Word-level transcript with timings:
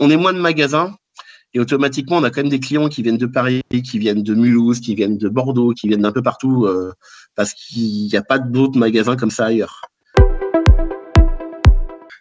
on 0.00 0.10
est 0.10 0.16
moins 0.16 0.32
de 0.32 0.40
magasins 0.40 0.94
et 1.56 1.60
automatiquement, 1.60 2.16
on 2.16 2.24
a 2.24 2.30
quand 2.30 2.42
même 2.42 2.50
des 2.50 2.58
clients 2.58 2.88
qui 2.88 3.02
viennent 3.02 3.18
de 3.18 3.26
Paris, 3.26 3.62
qui 3.70 3.98
viennent 4.00 4.24
de 4.24 4.34
Mulhouse, 4.34 4.80
qui 4.80 4.96
viennent 4.96 5.16
de 5.16 5.28
Bordeaux, 5.28 5.72
qui 5.72 5.86
viennent 5.86 6.02
d'un 6.02 6.10
peu 6.10 6.22
partout 6.22 6.66
euh, 6.66 6.92
parce 7.36 7.54
qu'il 7.54 8.06
n'y 8.06 8.16
a 8.16 8.22
pas 8.22 8.40
d'autres 8.40 8.76
magasins 8.76 9.14
comme 9.14 9.30
ça 9.30 9.46
ailleurs. 9.46 9.82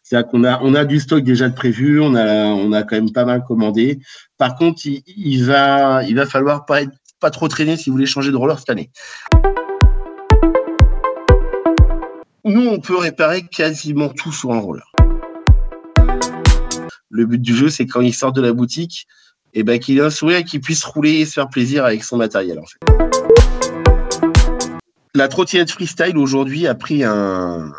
C'est-à-dire 0.03 0.29
qu'on 0.29 0.43
a, 0.43 0.61
on 0.61 0.75
a 0.75 0.85
du 0.85 0.99
stock 0.99 1.23
déjà 1.23 1.49
de 1.49 1.55
prévu, 1.55 1.99
on 1.99 2.13
a, 2.13 2.45
on 2.45 2.69
quand 2.83 2.91
même 2.91 3.11
pas 3.11 3.25
mal 3.25 3.43
commandé. 3.43 3.99
Par 4.37 4.55
contre, 4.55 4.81
il, 4.85 5.43
va, 5.43 6.03
falloir 6.27 6.65
pas, 6.65 6.81
pas 7.19 7.31
trop 7.31 7.47
traîner 7.47 7.75
si 7.75 7.89
vous 7.89 7.95
voulez 7.95 8.05
changer 8.05 8.29
de 8.29 8.35
roller 8.35 8.59
cette 8.59 8.69
année. 8.69 8.91
Nous, 12.45 12.67
on 12.67 12.79
peut 12.79 12.97
réparer 12.97 13.41
quasiment 13.41 14.09
tout 14.09 14.31
sur 14.31 14.51
un 14.51 14.59
roller. 14.59 14.91
Le 17.15 17.27
but 17.27 17.39
du 17.39 17.55
jeu, 17.55 17.69
c'est 17.69 17.85
quand 17.85 18.01
il 18.01 18.11
sort 18.11 18.33
de 18.33 18.41
la 18.41 18.53
boutique, 18.53 19.05
eh 19.53 19.61
ben, 19.61 19.77
qu'il 19.77 19.99
ait 19.99 20.01
un 20.01 20.09
sourire 20.09 20.39
et 20.39 20.43
qu'il 20.43 20.61
puisse 20.61 20.83
rouler 20.83 21.11
et 21.19 21.25
se 21.25 21.33
faire 21.33 21.47
plaisir 21.47 21.85
avec 21.85 22.03
son 22.03 22.17
matériel. 22.17 22.59
La 25.13 25.27
trottinette 25.27 25.69
freestyle 25.69 26.17
aujourd'hui 26.17 26.65
a 26.65 26.73
pris 26.73 27.03
un, 27.03 27.71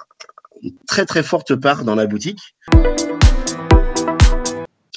une 0.62 0.70
très 0.86 1.04
très 1.04 1.24
forte 1.24 1.56
part 1.56 1.82
dans 1.82 1.96
la 1.96 2.06
boutique. 2.06 2.54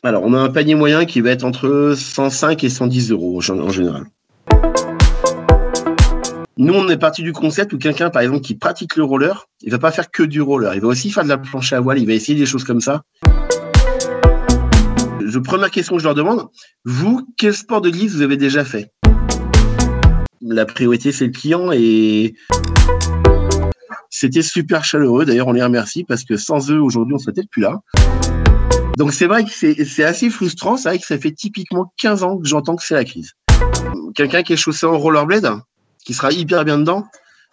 Alors, 0.03 0.21
on 0.21 0.35
a 0.35 0.37
un 0.37 0.49
panier 0.49 0.75
moyen 0.75 1.05
qui 1.05 1.19
va 1.21 1.31
être 1.31 1.43
entre 1.43 1.95
105 1.97 2.63
et 2.63 2.69
110 2.69 3.09
euros 3.09 3.41
en 3.49 3.71
général. 3.71 4.03
Nous, 6.59 6.75
on 6.75 6.87
est 6.89 6.97
parti 6.97 7.23
du 7.23 7.33
concept 7.33 7.73
où 7.73 7.79
quelqu'un, 7.79 8.11
par 8.11 8.21
exemple, 8.21 8.41
qui 8.41 8.53
pratique 8.53 8.97
le 8.97 9.03
roller, 9.03 9.47
il 9.61 9.71
va 9.71 9.79
pas 9.79 9.91
faire 9.91 10.11
que 10.11 10.21
du 10.21 10.41
roller. 10.41 10.75
Il 10.75 10.81
va 10.81 10.89
aussi 10.89 11.09
faire 11.09 11.23
de 11.23 11.29
la 11.29 11.39
planche 11.39 11.73
à 11.73 11.79
voile, 11.79 11.97
il 11.97 12.05
va 12.05 12.13
essayer 12.13 12.37
des 12.37 12.45
choses 12.45 12.63
comme 12.63 12.81
ça 12.81 13.01
je, 15.27 15.39
première 15.39 15.71
question 15.71 15.95
que 15.95 16.01
je 16.01 16.07
leur 16.07 16.15
demande, 16.15 16.47
vous, 16.85 17.27
quel 17.37 17.53
sport 17.53 17.81
de 17.81 17.89
glisse 17.89 18.13
vous 18.13 18.21
avez 18.21 18.37
déjà 18.37 18.63
fait? 18.63 18.91
La 20.41 20.65
priorité, 20.65 21.11
c'est 21.11 21.25
le 21.25 21.31
client 21.31 21.71
et 21.71 22.35
c'était 24.09 24.41
super 24.41 24.83
chaleureux. 24.83 25.25
D'ailleurs, 25.25 25.47
on 25.47 25.53
les 25.53 25.63
remercie 25.63 26.03
parce 26.03 26.23
que 26.23 26.37
sans 26.37 26.71
eux, 26.71 26.79
aujourd'hui, 26.79 27.15
on 27.15 27.17
serait 27.17 27.33
peut-être 27.33 27.49
plus 27.49 27.61
là. 27.61 27.81
Donc, 28.97 29.13
c'est 29.13 29.27
vrai 29.27 29.43
que 29.43 29.51
c'est 29.51 30.03
assez 30.03 30.29
frustrant. 30.29 30.77
C'est 30.77 30.89
vrai 30.89 30.99
que 30.99 31.05
ça 31.05 31.17
fait 31.17 31.33
typiquement 31.33 31.91
15 31.97 32.23
ans 32.23 32.37
que 32.37 32.47
j'entends 32.47 32.75
que 32.75 32.83
c'est 32.83 32.95
la 32.95 33.03
crise. 33.03 33.33
Quelqu'un 34.15 34.43
qui 34.43 34.53
est 34.53 34.57
chaussé 34.57 34.85
en 34.85 34.97
rollerblade, 34.97 35.51
qui 36.05 36.13
sera 36.13 36.31
hyper 36.31 36.63
bien 36.63 36.77
dedans, 36.77 37.05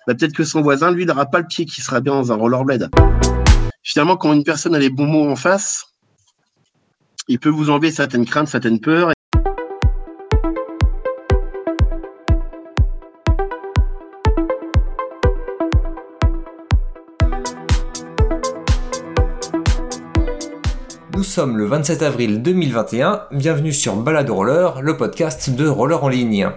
bah, 0.07 0.15
peut-être 0.15 0.35
que 0.35 0.45
son 0.45 0.63
voisin, 0.63 0.93
lui, 0.93 1.07
n'aura 1.07 1.27
pas 1.27 1.41
le 1.41 1.47
pied 1.47 1.65
qui 1.65 1.81
sera 1.81 2.01
bien 2.01 2.13
dans 2.13 2.33
un 2.33 2.37
rollerblade. 2.37 2.89
Finalement, 3.83 4.17
quand 4.17 4.33
une 4.33 4.45
personne 4.45 4.75
a 4.75 4.79
les 4.79 4.91
bons 4.91 5.07
mots 5.07 5.29
en 5.29 5.37
face, 5.37 5.94
il 7.27 7.39
peut 7.39 7.49
vous 7.49 7.71
enlever 7.71 7.91
certaines 7.91 8.27
craintes, 8.27 8.49
certaines 8.49 8.81
peurs. 8.81 9.13
Nous 21.15 21.23
sommes 21.23 21.57
le 21.57 21.65
27 21.65 22.03
avril 22.03 22.43
2021, 22.43 23.23
bienvenue 23.33 23.73
sur 23.73 23.97
Balade 23.97 24.29
Roller, 24.29 24.83
le 24.83 24.97
podcast 24.97 25.51
de 25.51 25.67
roller 25.67 26.05
en 26.05 26.09
ligne. 26.09 26.51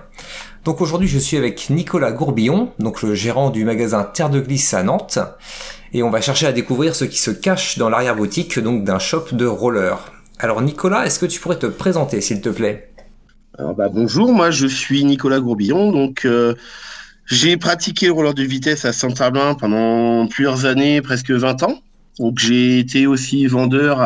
Donc 0.65 0.81
aujourd'hui 0.81 1.07
je 1.07 1.17
suis 1.17 1.37
avec 1.37 1.69
Nicolas 1.69 2.11
Gourbillon, 2.11 2.73
donc 2.77 3.01
le 3.01 3.15
gérant 3.15 3.49
du 3.49 3.63
magasin 3.63 4.03
Terre 4.03 4.29
de 4.29 4.41
Glisse 4.41 4.73
à 4.73 4.83
Nantes, 4.83 5.19
et 5.93 6.03
on 6.03 6.09
va 6.09 6.19
chercher 6.19 6.47
à 6.47 6.51
découvrir 6.51 6.93
ce 6.95 7.05
qui 7.05 7.17
se 7.17 7.31
cache 7.31 7.77
dans 7.77 7.89
l'arrière-boutique 7.89 8.59
d'un 8.59 8.99
shop 8.99 9.27
de 9.31 9.45
roller. 9.45 10.16
Alors 10.39 10.61
Nicolas, 10.61 11.05
est-ce 11.07 11.17
que 11.17 11.25
tu 11.25 11.39
pourrais 11.39 11.57
te 11.57 11.65
présenter 11.65 12.21
s'il 12.21 12.41
te 12.41 12.49
plaît? 12.49 12.91
Bah, 13.57 13.89
Bonjour, 13.91 14.31
moi 14.31 14.51
je 14.51 14.67
suis 14.67 15.03
Nicolas 15.03 15.39
Gourbillon, 15.39 15.91
donc 15.91 16.25
euh, 16.25 16.53
j'ai 17.25 17.57
pratiqué 17.57 18.05
le 18.05 18.11
roller 18.11 18.35
de 18.35 18.43
vitesse 18.43 18.85
à 18.85 18.93
Saint-Herblain 18.93 19.55
pendant 19.55 20.27
plusieurs 20.27 20.65
années, 20.65 21.01
presque 21.01 21.31
20 21.31 21.63
ans. 21.63 21.81
J'ai 22.37 22.77
été 22.77 23.07
aussi 23.07 23.47
vendeur 23.47 23.97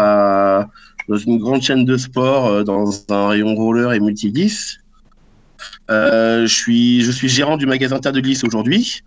dans 1.09 1.17
une 1.17 1.37
grande 1.37 1.61
chaîne 1.63 1.83
de 1.83 1.97
sport 1.97 2.47
euh, 2.47 2.63
dans 2.63 2.89
un 3.09 3.27
rayon 3.27 3.53
roller 3.53 3.91
et 3.91 3.99
multi 3.99 4.33
Euh, 5.89 6.47
je 6.47 6.55
suis 6.55 7.01
je 7.01 7.11
suis 7.11 7.27
gérant 7.27 7.57
du 7.57 7.65
magasin 7.65 7.99
Terre 7.99 8.13
de 8.13 8.21
Glisse 8.21 8.45
aujourd'hui 8.45 9.01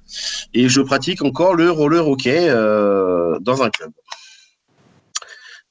et 0.52 0.68
je 0.68 0.82
pratique 0.82 1.22
encore 1.22 1.54
le 1.54 1.70
roller 1.70 2.06
hockey 2.06 2.50
dans 3.40 3.62
un 3.62 3.70
club. 3.70 3.92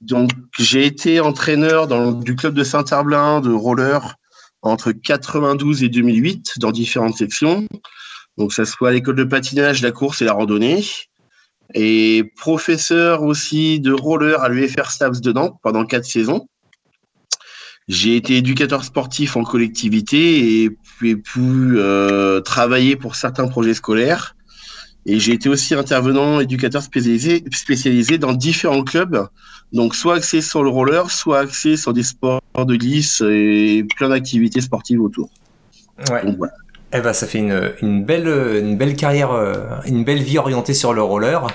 Donc, 0.04 0.32
j'ai 0.60 0.86
été 0.86 1.22
entraîneur 1.22 1.88
du 2.16 2.36
club 2.36 2.54
de 2.54 2.64
Saint-Herblain 2.64 3.40
de 3.40 3.52
roller 3.52 4.16
entre 4.62 4.92
92 4.92 5.84
et 5.84 5.90
2008 5.90 6.60
dans 6.60 6.72
différentes 6.72 7.16
sections. 7.16 7.66
Donc, 8.38 8.52
ça 8.52 8.66
soit 8.66 8.92
l'école 8.92 9.16
de 9.16 9.24
patinage, 9.24 9.82
la 9.82 9.92
course 9.92 10.22
et 10.22 10.26
la 10.26 10.34
randonnée. 10.34 10.84
Et 11.74 12.34
professeur 12.36 13.24
aussi 13.24 13.80
de 13.80 13.94
roller 13.94 14.42
à 14.42 14.50
l'UFR 14.50 14.92
Stabs 14.92 15.22
de 15.22 15.32
Nantes 15.32 15.56
pendant 15.64 15.86
quatre 15.86 16.06
saisons. 16.06 16.48
J'ai 17.88 18.18
été 18.18 18.38
éducateur 18.38 18.84
sportif 18.84 19.38
en 19.38 19.44
collectivité 19.44 20.64
et 20.64 20.70
puis 20.70 21.16
pu 21.16 21.78
euh, 21.78 22.42
travailler 22.42 22.96
pour 22.98 23.16
certains 23.16 23.48
projets 23.48 23.74
scolaires. 23.74 24.36
Et 25.06 25.20
j'ai 25.20 25.34
été 25.34 25.50
aussi 25.50 25.76
intervenant 25.76 26.40
éducateur 26.40 26.82
spécialisé, 26.82 27.44
spécialisé 27.52 28.18
dans 28.18 28.34
différents 28.34 28.84
clubs 28.84 29.28
donc, 29.74 29.96
soit 29.96 30.16
axé 30.16 30.42
sur 30.42 30.64
le 30.64 30.70
roller, 30.70 31.10
soit 31.10 31.40
axé 31.40 31.78
sur 31.78 31.94
des 31.94 32.04
sports 32.04 32.42
de 32.56 32.76
glisse 32.76 33.24
et 33.26 33.84
plein 33.98 34.10
d'activités 34.10 34.62
sportives 34.62 35.02
autour. 35.02 35.30
Ouais. 36.12 36.22
Eh 36.96 37.02
ben, 37.02 37.12
ça 37.12 37.26
fait 37.26 37.40
une, 37.40 38.06
belle, 38.06 38.28
une 38.28 38.78
belle 38.78 38.96
carrière, 38.96 39.32
euh, 39.32 39.56
une 39.88 40.04
belle 40.04 40.22
vie 40.22 40.38
orientée 40.38 40.76
sur 40.76 40.94
le 40.94 41.02
roller. 41.02 41.48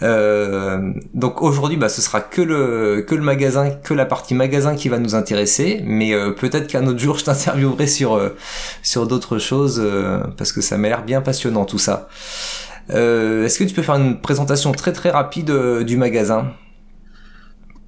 Euh, 0.00 0.94
donc 1.12 1.42
aujourd'hui, 1.42 1.76
bah, 1.76 1.90
ce 1.90 2.00
sera 2.00 2.22
que 2.22 2.40
le, 2.40 3.04
que 3.06 3.14
le 3.14 3.20
magasin, 3.20 3.68
que 3.68 3.92
la 3.92 4.06
partie 4.06 4.32
magasin 4.32 4.74
qui 4.74 4.88
va 4.88 4.98
nous 4.98 5.14
intéresser. 5.14 5.82
Mais 5.84 6.14
euh, 6.14 6.30
peut-être 6.30 6.68
qu'un 6.68 6.86
autre 6.86 7.00
jour, 7.00 7.18
je 7.18 7.24
t'interviewerai 7.24 7.86
sur, 7.86 8.18
sur 8.82 9.06
d'autres 9.06 9.36
choses 9.36 9.86
parce 10.38 10.52
que 10.52 10.62
ça 10.62 10.78
m'a 10.78 10.88
l'air 10.88 11.04
bien 11.04 11.20
passionnant 11.20 11.66
tout 11.66 11.78
ça. 11.78 12.08
Est-ce 12.88 13.58
que 13.58 13.64
tu 13.64 13.74
peux 13.74 13.82
faire 13.82 13.96
une 13.96 14.20
présentation 14.20 14.72
très 14.72 14.92
très 14.92 15.10
rapide 15.10 15.50
du 15.84 15.96
magasin? 15.96 16.52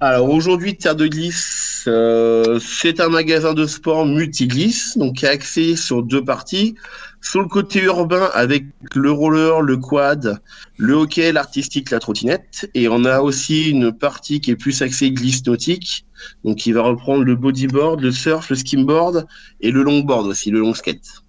Alors 0.03 0.31
aujourd'hui, 0.31 0.75
Terre 0.77 0.95
de 0.95 1.05
Glisse, 1.05 1.83
euh, 1.87 2.59
c'est 2.59 2.99
un 2.99 3.09
magasin 3.09 3.53
de 3.53 3.67
sport 3.67 4.07
multiglisse, 4.07 4.97
donc 4.97 5.17
qui 5.17 5.25
est 5.25 5.29
axé 5.29 5.75
sur 5.75 6.01
deux 6.01 6.25
parties. 6.25 6.73
Sur 7.21 7.41
le 7.41 7.47
côté 7.47 7.83
urbain, 7.83 8.31
avec 8.33 8.65
le 8.95 9.11
roller, 9.11 9.61
le 9.61 9.77
quad, 9.77 10.41
le 10.77 10.93
hockey, 10.93 11.31
l'artistique, 11.31 11.91
la 11.91 11.99
trottinette. 11.99 12.67
Et 12.73 12.87
on 12.87 13.05
a 13.05 13.21
aussi 13.21 13.69
une 13.69 13.91
partie 13.91 14.41
qui 14.41 14.49
est 14.49 14.55
plus 14.55 14.81
axée 14.81 15.11
glisse 15.11 15.45
nautique, 15.45 16.03
donc 16.43 16.57
qui 16.57 16.71
va 16.71 16.81
reprendre 16.81 17.23
le 17.23 17.35
bodyboard, 17.35 18.01
le 18.01 18.11
surf, 18.11 18.49
le 18.49 18.55
skimboard 18.55 19.27
et 19.59 19.69
le 19.69 19.83
longboard 19.83 20.25
aussi, 20.25 20.49
le 20.49 20.61
long 20.61 20.73
skate. 20.73 21.21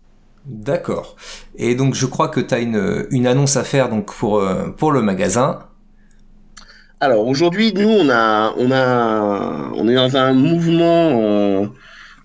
D'accord. 0.46 1.16
Et 1.56 1.74
donc 1.74 1.94
je 1.94 2.06
crois 2.06 2.28
que 2.28 2.40
tu 2.40 2.52
as 2.54 2.58
une, 2.58 3.06
une 3.10 3.26
annonce 3.26 3.56
à 3.56 3.64
faire 3.64 3.88
donc 3.88 4.12
pour, 4.12 4.38
euh, 4.38 4.70
pour 4.70 4.92
le 4.92 5.02
magasin. 5.02 5.60
Alors 7.00 7.26
aujourd'hui, 7.26 7.72
nous, 7.74 7.88
on 7.88 8.08
a, 8.10 8.54
on 8.56 8.70
a, 8.70 9.72
on 9.74 9.88
est 9.88 9.94
dans 9.94 10.16
un 10.16 10.32
mouvement 10.32 11.20
euh, 11.20 11.66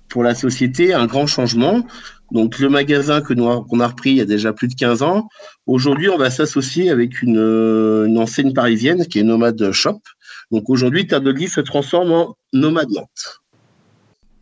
pour 0.10 0.24
la 0.24 0.36
société, 0.36 0.94
un 0.94 1.08
grand 1.08 1.28
changement. 1.28 1.84
Donc 2.32 2.60
le 2.60 2.70
magasin 2.70 3.22
que 3.22 3.34
nous 3.34 3.64
qu'on 3.64 3.80
a 3.80 3.88
repris 3.88 4.12
il 4.12 4.18
y 4.18 4.22
a 4.22 4.26
déjà 4.26 4.54
plus 4.54 4.68
de 4.68 4.76
15 4.76 5.02
ans, 5.02 5.30
aujourd'hui, 5.66 6.10
on 6.10 6.18
va 6.18 6.30
s'associer 6.30 6.90
avec 6.90 7.22
une, 7.22 7.38
une, 7.38 8.18
enseigne 8.18 8.54
parisienne 8.54 9.06
qui 9.06 9.20
est 9.20 9.24
Nomade 9.24 9.72
Shop. 9.72 10.00
Donc 10.52 10.70
aujourd'hui, 10.70 11.08
Terre 11.08 11.22
se 11.22 11.62
transforme 11.62 12.12
en 12.12 12.38
Nomade 12.54 12.90
Nantes. 12.90 13.42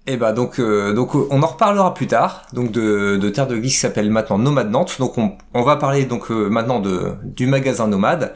Et 0.08 0.14
eh 0.14 0.18
bah 0.18 0.28
ben, 0.28 0.34
donc 0.34 0.60
euh, 0.60 0.94
donc 0.94 1.16
on 1.16 1.42
en 1.42 1.48
reparlera 1.48 1.96
plus 1.96 2.06
tard. 2.06 2.44
Donc 2.54 2.72
de, 2.72 3.18
Terre 3.30 3.48
de 3.48 3.58
Glisse 3.58 3.74
qui 3.74 3.80
s'appelle 3.80 4.12
maintenant 4.12 4.38
Nomade 4.38 4.70
Nantes. 4.70 4.98
Donc 5.00 5.18
on, 5.18 5.64
va 5.64 5.78
parler 5.78 6.06
donc 6.06 6.30
euh, 6.30 6.48
maintenant 6.48 6.80
de 6.80 7.14
du 7.24 7.48
magasin 7.48 7.88
Nomade. 7.88 8.36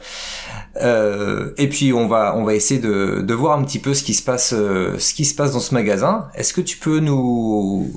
Euh, 0.82 1.52
et 1.58 1.68
puis 1.68 1.92
on 1.92 2.08
va 2.08 2.34
on 2.36 2.42
va 2.42 2.54
essayer 2.54 2.80
de, 2.80 3.20
de 3.20 3.34
voir 3.34 3.56
un 3.56 3.62
petit 3.62 3.78
peu 3.78 3.94
ce 3.94 4.02
qui 4.02 4.14
se 4.14 4.22
passe 4.24 4.52
euh, 4.52 4.96
ce 4.98 5.14
qui 5.14 5.24
se 5.24 5.36
passe 5.36 5.52
dans 5.52 5.60
ce 5.60 5.72
magasin. 5.72 6.26
Est-ce 6.34 6.52
que 6.52 6.60
tu 6.60 6.76
peux 6.76 6.98
nous 6.98 7.88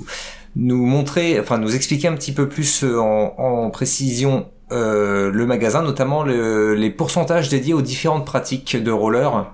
nous 0.56 0.86
montrer, 0.86 1.40
enfin 1.40 1.58
nous 1.58 1.74
expliquer 1.74 2.08
un 2.08 2.14
petit 2.14 2.32
peu 2.32 2.48
plus 2.48 2.84
euh, 2.84 2.98
en, 2.98 3.70
précision 3.70 4.46
euh, 4.72 5.30
le 5.30 5.46
magasin, 5.46 5.82
notamment 5.82 6.22
le, 6.22 6.74
les 6.74 6.90
pourcentages 6.90 7.48
dédiés 7.48 7.74
aux 7.74 7.82
différentes 7.82 8.24
pratiques 8.24 8.76
de 8.76 8.90
roller 8.90 9.52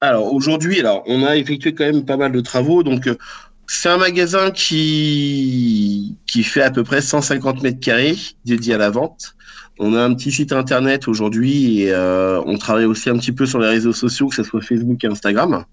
Alors 0.00 0.32
aujourd'hui, 0.34 0.80
alors 0.80 1.02
on 1.06 1.24
a 1.24 1.36
effectué 1.36 1.74
quand 1.74 1.84
même 1.84 2.04
pas 2.04 2.16
mal 2.16 2.32
de 2.32 2.40
travaux, 2.40 2.82
donc 2.82 3.08
c'est 3.66 3.88
un 3.88 3.96
magasin 3.96 4.50
qui 4.50 6.16
fait 6.44 6.62
à 6.62 6.70
peu 6.70 6.84
près 6.84 7.00
150 7.00 7.62
mètres 7.62 7.80
carrés 7.80 8.16
dédié 8.44 8.74
à 8.74 8.78
la 8.78 8.90
vente. 8.90 9.36
On 9.78 9.94
a 9.94 10.02
un 10.02 10.14
petit 10.14 10.32
site 10.32 10.52
internet 10.52 11.06
aujourd'hui 11.06 11.82
et 11.82 11.92
euh, 11.92 12.40
on 12.46 12.56
travaille 12.56 12.86
aussi 12.86 13.10
un 13.10 13.18
petit 13.18 13.32
peu 13.32 13.44
sur 13.44 13.58
les 13.58 13.68
réseaux 13.68 13.92
sociaux, 13.92 14.28
que 14.28 14.34
ce 14.34 14.42
soit 14.42 14.62
Facebook 14.62 15.04
et 15.04 15.06
Instagram. 15.06 15.64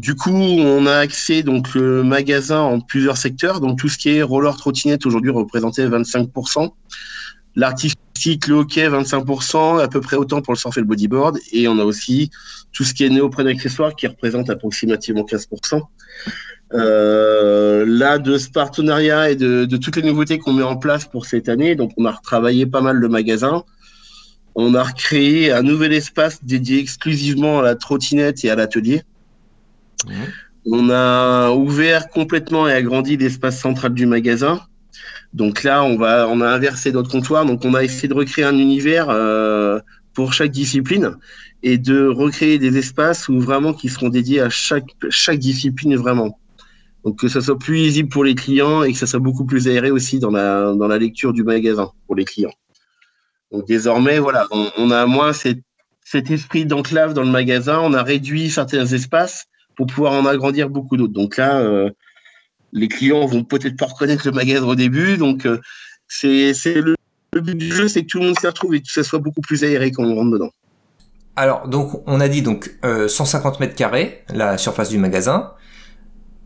du 0.00 0.14
coup, 0.14 0.32
on 0.32 0.86
a 0.86 0.96
accès 0.96 1.42
donc 1.42 1.74
le 1.74 2.02
magasin 2.02 2.60
en 2.60 2.80
plusieurs 2.80 3.16
secteurs. 3.16 3.60
Donc 3.60 3.78
tout 3.78 3.88
ce 3.88 3.98
qui 3.98 4.10
est 4.10 4.22
roller 4.22 4.56
trottinette 4.56 5.06
aujourd'hui 5.06 5.30
représentait 5.30 5.86
25%. 5.86 6.70
L'artistique, 7.56 8.46
le 8.46 8.56
hockey, 8.56 8.88
25%, 8.88 9.82
à 9.82 9.88
peu 9.88 10.00
près 10.00 10.16
autant 10.16 10.42
pour 10.42 10.52
le 10.52 10.58
surf 10.58 10.76
et 10.76 10.80
le 10.80 10.86
bodyboard. 10.86 11.38
Et 11.52 11.68
on 11.68 11.78
a 11.78 11.84
aussi 11.84 12.30
tout 12.72 12.84
ce 12.84 12.92
qui 12.92 13.04
est 13.04 13.08
néoprène 13.08 13.48
accessoire 13.48 13.96
qui 13.96 14.06
représente 14.06 14.50
approximativement 14.50 15.22
15%. 15.22 15.80
Euh, 16.74 17.84
là, 17.86 18.18
de 18.18 18.38
ce 18.38 18.50
partenariat 18.50 19.30
et 19.30 19.36
de, 19.36 19.64
toutes 19.76 19.96
les 19.96 20.02
nouveautés 20.02 20.38
qu'on 20.38 20.52
met 20.52 20.62
en 20.62 20.76
place 20.76 21.06
pour 21.06 21.26
cette 21.26 21.48
année, 21.48 21.76
donc 21.76 21.92
on 21.96 22.04
a 22.04 22.12
retravaillé 22.12 22.66
pas 22.66 22.80
mal 22.80 22.96
le 22.96 23.08
magasin. 23.08 23.64
On 24.54 24.74
a 24.74 24.82
recréé 24.82 25.52
un 25.52 25.62
nouvel 25.62 25.92
espace 25.92 26.44
dédié 26.44 26.78
exclusivement 26.78 27.60
à 27.60 27.62
la 27.62 27.74
trottinette 27.74 28.44
et 28.44 28.50
à 28.50 28.56
l'atelier. 28.56 29.02
Mmh. 30.06 30.12
On 30.72 30.90
a 30.90 31.50
ouvert 31.50 32.08
complètement 32.08 32.66
et 32.66 32.72
agrandi 32.72 33.16
l'espace 33.16 33.60
central 33.60 33.94
du 33.94 34.06
magasin. 34.06 34.60
Donc 35.36 35.64
là, 35.64 35.84
on 35.84 35.96
va, 35.98 36.22
a 36.22 36.54
inversé 36.54 36.92
notre 36.92 37.10
comptoir. 37.10 37.44
Donc 37.44 37.62
on 37.66 37.74
a 37.74 37.84
essayé 37.84 38.08
de 38.08 38.14
recréer 38.14 38.46
un 38.46 38.56
univers 38.56 39.10
euh, 39.10 39.78
pour 40.14 40.32
chaque 40.32 40.50
discipline 40.50 41.18
et 41.62 41.76
de 41.76 42.06
recréer 42.06 42.58
des 42.58 42.78
espaces 42.78 43.28
où 43.28 43.38
vraiment 43.38 43.74
qui 43.74 43.90
seront 43.90 44.08
dédiés 44.08 44.40
à 44.40 44.48
chaque 44.48 45.38
discipline 45.38 45.94
vraiment. 45.96 46.38
Donc 47.04 47.18
que 47.18 47.28
ça 47.28 47.42
soit 47.42 47.58
plus 47.58 47.74
lisible 47.74 48.08
pour 48.08 48.24
les 48.24 48.34
clients 48.34 48.82
et 48.82 48.92
que 48.92 48.98
ça 48.98 49.06
soit 49.06 49.20
beaucoup 49.20 49.44
plus 49.44 49.68
aéré 49.68 49.90
aussi 49.90 50.18
dans 50.18 50.30
la, 50.30 50.98
lecture 50.98 51.34
du 51.34 51.44
magasin 51.44 51.92
pour 52.06 52.16
les 52.16 52.24
clients. 52.24 52.54
Donc 53.52 53.66
désormais, 53.66 54.18
voilà, 54.18 54.46
on, 54.50 54.90
a 54.90 55.04
moins 55.04 55.34
cet, 55.34 55.58
cet 56.02 56.30
esprit 56.30 56.64
d'enclave 56.64 57.12
dans 57.12 57.22
le 57.22 57.30
magasin, 57.30 57.78
on 57.80 57.92
a 57.92 58.02
réduit 58.02 58.48
certains 58.48 58.86
espaces 58.86 59.44
pour 59.76 59.86
pouvoir 59.86 60.14
en 60.14 60.24
agrandir 60.24 60.70
beaucoup 60.70 60.96
d'autres. 60.96 61.12
Donc 61.12 61.36
là, 61.36 61.60
euh, 61.60 61.90
les 62.76 62.88
clients 62.88 63.26
vont 63.26 63.42
peut-être 63.42 63.76
pas 63.76 63.86
reconnaître 63.86 64.26
le 64.26 64.32
magasin 64.32 64.64
au 64.66 64.74
début, 64.74 65.16
donc 65.16 65.46
euh, 65.46 65.60
c'est 66.08 66.52
le, 66.66 66.94
le, 67.32 67.40
but 67.40 67.56
du 67.56 67.72
jeu, 67.72 67.88
c'est 67.88 68.02
que 68.02 68.06
tout 68.06 68.18
le 68.18 68.26
monde 68.26 68.38
s'y 68.38 68.46
retrouve 68.46 68.74
et 68.74 68.80
que 68.80 68.90
ça 68.90 69.02
soit 69.02 69.18
beaucoup 69.18 69.40
plus 69.40 69.64
aéré 69.64 69.90
quand 69.90 70.04
on 70.04 70.14
rentre 70.14 70.32
dedans. 70.32 70.50
Alors 71.36 71.68
donc 71.68 72.02
on 72.06 72.20
a 72.20 72.28
dit 72.28 72.42
donc 72.42 72.70
150 72.82 73.54
euh, 73.54 73.58
mètres 73.60 73.74
carrés 73.74 74.24
la 74.28 74.58
surface 74.58 74.90
du 74.90 74.98
magasin. 74.98 75.52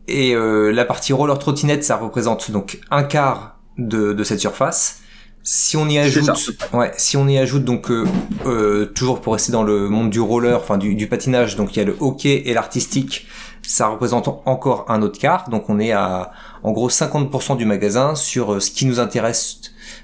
Et 0.07 0.33
euh, 0.33 0.71
la 0.71 0.83
partie 0.83 1.13
roller 1.13 1.37
trottinette, 1.37 1.83
ça 1.83 1.95
représente 1.95 2.51
donc 2.51 2.79
un 2.89 3.03
quart 3.03 3.59
de, 3.77 4.13
de 4.13 4.23
cette 4.23 4.39
surface. 4.39 5.01
Si 5.43 5.75
on 5.75 5.87
y 5.89 5.97
ajoute, 5.97 6.29
ouais, 6.73 6.91
si 6.97 7.17
on 7.17 7.27
y 7.27 7.37
ajoute 7.37 7.65
donc 7.65 7.89
euh, 7.89 8.05
euh, 8.45 8.85
toujours 8.85 9.21
pour 9.21 9.33
rester 9.33 9.51
dans 9.51 9.63
le 9.63 9.89
monde 9.89 10.11
du 10.11 10.19
roller, 10.19 10.55
enfin 10.59 10.77
du, 10.77 10.93
du 10.93 11.07
patinage, 11.07 11.55
donc 11.55 11.75
il 11.75 11.79
y 11.79 11.81
a 11.81 11.85
le 11.85 11.95
hockey 11.99 12.43
et 12.45 12.53
l'artistique, 12.53 13.25
ça 13.61 13.87
représente 13.87 14.27
encore 14.27 14.85
un 14.89 15.01
autre 15.01 15.19
quart. 15.19 15.49
Donc 15.49 15.69
on 15.69 15.79
est 15.79 15.91
à 15.91 16.31
en 16.63 16.71
gros 16.71 16.89
50% 16.89 17.57
du 17.57 17.65
magasin 17.65 18.15
sur 18.15 18.53
euh, 18.53 18.59
ce 18.59 18.71
qui 18.71 18.85
nous 18.85 18.99
intéresse 18.99 19.61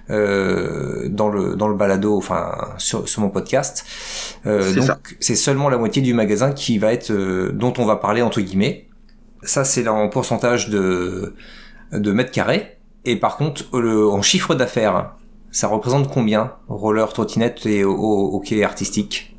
euh, 0.09 1.09
dans 1.09 1.27
le 1.27 1.55
dans 1.55 1.67
le 1.67 1.75
balado, 1.75 2.17
enfin 2.17 2.51
sur, 2.77 3.07
sur 3.09 3.21
mon 3.21 3.29
podcast. 3.29 3.85
Euh, 4.45 4.73
donc 4.73 5.17
c'est 5.19 5.35
seulement 5.35 5.69
la 5.69 5.77
moitié 5.77 6.01
du 6.01 6.13
magasin 6.13 6.51
qui 6.51 6.77
va 6.77 6.93
être 6.93 7.11
euh, 7.11 7.51
dont 7.51 7.73
on 7.77 7.85
va 7.85 7.97
parler 7.97 8.21
entre 8.21 8.41
guillemets. 8.41 8.87
Ça, 9.43 9.63
c'est 9.63 9.83
là 9.83 9.93
en 9.93 10.09
pourcentage 10.09 10.69
de, 10.69 11.35
de 11.91 12.11
mètres 12.11 12.31
carrés. 12.31 12.77
Et 13.05 13.17
par 13.17 13.37
contre, 13.37 13.77
le, 13.77 14.07
en 14.07 14.21
chiffre 14.21 14.55
d'affaires, 14.55 15.11
ça 15.51 15.67
représente 15.67 16.11
combien 16.11 16.53
Roller, 16.67 17.07
trottinette 17.13 17.65
et 17.65 17.83
hockey 17.85 18.63
artistique? 18.63 19.36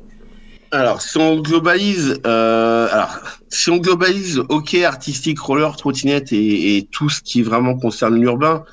Alors, 0.71 1.01
si 1.01 1.17
on 1.17 1.41
globalise, 1.41 2.19
euh, 2.25 2.87
alors, 2.91 3.19
si 3.49 3.69
on 3.69 3.77
globalise 3.77 4.41
hockey, 4.49 4.85
artistique, 4.85 5.39
roller, 5.39 5.75
trottinette 5.75 6.31
et, 6.31 6.87
tout 6.91 7.09
ce 7.09 7.21
qui 7.21 7.41
vraiment 7.41 7.75
concerne 7.75 8.19
l'urbain, 8.19 8.63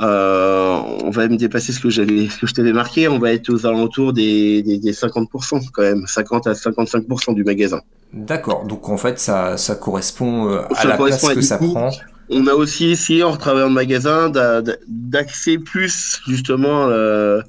euh, 0.00 0.78
on 1.02 1.10
va 1.10 1.26
même 1.26 1.36
dépasser 1.36 1.72
ce 1.72 1.80
que 1.80 1.90
j'avais, 1.90 2.28
ce 2.28 2.38
que 2.38 2.46
je 2.46 2.54
t'avais 2.54 2.72
marqué. 2.72 3.08
On 3.08 3.18
va 3.18 3.32
être 3.32 3.50
aux 3.50 3.66
alentours 3.66 4.12
des, 4.12 4.62
des, 4.62 4.78
des 4.78 4.92
50% 4.92 5.70
quand 5.72 5.82
même, 5.82 6.04
50 6.06 6.46
à 6.46 6.52
55% 6.52 7.34
du 7.34 7.42
magasin. 7.42 7.80
D'accord, 8.12 8.64
donc 8.64 8.88
en 8.88 8.96
fait 8.96 9.18
ça, 9.18 9.56
ça 9.56 9.74
correspond 9.74 10.50
euh, 10.50 10.62
à 10.74 10.86
la 10.86 10.96
place 10.96 11.26
que 11.26 11.40
ça 11.40 11.58
prend. 11.58 11.90
On 12.30 12.46
a 12.46 12.52
aussi 12.52 12.90
essayé 12.90 13.22
en 13.22 13.36
travaillant 13.36 13.68
le 13.68 13.74
magasin 13.74 14.30
d'axer 14.86 15.58
plus 15.58 16.20
justement 16.26 16.88
euh, 16.88 17.40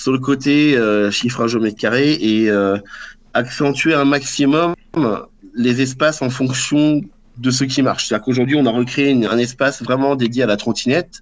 sur 0.00 0.12
le 0.12 0.18
côté 0.18 0.78
euh, 0.78 1.10
chiffrage 1.10 1.54
au 1.54 1.60
mètre 1.60 1.76
carré 1.76 2.12
et 2.14 2.50
euh, 2.50 2.78
accentuer 3.34 3.92
un 3.92 4.06
maximum 4.06 4.74
les 5.54 5.82
espaces 5.82 6.22
en 6.22 6.30
fonction 6.30 7.02
de 7.36 7.50
ce 7.50 7.64
qui 7.64 7.82
marche. 7.82 8.06
C'est-à-dire 8.06 8.24
qu'aujourd'hui 8.24 8.56
on 8.56 8.64
a 8.64 8.70
recréé 8.70 9.12
un 9.26 9.36
espace 9.36 9.82
vraiment 9.82 10.16
dédié 10.16 10.42
à 10.44 10.46
la 10.46 10.56
trottinette 10.56 11.20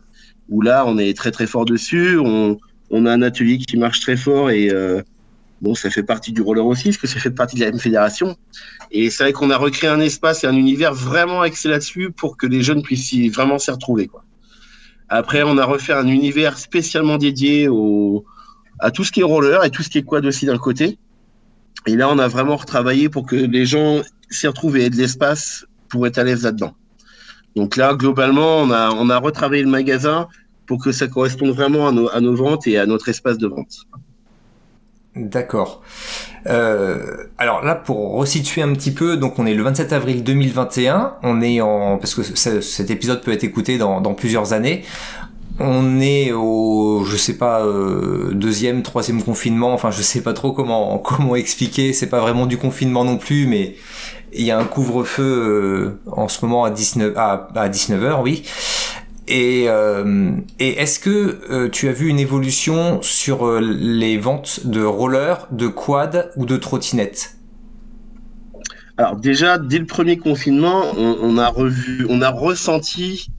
où 0.48 0.62
là 0.62 0.84
on 0.86 0.96
est 0.96 1.16
très 1.16 1.32
très 1.32 1.48
fort 1.48 1.64
dessus. 1.64 2.18
On, 2.18 2.56
a 3.04 3.10
un 3.10 3.22
atelier 3.22 3.58
qui 3.58 3.76
marche 3.76 4.00
très 4.00 4.16
fort 4.16 4.50
et 4.50 4.70
euh, 4.70 5.02
Bon, 5.60 5.74
ça 5.74 5.90
fait 5.90 6.04
partie 6.04 6.30
du 6.30 6.40
roller 6.40 6.64
aussi, 6.64 6.84
parce 6.90 6.98
que 6.98 7.08
ça 7.08 7.18
fait 7.18 7.32
partie 7.32 7.56
de 7.56 7.62
la 7.62 7.72
même 7.72 7.80
fédération. 7.80 8.36
Et 8.92 9.10
c'est 9.10 9.24
vrai 9.24 9.32
qu'on 9.32 9.50
a 9.50 9.56
recréé 9.56 9.90
un 9.90 9.98
espace 9.98 10.44
et 10.44 10.46
un 10.46 10.54
univers 10.54 10.94
vraiment 10.94 11.40
axé 11.40 11.68
là-dessus 11.68 12.12
pour 12.12 12.36
que 12.36 12.46
les 12.46 12.62
jeunes 12.62 12.82
puissent 12.82 13.12
vraiment 13.34 13.58
s'y 13.58 13.72
retrouver. 13.72 14.08
Après, 15.08 15.42
on 15.42 15.58
a 15.58 15.64
refait 15.64 15.94
un 15.94 16.06
univers 16.06 16.58
spécialement 16.58 17.18
dédié 17.18 17.66
au, 17.66 18.24
à 18.80 18.90
tout 18.90 19.04
ce 19.04 19.12
qui 19.12 19.20
est 19.20 19.24
roller 19.24 19.64
et 19.64 19.70
tout 19.70 19.82
ce 19.82 19.88
qui 19.88 19.98
est 19.98 20.02
quad 20.02 20.24
aussi 20.24 20.46
d'un 20.46 20.58
côté. 20.58 20.98
Et 21.86 21.96
là, 21.96 22.08
on 22.10 22.18
a 22.18 22.28
vraiment 22.28 22.56
retravaillé 22.56 23.08
pour 23.08 23.26
que 23.26 23.36
les 23.36 23.66
gens 23.66 24.02
s'y 24.30 24.46
retrouvent 24.46 24.76
et 24.76 24.84
aient 24.84 24.90
de 24.90 24.96
l'espace 24.96 25.66
pour 25.88 26.06
être 26.06 26.18
à 26.18 26.24
l'aise 26.24 26.42
là-dedans. 26.42 26.74
Donc 27.56 27.76
là, 27.76 27.94
globalement, 27.94 28.58
on 28.58 28.70
a, 28.70 28.90
on 28.90 29.08
a 29.10 29.18
retravaillé 29.18 29.62
le 29.62 29.70
magasin 29.70 30.28
pour 30.66 30.82
que 30.82 30.92
ça 30.92 31.08
corresponde 31.08 31.50
vraiment 31.50 31.88
à 31.88 31.92
nos, 31.92 32.08
à 32.10 32.20
nos 32.20 32.36
ventes 32.36 32.66
et 32.66 32.78
à 32.78 32.86
notre 32.86 33.08
espace 33.08 33.38
de 33.38 33.46
vente. 33.46 33.86
D'accord. 35.16 35.82
Euh, 36.46 37.24
alors 37.38 37.64
là, 37.64 37.74
pour 37.74 38.12
resituer 38.12 38.62
un 38.62 38.72
petit 38.72 38.92
peu, 38.92 39.16
donc 39.16 39.38
on 39.38 39.46
est 39.46 39.54
le 39.54 39.62
27 39.62 39.92
avril 39.92 40.22
2021. 40.22 41.16
On 41.22 41.42
est 41.42 41.60
en 41.60 41.98
parce 41.98 42.14
que 42.14 42.22
cet 42.22 42.90
épisode 42.90 43.22
peut 43.22 43.32
être 43.32 43.44
écouté 43.44 43.78
dans, 43.78 44.14
plusieurs 44.14 44.52
années. 44.52 44.84
On 45.60 46.00
est 46.00 46.32
au, 46.32 47.04
je 47.04 47.16
sais 47.16 47.36
pas, 47.36 47.64
euh, 47.64 48.32
deuxième, 48.32 48.82
troisième 48.82 49.22
confinement. 49.22 49.72
Enfin, 49.72 49.90
je 49.90 50.02
sais 50.02 50.20
pas 50.22 50.32
trop 50.32 50.52
comment 50.52 50.98
comment 50.98 51.34
expliquer. 51.36 51.92
C'est 51.92 52.08
pas 52.08 52.20
vraiment 52.20 52.46
du 52.46 52.58
confinement 52.58 53.04
non 53.04 53.16
plus, 53.16 53.46
mais 53.46 53.76
il 54.32 54.44
y 54.44 54.50
a 54.50 54.58
un 54.58 54.64
couvre-feu 54.64 55.22
euh, 55.22 56.10
en 56.12 56.28
ce 56.28 56.44
moment 56.44 56.64
à 56.64 56.70
19 56.70 57.14
à, 57.16 57.48
à 57.54 57.68
19 57.68 58.02
h 58.02 58.22
oui. 58.22 58.44
Et, 59.28 59.64
euh, 59.68 60.32
et 60.58 60.80
est-ce 60.80 60.98
que 60.98 61.38
euh, 61.50 61.68
tu 61.68 61.88
as 61.88 61.92
vu 61.92 62.08
une 62.08 62.18
évolution 62.18 63.00
sur 63.02 63.46
euh, 63.46 63.60
les 63.60 64.16
ventes 64.16 64.66
de 64.66 64.82
rollers, 64.82 65.46
de 65.50 65.68
quad 65.68 66.32
ou 66.36 66.46
de 66.46 66.56
trottinettes? 66.56 67.36
Alors 68.96 69.16
déjà, 69.16 69.58
dès 69.58 69.78
le 69.78 69.84
premier 69.84 70.16
confinement, 70.16 70.82
on, 70.96 71.36
a 71.36 71.48
revu, 71.48 72.06
on 72.08 72.22
a 72.22 72.30
ressenti 72.30 73.30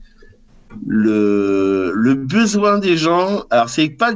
le, 0.86 1.92
le 1.94 2.14
besoin 2.14 2.78
des 2.78 2.96
gens. 2.96 3.44
Alors 3.50 3.68
c'est 3.68 3.88
pas 3.88 4.12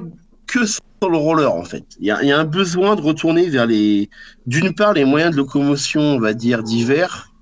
que 0.46 0.66
sur 0.66 0.80
le 1.10 1.16
roller 1.16 1.52
en 1.52 1.64
fait. 1.64 1.84
Il 2.00 2.06
y 2.06 2.10
a, 2.10 2.22
y 2.22 2.32
a 2.32 2.38
un 2.38 2.44
besoin 2.44 2.96
de 2.96 3.02
retourner 3.02 3.48
vers 3.48 3.66
les, 3.66 4.08
d'une 4.46 4.74
part 4.74 4.92
les 4.92 5.04
moyens 5.04 5.32
de 5.32 5.36
locomotion, 5.36 6.00
on 6.00 6.20
va 6.20 6.32
dire 6.32 6.62
divers, 6.62 7.32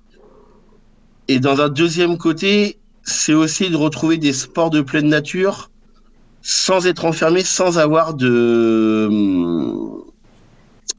et 1.29 1.39
dans 1.39 1.61
un 1.61 1.69
deuxième 1.69 2.19
côté 2.19 2.79
c'est 3.05 3.35
aussi 3.35 3.71
de 3.71 3.77
retrouver 3.77 4.17
des 4.17 4.33
sports 4.33 4.71
de 4.71 4.81
pleine 4.81 5.09
nature 5.09 5.71
sans 6.41 6.87
être 6.87 7.05
enfermé, 7.05 7.43
sans 7.43 7.79
avoir 7.79 8.15
de 8.15 9.09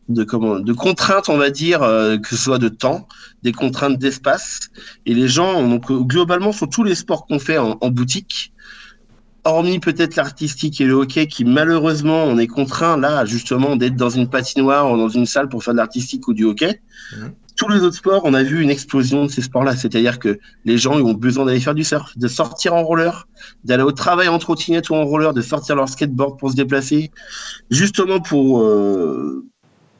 de 0.09 0.23
comment 0.23 0.59
de 0.59 0.73
contraintes, 0.73 1.29
on 1.29 1.37
va 1.37 1.49
dire, 1.49 1.81
euh, 1.81 2.17
que 2.17 2.29
ce 2.29 2.35
soit 2.35 2.59
de 2.59 2.69
temps, 2.69 3.07
des 3.41 3.51
contraintes 3.51 3.97
d'espace. 3.97 4.69
Et 5.05 5.13
les 5.13 5.27
gens, 5.27 5.67
donc 5.67 5.91
globalement, 5.91 6.51
sur 6.51 6.69
tous 6.69 6.83
les 6.83 6.95
sports 6.95 7.25
qu'on 7.25 7.39
fait 7.39 7.57
en, 7.57 7.77
boutique, 7.89 8.53
hormis 9.45 9.79
peut-être 9.79 10.15
l'artistique 10.15 10.81
et 10.81 10.85
le 10.85 10.93
hockey, 10.93 11.27
qui 11.27 11.45
malheureusement, 11.45 12.23
on 12.23 12.37
est 12.37 12.47
contraint 12.47 12.97
là, 12.97 13.25
justement, 13.25 13.75
d'être 13.75 13.95
dans 13.95 14.09
une 14.09 14.29
patinoire 14.29 14.91
ou 14.91 14.97
dans 14.97 15.09
une 15.09 15.25
salle 15.25 15.49
pour 15.49 15.63
faire 15.63 15.73
de 15.73 15.79
l'artistique 15.79 16.27
ou 16.27 16.33
du 16.33 16.45
hockey. 16.45 16.81
Mmh 17.15 17.27
tous 17.55 17.69
les 17.69 17.81
autres 17.81 17.95
sports, 17.95 18.21
on 18.25 18.33
a 18.33 18.43
vu 18.43 18.61
une 18.61 18.69
explosion 18.69 19.25
de 19.25 19.29
ces 19.29 19.41
sports-là. 19.41 19.75
C'est-à-dire 19.75 20.19
que 20.19 20.39
les 20.65 20.77
gens 20.77 20.97
ils 20.97 21.03
ont 21.03 21.13
besoin 21.13 21.45
d'aller 21.45 21.59
faire 21.59 21.75
du 21.75 21.83
surf, 21.83 22.17
de 22.17 22.27
sortir 22.27 22.73
en 22.73 22.83
roller, 22.83 23.27
d'aller 23.63 23.83
au 23.83 23.91
travail 23.91 24.27
en 24.27 24.39
trottinette 24.39 24.89
ou 24.89 24.95
en 24.95 25.05
roller, 25.05 25.33
de 25.33 25.41
sortir 25.41 25.75
leur 25.75 25.89
skateboard 25.89 26.39
pour 26.39 26.51
se 26.51 26.55
déplacer, 26.55 27.11
justement 27.69 28.19
pour 28.19 28.63
euh, 28.63 29.45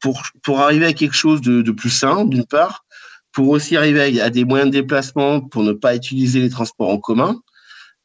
pour 0.03 0.22
pour 0.43 0.60
arriver 0.60 0.86
à 0.86 0.93
quelque 0.93 1.15
chose 1.15 1.41
de, 1.41 1.62
de 1.62 1.72
plus 1.72 1.89
sain, 1.89 2.25
d'une 2.25 2.45
part, 2.45 2.86
pour 3.31 3.50
aussi 3.50 3.75
arriver 3.77 4.22
à, 4.22 4.29
des 4.29 4.45
moyens 4.45 4.69
de 4.69 4.77
déplacement, 4.79 5.39
pour 5.39 5.63
ne 5.63 5.72
pas 5.72 5.95
utiliser 5.95 6.41
les 6.41 6.50
transports 6.50 6.89
en 6.89 7.00
commun. 7.00 7.39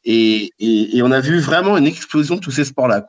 Et, 0.05 0.53
et, 0.59 1.03
on 1.03 1.11
a 1.11 1.21
vu 1.21 1.39
vraiment 1.39 1.77
une 1.77 1.87
explosion 1.87 2.37
de 2.37 2.41
tous 2.41 2.53
ces 2.53 2.65
sports-là. 2.65 3.05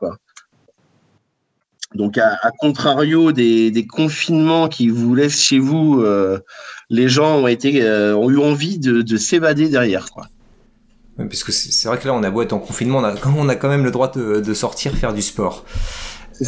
Donc, 1.94 2.18
à, 2.18 2.36
contrario 2.58 3.32
des, 3.32 3.86
confinements 3.88 4.68
qui 4.68 4.88
vous 4.88 5.14
laissent 5.14 5.40
chez 5.40 5.60
vous, 5.60 6.02
euh, 6.02 6.40
les 6.90 7.08
gens 7.08 7.36
ont, 7.36 7.46
été, 7.46 7.82
euh, 7.82 8.14
ont 8.16 8.28
eu 8.28 8.38
envie 8.38 8.78
de, 8.78 9.16
s'évader 9.16 9.68
derrière. 9.68 10.10
Quoi. 10.10 10.26
parce 11.16 11.44
que 11.44 11.52
c'est 11.52 11.88
vrai 11.88 11.98
que 11.98 12.06
là, 12.06 12.12
on 12.12 12.22
a 12.24 12.30
beau 12.30 12.42
être 12.42 12.52
en 12.52 12.58
confinement, 12.58 12.98
on 12.98 13.04
a, 13.04 13.14
on 13.36 13.48
a 13.48 13.54
quand 13.54 13.68
même 13.68 13.84
le 13.84 13.92
droit 13.92 14.10
de 14.10 14.54
sortir 14.54 14.94
faire 14.94 15.14
du 15.14 15.22
sport. 15.22 15.64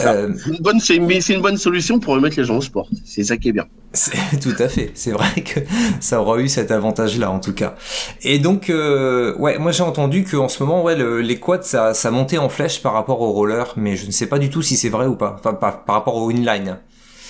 Euh, 0.01 0.33
c'est 0.37 0.51
une, 0.51 0.63
bonne, 0.63 0.81
c'est 0.81 1.35
une, 1.35 1.43
bonne 1.43 1.57
solution 1.57 1.99
pour 1.99 2.15
remettre 2.15 2.37
les 2.39 2.45
gens 2.45 2.57
au 2.57 2.61
sport. 2.61 2.89
C'est 3.05 3.25
ça 3.25 3.37
qui 3.37 3.49
est 3.49 3.53
bien. 3.53 3.67
tout 4.43 4.55
à 4.59 4.69
fait. 4.69 4.91
C'est 4.95 5.11
vrai 5.11 5.43
que 5.43 5.61
ça 6.01 6.21
aura 6.21 6.39
eu 6.39 6.49
cet 6.49 6.71
avantage-là, 6.71 7.31
en 7.31 7.41
tout 7.41 7.53
cas. 7.53 7.75
Et 8.23 8.39
donc, 8.39 8.71
euh, 8.71 9.35
ouais, 9.37 9.59
moi 9.59 9.73
j'ai 9.73 9.83
entendu 9.83 10.25
qu'en 10.25 10.49
ce 10.49 10.63
moment, 10.63 10.83
ouais, 10.83 10.97
les 11.23 11.39
quads, 11.39 11.63
ça, 11.63 11.95
ça 11.95 12.11
montait 12.11 12.39
en 12.39 12.49
flèche 12.49 12.83
par 12.83 12.95
rapport 12.95 13.21
au 13.21 13.33
roller, 13.33 13.73
mais 13.77 13.97
je 13.97 14.07
ne 14.07 14.13
sais 14.13 14.27
pas 14.27 14.39
du 14.39 14.49
tout 14.49 14.63
si 14.63 14.77
c'est 14.77 14.89
vrai 14.89 15.07
ou 15.07 15.15
pas. 15.15 15.37
Enfin, 15.39 15.55
par, 15.55 15.85
par 15.85 15.97
rapport 15.97 16.17
au 16.17 16.31
inline. 16.31 16.79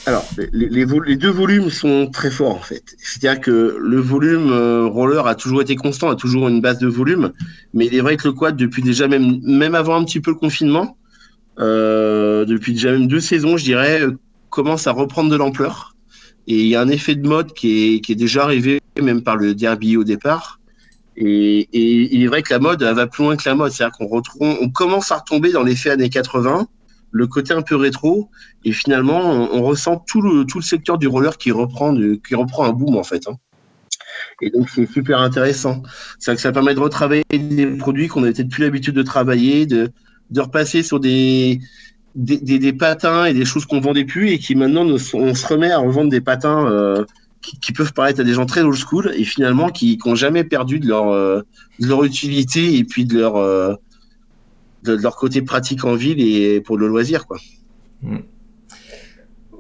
Alors, 0.05 0.25
les, 0.53 0.69
les, 0.69 1.17
deux 1.17 1.31
volumes 1.31 1.71
sont 1.71 2.09
très 2.13 2.31
forts 2.31 2.57
en 2.57 2.61
fait. 2.61 2.83
C'est-à-dire 2.99 3.41
que 3.41 3.77
le 3.81 4.01
volume 4.01 4.51
euh, 4.51 4.87
roller 4.87 5.29
a 5.29 5.37
toujours 5.37 5.63
été 5.63 5.77
constant, 5.77 6.11
a 6.11 6.17
toujours 6.17 6.49
une 6.49 6.61
base 6.61 6.79
de 6.79 6.89
volume, 6.89 7.33
mais 7.73 7.87
il 7.87 7.95
est 7.95 8.01
vrai 8.01 8.17
que 8.17 8.27
le 8.27 8.35
quad, 8.35 8.57
depuis 8.57 8.83
déjà 8.83 9.07
même, 9.07 9.41
même 9.43 9.77
avant 9.77 9.95
un 9.95 10.05
petit 10.05 10.19
peu 10.19 10.33
le 10.33 10.37
confinement, 10.37 10.97
depuis 11.59 12.73
déjà 12.75 12.93
même 12.93 13.07
deux 13.07 13.21
saisons, 13.21 13.57
je 13.57 13.65
dirais, 13.65 14.03
euh, 14.03 14.19
commence 14.51 14.87
à 14.87 14.93
reprendre 14.93 15.31
de 15.31 15.37
l'ampleur. 15.37 15.95
Et 16.47 16.61
il 16.61 16.67
y 16.67 16.77
a 16.77 16.81
un 16.81 16.89
effet 16.89 17.15
de 17.15 17.27
mode 17.27 17.53
qui 17.53 17.95
est, 17.95 18.01
qui 18.01 18.13
est 18.13 18.17
déjà 18.17 18.45
arrivé, 18.45 18.81
même 19.01 19.23
par 19.23 19.37
le 19.37 19.55
derby 19.55 19.97
au 19.97 20.05
départ. 20.05 20.61
Et, 21.17 21.69
et, 21.73 22.15
il 22.15 22.23
est 22.23 22.27
vrai 22.27 22.43
que 22.43 22.53
la 22.53 22.59
mode 22.59 22.83
elle 22.83 22.95
va 22.95 23.07
plus 23.07 23.25
loin 23.25 23.37
que 23.37 23.49
la 23.49 23.55
mode. 23.55 23.71
C'est-à-dire 23.71 23.97
qu'on 23.97 24.07
retrouve, 24.07 24.57
on 24.61 24.71
commence 24.71 25.13
à 25.13 25.19
retomber 25.19 25.53
dans 25.53 25.63
l'effet 25.63 25.91
années 25.91 26.09
80, 26.09 26.67
le 27.11 27.27
côté 27.27 27.53
un 27.53 27.63
peu 27.63 27.77
rétro, 27.77 28.31
et 28.65 28.73
finalement, 28.73 29.21
on, 29.21 29.63
ressent 29.63 30.03
tout 30.07 30.23
le, 30.23 30.45
tout 30.45 30.59
le 30.59 30.65
secteur 30.65 30.99
du 30.99 31.07
roller 31.07 31.37
qui 31.37 31.53
reprend, 31.53 31.95
qui 31.95 32.35
reprend 32.35 32.65
un 32.65 32.73
boom 32.73 32.97
en 32.97 33.05
fait. 33.05 33.29
Hein. 33.29 33.37
Et 34.41 34.51
donc, 34.51 34.69
c'est 34.71 34.87
super 34.87 35.21
intéressant. 35.21 35.83
C'est 36.19 36.35
que 36.35 36.41
ça 36.41 36.53
permet 36.53 36.75
de 36.75 36.81
retravailler 36.81 37.25
des 37.31 37.67
produits 37.67 38.09
qu'on 38.09 38.23
avait 38.25 38.33
peut-être 38.33 38.49
plus 38.49 38.65
l'habitude 38.65 38.95
de 38.95 39.03
travailler, 39.03 39.67
de, 39.67 39.93
de 40.33 40.41
repasser 40.41 40.83
sur 40.83 40.99
des, 40.99 41.61
patins 42.79 43.27
et 43.27 43.35
des 43.35 43.45
choses 43.45 43.67
qu'on 43.67 43.81
vendait 43.81 44.05
plus 44.05 44.31
et 44.31 44.39
qui 44.39 44.55
maintenant 44.55 44.87
on 44.87 45.35
se 45.35 45.47
remet 45.47 45.71
à 45.71 45.79
revendre 45.79 46.11
des 46.11 46.21
patins 46.21 46.67
euh, 46.67 47.05
qui, 47.41 47.73
peuvent 47.73 47.93
paraître 47.93 48.21
à 48.21 48.25
des 48.25 48.33
gens 48.33 48.47
très 48.47 48.63
old 48.63 48.77
school 48.77 49.13
et 49.15 49.25
finalement 49.25 49.69
qui 49.69 49.99
n'ont 50.05 50.15
jamais 50.15 50.45
perdu 50.45 50.81
de 50.81 50.89
leur, 50.89 51.09
euh, 51.09 51.43
de 51.81 51.87
leur 51.87 52.05
utilité 52.05 52.77
et 52.77 52.85
puis 52.85 53.05
de 53.05 53.19
leur, 53.19 53.37
euh, 53.37 53.75
de, 54.85 54.95
leur 54.95 55.17
côté 55.17 55.43
pratique 55.43 55.85
en 55.85 55.95
ville 55.95 56.21
et 56.21 56.61
pour 56.61 56.79
le 56.79 56.89
loisir. 56.89 57.27
Quoi. 57.27 57.39
Hmm. 58.03 58.19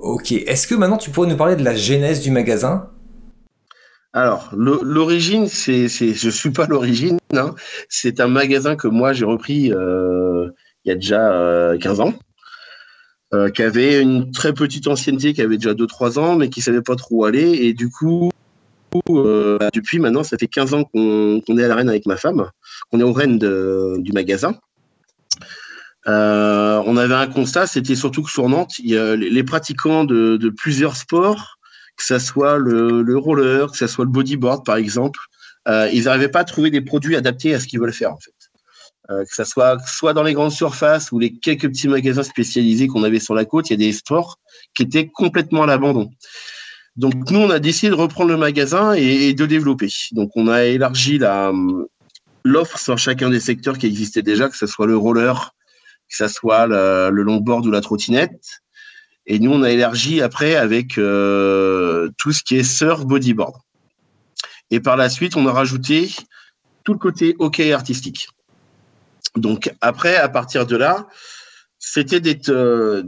Ok, 0.00 0.32
est-ce 0.32 0.66
que 0.66 0.74
maintenant 0.74 0.96
tu 0.96 1.10
pourrais 1.10 1.28
nous 1.28 1.36
parler 1.36 1.54
de 1.54 1.64
la 1.64 1.76
genèse 1.76 2.20
du 2.22 2.30
magasin? 2.30 2.88
Alors, 4.14 4.50
l'origine, 4.54 5.46
c'est, 5.48 5.88
je 5.88 6.28
suis 6.28 6.50
pas 6.50 6.66
l'origine. 6.66 7.18
Hein. 7.32 7.54
C'est 7.88 8.20
un 8.20 8.28
magasin 8.28 8.76
que 8.76 8.86
moi 8.86 9.14
j'ai 9.14 9.24
repris 9.24 9.72
euh, 9.72 10.50
il 10.84 10.90
y 10.90 10.92
a 10.92 10.96
déjà 10.96 11.78
15 11.80 12.00
euh, 12.00 12.02
ans, 12.02 12.14
euh, 13.32 13.48
qui 13.48 13.62
avait 13.62 14.02
une 14.02 14.30
très 14.30 14.52
petite 14.52 14.86
ancienneté, 14.86 15.32
qui 15.32 15.40
avait 15.40 15.56
déjà 15.56 15.72
2-3 15.72 16.18
ans, 16.18 16.36
mais 16.36 16.50
qui 16.50 16.60
savait 16.60 16.82
pas 16.82 16.94
trop 16.94 17.20
où 17.20 17.24
aller. 17.24 17.52
Et 17.64 17.72
du 17.72 17.88
coup, 17.88 18.30
depuis 18.94 19.98
maintenant, 19.98 20.24
ça 20.24 20.36
fait 20.36 20.48
15 20.48 20.74
ans 20.74 20.84
qu'on, 20.84 21.40
est 21.56 21.64
à 21.64 21.68
la 21.68 21.76
reine 21.76 21.88
avec 21.88 22.04
ma 22.04 22.18
femme, 22.18 22.50
qu'on 22.90 23.00
est 23.00 23.04
au 23.04 23.14
reine 23.14 23.38
du 23.38 24.12
magasin. 24.12 24.56
on 26.04 26.96
avait 26.98 27.14
un 27.14 27.28
constat, 27.28 27.66
c'était 27.66 27.94
surtout 27.94 28.22
que 28.22 28.30
sur 28.30 28.46
Nantes, 28.50 28.74
les 28.78 29.44
pratiquants 29.44 30.04
de 30.04 30.50
plusieurs 30.50 30.96
sports 30.96 31.56
que 32.02 32.06
ça 32.06 32.18
soit 32.18 32.58
le, 32.58 33.16
roller, 33.16 33.70
que 33.70 33.76
ça 33.76 33.86
soit 33.86 34.04
le 34.04 34.10
bodyboard 34.10 34.64
par 34.64 34.76
exemple, 34.76 35.20
euh, 35.68 35.88
ils 35.92 36.04
n'arrivaient 36.04 36.28
pas 36.28 36.40
à 36.40 36.44
trouver 36.44 36.70
des 36.70 36.80
produits 36.80 37.14
adaptés 37.14 37.54
à 37.54 37.60
ce 37.60 37.68
qu'ils 37.68 37.78
veulent 37.78 37.92
faire 37.92 38.12
en 38.12 38.18
fait. 38.18 38.34
Euh, 39.10 39.24
que 39.24 39.34
ça 39.34 39.44
soit 39.44 39.78
soit 39.86 40.12
dans 40.12 40.24
les 40.24 40.32
grandes 40.32 40.52
surfaces 40.52 41.12
ou 41.12 41.20
les 41.20 41.32
quelques 41.32 41.68
petits 41.68 41.86
magasins 41.86 42.24
spécialisés 42.24 42.88
qu'on 42.88 43.04
avait 43.04 43.20
sur 43.20 43.34
la 43.34 43.44
côte, 43.44 43.70
il 43.70 43.74
y 43.74 43.74
a 43.74 43.86
des 43.86 43.92
sports 43.92 44.38
qui 44.74 44.82
étaient 44.82 45.06
complètement 45.06 45.62
à 45.62 45.66
l'abandon. 45.66 46.10
Donc 46.96 47.30
nous, 47.30 47.38
on 47.38 47.50
a 47.50 47.60
décidé 47.60 47.90
de 47.90 47.94
reprendre 47.94 48.30
le 48.30 48.36
magasin 48.36 48.94
et, 48.94 49.32
de 49.32 49.46
développer. 49.46 49.88
Donc 50.10 50.30
on 50.34 50.48
a 50.48 50.64
élargi 50.64 51.18
la 51.18 51.52
l'offre 52.44 52.78
sur 52.78 52.98
chacun 52.98 53.30
des 53.30 53.38
secteurs 53.38 53.78
qui 53.78 53.86
existaient 53.86 54.22
déjà, 54.22 54.48
que 54.48 54.56
ce 54.56 54.66
soit 54.66 54.88
le 54.88 54.96
roller, 54.96 55.54
que 56.10 56.16
ce 56.16 56.26
soit 56.26 56.66
le 56.66 57.22
longboard 57.22 57.64
ou 57.64 57.70
la 57.70 57.80
trottinette. 57.80 58.61
Et 59.26 59.38
nous, 59.38 59.52
on 59.52 59.62
a 59.62 59.70
élargi 59.70 60.20
après 60.20 60.56
avec 60.56 60.98
euh, 60.98 62.08
tout 62.18 62.32
ce 62.32 62.42
qui 62.42 62.56
est 62.56 62.64
surf 62.64 63.04
bodyboard. 63.04 63.54
Et 64.70 64.80
par 64.80 64.96
la 64.96 65.08
suite, 65.08 65.36
on 65.36 65.46
a 65.46 65.52
rajouté 65.52 66.10
tout 66.84 66.92
le 66.92 66.98
côté 66.98 67.36
hockey 67.38 67.72
artistique. 67.72 68.28
Donc 69.36 69.72
après, 69.80 70.16
à 70.16 70.28
partir 70.28 70.66
de 70.66 70.76
là, 70.76 71.06
c'était 71.78 72.20
d'être 72.20 72.48
euh, 72.48 73.02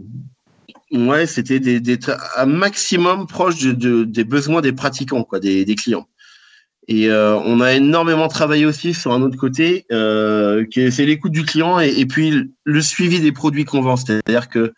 ouais, 0.92 1.26
c'était 1.26 1.61
d'être 1.61 2.16
un 2.37 2.47
maximum 2.47 3.26
proche 3.26 3.61
de, 3.61 4.04
des 4.04 4.25
besoins 4.25 4.61
des 4.61 4.73
pratiquants, 4.73 5.25
quoi, 5.25 5.40
des, 5.40 5.64
des 5.64 5.75
clients. 5.75 6.09
Et 6.87 7.09
euh, 7.09 7.37
on 7.37 7.61
a 7.61 7.73
énormément 7.73 8.28
travaillé 8.28 8.66
aussi 8.66 8.92
sur 8.92 9.12
un 9.12 9.23
autre 9.23 9.38
côté, 9.38 9.87
euh, 9.90 10.66
c'est 10.71 11.06
l'écoute 11.06 11.33
du 11.33 11.44
client 11.44 11.80
et, 11.80 11.88
et, 11.88 12.04
puis 12.04 12.52
le 12.64 12.80
suivi 12.83 13.21
des 13.21 13.33
produits 13.33 13.64
qu'on 13.64 13.80
vend. 13.80 13.97
C'est-à-dire 13.97 14.50
que 14.50 14.75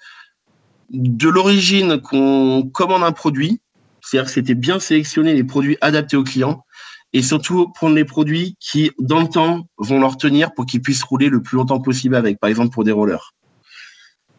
de 0.91 1.29
l'origine 1.29 2.01
qu'on 2.01 2.69
commande 2.73 3.03
un 3.03 3.13
produit, 3.13 3.61
c'est-à-dire 4.01 4.27
que 4.27 4.33
c'était 4.33 4.55
bien 4.55 4.79
sélectionner 4.79 5.35
les 5.35 5.45
produits 5.45 5.77
adaptés 5.81 6.17
aux 6.17 6.25
clients 6.25 6.65
et 7.13 7.23
surtout 7.23 7.69
prendre 7.73 7.95
les 7.95 8.05
produits 8.05 8.57
qui, 8.61 8.91
dans 8.99 9.21
le 9.21 9.29
temps, 9.29 9.67
vont 9.79 10.01
leur 10.01 10.17
tenir 10.17 10.53
pour 10.55 10.67
qu'ils 10.67 10.83
puissent 10.83 11.03
rouler 11.03 11.29
le 11.29 11.43
plus 11.43 11.57
longtemps 11.57 11.81
possible 11.81 12.15
avec, 12.15 12.39
par 12.39 12.51
exemple 12.51 12.73
pour 12.73 12.85
des 12.85 12.93
rollers. 12.93 13.35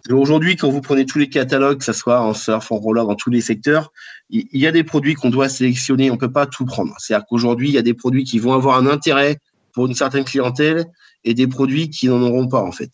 Aujourd'hui, 0.09 0.55
quand 0.55 0.69
vous 0.69 0.79
prenez 0.79 1.05
tous 1.05 1.19
les 1.19 1.27
catalogues, 1.27 1.79
que 1.79 1.83
ce 1.83 1.91
soit 1.91 2.21
en 2.21 2.33
surf, 2.33 2.71
en 2.71 2.77
roller, 2.77 3.05
dans 3.05 3.15
tous 3.15 3.29
les 3.29 3.41
secteurs, 3.41 3.91
il 4.29 4.47
y 4.53 4.65
a 4.65 4.71
des 4.71 4.85
produits 4.85 5.15
qu'on 5.15 5.29
doit 5.29 5.49
sélectionner, 5.49 6.09
on 6.11 6.13
ne 6.13 6.19
peut 6.19 6.31
pas 6.31 6.45
tout 6.45 6.63
prendre. 6.63 6.93
C'est-à-dire 6.97 7.25
qu'aujourd'hui, 7.27 7.69
il 7.69 7.73
y 7.73 7.77
a 7.77 7.81
des 7.81 7.93
produits 7.93 8.23
qui 8.23 8.39
vont 8.39 8.53
avoir 8.53 8.77
un 8.77 8.87
intérêt 8.87 9.37
pour 9.73 9.85
une 9.85 9.95
certaine 9.95 10.23
clientèle 10.23 10.85
et 11.25 11.33
des 11.33 11.47
produits 11.47 11.89
qui 11.89 12.07
n'en 12.07 12.21
auront 12.21 12.47
pas, 12.47 12.61
en 12.61 12.71
fait 12.71 12.91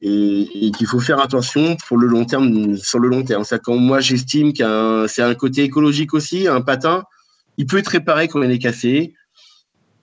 et, 0.00 0.70
qu'il 0.76 0.86
faut 0.86 1.00
faire 1.00 1.20
attention 1.20 1.76
pour 1.86 1.98
le 1.98 2.06
long 2.06 2.24
terme, 2.24 2.76
sur 2.76 2.98
le 2.98 3.08
long 3.08 3.24
terme. 3.24 3.44
Quand 3.62 3.76
moi 3.76 4.00
j'estime 4.00 4.52
qu'un 4.52 5.08
c'est 5.08 5.22
un 5.22 5.34
côté 5.34 5.62
écologique 5.62 6.14
aussi. 6.14 6.46
Un 6.48 6.60
patin, 6.60 7.04
il 7.56 7.66
peut 7.66 7.78
être 7.78 7.88
réparé 7.88 8.28
quand 8.28 8.42
il 8.42 8.50
est 8.50 8.58
cassé, 8.58 9.14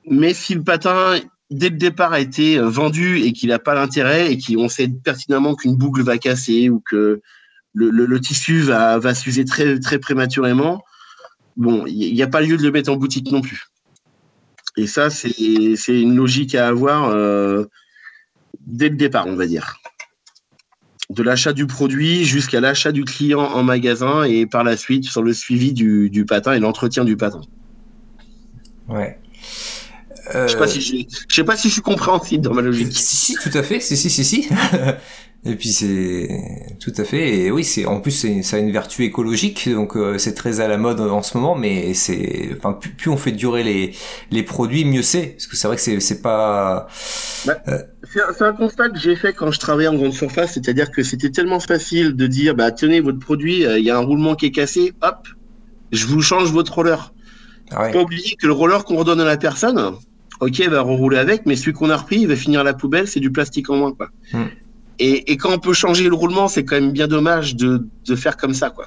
mais 0.09 0.33
si 0.33 0.53
le 0.55 0.63
patin 0.63 1.19
dès 1.51 1.69
le 1.69 1.77
départ 1.77 2.13
a 2.13 2.19
été 2.19 2.59
vendu 2.59 3.19
et 3.19 3.31
qu'il 3.31 3.49
n'a 3.49 3.59
pas 3.59 3.75
l'intérêt 3.75 4.31
et 4.31 4.39
qu'on 4.39 4.67
sait 4.67 4.87
pertinemment 4.87 5.55
qu'une 5.55 5.75
boucle 5.75 6.01
va 6.01 6.17
casser 6.17 6.69
ou 6.69 6.79
que 6.79 7.21
le, 7.73 8.19
tissu 8.19 8.61
va, 8.61 8.97
va 8.99 9.13
s'user 9.13 9.43
très, 9.43 9.79
très 9.79 9.99
prématurément, 9.99 10.81
bon, 11.57 11.85
il 11.85 12.13
n'y 12.13 12.23
a 12.23 12.27
pas 12.27 12.41
lieu 12.41 12.57
de 12.57 12.63
le 12.63 12.71
mettre 12.71 12.91
en 12.91 12.95
boutique 12.95 13.31
non 13.31 13.41
plus. 13.41 13.65
Et 14.77 14.87
ça, 14.87 15.09
c'est 15.09 15.31
une 15.87 16.15
logique 16.15 16.55
à 16.55 16.67
avoir. 16.67 17.09
Euh, 17.09 17.65
dès 18.65 18.89
le 18.89 18.95
départ, 18.95 19.27
on 19.27 19.35
va 19.35 19.45
dire. 19.45 19.79
De 21.09 21.21
l'achat 21.21 21.53
du 21.53 21.67
produit 21.67 22.25
jusqu'à 22.25 22.59
l'achat 22.59 22.91
du 22.91 23.03
client 23.03 23.41
en 23.41 23.63
magasin 23.63 24.23
et 24.23 24.45
par 24.47 24.63
la 24.63 24.75
suite 24.75 25.05
sur 25.05 25.21
le 25.21 25.33
suivi 25.33 25.73
du, 25.73 26.25
patin 26.27 26.53
et 26.53 26.59
l'entretien 26.59 27.05
du 27.05 27.15
patin. 27.15 27.41
Ouais. 28.87 29.19
Je 30.33 30.47
sais 30.47 30.57
pas 30.57 30.67
si 30.67 30.81
je, 30.81 31.33
sais 31.35 31.43
pas 31.43 31.55
si 31.55 31.67
je 31.67 31.73
suis 31.73 31.81
compréhensible 31.83 32.43
dans 32.43 32.53
ma 32.53 32.63
logique. 32.63 32.91
Si, 32.91 33.15
si, 33.15 33.35
tout 33.35 33.55
à 33.55 33.61
fait. 33.61 33.79
Si, 33.79 33.95
si, 33.95 34.09
si, 34.09 34.25
si. 34.25 34.49
Et 35.47 35.55
puis 35.55 35.69
c'est 35.69 36.75
tout 36.79 36.93
à 36.97 37.03
fait. 37.03 37.37
Et 37.37 37.51
oui, 37.51 37.63
c'est 37.63 37.85
en 37.85 38.01
plus 38.01 38.25
ça 38.41 38.57
a 38.57 38.59
une 38.59 38.71
vertu 38.71 39.03
écologique, 39.03 39.69
donc 39.69 39.95
euh, 39.95 40.17
c'est 40.17 40.33
très 40.33 40.59
à 40.59 40.67
la 40.67 40.77
mode 40.77 40.99
en 40.99 41.21
ce 41.21 41.37
moment. 41.37 41.55
Mais 41.55 41.93
c'est, 41.93 42.49
enfin, 42.57 42.73
plus, 42.73 43.11
on 43.11 43.17
fait 43.17 43.31
durer 43.31 43.63
les 43.63 43.93
les 44.31 44.41
produits, 44.41 44.85
mieux 44.85 45.03
c'est. 45.03 45.27
Parce 45.27 45.45
que 45.45 45.55
c'est 45.55 45.67
vrai 45.67 45.75
que 45.75 45.83
c'est 45.83 45.99
c'est 45.99 46.23
pas. 46.23 46.87
Bah, 47.45 47.57
euh, 47.67 47.77
c'est 48.11 48.43
un, 48.43 48.53
constat 48.53 48.89
que 48.89 48.97
j'ai 48.97 49.15
fait 49.15 49.33
quand 49.33 49.51
je 49.51 49.59
travaillais 49.59 49.87
en 49.87 49.95
grande 49.95 50.13
surface, 50.13 50.53
c'est-à-dire 50.53 50.89
que 50.89 51.03
c'était 51.03 51.29
tellement 51.29 51.59
facile 51.59 52.15
de 52.15 52.25
dire, 52.25 52.55
bah 52.55 52.71
tenez 52.71 52.99
votre 52.99 53.19
produit, 53.19 53.65
euh, 53.65 53.77
il 53.77 53.85
y 53.85 53.91
a 53.91 53.97
un 53.97 54.03
roulement 54.03 54.35
qui 54.35 54.47
est 54.47 54.51
cassé, 54.51 54.93
hop, 55.03 55.27
je 55.91 56.07
vous 56.07 56.21
change 56.21 56.51
votre 56.51 56.73
roller. 56.73 57.13
Ah 57.69 57.83
ouais. 57.83 57.91
Pas 57.91 58.01
oublier 58.01 58.35
que 58.35 58.47
le 58.47 58.53
roller 58.53 58.83
qu'on 58.83 58.95
redonne 58.95 59.19
à 59.19 59.25
la 59.25 59.37
personne, 59.37 59.95
ok, 60.39 60.59
il 60.59 60.69
va 60.69 60.81
rerouler 60.81 61.17
avec, 61.17 61.45
mais 61.45 61.55
celui 61.55 61.73
qu'on 61.73 61.89
a 61.89 61.97
repris, 61.97 62.21
il 62.21 62.27
va 62.27 62.35
finir 62.35 62.61
à 62.61 62.63
la 62.63 62.73
poubelle, 62.73 63.07
c'est 63.07 63.19
du 63.19 63.31
plastique 63.31 63.69
en 63.69 63.75
moins, 63.75 63.91
quoi. 63.91 64.09
Hmm. 64.33 64.45
Et, 64.99 65.31
et, 65.31 65.37
quand 65.37 65.53
on 65.53 65.59
peut 65.59 65.73
changer 65.73 66.07
le 66.07 66.15
roulement, 66.15 66.47
c'est 66.47 66.63
quand 66.63 66.75
même 66.75 66.91
bien 66.91 67.07
dommage 67.07 67.55
de, 67.55 67.85
de 68.05 68.15
faire 68.15 68.37
comme 68.37 68.53
ça, 68.53 68.69
quoi. 68.69 68.85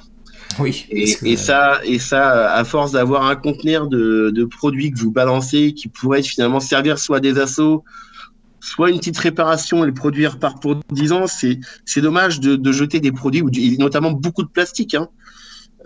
Oui. 0.57 0.85
Et, 0.89 1.15
et, 1.23 1.37
ça, 1.37 1.79
et 1.83 1.99
ça, 1.99 2.51
à 2.51 2.63
force 2.63 2.91
d'avoir 2.91 3.25
un 3.27 3.35
conteneur 3.35 3.87
de, 3.87 4.31
de, 4.33 4.45
produits 4.45 4.91
que 4.91 4.99
vous 4.99 5.11
balancez, 5.11 5.73
qui 5.73 5.87
pourrait 5.87 6.23
finalement 6.23 6.59
servir 6.59 6.97
soit 6.97 7.19
des 7.19 7.39
assauts 7.39 7.83
soit 8.61 8.89
une 8.89 8.97
petite 8.97 9.17
réparation 9.17 9.83
et 9.83 9.87
le 9.87 9.93
produit 9.93 10.27
repart 10.27 10.61
pour 10.61 10.75
10 10.91 11.11
ans, 11.13 11.27
c'est 11.27 11.59
c'est 11.85 12.01
dommage 12.01 12.39
de, 12.39 12.55
de, 12.55 12.71
jeter 12.71 12.99
des 12.99 13.11
produits, 13.11 13.77
notamment 13.77 14.11
beaucoup 14.11 14.43
de 14.43 14.49
plastique. 14.49 14.95
Hein. 14.95 15.07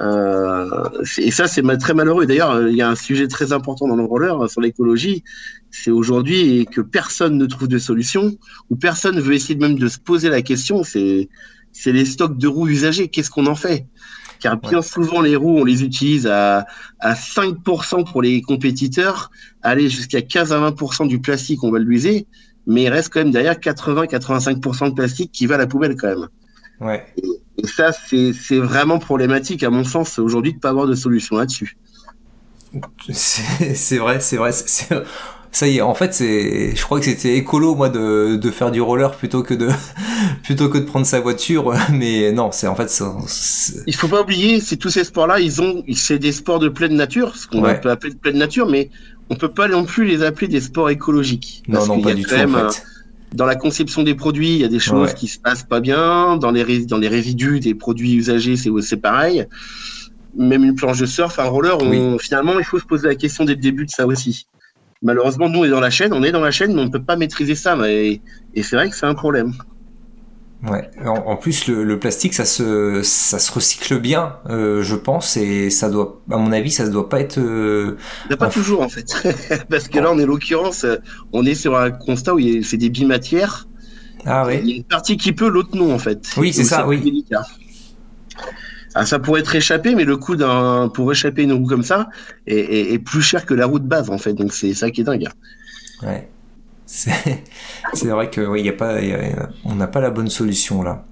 Euh, 0.02 0.90
et 1.18 1.32
ça, 1.32 1.48
c'est 1.48 1.62
très 1.78 1.94
malheureux. 1.94 2.26
D'ailleurs, 2.26 2.68
il 2.68 2.76
y 2.76 2.82
a 2.82 2.90
un 2.90 2.96
sujet 2.96 3.28
très 3.28 3.54
important 3.54 3.88
dans 3.88 3.96
le 3.96 4.04
roller 4.04 4.42
hein, 4.42 4.48
sur 4.48 4.62
l'écologie. 4.62 5.24
C'est 5.76 5.92
aujourd'hui 5.92 6.68
que 6.72 6.82
personne 6.82 7.38
ne 7.38 7.46
trouve 7.46 7.68
de 7.68 7.80
solution 7.80 8.38
ou 8.70 8.76
personne 8.76 9.20
veut 9.20 9.34
essayer 9.34 9.58
même 9.58 9.78
de 9.78 9.88
se 9.88 9.98
poser 9.98 10.30
la 10.30 10.42
question. 10.42 10.84
C'est 10.84 11.30
c'est 11.72 11.92
les 11.92 12.06
stocks 12.06 12.38
de 12.38 12.48
roues 12.48 12.68
usagées. 12.68 13.08
Qu'est-ce 13.08 13.32
qu'on 13.32 13.48
en 13.48 13.56
fait? 13.56 13.88
Car 14.40 14.58
bien 14.58 14.82
souvent, 14.82 15.22
les 15.22 15.36
roues, 15.36 15.60
on 15.60 15.64
les 15.64 15.84
utilise 15.84 16.28
à, 16.28 16.68
à 17.00 17.14
5% 17.14 18.12
pour 18.12 18.22
les 18.22 18.42
compétiteurs, 18.42 19.32
aller 19.64 19.90
jusqu'à 19.90 20.22
15 20.22 20.52
à 20.54 20.70
20% 20.70 21.08
du 21.08 21.20
plastique, 21.20 21.64
on 21.64 21.72
va 21.72 21.80
l'user 21.80 22.28
mais 22.66 22.84
il 22.84 22.90
reste 22.90 23.12
quand 23.12 23.20
même 23.20 23.32
derrière 23.32 23.56
80-85% 23.56 24.90
de 24.90 24.94
plastique 24.94 25.32
qui 25.32 25.46
va 25.46 25.56
à 25.56 25.58
la 25.58 25.68
poubelle 25.68 25.96
quand 25.96 26.08
même. 26.08 26.28
Ouais. 26.80 27.06
Et, 27.18 27.68
ça, 27.68 27.92
c'est 27.92 28.58
vraiment 28.58 29.00
problématique, 29.00 29.64
à 29.64 29.70
mon 29.70 29.84
sens, 29.84 30.20
aujourd'hui, 30.20 30.52
de 30.52 30.58
ne 30.58 30.62
pas 30.62 30.70
avoir 30.70 30.88
de 30.88 30.96
solution 30.96 31.38
là-dessus. 31.38 31.78
C'est 33.14 33.98
vrai, 33.98 34.20
c'est 34.20 34.38
vrai. 34.38 34.52
Ça 35.54 35.68
y 35.68 35.78
est, 35.78 35.82
en 35.82 35.94
fait, 35.94 36.16
c'est, 36.16 36.76
je 36.76 36.84
crois 36.84 36.98
que 36.98 37.06
c'était 37.06 37.38
écolo, 37.38 37.76
moi, 37.76 37.88
de, 37.90 38.38
de 38.38 38.50
faire 38.50 38.72
du 38.72 38.82
roller 38.82 39.12
plutôt 39.12 39.44
que 39.44 39.54
de, 39.54 39.70
plutôt 40.44 40.68
que 40.68 40.80
de 40.80 40.84
prendre 40.84 41.06
sa 41.06 41.20
voiture. 41.20 41.74
Mais 41.92 42.32
non, 42.32 42.52
c'est 42.52 42.66
en 42.66 42.76
fait, 42.76 43.04
il 43.86 43.96
faut 43.96 44.08
pas 44.08 44.22
oublier, 44.22 44.60
c'est 44.60 44.78
tous 44.78 44.90
ces 44.90 45.04
sports-là, 45.04 45.40
ils 45.40 45.62
ont, 45.62 45.84
c'est 45.94 46.18
des 46.18 46.32
sports 46.32 46.58
de 46.58 46.70
pleine 46.70 46.96
nature, 46.96 47.36
ce 47.36 47.46
qu'on 47.48 47.62
peut 47.62 47.92
appeler 47.92 48.14
de 48.14 48.18
pleine 48.18 48.38
nature, 48.38 48.68
mais 48.68 48.90
on 49.30 49.36
peut 49.36 49.52
pas 49.52 49.68
non 49.68 49.86
plus 49.86 50.06
les 50.06 50.24
appeler 50.24 50.48
des 50.48 50.60
sports 50.60 50.90
écologiques. 50.90 51.64
Non, 51.68 51.86
non, 51.86 52.02
pas 52.02 52.14
du 52.14 52.24
tout. 52.24 52.34
En 52.34 52.48
fait. 52.70 52.84
Dans 53.34 53.46
la 53.46 53.56
conception 53.56 54.02
des 54.02 54.16
produits, 54.16 54.56
il 54.56 54.62
y 54.62 54.64
a 54.64 54.68
des 54.68 54.80
choses 54.80 55.14
qui 55.14 55.28
se 55.28 55.40
passent 55.40 55.64
pas 55.64 55.80
bien. 55.80 56.38
Dans 56.38 56.52
les, 56.52 56.86
dans 56.86 56.98
les 56.98 57.08
résidus 57.08 57.60
des 57.60 57.76
produits 57.76 58.16
usagés, 58.16 58.56
c'est 58.56 58.98
pareil. 58.98 59.46
Même 60.36 60.64
une 60.64 60.76
planche 60.76 61.00
de 61.00 61.06
surf, 61.06 61.38
un 61.38 61.44
roller, 61.44 61.78
finalement, 62.20 62.58
il 62.58 62.66
faut 62.66 62.80
se 62.80 62.86
poser 62.86 63.08
la 63.08 63.16
question 63.16 63.46
dès 63.46 63.54
le 63.54 63.62
début 63.62 63.86
de 63.86 63.92
ça 63.92 64.08
aussi. 64.08 64.48
Malheureusement, 65.04 65.50
nous, 65.50 65.60
on 65.60 65.66
est 65.66 65.70
dans 65.70 65.80
la 65.80 65.90
chaîne, 65.90 66.14
on 66.14 66.24
est 66.24 66.32
dans 66.32 66.42
la 66.42 66.52
chaîne, 66.52 66.74
mais 66.74 66.82
on 66.82 66.86
ne 66.86 66.92
peut 66.92 67.04
pas 67.04 67.16
maîtriser 67.16 67.56
ça. 67.56 67.78
et 67.88 68.22
c'est 68.56 68.76
vrai 68.76 68.90
que 68.90 68.96
c'est 68.96 69.06
un 69.06 69.16
problème. 69.16 69.54
Ouais. 70.64 70.90
En, 71.06 71.36
plus, 71.36 71.68
le, 71.68 72.00
plastique, 72.00 72.34
ça 72.34 72.46
se, 72.46 73.02
ça 73.04 73.38
se 73.38 73.52
recycle 73.52 74.00
bien, 74.00 74.38
euh, 74.50 74.82
je 74.82 74.96
pense, 74.96 75.36
et 75.36 75.70
ça 75.70 75.90
doit, 75.90 76.22
à 76.32 76.38
mon 76.38 76.54
avis, 76.54 76.72
ça 76.72 76.86
ne 76.86 76.90
doit 76.90 77.10
pas 77.10 77.20
être. 77.20 77.38
Euh, 77.38 77.98
pas 78.40 78.48
toujours 78.48 78.82
en 78.82 78.88
fait, 78.88 79.14
parce 79.70 79.90
que 79.90 80.00
là, 80.00 80.10
on 80.12 80.20
est 80.20 80.26
l'occurrence, 80.26 80.86
on 81.34 81.46
est 81.46 81.56
sur 81.56 81.78
un 81.78 81.92
constat 81.92 82.34
où 82.34 82.40
c'est 82.64 82.78
des 82.78 82.90
bimatières. 82.90 83.68
Ah 84.26 84.46
oui. 84.48 84.60
Il 84.64 84.70
y 84.70 84.74
a 84.74 84.76
une 84.78 84.86
partie 84.86 85.18
qui 85.18 85.34
peut, 85.34 85.50
l'autre 85.50 85.76
non 85.76 85.94
en 85.94 86.00
fait. 86.00 86.22
Oui, 86.38 86.54
c'est 86.54 86.64
ça, 86.64 86.88
oui. 86.88 87.26
Ah, 88.96 89.06
ça 89.06 89.20
pourrait 89.20 89.42
être 89.42 89.56
échappé, 89.56 89.96
mais 89.96 90.04
le 90.04 90.18
coût 90.18 90.36
d'un 90.36 90.90
pour 90.90 91.12
échapper 91.12 91.44
une 91.44 91.54
roue 91.54 91.66
comme 91.66 91.84
ça 91.84 92.10
est, 92.46 92.94
est, 92.94 93.00
plus 93.00 93.22
cher 93.22 93.46
que 93.46 93.54
la 93.54 93.66
roue 93.66 93.80
de 93.80 93.88
base 93.88 94.10
en 94.10 94.18
fait, 94.18 94.34
donc 94.34 94.54
c'est 94.54 94.74
ça 94.74 94.92
qui 94.92 95.02
est 95.02 95.04
dingue. 95.04 95.28
Ouais. 96.04 96.30
C'est 96.86 97.12
vrai 98.06 98.30
que 98.30 98.42
oui, 98.42 98.62
y 98.62 98.70
a 98.70 98.74
pas, 98.74 98.98
on 99.66 99.76
n'a 99.76 99.88
pas 99.88 100.02
la 100.02 100.12
bonne 100.12 100.30
solution 100.30 100.84
là. 100.84 101.06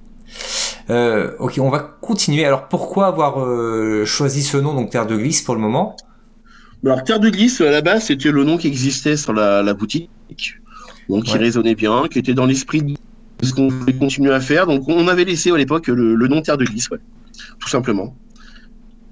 Euh, 0.90 1.32
ok, 1.40 1.60
on 1.60 1.70
va 1.70 1.80
continuer. 1.80 2.46
Alors 2.46 2.68
pourquoi 2.68 3.08
avoir 3.08 3.44
euh, 3.44 4.06
choisi 4.06 4.44
ce 4.44 4.58
nom, 4.58 4.74
donc 4.74 4.90
Terre 4.90 5.08
de 5.08 5.16
Glisse 5.16 5.42
pour 5.42 5.56
le 5.56 5.62
moment? 5.62 5.96
Alors 6.84 7.04
Terre 7.04 7.20
de 7.20 7.30
Glisse, 7.30 7.62
à 7.62 7.70
la 7.70 7.82
base, 7.82 8.06
c'était 8.06 8.32
le 8.32 8.44
nom 8.44 8.58
qui 8.58 8.68
existait 8.68 9.16
sur 9.16 9.34
la, 9.34 9.74
boutique, 9.74 10.10
donc 11.10 11.26
qui 11.26 11.38
résonnait 11.38 11.76
bien, 11.76 12.04
qui 12.10 12.20
était 12.20 12.34
dans 12.34 12.46
l'esprit 12.46 12.82
de 12.82 12.96
ce 13.44 13.54
qu'on 13.54 13.68
voulait 13.68 13.94
continuer 13.94 14.34
à 14.34 14.40
faire. 14.40 14.68
Donc 14.68 14.88
on 14.88 15.08
avait 15.08 15.26
laissé 15.26 15.52
à 15.52 15.58
l'époque 15.58 15.88
le, 15.88 16.28
nom 16.28 16.42
Terre 16.42 16.58
de 16.58 16.66
Glisse, 16.66 16.90
tout 17.60 17.69
simplement. 17.69 18.15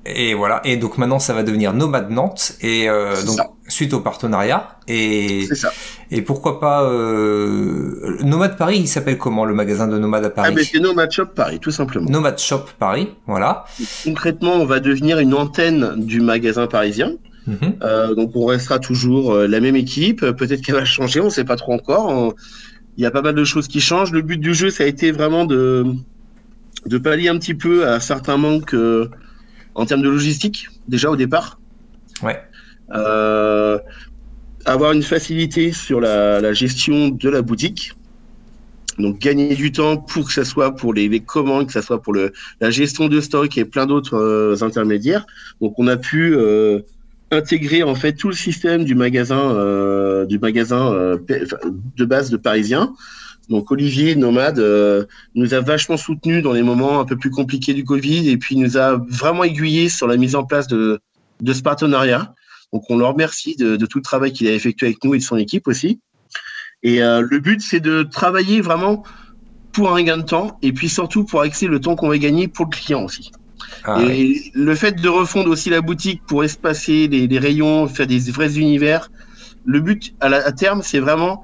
Et 0.05 0.33
voilà. 0.33 0.62
Et 0.63 0.77
donc 0.77 0.98
maintenant, 0.98 1.19
ça 1.19 1.33
va 1.33 1.43
devenir 1.43 1.74
Nomade 1.74 2.09
Nantes. 2.09 2.53
Et 2.62 2.89
euh, 2.89 3.21
donc 3.24 3.39
suite 3.67 3.93
au 3.93 4.00
partenariat. 4.00 4.77
Et 4.87 5.48
ça. 5.53 5.72
et 6.11 6.22
pourquoi 6.22 6.59
pas 6.59 6.83
euh, 6.83 8.18
Nomade 8.24 8.57
Paris. 8.57 8.77
Il 8.79 8.87
s'appelle 8.87 9.18
comment 9.18 9.46
le 9.46 9.53
magasin 9.53 9.87
de 9.87 9.98
Nomade 9.98 10.25
à 10.25 10.29
Paris 10.29 10.50
Ah, 10.51 10.55
mais 10.55 10.63
c'est 10.63 10.79
Nomade 10.79 11.11
Shop 11.11 11.27
Paris, 11.27 11.59
tout 11.59 11.72
simplement. 11.72 12.09
Nomade 12.09 12.39
Shop 12.39 12.65
Paris, 12.77 13.09
voilà. 13.27 13.65
concrètement, 14.03 14.53
on 14.53 14.65
va 14.65 14.79
devenir 14.79 15.20
une 15.20 15.33
antenne 15.33 15.94
du 15.98 16.22
magasin 16.22 16.68
parisien. 16.68 17.11
Mhm. 17.48 17.75
Euh, 17.83 18.15
donc 18.15 18.31
on 18.35 18.46
restera 18.46 18.79
toujours 18.79 19.33
euh, 19.33 19.48
la 19.48 19.59
même 19.59 19.75
équipe. 19.75 20.22
Peut-être 20.22 20.61
qu'elle 20.61 20.75
va 20.75 20.85
changer, 20.85 21.20
on 21.20 21.25
ne 21.25 21.29
sait 21.29 21.46
pas 21.46 21.55
trop 21.55 21.74
encore. 21.74 22.33
Il 22.98 23.03
y 23.03 23.05
a 23.05 23.11
pas 23.11 23.22
mal 23.22 23.35
de 23.35 23.44
choses 23.44 23.68
qui 23.68 23.79
changent. 23.79 24.11
Le 24.11 24.22
but 24.22 24.37
du 24.37 24.53
jeu, 24.53 24.70
ça 24.70 24.83
a 24.83 24.87
été 24.87 25.11
vraiment 25.11 25.46
de 25.46 25.85
de 26.85 26.98
pallier 26.98 27.29
un 27.29 27.37
petit 27.37 27.53
peu 27.53 27.87
à 27.87 28.00
certains 28.00 28.37
manques. 28.37 28.74
Euh, 28.74 29.09
en 29.75 29.85
termes 29.85 30.01
de 30.01 30.09
logistique, 30.09 30.68
déjà 30.87 31.09
au 31.09 31.15
départ. 31.15 31.59
Ouais. 32.22 32.42
Euh, 32.92 33.79
avoir 34.65 34.92
une 34.92 35.03
facilité 35.03 35.72
sur 35.72 36.01
la, 36.01 36.53
gestion 36.53 37.09
de 37.09 37.29
la 37.29 37.42
boutique. 37.42 37.94
Donc 38.98 39.20
gagner 39.20 39.55
du 39.55 39.72
temps 39.72 39.96
pour 39.96 40.25
que 40.25 40.33
ce 40.33 40.44
soit 40.44 40.75
pour 40.75 40.94
les, 40.94 41.20
commandes, 41.22 41.68
que 41.68 41.72
ce 41.72 41.81
soit 41.81 42.01
pour 42.01 42.13
le, 42.13 42.33
la 42.59 42.70
gestion 42.70 43.07
de 43.07 43.22
stock 43.22 43.57
et 43.57 43.63
plein 43.63 43.85
d'autres 43.85 44.18
euh, 44.18 44.61
intermédiaires. 44.61 45.25
Donc 45.61 45.75
on 45.79 45.87
a 45.87 45.96
pu 45.96 46.35
euh, 46.35 46.81
intégrer 47.31 47.83
en 47.83 47.96
fait 47.96 48.13
tout 48.13 48.27
le 48.27 48.35
système 48.35 48.83
du 48.83 48.96
magasin 48.96 49.53
du 50.25 50.39
magasin 50.39 50.92
de 50.92 52.05
base 52.05 52.31
de 52.31 52.37
Parisien 52.37 52.94
donc 53.50 53.72
Olivier 53.72 54.16
Nomade 54.16 54.59
euh, 54.59 55.05
nous 55.33 55.53
a 55.53 55.59
vachement 55.59 55.98
soutenu 55.98 56.42
dans 56.42 56.53
les 56.53 56.62
moments 56.62 57.00
un 57.00 57.05
peu 57.05 57.18
plus 57.18 57.31
compliqués 57.31 57.74
du 57.74 57.83
Covid 57.83 58.29
et 58.29 58.38
puis 58.38 58.55
nous 58.55 58.77
a 58.77 58.98
vraiment 59.09 59.44
aiguillé 59.44 59.90
sur 59.90 60.07
la 60.07 60.18
mise 60.18 60.35
en 60.35 60.44
place 60.44 60.68
de, 60.68 61.00
de 61.42 61.53
ce 61.53 61.64
partenariat. 61.64 62.35
Donc 62.72 62.83
on 62.90 62.98
le 62.98 63.05
remercie 63.05 63.55
de, 63.55 63.75
tout 63.88 63.98
le 63.98 64.03
travail 64.03 64.31
qu'il 64.31 64.48
a 64.48 64.53
effectué 64.53 64.85
avec 64.88 65.03
nous 65.03 65.16
et 65.16 65.18
de 65.18 65.24
son 65.24 65.38
équipe 65.38 65.68
aussi. 65.68 66.00
Et 66.83 67.01
euh, 67.01 67.25
le 67.27 67.40
but 67.40 67.59
c'est 67.62 67.79
de 67.79 68.03
travailler 68.03 68.62
vraiment 68.62 69.03
pour 69.72 69.96
un 69.96 70.03
gain 70.03 70.18
de 70.18 70.24
temps 70.24 70.59
et 70.62 70.72
puis 70.72 70.88
surtout 70.88 71.25
pour 71.25 71.42
axer 71.42 71.66
le 71.66 71.81
temps 71.81 71.96
qu'on 71.96 72.09
va 72.09 72.20
gagner 72.20 72.48
pour 72.48 72.66
le 72.66 72.72
client 72.72 73.03
aussi. 73.03 73.31
Ah 73.83 74.00
et 74.03 74.35
le 74.53 74.75
fait 74.75 74.94
de 74.94 75.09
refondre 75.09 75.50
aussi 75.50 75.72
la 75.72 75.81
boutique 75.81 76.22
pour 76.27 76.44
espacer 76.44 77.07
les, 77.07 77.40
rayons, 77.40 77.88
faire 77.88 78.07
des 78.07 78.20
vrais 78.31 78.57
univers, 78.57 79.12
le 79.66 79.79
but 79.79 80.14
à, 80.20 80.27
à 80.27 80.51
terme 80.51 80.81
c'est 80.83 81.00
vraiment 81.00 81.44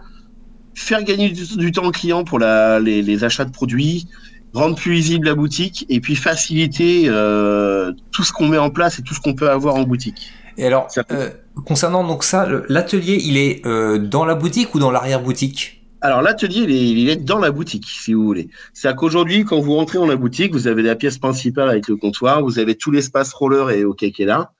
faire 0.76 1.04
gagner 1.04 1.30
du, 1.32 1.72
temps 1.72 1.86
au 1.86 1.92
client 1.92 2.24
pour 2.24 2.38
la, 2.38 2.80
les, 2.80 3.24
achats 3.24 3.46
de 3.46 3.52
produits, 3.52 4.08
rendre 4.54 4.76
plus 4.76 4.92
visible 4.92 5.28
la 5.28 5.36
boutique 5.36 5.86
et 5.90 6.00
puis 6.00 6.16
faciliter 6.16 7.06
euh, 7.08 7.94
tout 8.12 8.24
ce 8.24 8.32
qu'on 8.32 8.48
met 8.48 8.58
en 8.58 8.70
place 8.70 9.00
et 9.00 9.02
tout 9.02 9.14
ce 9.14 9.22
qu'on 9.22 9.34
peut 9.34 9.50
avoir 9.50 9.76
en 9.76 9.84
boutique. 9.84 10.30
Et 10.58 10.68
alors, 10.68 10.88
euh, 11.12 11.30
concernant 11.66 12.04
donc 12.06 12.24
ça, 12.24 12.48
l'atelier, 12.70 13.20
il 13.24 13.38
est 13.38 13.66
euh, 13.66 13.98
dans 13.98 14.26
la 14.26 14.36
boutique 14.36 14.76
ou 14.76 14.80
dans 14.80 14.92
l'arrière-boutique? 14.92 15.82
Alors 16.02 16.22
l'atelier, 16.22 16.62
il, 16.62 17.00
il 17.00 17.10
est, 17.10 17.16
dans 17.16 17.40
la 17.40 17.52
boutique, 17.52 17.88
si 17.88 18.14
vous 18.14 18.24
voulez. 18.24 18.50
C'est-à-dire 18.74 18.98
qu'aujourd'hui, 18.98 19.44
quand 19.44 19.60
vous 19.60 19.76
rentrez 19.76 19.98
dans 19.98 20.06
la 20.06 20.16
boutique, 20.16 20.54
vous 20.54 20.68
avez 20.68 20.84
la 20.84 20.96
pièce 20.96 21.18
principale 21.18 21.70
avec 21.70 21.88
le 21.88 21.96
comptoir, 21.96 22.44
vous 22.44 22.60
avez 22.60 22.76
tout 22.76 22.92
l'espace 22.92 23.34
roller 23.34 23.72
et 23.72 23.84
hockey 23.84 24.12
qui 24.12 24.24
est 24.24 24.28
là. 24.28 24.52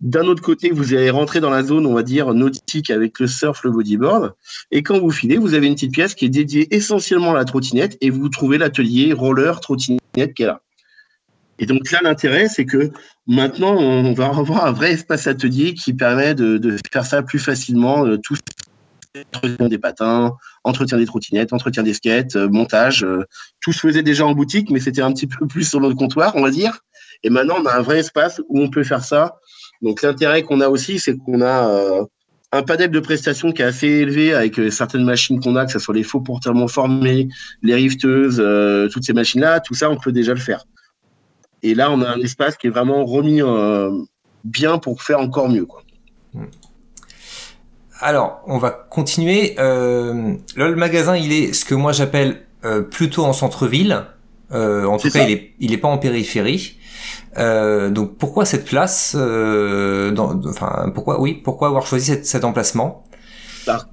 D'un 0.00 0.26
autre 0.26 0.42
côté, 0.42 0.70
vous 0.70 0.94
allez 0.94 1.10
rentrer 1.10 1.40
dans 1.40 1.50
la 1.50 1.62
zone, 1.62 1.84
on 1.84 1.92
va 1.92 2.02
dire, 2.02 2.32
nautique 2.32 2.90
avec 2.90 3.20
le 3.20 3.26
surf, 3.26 3.62
le 3.64 3.70
bodyboard. 3.70 4.34
Et 4.70 4.82
quand 4.82 4.98
vous 4.98 5.10
filez, 5.10 5.36
vous 5.36 5.52
avez 5.52 5.66
une 5.66 5.74
petite 5.74 5.92
pièce 5.92 6.14
qui 6.14 6.24
est 6.24 6.30
dédiée 6.30 6.74
essentiellement 6.74 7.32
à 7.32 7.34
la 7.34 7.44
trottinette 7.44 7.98
et 8.00 8.08
vous 8.08 8.30
trouvez 8.30 8.56
l'atelier 8.56 9.12
roller 9.12 9.60
trottinette 9.60 10.00
qui 10.34 10.42
est 10.42 10.46
là. 10.46 10.62
Et 11.58 11.66
donc 11.66 11.90
là, 11.90 12.00
l'intérêt, 12.02 12.48
c'est 12.48 12.64
que 12.64 12.90
maintenant, 13.26 13.76
on 13.76 14.14
va 14.14 14.28
avoir 14.28 14.64
un 14.64 14.72
vrai 14.72 14.92
espace 14.92 15.26
atelier 15.26 15.74
qui 15.74 15.92
permet 15.92 16.34
de, 16.34 16.76
faire 16.90 17.04
ça 17.04 17.22
plus 17.22 17.38
facilement, 17.38 18.06
euh, 18.06 18.16
tout 18.16 18.36
entretien 19.34 19.68
des 19.68 19.78
patins, 19.78 20.36
entretien 20.64 20.96
des 20.96 21.04
trottinettes, 21.04 21.52
entretien 21.52 21.82
des 21.82 21.92
skates, 21.92 22.36
euh, 22.36 22.48
montage. 22.48 23.04
Euh, 23.04 23.24
tout 23.60 23.72
se 23.72 23.80
faisait 23.80 24.02
déjà 24.02 24.24
en 24.24 24.32
boutique, 24.32 24.70
mais 24.70 24.80
c'était 24.80 25.02
un 25.02 25.12
petit 25.12 25.26
peu 25.26 25.46
plus 25.46 25.68
sur 25.68 25.80
notre 25.80 25.96
comptoir, 25.96 26.34
on 26.36 26.42
va 26.42 26.50
dire. 26.50 26.80
Et 27.22 27.28
maintenant, 27.28 27.56
on 27.60 27.66
a 27.66 27.76
un 27.76 27.82
vrai 27.82 27.98
espace 27.98 28.40
où 28.48 28.60
on 28.60 28.70
peut 28.70 28.84
faire 28.84 29.04
ça 29.04 29.36
donc 29.82 30.02
l'intérêt 30.02 30.42
qu'on 30.42 30.60
a 30.60 30.68
aussi, 30.68 30.98
c'est 30.98 31.16
qu'on 31.16 31.40
a 31.40 31.68
euh, 31.68 32.04
un 32.52 32.62
panel 32.62 32.90
de 32.90 33.00
prestations 33.00 33.52
qui 33.52 33.62
est 33.62 33.64
assez 33.64 33.86
élevé 33.86 34.34
avec 34.34 34.58
euh, 34.58 34.70
certaines 34.70 35.04
machines 35.04 35.40
qu'on 35.40 35.56
a, 35.56 35.64
que 35.64 35.72
ce 35.72 35.78
soit 35.78 35.94
les 35.94 36.02
faux 36.02 36.20
porteurs 36.20 36.54
formés, 36.70 37.28
les 37.62 37.74
rifteuses, 37.74 38.40
euh, 38.44 38.88
toutes 38.88 39.04
ces 39.04 39.12
machines-là, 39.12 39.60
tout 39.60 39.74
ça, 39.74 39.90
on 39.90 39.96
peut 39.96 40.12
déjà 40.12 40.34
le 40.34 40.40
faire. 40.40 40.64
Et 41.62 41.74
là, 41.74 41.90
on 41.90 42.02
a 42.02 42.08
un 42.10 42.20
espace 42.20 42.56
qui 42.56 42.66
est 42.66 42.70
vraiment 42.70 43.04
remis 43.04 43.42
bien 44.44 44.78
pour 44.78 45.02
faire 45.02 45.20
encore 45.20 45.50
mieux. 45.50 45.66
Quoi. 45.66 45.82
Hmm. 46.32 46.46
Alors, 48.00 48.42
on 48.46 48.56
va 48.56 48.70
continuer. 48.70 49.54
là, 49.58 50.22
le 50.56 50.74
magasin, 50.74 51.18
il 51.18 51.32
est 51.32 51.52
ce 51.52 51.66
que 51.66 51.74
moi 51.74 51.92
j'appelle 51.92 52.40
plutôt 52.90 53.26
en 53.26 53.34
centre-ville. 53.34 54.06
en 54.50 54.96
tout 54.96 55.10
cas, 55.10 55.26
il 55.26 55.32
est, 55.32 55.52
il 55.60 55.74
est 55.74 55.78
pas 55.78 55.88
en 55.88 55.98
périphérie. 55.98 56.78
Euh, 57.38 57.90
donc 57.90 58.18
pourquoi 58.18 58.44
cette 58.44 58.64
place 58.64 59.14
euh, 59.16 60.10
dans, 60.10 60.40
Enfin, 60.46 60.90
pourquoi 60.94 61.20
oui, 61.20 61.34
pourquoi 61.34 61.68
avoir 61.68 61.86
choisi 61.86 62.12
cet 62.22 62.44
emplacement? 62.44 63.04
Bah, 63.66 63.86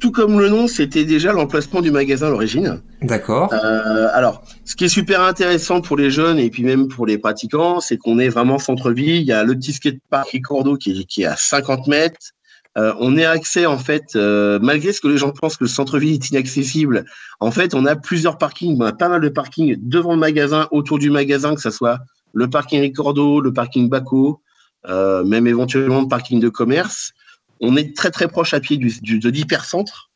tout 0.00 0.10
comme 0.10 0.40
le 0.40 0.48
nom, 0.48 0.66
c'était 0.66 1.04
déjà 1.04 1.32
l'emplacement 1.32 1.82
du 1.82 1.90
magasin 1.90 2.28
à 2.28 2.30
l'origine. 2.30 2.80
D'accord. 3.02 3.52
Euh, 3.52 4.08
alors, 4.12 4.42
ce 4.64 4.74
qui 4.74 4.86
est 4.86 4.88
super 4.88 5.20
intéressant 5.20 5.82
pour 5.82 5.96
les 5.96 6.10
jeunes 6.10 6.38
et 6.38 6.48
puis 6.48 6.64
même 6.64 6.88
pour 6.88 7.06
les 7.06 7.18
pratiquants, 7.18 7.80
c'est 7.80 7.98
qu'on 7.98 8.18
est 8.18 8.30
vraiment 8.30 8.58
centre-ville. 8.58 9.16
Il 9.16 9.26
y 9.26 9.32
a 9.32 9.44
le 9.44 9.54
petit 9.54 9.74
skatepark 9.74 10.30
Ricordo 10.30 10.76
qui, 10.76 11.06
qui 11.06 11.22
est 11.22 11.26
à 11.26 11.36
50 11.36 11.86
mètres. 11.86 12.32
Euh, 12.78 12.94
on 13.00 13.16
est 13.16 13.24
accès 13.24 13.66
en 13.66 13.78
fait, 13.78 14.14
euh, 14.14 14.58
malgré 14.62 14.92
ce 14.92 15.00
que 15.00 15.08
les 15.08 15.18
gens 15.18 15.32
pensent 15.32 15.56
que 15.56 15.64
le 15.64 15.68
centre-ville 15.68 16.14
est 16.14 16.30
inaccessible. 16.30 17.04
En 17.40 17.50
fait, 17.50 17.74
on 17.74 17.84
a 17.84 17.96
plusieurs 17.96 18.38
parkings, 18.38 18.76
on 18.80 18.84
a 18.84 18.92
pas 18.92 19.08
mal 19.08 19.20
de 19.20 19.28
parkings 19.28 19.76
devant 19.80 20.12
le 20.12 20.18
magasin, 20.18 20.68
autour 20.70 20.98
du 20.98 21.10
magasin, 21.10 21.54
que 21.54 21.60
ce 21.60 21.70
soit 21.70 21.98
le 22.32 22.48
parking 22.48 22.80
Ricordo, 22.80 23.40
le 23.40 23.52
parking 23.52 23.88
Baco, 23.88 24.42
euh, 24.86 25.24
même 25.24 25.46
éventuellement 25.46 26.00
le 26.02 26.08
parking 26.08 26.40
de 26.40 26.48
commerce. 26.48 27.12
On 27.60 27.76
est 27.76 27.96
très 27.96 28.10
très 28.10 28.28
proche 28.28 28.54
à 28.54 28.60
pied 28.60 28.76
du, 28.76 28.92
du 29.00 29.18
de 29.18 29.28
l'hypercentre. 29.28 30.10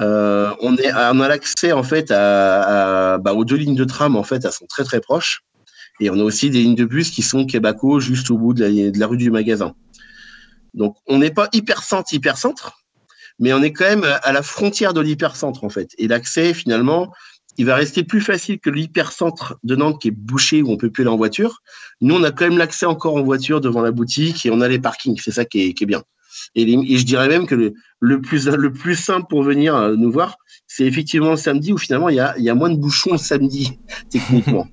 Euh, 0.00 0.50
on, 0.60 0.76
est, 0.76 0.92
on 0.94 1.20
a 1.20 1.28
l'accès 1.28 1.72
en 1.72 1.82
fait 1.82 2.10
à, 2.10 3.18
bah, 3.18 3.34
aux 3.34 3.44
deux 3.44 3.56
lignes 3.56 3.74
de 3.76 3.84
tram 3.84 4.16
en 4.16 4.22
fait, 4.22 4.44
elles 4.44 4.52
sont 4.52 4.66
très 4.66 4.84
très 4.84 5.00
proches. 5.00 5.42
Et 6.00 6.08
on 6.08 6.14
a 6.14 6.22
aussi 6.22 6.48
des 6.48 6.62
lignes 6.62 6.74
de 6.74 6.86
bus 6.86 7.10
qui 7.10 7.22
sont 7.22 7.44
Québaco 7.44 8.00
juste 8.00 8.30
au 8.30 8.38
bout 8.38 8.54
de 8.54 8.64
la, 8.64 8.90
de 8.90 8.98
la 8.98 9.06
rue 9.06 9.18
du 9.18 9.30
magasin. 9.30 9.74
Donc 10.72 10.96
on 11.06 11.18
n'est 11.18 11.30
pas 11.30 11.48
hypercentre 11.52 12.14
hypercentre, 12.14 12.80
mais 13.38 13.52
on 13.52 13.62
est 13.62 13.72
quand 13.72 13.84
même 13.84 14.06
à 14.22 14.32
la 14.32 14.42
frontière 14.42 14.94
de 14.94 15.00
l'hypercentre 15.00 15.62
en 15.64 15.68
fait. 15.68 15.90
Et 15.98 16.08
l'accès 16.08 16.54
finalement, 16.54 17.12
il 17.60 17.66
va 17.66 17.74
rester 17.74 18.04
plus 18.04 18.22
facile 18.22 18.58
que 18.58 18.70
l'hypercentre 18.70 19.58
de 19.64 19.76
Nantes 19.76 20.00
qui 20.00 20.08
est 20.08 20.12
bouché 20.12 20.62
où 20.62 20.70
on 20.70 20.78
peut 20.78 20.88
plus 20.88 21.02
aller 21.02 21.10
en 21.10 21.18
voiture. 21.18 21.60
Nous 22.00 22.14
on 22.14 22.22
a 22.22 22.30
quand 22.30 22.48
même 22.48 22.56
l'accès 22.56 22.86
encore 22.86 23.16
en 23.16 23.22
voiture 23.22 23.60
devant 23.60 23.82
la 23.82 23.90
boutique 23.90 24.46
et 24.46 24.50
on 24.50 24.62
a 24.62 24.68
les 24.68 24.78
parkings. 24.78 25.20
C'est 25.22 25.30
ça 25.30 25.44
qui 25.44 25.60
est, 25.60 25.74
qui 25.74 25.84
est 25.84 25.86
bien. 25.86 26.02
Et, 26.54 26.64
les, 26.64 26.72
et, 26.72 26.96
je 26.96 27.04
dirais 27.04 27.28
même 27.28 27.46
que 27.46 27.54
le, 27.54 27.74
le, 28.00 28.22
plus, 28.22 28.48
le 28.48 28.72
plus 28.72 28.94
simple 28.96 29.26
pour 29.28 29.42
venir 29.42 29.76
euh, 29.76 29.94
nous 29.94 30.10
voir, 30.10 30.36
c'est 30.68 30.86
effectivement 30.86 31.32
le 31.32 31.36
samedi 31.36 31.74
où 31.74 31.76
finalement 31.76 32.08
il 32.08 32.16
y 32.16 32.20
a, 32.20 32.34
il 32.38 32.44
y 32.44 32.48
a 32.48 32.54
moins 32.54 32.70
de 32.70 32.78
bouchons 32.78 33.12
le 33.12 33.18
samedi, 33.18 33.78
techniquement. 34.10 34.66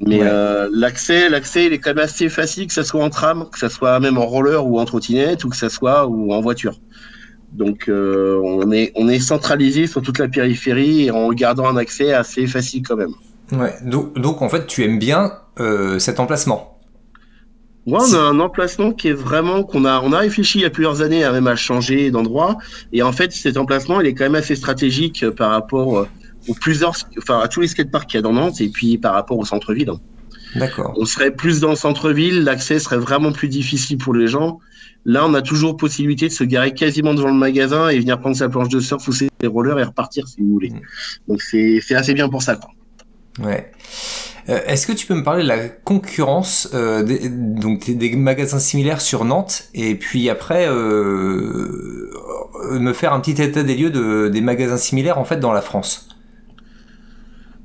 Mais 0.00 0.20
ouais. 0.20 0.26
euh, 0.26 0.70
l'accès, 0.72 1.28
l'accès, 1.28 1.66
il 1.66 1.74
est 1.74 1.80
quand 1.80 1.90
même 1.90 1.98
assez 1.98 2.30
facile, 2.30 2.68
que 2.68 2.72
ce 2.72 2.82
soit 2.82 3.04
en 3.04 3.10
tram, 3.10 3.46
que 3.52 3.58
ce 3.58 3.68
soit 3.68 4.00
même 4.00 4.16
en 4.16 4.24
roller 4.24 4.64
ou 4.64 4.80
en 4.80 4.86
trottinette, 4.86 5.44
ou 5.44 5.50
que 5.50 5.56
ce 5.56 5.68
soit 5.68 6.06
ou 6.06 6.32
en 6.32 6.40
voiture. 6.40 6.80
Donc 7.52 7.88
euh, 7.88 8.40
on 8.42 8.70
est 8.72 8.92
on 8.94 9.08
est 9.08 9.20
centralisé 9.20 9.86
sur 9.86 10.02
toute 10.02 10.18
la 10.18 10.28
périphérie 10.28 11.04
et 11.06 11.10
en 11.10 11.30
gardant 11.30 11.66
un 11.66 11.76
accès 11.76 12.12
assez 12.12 12.46
facile 12.46 12.82
quand 12.86 12.96
même. 12.96 13.12
Ouais. 13.52 13.74
Donc, 13.82 14.18
donc 14.18 14.42
en 14.42 14.48
fait 14.48 14.66
tu 14.66 14.84
aimes 14.84 14.98
bien 14.98 15.32
euh, 15.58 15.98
cet 15.98 16.20
emplacement. 16.20 16.78
Ouais, 17.86 17.98
on 18.00 18.14
a 18.14 18.18
un 18.18 18.38
emplacement 18.38 18.92
qui 18.92 19.08
est 19.08 19.14
vraiment 19.14 19.62
qu'on 19.62 19.86
a 19.86 20.00
on 20.02 20.12
a 20.12 20.18
réfléchi 20.18 20.58
il 20.58 20.62
y 20.62 20.66
a 20.66 20.70
plusieurs 20.70 21.00
années 21.00 21.24
à 21.24 21.32
même 21.32 21.46
à 21.46 21.56
changer 21.56 22.10
d'endroit 22.10 22.58
et 22.92 23.02
en 23.02 23.12
fait 23.12 23.32
cet 23.32 23.56
emplacement 23.56 24.02
il 24.02 24.06
est 24.06 24.12
quand 24.12 24.24
même 24.24 24.34
assez 24.34 24.54
stratégique 24.54 25.24
par 25.30 25.50
rapport 25.50 26.06
aux 26.48 26.54
plusieurs 26.54 26.94
enfin 27.16 27.40
à 27.40 27.48
tous 27.48 27.62
les 27.62 27.68
skateparks 27.68 28.10
qu'il 28.10 28.18
y 28.18 28.20
a 28.20 28.22
dans 28.22 28.34
Nantes 28.34 28.60
et 28.60 28.68
puis 28.68 28.98
par 28.98 29.14
rapport 29.14 29.38
au 29.38 29.46
centre-ville. 29.46 29.90
D'accord. 30.54 30.94
On 30.96 31.04
serait 31.04 31.30
plus 31.30 31.60
dans 31.60 31.70
le 31.70 31.76
centre-ville, 31.76 32.44
l'accès 32.44 32.78
serait 32.78 32.98
vraiment 32.98 33.32
plus 33.32 33.48
difficile 33.48 33.98
pour 33.98 34.14
les 34.14 34.28
gens. 34.28 34.60
Là, 35.04 35.24
on 35.26 35.34
a 35.34 35.42
toujours 35.42 35.76
possibilité 35.76 36.28
de 36.28 36.32
se 36.32 36.44
garer 36.44 36.74
quasiment 36.74 37.14
devant 37.14 37.28
le 37.28 37.34
magasin 37.34 37.88
et 37.88 37.98
venir 37.98 38.20
prendre 38.20 38.36
sa 38.36 38.48
planche 38.48 38.68
de 38.68 38.80
surf 38.80 39.06
ou 39.08 39.12
ses 39.12 39.30
rollers 39.44 39.78
et 39.78 39.84
repartir 39.84 40.28
si 40.28 40.40
vous 40.40 40.52
voulez. 40.52 40.70
Mmh. 40.70 40.80
Donc 41.28 41.42
c'est 41.42 41.94
assez 41.94 42.14
bien 42.14 42.28
pour 42.28 42.42
ça. 42.42 42.56
Quoi. 42.56 42.70
Ouais. 43.40 43.70
Euh, 44.48 44.60
Est-ce 44.66 44.86
que 44.86 44.92
tu 44.92 45.06
peux 45.06 45.14
me 45.14 45.22
parler 45.22 45.42
de 45.42 45.48
la 45.48 45.68
concurrence 45.68 46.70
euh, 46.74 47.02
des, 47.02 47.28
donc 47.28 47.90
des, 47.90 48.16
magasins 48.16 48.58
similaires 48.58 49.00
sur 49.00 49.24
Nantes 49.24 49.64
et 49.74 49.94
puis 49.94 50.30
après 50.30 50.66
euh, 50.68 52.10
me 52.72 52.92
faire 52.92 53.12
un 53.12 53.20
petit 53.20 53.40
état 53.42 53.62
des 53.62 53.76
lieux 53.76 53.90
de, 53.90 54.28
des 54.28 54.40
magasins 54.40 54.78
similaires 54.78 55.18
en 55.18 55.24
fait 55.24 55.38
dans 55.38 55.52
la 55.52 55.60
France? 55.60 56.08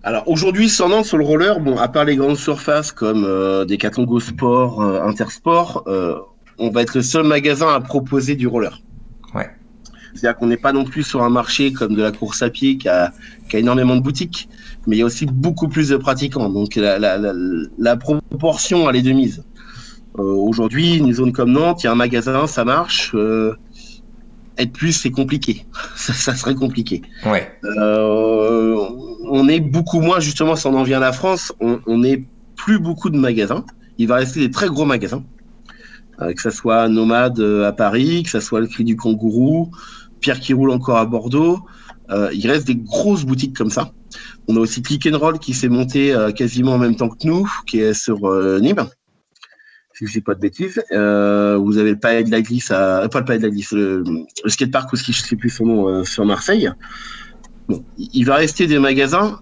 Alors 0.04 0.28
aujourd'hui 0.28 0.68
sur 0.68 0.90
Nantes 0.90 1.06
sur 1.06 1.18
le 1.18 1.24
roller, 1.24 1.62
bon 1.62 1.78
à 1.78 1.88
part 1.88 2.04
les 2.04 2.18
grandes 2.18 2.38
surfaces 2.38 2.92
comme 2.92 3.26
des 3.66 3.78
Go 3.78 4.20
Sport, 4.20 4.82
Intersport, 4.82 5.86
on 6.58 6.70
va 6.70 6.82
être 6.82 6.96
le 6.96 7.02
seul 7.02 7.26
magasin 7.26 7.74
à 7.74 7.80
proposer 7.82 8.36
du 8.36 8.48
roller. 8.48 8.82
Ouais. 9.34 9.50
C'est-à-dire 10.14 10.38
qu'on 10.38 10.48
n'est 10.48 10.58
pas 10.58 10.74
non 10.74 10.84
plus 10.84 11.04
sur 11.04 11.24
un 11.24 11.30
marché 11.30 11.74
comme 11.74 11.96
de 11.96 12.02
la 12.02 12.12
course 12.12 12.42
à 12.42 12.50
pied 12.50 12.78
qui 12.78 12.88
a, 12.88 13.12
qui 13.50 13.56
a 13.56 13.60
énormément 13.60 13.96
de 13.96 14.02
boutiques, 14.02 14.48
mais 14.86 14.96
il 14.96 15.00
y 15.00 15.02
a 15.02 15.06
aussi 15.06 15.26
beaucoup 15.26 15.68
plus 15.68 15.90
de 15.90 15.98
pratiquants. 15.98 16.50
Donc 16.50 16.76
la, 16.76 17.00
la, 17.00 17.18
la, 17.18 17.34
la 17.78 17.96
proportion 17.98 18.90
elle 18.90 18.98
est 18.98 19.02
de 19.02 19.12
mise. 19.12 19.44
Euh, 20.20 20.24
aujourd'hui, 20.24 20.98
une 20.98 21.12
zone 21.12 21.32
comme 21.32 21.52
Nantes, 21.52 21.84
il 21.84 21.88
y 21.88 21.90
a 21.90 21.92
un 21.92 21.96
magasin, 21.96 22.46
ça 22.46 22.64
marche. 22.64 23.12
Euh, 23.16 23.56
être 24.58 24.72
plus, 24.72 24.92
c'est 24.92 25.10
compliqué. 25.10 25.66
Ça, 25.96 26.14
ça, 26.14 26.36
serait 26.36 26.54
compliqué. 26.54 27.02
Ouais. 27.26 27.52
Euh, 27.64 28.78
on 29.30 29.48
est 29.48 29.60
beaucoup 29.60 30.00
moins, 30.00 30.20
justement, 30.20 30.56
si 30.56 30.68
on 30.68 30.76
en 30.76 30.84
vient 30.84 30.98
à 30.98 31.02
la 31.02 31.14
France, 31.14 31.54
on, 31.60 31.80
on 31.88 32.00
n'est 32.00 32.24
plus 32.56 32.78
beaucoup 32.78 33.10
de 33.10 33.18
magasins. 33.18 33.66
Il 33.98 34.08
va 34.08 34.16
rester 34.16 34.42
des 34.42 34.52
très 34.52 34.68
gros 34.68 34.86
magasins. 34.86 35.24
Euh, 36.22 36.34
que 36.34 36.42
ce 36.42 36.52
soit 36.52 36.88
Nomade 36.90 37.40
à 37.40 37.72
Paris, 37.72 38.24
que 38.24 38.30
ce 38.30 38.40
soit 38.40 38.60
le 38.60 38.68
Cri 38.68 38.84
du 38.84 38.96
Kangourou, 38.96 39.72
Pierre 40.24 40.40
qui 40.40 40.54
roule 40.54 40.72
encore 40.72 40.98
à 40.98 41.06
Bordeaux. 41.06 41.60
Euh, 42.10 42.30
il 42.34 42.50
reste 42.50 42.68
des 42.68 42.76
grosses 42.76 43.26
boutiques 43.26 43.56
comme 43.56 43.70
ça. 43.70 43.92
On 44.48 44.56
a 44.56 44.60
aussi 44.60 44.82
Click 44.82 45.08
qui 45.42 45.54
s'est 45.54 45.70
monté 45.70 46.14
euh, 46.14 46.32
quasiment 46.32 46.74
en 46.74 46.78
même 46.78 46.96
temps 46.96 47.10
que 47.10 47.28
nous, 47.28 47.50
qui 47.66 47.80
est 47.80 47.94
sur 47.94 48.26
euh, 48.26 48.60
Nîmes. 48.60 48.88
Si 49.94 50.08
je 50.08 50.14
dis 50.14 50.22
pas 50.22 50.34
de 50.34 50.40
bêtises. 50.40 50.82
Euh, 50.92 51.58
vous 51.58 51.78
avez 51.78 51.92
le 51.92 52.00
palais 52.00 52.24
de 52.24 52.32
la 52.32 52.42
glisse 52.42 52.70
pas 52.70 53.04
le 53.04 53.26
palais 53.26 53.40
de 53.40 53.48
le, 53.48 54.04
le 54.44 54.50
skatepark 54.50 54.92
aussi, 54.92 55.14
je 55.14 55.22
sais 55.22 55.36
plus 55.36 55.50
son 55.50 55.66
nom, 55.66 56.04
sur 56.04 56.26
Marseille. 56.26 56.70
Bon, 57.68 57.86
il 57.98 58.26
va 58.26 58.36
rester 58.36 58.66
des 58.66 58.80
magasins. 58.80 59.40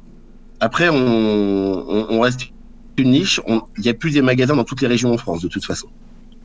Après, 0.60 0.90
on, 0.90 0.98
on, 0.98 2.20
reste 2.20 2.50
une 2.98 3.12
niche. 3.12 3.40
Il 3.78 3.86
y 3.86 3.90
a 3.90 3.94
plus 3.94 4.12
des 4.12 4.22
magasins 4.22 4.56
dans 4.56 4.66
toutes 4.66 4.82
les 4.82 4.88
régions 4.88 5.14
en 5.14 5.18
France, 5.18 5.42
de 5.42 5.48
toute 5.48 5.66
façon. 5.66 5.88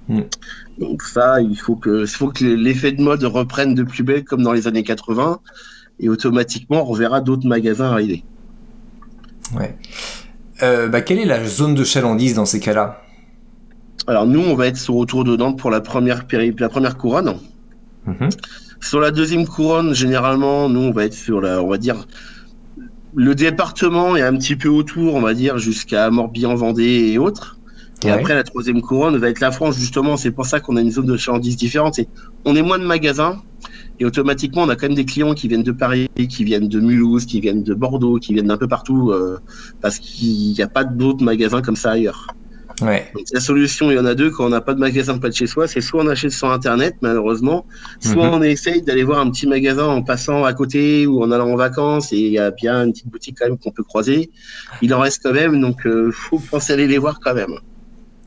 Mm. 0.09 0.21
Donc 0.79 1.03
ça, 1.03 1.41
il 1.41 1.57
faut 1.57 1.77
que, 1.77 2.03
il 2.03 2.07
faut 2.09 2.29
que 2.29 2.45
l'effet 2.45 2.93
de 2.93 3.03
mode 3.03 3.25
reprenne 3.25 3.75
de 3.75 3.83
plus 3.83 4.03
belle 4.03 4.25
comme 4.25 4.43
dans 4.43 4.53
les 4.53 4.67
années 4.69 4.83
80 4.83 5.41
et 6.01 6.09
automatiquement 6.09 6.83
on 6.83 6.85
reverra 6.85 7.21
d'autres 7.21 7.47
magasins 7.47 7.91
arriver. 7.91 8.25
Ouais. 9.55 9.77
Euh, 10.63 10.89
bah, 10.89 11.01
quelle 11.01 11.19
est 11.19 11.27
la 11.27 11.45
zone 11.45 11.75
de 11.75 11.85
chalandise 11.85 12.35
dans 12.35 12.47
ces 12.47 12.61
cas-là? 12.61 13.03
Alors 14.07 14.27
nous, 14.27 14.41
on 14.41 14.55
va 14.55 14.69
être 14.69 14.77
sur 14.77 14.97
autour 14.97 15.25
de 15.25 15.37
Nantes 15.37 15.59
pour 15.59 15.71
la 15.71 15.81
première 15.81 16.27
péri 16.27 16.55
la 16.59 16.69
première 16.69 16.97
couronne. 16.97 17.37
Mm 18.07 18.13
-hmm. 18.13 18.31
Sur 18.81 19.01
la 19.01 19.11
deuxième 19.11 19.47
couronne, 19.47 19.95
généralement, 19.95 20.69
nous, 20.69 20.81
on 20.81 20.93
va 20.93 21.05
être 21.05 21.15
sur 21.15 21.41
la, 21.41 21.61
on 21.63 21.69
va 21.69 21.79
dire, 21.79 22.07
le 23.17 23.35
département 23.35 24.15
est 24.17 24.23
un 24.23 24.37
petit 24.37 24.57
peu 24.57 24.69
autour, 24.69 25.15
on 25.15 25.23
va 25.23 25.35
dire, 25.35 25.59
jusqu'à 25.59 26.11
Morbihan-Vendée 26.11 27.13
et 27.13 27.19
autres. 27.19 27.59
Et 28.05 28.07
ouais. 28.07 28.13
après, 28.13 28.35
la 28.35 28.43
troisième 28.45 28.83
couronne 28.83 29.17
va 29.17 29.29
être 29.29 29.41
la 29.41 29.51
France, 29.51 29.79
justement. 29.79 30.17
C'est 30.17 30.31
pour 30.31 30.47
ça 30.47 30.61
qu'on 30.61 30.77
a 30.77 30.81
une 30.81 30.91
zone 30.91 31.07
de 31.07 31.17
chalandise 31.17 31.57
différente. 31.57 31.99
on 32.45 32.55
est 32.55 32.63
moins 32.63 32.79
de 32.79 32.85
magasins. 32.85 33.43
Et 33.99 34.05
automatiquement, 34.05 34.63
on 34.63 34.69
a 34.69 34.77
quand 34.77 34.87
même 34.89 34.95
des 34.95 35.07
clients 35.07 35.35
qui 35.35 35.49
viennent 35.49 35.63
de 35.63 35.73
Paris, 35.73 36.09
qui 36.29 36.45
viennent 36.45 36.69
de 36.69 36.81
Mulhouse, 36.81 37.25
qui 37.25 37.41
viennent 37.41 37.63
de 37.63 37.73
Bordeaux, 37.75 38.19
qui 38.19 38.35
viennent 38.35 38.49
d'un 38.49 38.59
peu 38.59 38.69
partout, 38.69 39.11
euh, 39.11 39.39
parce 39.81 39.99
qu'il 39.99 40.53
n'y 40.53 40.63
a 40.63 40.69
pas 40.69 40.85
d'autres 40.85 41.25
magasins 41.25 41.63
comme 41.63 41.77
ça 41.77 41.93
ailleurs. 41.93 42.27
Ouais. 42.83 43.11
Donc, 43.15 43.25
la 43.33 43.41
solution, 43.41 43.91
il 43.91 43.97
y 43.97 43.99
en 43.99 44.05
a 44.05 44.15
deux 44.15 44.31
quand 44.31 44.45
on 44.45 44.49
n'a 44.51 44.61
pas 44.61 44.75
de 44.75 44.81
magasin 44.81 45.17
près 45.17 45.31
de 45.31 45.35
chez 45.35 45.47
soi. 45.47 45.67
C'est 45.67 45.81
soit 45.81 46.05
on 46.05 46.09
achète 46.09 46.33
sur 46.33 46.51
Internet, 46.51 46.97
malheureusement, 47.01 47.65
soit 48.01 48.15
mm 48.15 48.19
-hmm. 48.19 48.39
on 48.39 48.43
essaye 48.43 48.83
d'aller 48.83 49.03
voir 49.03 49.21
un 49.21 49.31
petit 49.31 49.47
magasin 49.47 49.87
en 49.87 50.03
passant 50.03 50.45
à 50.45 50.53
côté 50.53 51.07
ou 51.07 51.23
en 51.25 51.31
allant 51.31 51.51
en 51.51 51.57
vacances 51.57 52.13
et 52.13 52.19
il 52.19 52.33
y 52.33 52.39
a 52.39 52.51
bien 52.51 52.85
une 52.85 52.93
petite 52.93 53.09
boutique 53.09 53.37
quand 53.39 53.49
même 53.49 53.59
qu'on 53.59 53.73
peut 53.73 53.85
croiser. 53.93 54.31
Il 54.83 54.93
en 54.93 55.01
reste 55.01 55.23
quand 55.23 55.33
même, 55.33 55.59
donc 55.61 55.87
euh, 55.87 56.11
faut 56.13 56.41
penser 56.51 56.73
à 56.73 56.75
aller 56.75 56.87
les 56.87 56.99
voir 56.99 57.19
quand 57.25 57.35
même. 57.35 57.55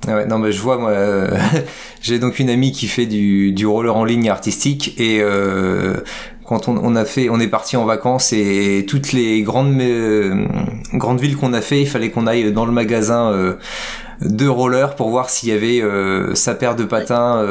Ah 0.08 0.26
non 0.26 0.40
mais 0.40 0.52
je 0.52 0.62
vois 0.62 0.82
euh, 0.90 1.28
j'ai 2.02 2.20
donc 2.20 2.40
une 2.40 2.50
amie 2.50 2.72
qui 2.72 2.88
fait 2.88 3.06
du, 3.06 3.66
roller 3.66 3.96
en 3.96 4.06
ligne 4.06 4.30
artistique 4.30 4.96
et 4.98 5.20
euh, 5.22 5.98
quand 6.46 6.68
on, 6.70 6.96
a 6.96 7.06
fait 7.06 7.30
on 7.30 7.40
est 7.40 7.48
parti 7.48 7.76
en 7.76 7.86
vacances 7.86 8.34
et 8.34 8.86
toutes 8.88 9.12
les 9.12 9.44
grandes 9.44 9.80
euh, 9.82 10.46
grandes 10.94 11.20
villes 11.20 11.36
qu'on 11.36 11.54
a 11.54 11.62
fait 11.62 11.82
il 11.82 11.88
fallait 11.88 12.10
qu'on 12.10 12.28
aille 12.28 12.52
dans 12.54 12.66
le 12.66 12.72
magasin 12.72 13.56
de 14.22 14.48
roller 14.48 14.96
pour 14.96 15.10
voir 15.10 15.30
s'il 15.30 15.50
y 15.50 15.52
avait 15.52 15.84
sa 16.34 16.56
paire 16.56 16.76
de 16.76 16.86
patins 16.86 17.46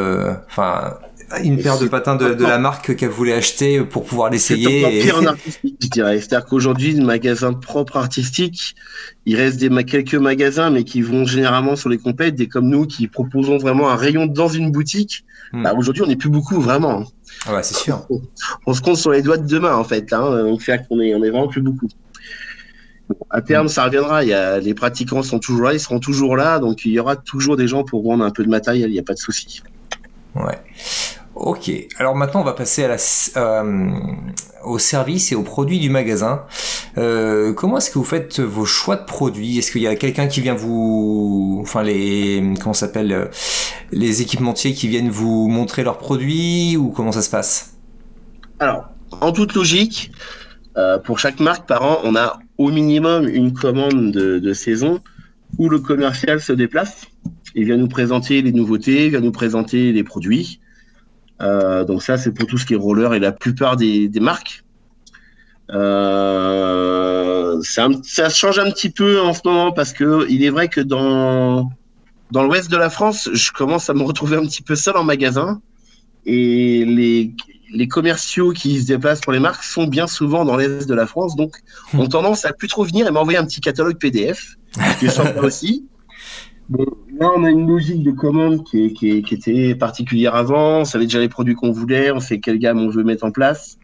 enfin 0.51 0.95
une 1.43 1.61
paire 1.61 1.79
de 1.79 1.87
patins 1.87 2.17
de, 2.17 2.35
de 2.35 2.45
la 2.45 2.59
marque 2.59 2.97
qu'elle 2.97 3.11
voulait 3.11 3.35
acheter 3.35 3.83
pour 3.83 4.05
pouvoir 4.05 4.31
l'essayer. 4.31 4.83
C'est 4.83 4.95
et... 4.95 5.03
pire 5.03 5.19
en 5.19 5.27
artistique, 5.27 5.77
je 5.83 5.89
dirais. 5.89 6.19
C'est-à-dire 6.19 6.47
qu'aujourd'hui, 6.47 6.95
le 6.95 7.05
magasin 7.05 7.53
propre 7.53 7.97
artistique, 7.97 8.75
il 9.27 9.37
reste 9.37 9.59
des 9.59 9.69
quelques 9.85 10.15
magasins, 10.15 10.71
mais 10.71 10.85
qui 10.85 11.03
vont 11.03 11.25
généralement 11.25 11.77
sur 11.77 11.89
les 11.89 11.99
compètes, 11.99 12.35
des 12.35 12.49
comme 12.49 12.69
nous, 12.69 12.87
qui 12.87 13.09
proposons 13.09 13.59
vraiment 13.59 13.91
un 13.91 13.97
rayon 13.97 14.27
dans 14.27 14.49
une 14.49 14.73
boutique. 14.73 15.25
Hmm. 15.53 15.63
Bah, 15.63 15.75
aujourd'hui, 15.77 16.03
on 16.03 16.07
n'est 16.07 16.17
plus 16.17 16.31
beaucoup, 16.31 16.61
vraiment. 16.61 17.05
Ah 17.47 17.55
ouais, 17.55 17.63
c'est 17.63 17.77
sûr. 17.77 18.07
On, 18.11 18.21
on, 18.67 18.75
se 18.75 18.81
compte 18.81 18.97
sur 18.97 19.11
les 19.11 19.23
doigts 19.23 19.39
de 19.39 19.47
deux 19.47 19.61
mains, 19.61 19.77
en 19.77 19.85
fait. 19.85 20.13
Hein. 20.13 20.45
Donc, 20.45 20.63
c'est 20.63 20.87
qu'on 20.89 21.01
est, 21.01 21.15
on 21.15 21.23
est 21.23 21.31
vraiment 21.31 21.49
plus 21.49 21.63
beaucoup. 21.63 21.89
Bon, 23.09 23.17
à 23.31 23.41
terme, 23.43 23.67
mmh. 23.67 23.71
ça 23.71 23.85
reviendra. 23.85 24.25
Il 24.25 24.31
y 24.31 24.35
a, 24.35 24.59
les 24.61 24.75
pratiquants 24.75 25.23
sont 25.23 25.39
toujours 25.39 25.67
là, 25.67 25.75
ils 25.75 25.81
seront 25.81 26.01
toujours 26.01 26.37
là. 26.37 26.59
Donc, 26.59 26.85
il 26.85 26.93
y 26.93 26.99
aura 26.99 27.17
toujours 27.17 27.57
des 27.57 27.69
gens 27.69 27.85
pour 27.85 28.03
vendre 28.03 28.25
un 28.25 28.31
peu 28.31 28.45
de 28.45 28.51
matériel. 28.51 28.91
Il 28.91 28.95
n'y 28.95 28.99
a 28.99 29.03
pas 29.03 29.15
de 29.15 29.19
souci. 29.19 29.63
Ouais. 30.35 30.59
Ok, 31.49 31.73
alors 31.97 32.15
maintenant 32.15 32.43
on 32.43 32.45
va 32.45 32.53
passer 32.53 32.85
à 32.85 32.89
la, 32.89 32.97
euh, 33.39 33.91
au 34.67 34.79
service 34.79 35.33
et 35.33 35.35
aux 35.35 35.43
produits 35.43 35.79
du 35.79 35.89
magasin. 35.89 36.43
Euh, 36.99 37.55
comment 37.55 37.79
est-ce 37.79 37.89
que 37.91 37.99
vous 37.99 38.05
faites 38.05 38.39
vos 38.39 38.67
choix 38.67 38.97
de 38.97 39.07
produits? 39.07 39.57
Est-ce 39.57 39.73
qu'il 39.73 39.81
y 39.81 39.87
a 39.87 39.97
quelqu'un 39.97 40.27
qui 40.27 40.43
vient 40.43 40.53
vous, 40.53 41.61
enfin 41.63 41.83
les, 41.83 42.53
comment 42.61 42.75
s'appelle, 42.75 43.13
euh, 43.13 43.25
les 43.93 44.21
équipementiers 44.21 44.75
qui 44.75 44.89
viennent 44.89 45.09
vous 45.09 45.49
montrer 45.49 45.85
leurs 45.85 45.97
produits 45.97 46.77
ou 46.77 46.91
comment 46.91 47.13
ça 47.13 47.23
se 47.23 47.31
passe? 47.31 47.79
Alors, 48.59 48.91
en 49.23 49.33
toute 49.33 49.55
logique, 49.55 50.13
pour 51.07 51.19
chaque 51.19 51.41
marque 51.41 51.67
par 51.67 51.83
an, 51.83 52.01
on 52.05 52.15
a 52.15 52.41
au 52.59 52.71
minimum 52.71 53.27
une 53.27 53.55
commande 53.55 54.13
de, 54.13 54.39
de 54.39 54.53
saison 54.53 55.01
où 55.57 55.71
le 55.71 55.79
commercial 55.79 56.43
se 56.43 56.53
déplace. 56.53 57.07
Il 57.55 57.65
vient 57.65 57.79
nous 57.79 57.89
présenter 57.89 58.43
les 58.43 58.53
nouveautés, 58.53 59.07
il 59.07 59.11
vient 59.13 59.21
nous 59.21 59.33
présenter 59.33 59.93
les 59.93 60.05
produits. 60.05 60.61
Euh, 61.41 61.85
donc 61.85 62.03
ça, 62.03 62.19
c'est 62.19 62.33
pour 62.33 62.47
tout 62.47 62.59
ce 62.59 62.67
qui 62.67 62.75
est 62.75 62.77
roller 62.77 63.15
et 63.15 63.19
la 63.19 63.33
plupart 63.33 63.77
des, 63.77 64.11
marques. 64.21 64.65
Euh, 65.71 67.61
ça, 67.63 68.29
change 68.29 68.59
un 68.59 68.71
petit 68.71 68.91
peu 68.91 69.21
en 69.21 69.35
ce 69.35 69.41
moment 69.45 69.73
parce 69.73 69.93
que 69.93 70.27
il 70.29 70.43
est 70.45 70.51
vrai 70.51 70.69
que 70.69 70.81
dans 70.81 71.71
dans 72.31 72.43
l'ouest 72.43 72.71
de 72.71 72.77
la 72.77 72.91
France, 72.91 73.31
je 73.33 73.53
commence 73.53 73.89
à 73.89 73.95
me 73.95 74.03
retrouver 74.03 74.37
un 74.37 74.43
petit 74.43 74.63
peu 74.63 74.77
seul 74.77 74.97
en 74.97 75.05
magasin 75.05 75.63
et 76.27 76.85
les, 76.85 77.35
les 77.73 77.89
commerciaux 77.89 78.53
qui 78.53 78.81
se 78.81 78.87
déplacent 78.87 79.21
pour 79.21 79.33
les 79.33 79.39
marques 79.39 79.65
sont 79.65 79.87
bien 79.87 80.07
souvent 80.07 80.45
dans 80.45 80.57
l'est 80.57 80.87
de 80.87 80.95
la 80.95 81.07
France, 81.07 81.37
donc 81.37 81.57
ont 81.95 82.07
tendance 82.09 82.45
à 82.45 82.53
plus 82.53 82.69
trop 82.69 82.85
venir 82.85 83.07
et 83.07 83.11
m'envoyer 83.11 83.39
un 83.39 83.45
petit 83.45 83.61
catalogue 83.61 83.97
PDF, 83.97 84.57
qui 84.99 85.07
est 85.07 85.11
sympa 85.11 85.41
aussi. 85.43 85.88
Bon, 86.69 86.85
là, 87.19 87.31
on 87.35 87.45
a 87.45 87.51
une 87.51 87.67
logique 87.67 88.03
de 88.03 88.11
commande 88.11 88.63
qui, 88.65 88.93
qui, 88.93 89.23
qui, 89.23 89.35
était 89.35 89.75
particulière 89.75 90.35
avant. 90.35 90.81
On 90.81 90.85
savait 90.85 91.07
déjà 91.07 91.19
les 91.19 91.31
produits 91.31 91.55
qu'on 91.55 91.73
voulait, 91.73 92.11
on 92.11 92.21
sait 92.21 92.41
quelle 92.41 92.59
gamme 92.59 92.79
on 92.79 92.91
veut 92.91 93.05
mettre 93.05 93.25
en 93.25 93.31
place. 93.31 93.79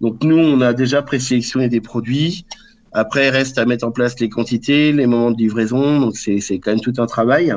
Donc 0.00 0.24
nous, 0.24 0.38
on 0.38 0.62
a 0.62 0.72
déjà 0.72 1.02
présélectionné 1.02 1.68
des 1.68 1.82
produits. 1.82 2.46
Après, 2.92 3.26
il 3.26 3.30
reste 3.30 3.58
à 3.58 3.66
mettre 3.66 3.86
en 3.86 3.90
place 3.90 4.18
les 4.20 4.30
quantités, 4.30 4.90
les 4.92 5.06
moments 5.06 5.30
de 5.32 5.36
livraison. 5.36 6.00
Donc 6.00 6.16
c'est 6.16 6.40
quand 6.58 6.70
même 6.70 6.80
tout 6.80 6.94
un 6.96 7.04
travail. 7.04 7.54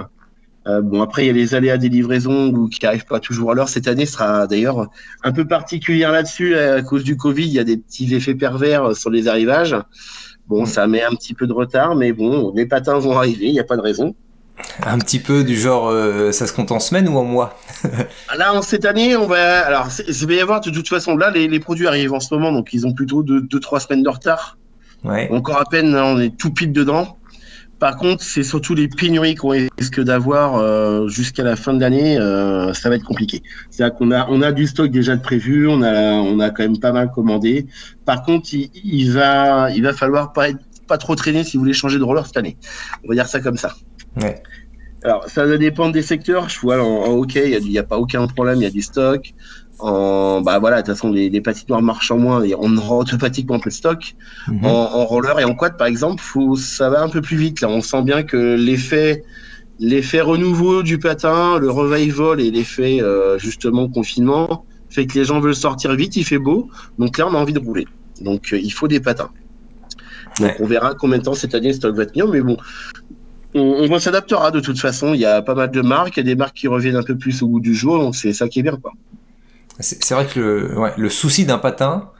Euh, 0.67 0.81
bon, 0.81 1.01
après, 1.01 1.23
il 1.23 1.27
y 1.27 1.29
a 1.29 1.33
les 1.33 1.55
aléas 1.55 1.77
des 1.77 1.89
livraisons 1.89 2.49
ou 2.49 2.67
qui 2.67 2.79
n'arrivent 2.83 3.05
pas 3.05 3.21
toujours 3.21 3.51
à 3.51 3.55
l'heure. 3.55 3.69
Cette 3.69 3.87
année 3.87 4.05
sera 4.05 4.47
d'ailleurs 4.47 4.89
un 5.23 5.31
peu 5.31 5.45
particulière 5.47 6.11
là-dessus. 6.11 6.55
À 6.55 6.81
cause 6.81 7.05
du 7.05 7.15
Covid, 7.15 7.45
il 7.45 7.53
y 7.53 7.59
a 7.59 7.63
des 7.63 7.77
petits 7.77 8.13
effets 8.13 8.35
pervers 8.35 8.97
sur 8.97 9.09
les 9.09 9.29
arrivages. 9.29 9.77
Bon, 10.47 10.65
ça 10.65 10.87
met 10.87 11.03
un 11.03 11.11
petit 11.11 11.33
peu 11.33 11.47
de 11.47 11.53
retard, 11.53 11.95
mais 11.95 12.11
bon, 12.11 12.51
les 12.53 12.65
patins 12.65 12.99
vont 12.99 13.17
arriver, 13.17 13.45
il 13.45 13.53
n'y 13.53 13.61
a 13.61 13.63
pas 13.63 13.77
de 13.77 13.81
raison. 13.81 14.13
Un 14.83 14.97
petit 14.99 15.19
peu 15.19 15.43
du 15.43 15.55
genre, 15.55 15.89
euh, 15.89 16.31
ça 16.31 16.47
se 16.47 16.53
compte 16.53 16.71
en 16.71 16.79
semaine 16.79 17.07
ou 17.09 17.17
en 17.17 17.23
mois 17.23 17.59
Là, 18.37 18.53
en 18.53 18.61
cette 18.61 18.85
année, 18.85 19.15
on 19.15 19.27
va. 19.27 19.65
Alors, 19.65 19.89
il 20.07 20.27
va 20.27 20.33
y 20.33 20.39
avoir 20.39 20.61
de 20.61 20.69
toute 20.69 20.87
façon, 20.87 21.17
là, 21.17 21.31
les, 21.31 21.59
produits 21.59 21.87
arrivent 21.87 22.13
en 22.13 22.19
ce 22.19 22.33
moment, 22.33 22.51
donc 22.51 22.73
ils 22.73 22.85
ont 22.87 22.93
plutôt 22.93 23.23
2-3 23.23 23.87
semaines 23.87 24.03
de 24.03 24.09
retard. 24.09 24.57
Ouais. 25.03 25.29
Encore 25.31 25.59
à 25.59 25.65
peine, 25.65 25.95
on 25.95 26.19
est 26.19 26.37
tout 26.37 26.51
pile 26.51 26.71
dedans. 26.71 27.17
Par 27.83 27.97
contre, 27.97 28.23
c'est 28.23 28.43
surtout 28.43 28.75
les 28.75 28.87
pénuries 28.87 29.35
qu'on 29.35 29.49
risque 29.49 30.01
d'avoir 30.01 30.55
euh, 30.55 31.09
jusqu'à 31.09 31.43
la 31.43 31.57
fin 31.57 31.73
de 31.73 31.81
l'année. 31.81 32.17
Euh, 32.17 32.73
ça 32.73 32.87
va 32.87 32.95
être 32.95 33.03
compliqué. 33.03 33.43
C'est-à-dire 33.69 33.97
qu'on 33.97 34.11
a, 34.11 34.25
on 34.29 34.41
a 34.41 34.53
du 34.53 34.67
stock 34.67 34.89
déjà 34.89 35.17
de 35.17 35.21
prévu, 35.21 35.67
on 35.67 35.81
a, 35.81 36.13
on 36.13 36.39
a 36.39 36.49
quand 36.49 36.63
même 36.63 36.79
pas 36.79 36.93
mal 36.93 37.11
commandé. 37.11 37.65
Par 38.05 38.23
contre, 38.23 38.51
il, 38.53 39.11
va, 39.11 39.69
il 39.71 39.83
va 39.83 39.91
falloir 39.91 40.31
pas 40.31 40.51
être, 40.51 40.61
pas 40.87 40.97
trop 40.97 41.15
traîner 41.15 41.43
si 41.43 41.57
vous 41.57 41.63
voulez 41.63 41.73
changer 41.73 41.97
de 41.97 42.03
roller 42.03 42.25
cette 42.25 42.37
année. 42.37 42.55
On 43.03 43.09
va 43.09 43.15
dire 43.15 43.27
ça 43.27 43.41
comme 43.41 43.57
ça. 43.57 43.73
Ouais. 44.21 44.41
Alors, 45.03 45.27
ça 45.27 45.45
va 45.45 45.57
dépendre 45.57 45.91
des 45.91 46.01
secteurs. 46.01 46.47
Je 46.49 46.59
vois 46.61 46.81
en, 46.81 47.11
hockey, 47.11 47.59
il 47.61 47.69
n'y 47.69 47.77
a, 47.77 47.83
pas 47.83 47.97
aucun 47.97 48.25
problème, 48.27 48.57
il 48.57 48.63
y 48.63 48.67
a 48.67 48.71
du 48.71 48.81
stock. 48.81 49.33
En, 49.79 50.41
bah 50.41 50.59
voilà, 50.59 50.81
de 50.81 50.85
toute 50.85 50.95
façon, 50.95 51.11
les, 51.11 51.29
les 51.29 51.41
patinoires 51.41 51.81
marchent 51.81 52.11
en 52.11 52.17
moins 52.17 52.43
et 52.43 52.55
on 52.57 52.77
aura 52.77 52.97
automatiquement 52.97 53.59
peu 53.59 53.69
de 53.69 53.75
stock. 53.75 54.15
Mhm. 54.47 54.65
En, 54.65 55.05
roller 55.05 55.39
et 55.39 55.43
en 55.43 55.55
quad, 55.55 55.77
par 55.77 55.87
exemple, 55.87 56.21
faut, 56.21 56.55
ça 56.55 56.89
va 56.89 57.01
un 57.01 57.09
peu 57.09 57.21
plus 57.21 57.35
vite. 57.35 57.59
Là, 57.61 57.69
on 57.69 57.81
sent 57.81 58.03
bien 58.03 58.23
que 58.23 58.55
l'effet, 58.55 59.23
l'effet 59.79 60.21
renouveau 60.21 60.83
du 60.83 60.99
patin, 60.99 61.59
le 61.59 61.69
revival 61.69 62.39
et 62.39 62.49
l'effet 62.49 63.01
euh, 63.01 63.37
justement 63.37 63.89
confinement 63.89 64.65
fait 64.89 65.07
que 65.07 65.17
les 65.17 65.25
gens 65.25 65.39
veulent 65.39 65.55
sortir 65.55 65.93
vite. 65.95 66.15
Il 66.15 66.23
fait 66.23 66.37
beau, 66.37 66.69
donc 66.97 67.17
là, 67.17 67.27
on 67.27 67.33
a 67.33 67.37
envie 67.37 67.53
de 67.53 67.59
rouler. 67.59 67.87
Donc, 68.21 68.53
euh, 68.53 68.59
il 68.59 68.71
faut 68.71 68.87
des 68.87 69.01
patins. 69.01 69.31
Donc, 70.39 70.53
on 70.59 70.65
verra 70.65 70.93
combien 70.95 71.17
de 71.17 71.23
temps 71.23 71.33
cette 71.33 71.55
année 71.55 71.69
le 71.69 71.73
stock 71.73 71.95
va 71.95 72.05
tenir. 72.05 72.27
Mais 72.27 72.41
bon, 72.41 72.57
on, 73.55 73.87
on 73.91 73.99
s'adaptera 73.99 74.51
de 74.51 74.59
toute 74.59 74.79
façon. 74.79 75.13
Il 75.13 75.19
y 75.19 75.25
a 75.25 75.41
pas 75.41 75.55
mal 75.55 75.71
de 75.71 75.81
marques, 75.81 76.17
il 76.17 76.19
y 76.19 76.21
a 76.21 76.23
des 76.23 76.35
marques 76.35 76.55
qui 76.55 76.67
reviennent 76.67 76.95
un 76.95 77.03
peu 77.03 77.17
plus 77.17 77.41
au 77.43 77.47
bout 77.47 77.59
du 77.59 77.73
jour, 77.73 77.99
donc 77.99 78.15
c'est 78.15 78.33
ça 78.33 78.47
qui 78.47 78.59
est 78.59 78.63
bien. 78.63 78.77
Quoi. 78.77 78.91
C'est 79.79 80.13
vrai 80.13 80.27
que 80.27 80.39
le, 80.39 80.79
ouais, 80.79 80.93
le 80.97 81.09
souci 81.09 81.45
d'un 81.45 81.57
patin, 81.57 82.11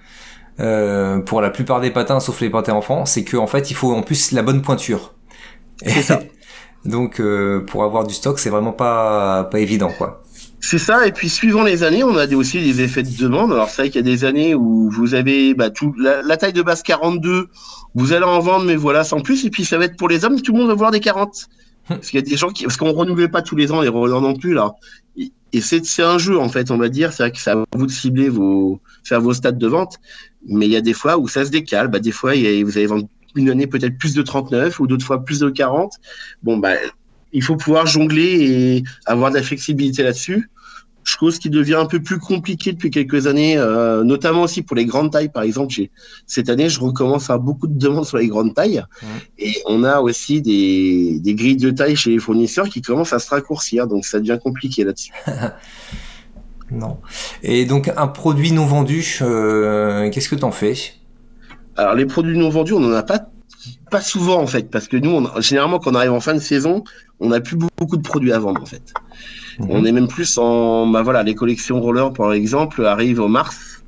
euh, 0.60 1.19
pour 1.19 1.41
la 1.41 1.50
plupart 1.50 1.82
des 1.82 1.91
patins, 1.91 2.19
sauf 2.19 2.41
les 2.41 2.50
patins 2.50 2.74
enfants, 2.74 3.06
c'est 3.06 3.24
qu'en 3.24 3.48
fait, 3.48 3.72
il 3.72 3.76
faut 3.76 3.93
en 3.93 4.02
plus 4.02 4.32
la 4.32 4.41
bonne 4.41 4.62
pointure. 4.62 5.13
C'est 5.86 6.02
ça. 6.02 6.19
Donc, 6.86 7.19
euh, 7.19 7.65
pour 7.65 7.84
avoir 7.84 8.06
du 8.06 8.13
stock, 8.13 8.39
c'est 8.39 8.50
vraiment 8.50 8.74
pas, 8.74 9.46
pas 9.46 9.60
évident, 9.60 9.91
quoi. 9.98 10.22
C'est 10.65 10.78
ça, 10.78 11.06
et 11.06 11.12
puis 11.12 11.28
suivant 11.28 11.63
les 11.63 11.84
années, 11.84 12.06
on 12.06 12.15
a 12.15 12.26
aussi 12.36 12.63
des 12.63 12.82
effets 12.82 13.04
de 13.04 13.17
demande. 13.17 13.52
Alors 13.52 13.67
c'est 13.67 13.82
vrai 13.82 13.89
qu'il 13.89 13.99
y 13.99 14.10
a 14.10 14.10
des 14.10 14.23
années 14.23 14.56
où 14.56 14.89
vous 14.89 15.13
avez 15.13 15.54
bah, 15.54 15.69
tout, 15.69 15.93
la, 15.97 16.38
taille 16.38 16.54
de 16.54 16.62
base 16.62 16.84
42, 16.84 17.49
vous 17.95 18.13
allez 18.13 18.23
en 18.23 18.39
vendre, 18.39 18.63
mais 18.63 18.78
voilà, 18.78 19.04
sans 19.04 19.19
plus. 19.19 19.43
Et 19.43 19.49
puis 19.49 19.65
ça 19.65 19.78
va 19.78 19.84
être 19.84 19.97
pour 19.97 20.08
les 20.08 20.23
hommes, 20.23 20.41
tout 20.41 20.54
le 20.54 20.60
monde 20.60 20.69
va 20.69 20.73
vouloir 20.73 20.91
des 20.91 21.02
40. 21.02 21.49
Parce 21.89 22.10
qu'il 22.10 22.17
y 22.17 22.23
a 22.23 22.26
des 22.26 22.38
gens 22.38 22.47
qui, 22.47 22.63
parce 22.63 22.78
qu'on 22.78 22.93
renouvelle 22.93 23.30
pas 23.30 23.41
tous 23.41 23.58
les 23.58 23.73
ans 23.73 23.82
les 23.82 23.89
rollers 23.89 24.21
non 24.21 24.38
plus 24.38 24.54
là. 24.54 24.71
Et, 25.17 25.60
c'est, 25.60 25.84
c'est 25.84 26.02
un 26.02 26.17
jeu 26.17 26.39
en 26.39 26.47
fait, 26.47 26.71
on 26.71 26.78
va 26.78 26.88
dire. 26.88 27.12
C'est 27.12 27.23
vrai 27.23 27.32
que 27.34 27.39
c'est 27.39 27.52
à 27.52 27.62
vous 27.76 27.86
de 27.86 27.91
cibler 27.91 28.30
vos, 28.30 28.80
faire 29.04 29.19
vos 29.19 29.34
stats 29.34 29.52
de 29.52 29.67
vente. 29.67 29.97
Mais 30.47 30.65
il 30.65 30.71
y 30.71 30.78
a 30.78 30.82
des 30.82 30.93
fois 30.93 31.17
où 31.17 31.28
ça 31.28 31.43
se 31.43 31.49
décale. 31.49 31.89
Bah, 31.89 31.99
des 31.99 32.13
fois, 32.13 32.36
y 32.36 32.47
a, 32.47 32.63
vous 32.63 32.78
allez 32.78 32.88
vendre 32.88 33.06
une 33.36 33.49
année 33.49 33.67
peut-être 33.67 33.97
plus 33.97 34.13
de 34.13 34.21
39 34.21 34.80
ou 34.80 34.88
d'autres 34.88 35.06
fois 35.06 35.26
plus 35.26 35.39
de 35.39 35.49
40. 35.49 35.91
Bon, 36.41 36.56
bah, 36.58 36.76
il 37.34 37.43
faut 37.43 37.56
pouvoir 37.56 37.86
jongler 37.86 38.24
et 38.24 38.84
avoir 39.06 39.32
de 39.32 39.36
la 39.36 39.43
flexibilité 39.43 40.04
là-dessus 40.04 40.50
chose 41.04 41.39
qui 41.39 41.50
devient 41.50 41.76
un 41.76 41.86
peu 41.86 42.02
plus 42.02 42.19
compliquée 42.19 42.74
depuis 42.74 42.89
quelques 42.89 43.28
années, 43.28 43.58
euh, 43.58 44.04
notamment 44.04 44.43
aussi 44.43 44.62
pour 44.62 44.76
les 44.76 44.86
grandes 44.86 45.12
tailles. 45.12 45.30
Par 45.30 45.43
exemple, 45.43 45.74
cette 46.28 46.50
année, 46.50 46.69
je 46.69 46.80
recommence 46.80 47.30
à 47.30 47.34
avoir 47.34 47.46
beaucoup 47.46 47.67
de 47.67 47.78
demandes 47.78 48.06
sur 48.06 48.17
les 48.17 48.28
grandes 48.28 48.54
tailles. 48.54 48.84
Et 49.38 49.56
on 49.67 49.84
a 49.84 50.00
aussi 50.00 50.41
des, 50.41 51.19
des, 51.19 51.36
grilles 51.36 51.58
de 51.58 51.72
taille 51.72 51.96
chez 51.96 52.12
les 52.12 52.19
fournisseurs 52.19 52.69
qui 52.69 52.82
commencent 52.82 53.13
à 53.13 53.19
se 53.19 53.30
raccourcir. 53.30 53.88
Donc, 53.88 54.06
ça 54.06 54.19
devient 54.19 54.39
compliqué 54.41 54.84
là-dessus. 54.84 55.12
non. 56.72 56.98
Et 57.41 57.65
donc, 57.65 57.91
un 57.96 58.08
produit 58.08 58.52
non 58.52 58.65
vendu, 58.65 59.19
euh, 59.22 60.10
qu'est-ce 60.10 60.30
que 60.30 60.36
tu 60.36 60.43
en 60.43 60.52
fais? 60.52 60.76
Alors, 61.76 61.96
les 61.96 62.06
produits 62.06 62.38
non 62.38 62.50
vendus, 62.50 62.74
on 62.74 62.80
n'en 62.80 62.93
a 62.93 63.04
pas 63.04 63.30
pas 63.94 64.02
souvent 64.02 64.42
en 64.42 64.48
fait, 64.48 64.72
parce 64.72 64.88
que 64.88 64.98
nous, 64.98 65.12
on, 65.12 65.40
généralement, 65.40 65.78
quand 65.78 65.92
on 65.92 65.96
arrive 65.96 66.14
en 66.14 66.20
fin 66.20 66.34
de 66.34 66.40
saison, 66.40 66.84
on 67.20 67.30
n'a 67.30 67.40
plus 67.42 67.56
beaucoup 67.56 67.96
de 67.96 68.02
produits 68.02 68.34
à 68.34 68.40
vendre 68.40 68.60
en 68.60 68.66
fait. 68.66 68.92
Mhm. 69.60 69.68
On 69.70 69.86
est 69.86 69.92
même 69.92 70.08
plus 70.08 70.40
en, 70.40 70.88
bah 70.88 71.04
voilà, 71.04 71.22
les 71.22 71.36
collections 71.36 71.80
roller 71.80 72.12
par 72.12 72.34
exemple 72.34 72.84
arrivent 72.88 73.20
au 73.20 73.28
mars. 73.28 73.84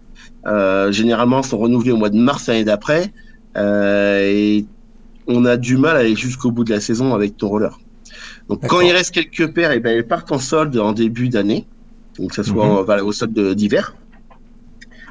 Euh, 0.45 0.91
généralement, 0.91 1.41
sont 1.41 1.57
renouvelées 1.57 1.91
au 1.91 1.97
mois 1.97 2.11
de 2.11 2.19
mars 2.19 2.45
l'année 2.45 2.63
d'après, 2.63 3.11
euh, 3.57 4.19
et 4.21 4.65
on 5.25 5.43
a 5.43 5.57
du 5.57 5.75
mal 5.75 5.95
à 5.95 6.01
aller 6.01 6.15
jusqu'au 6.15 6.51
bout 6.51 6.63
de 6.63 6.71
la 6.71 6.79
saison 6.79 7.15
avec 7.15 7.35
ton 7.35 7.47
roller. 7.47 7.79
Donc, 8.47 8.67
quand 8.67 8.81
il 8.81 8.91
reste 8.91 9.11
quelques 9.11 9.51
paires, 9.55 9.71
et 9.71 9.77
eh 9.77 9.79
ben 9.79 9.97
elles 9.97 10.07
partent 10.07 10.31
en 10.31 10.37
solde 10.37 10.77
en 10.77 10.91
début 10.91 11.29
d'année, 11.29 11.65
donc 12.19 12.29
que 12.29 12.35
ce 12.35 12.43
soit 12.43 12.83
mhm. 12.83 13.07
au 13.07 13.11
solde 13.11 13.55
d'hiver. 13.55 13.95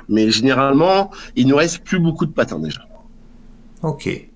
Mais 0.09 0.31
généralement, 0.31 1.11
il 1.35 1.49
nous 1.49 1.57
reste 1.57 1.83
plus 1.83 1.99
beaucoup 1.99 2.27
de 2.27 2.33
patins 2.33 2.61
déjà. 2.61 2.83
Ok. 3.83 4.31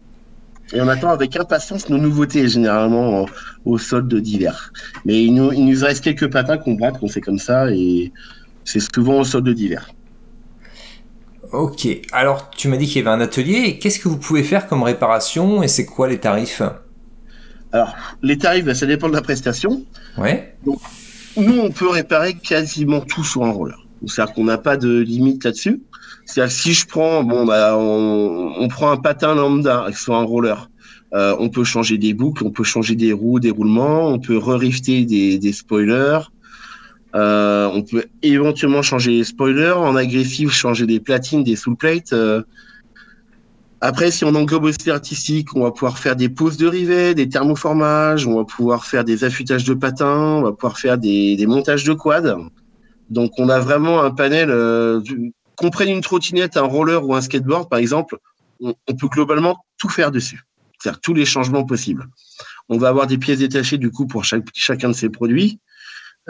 Et 0.73 0.81
on 0.81 0.89
attend 0.89 1.11
avec 1.11 1.35
impatience 1.37 1.89
nos 1.89 1.99
nouveautés, 1.99 2.49
généralement 2.49 3.27
au 3.65 3.79
solde 3.79 4.15
d'hiver. 4.15 4.73
Mais 5.05 5.25
il 5.25 5.35
nous, 5.35 5.53
il 5.53 5.65
nous 5.65 5.81
reste 5.81 6.05
quelques 6.05 6.31
patins 6.31 6.59
qu'on 6.59 6.75
brade, 6.75 6.99
qu'on 6.99 7.09
fait 7.09 7.21
comme 7.21 7.39
ça, 7.39 7.71
et 7.71 8.13
c'est 8.65 8.81
souvent 8.95 9.21
au 9.21 9.25
solde 9.25 9.49
d'hiver. 9.49 9.89
Ok, 11.53 11.89
alors 12.13 12.51
tu 12.51 12.69
m'as 12.69 12.77
dit 12.77 12.87
qu'il 12.87 12.97
y 12.97 13.01
avait 13.01 13.17
un 13.17 13.23
atelier, 13.23 13.79
qu'est-ce 13.79 13.99
que 13.99 14.09
vous 14.09 14.19
pouvez 14.19 14.43
faire 14.43 14.67
comme 14.67 14.83
réparation 14.83 15.63
et 15.63 15.69
c'est 15.69 15.87
quoi 15.87 16.07
les 16.07 16.19
tarifs? 16.19 16.61
Alors, 17.73 17.95
les 18.23 18.37
tarifs, 18.37 18.65
ben, 18.65 18.75
ça 18.75 18.85
dépend 18.85 19.09
de 19.09 19.15
la 19.15 19.23
prestation. 19.23 19.83
Ouais. 20.19 20.55
Donc, 20.65 20.81
nous, 21.37 21.59
on 21.59 21.71
peut 21.71 21.89
réparer 21.89 22.35
quasiment 22.35 23.01
tout 23.01 23.25
sur 23.25 23.45
un 23.45 23.51
roller. 23.51 23.79
C'est-à-dire 24.07 24.35
qu'on 24.35 24.45
n'a 24.45 24.59
pas 24.59 24.77
de 24.77 25.01
limite 25.01 25.45
là-dessus. 25.45 25.83
C'est-à-dire 26.29 26.53
si 26.53 26.75
je 26.75 26.87
prends, 26.87 27.25
bon, 27.25 27.47
bah, 27.47 27.75
on, 27.79 28.69
prend 28.69 28.91
un 28.91 28.99
patin 28.99 29.35
lambda, 29.35 29.87
soit 29.95 30.19
un 30.19 30.25
roller. 30.25 30.69
Euh, 31.15 31.35
on 31.39 31.49
peut 31.49 31.65
changer 31.65 31.97
des 31.97 32.13
boucles, 32.13 32.45
on 32.45 32.51
peut 32.51 32.65
changer 32.65 32.95
des 32.95 33.15
roues, 33.15 33.41
des 33.41 33.51
roulements, 33.51 34.09
on 34.09 34.19
peut 34.19 34.37
re-rifter 34.37 35.07
des, 35.07 35.53
spoilers. 35.53 36.31
Euh, 37.15 37.71
on 37.73 37.83
peut 37.83 38.05
éventuellement 38.23 38.83
changer 38.83 39.13
les 39.13 39.25
spoilers 39.25 39.73
en 39.73 39.97
agressif, 39.97 40.51
changer 40.51 40.85
des 40.85 41.01
platines, 41.01 41.45
des 41.45 41.57
soul 41.57 41.77
plates. 41.77 42.13
Euh. 42.13 42.43
Après, 43.81 44.11
si 44.11 44.27
on 44.27 44.35
englobe 44.35 44.65
aussi 44.65 44.91
artistique, 44.91 45.57
on 45.57 45.63
va 45.63 45.71
pouvoir 45.71 45.97
faire 45.97 46.15
des 46.15 46.29
poses 46.29 46.59
de 46.59 46.67
rivets, 46.67 47.15
des 47.15 47.31
thermoformages, 47.31 48.27
on 48.27 48.37
va 48.37 48.45
pouvoir 48.45 48.85
faire 48.85 49.05
des 49.05 49.25
affûtages 49.25 49.65
de 49.65 49.73
patins, 49.73 50.35
on 50.41 50.43
va 50.43 50.53
pouvoir 50.53 50.79
faire 50.79 50.99
des, 50.99 51.43
montages 51.47 51.85
de 51.85 51.95
quads. 51.95 52.37
Donc 53.09 53.33
on 53.39 53.49
a 53.49 53.61
vraiment 53.61 54.03
un 54.03 54.11
panel. 54.11 54.51
Qu'on 55.59 55.71
prenne 55.71 55.89
une 55.89 56.01
trottinette, 56.01 56.57
un 56.57 56.63
roller 56.63 57.05
ou 57.05 57.15
un 57.15 57.21
skateboard, 57.21 57.69
par 57.69 57.81
exemple, 57.81 58.17
on, 58.61 58.75
peut 58.95 59.09
globalement 59.09 59.65
tout 59.77 59.89
faire 59.89 60.13
dessus. 60.13 60.43
C'est-à-dire 60.79 61.01
tous 61.01 61.15
les 61.15 61.25
changements 61.25 61.65
possibles. 61.65 62.07
On 62.69 62.79
va 62.79 62.89
avoir 62.89 63.09
des 63.09 63.19
pièces 63.19 63.41
détachées 63.41 63.79
du 63.79 63.91
coup 63.91 64.07
pour 64.07 64.25
chacun 64.25 64.89
de 64.89 64.95
ces 64.95 65.09
produits. 65.09 65.59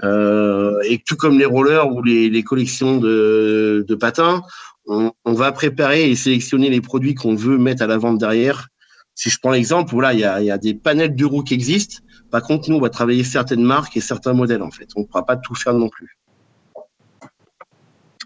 Euh, 0.02 0.78
et 0.84 1.02
tout 1.04 1.16
comme 1.16 1.38
les 1.38 1.44
rollers 1.44 1.92
ou 1.92 2.02
les, 2.02 2.42
collections 2.42 2.96
de, 2.98 3.96
patins, 4.00 4.42
on, 4.86 5.12
va 5.26 5.52
préparer 5.52 6.10
et 6.10 6.16
sélectionner 6.16 6.70
les 6.70 6.80
produits 6.80 7.14
qu'on 7.14 7.34
veut 7.34 7.58
mettre 7.58 7.82
à 7.82 7.86
la 7.86 7.98
vente 7.98 8.18
derrière. 8.18 8.68
Si 9.14 9.28
je 9.28 9.38
prends 9.38 9.50
l'exemple, 9.50 9.90
voilà, 9.92 10.14
il 10.14 10.20
y 10.20 10.50
a, 10.50 10.58
des 10.58 10.74
panels 10.74 11.14
de 11.14 11.24
roues 11.26 11.42
qui 11.42 11.52
existent. 11.52 11.98
Par 12.30 12.42
contre, 12.42 12.70
nous, 12.70 12.76
on 12.76 12.80
va 12.80 12.88
travailler 12.88 13.24
certaines 13.24 13.64
marques 13.64 13.96
et 13.96 14.00
certains 14.00 14.32
modèles 14.32 14.62
en 14.62 14.70
fait. 14.70 14.88
On 14.96 15.00
ne 15.00 15.04
pourra 15.04 15.26
pas 15.26 15.36
tout 15.36 15.54
faire 15.54 15.74
non 15.74 15.90
plus. 15.90 16.18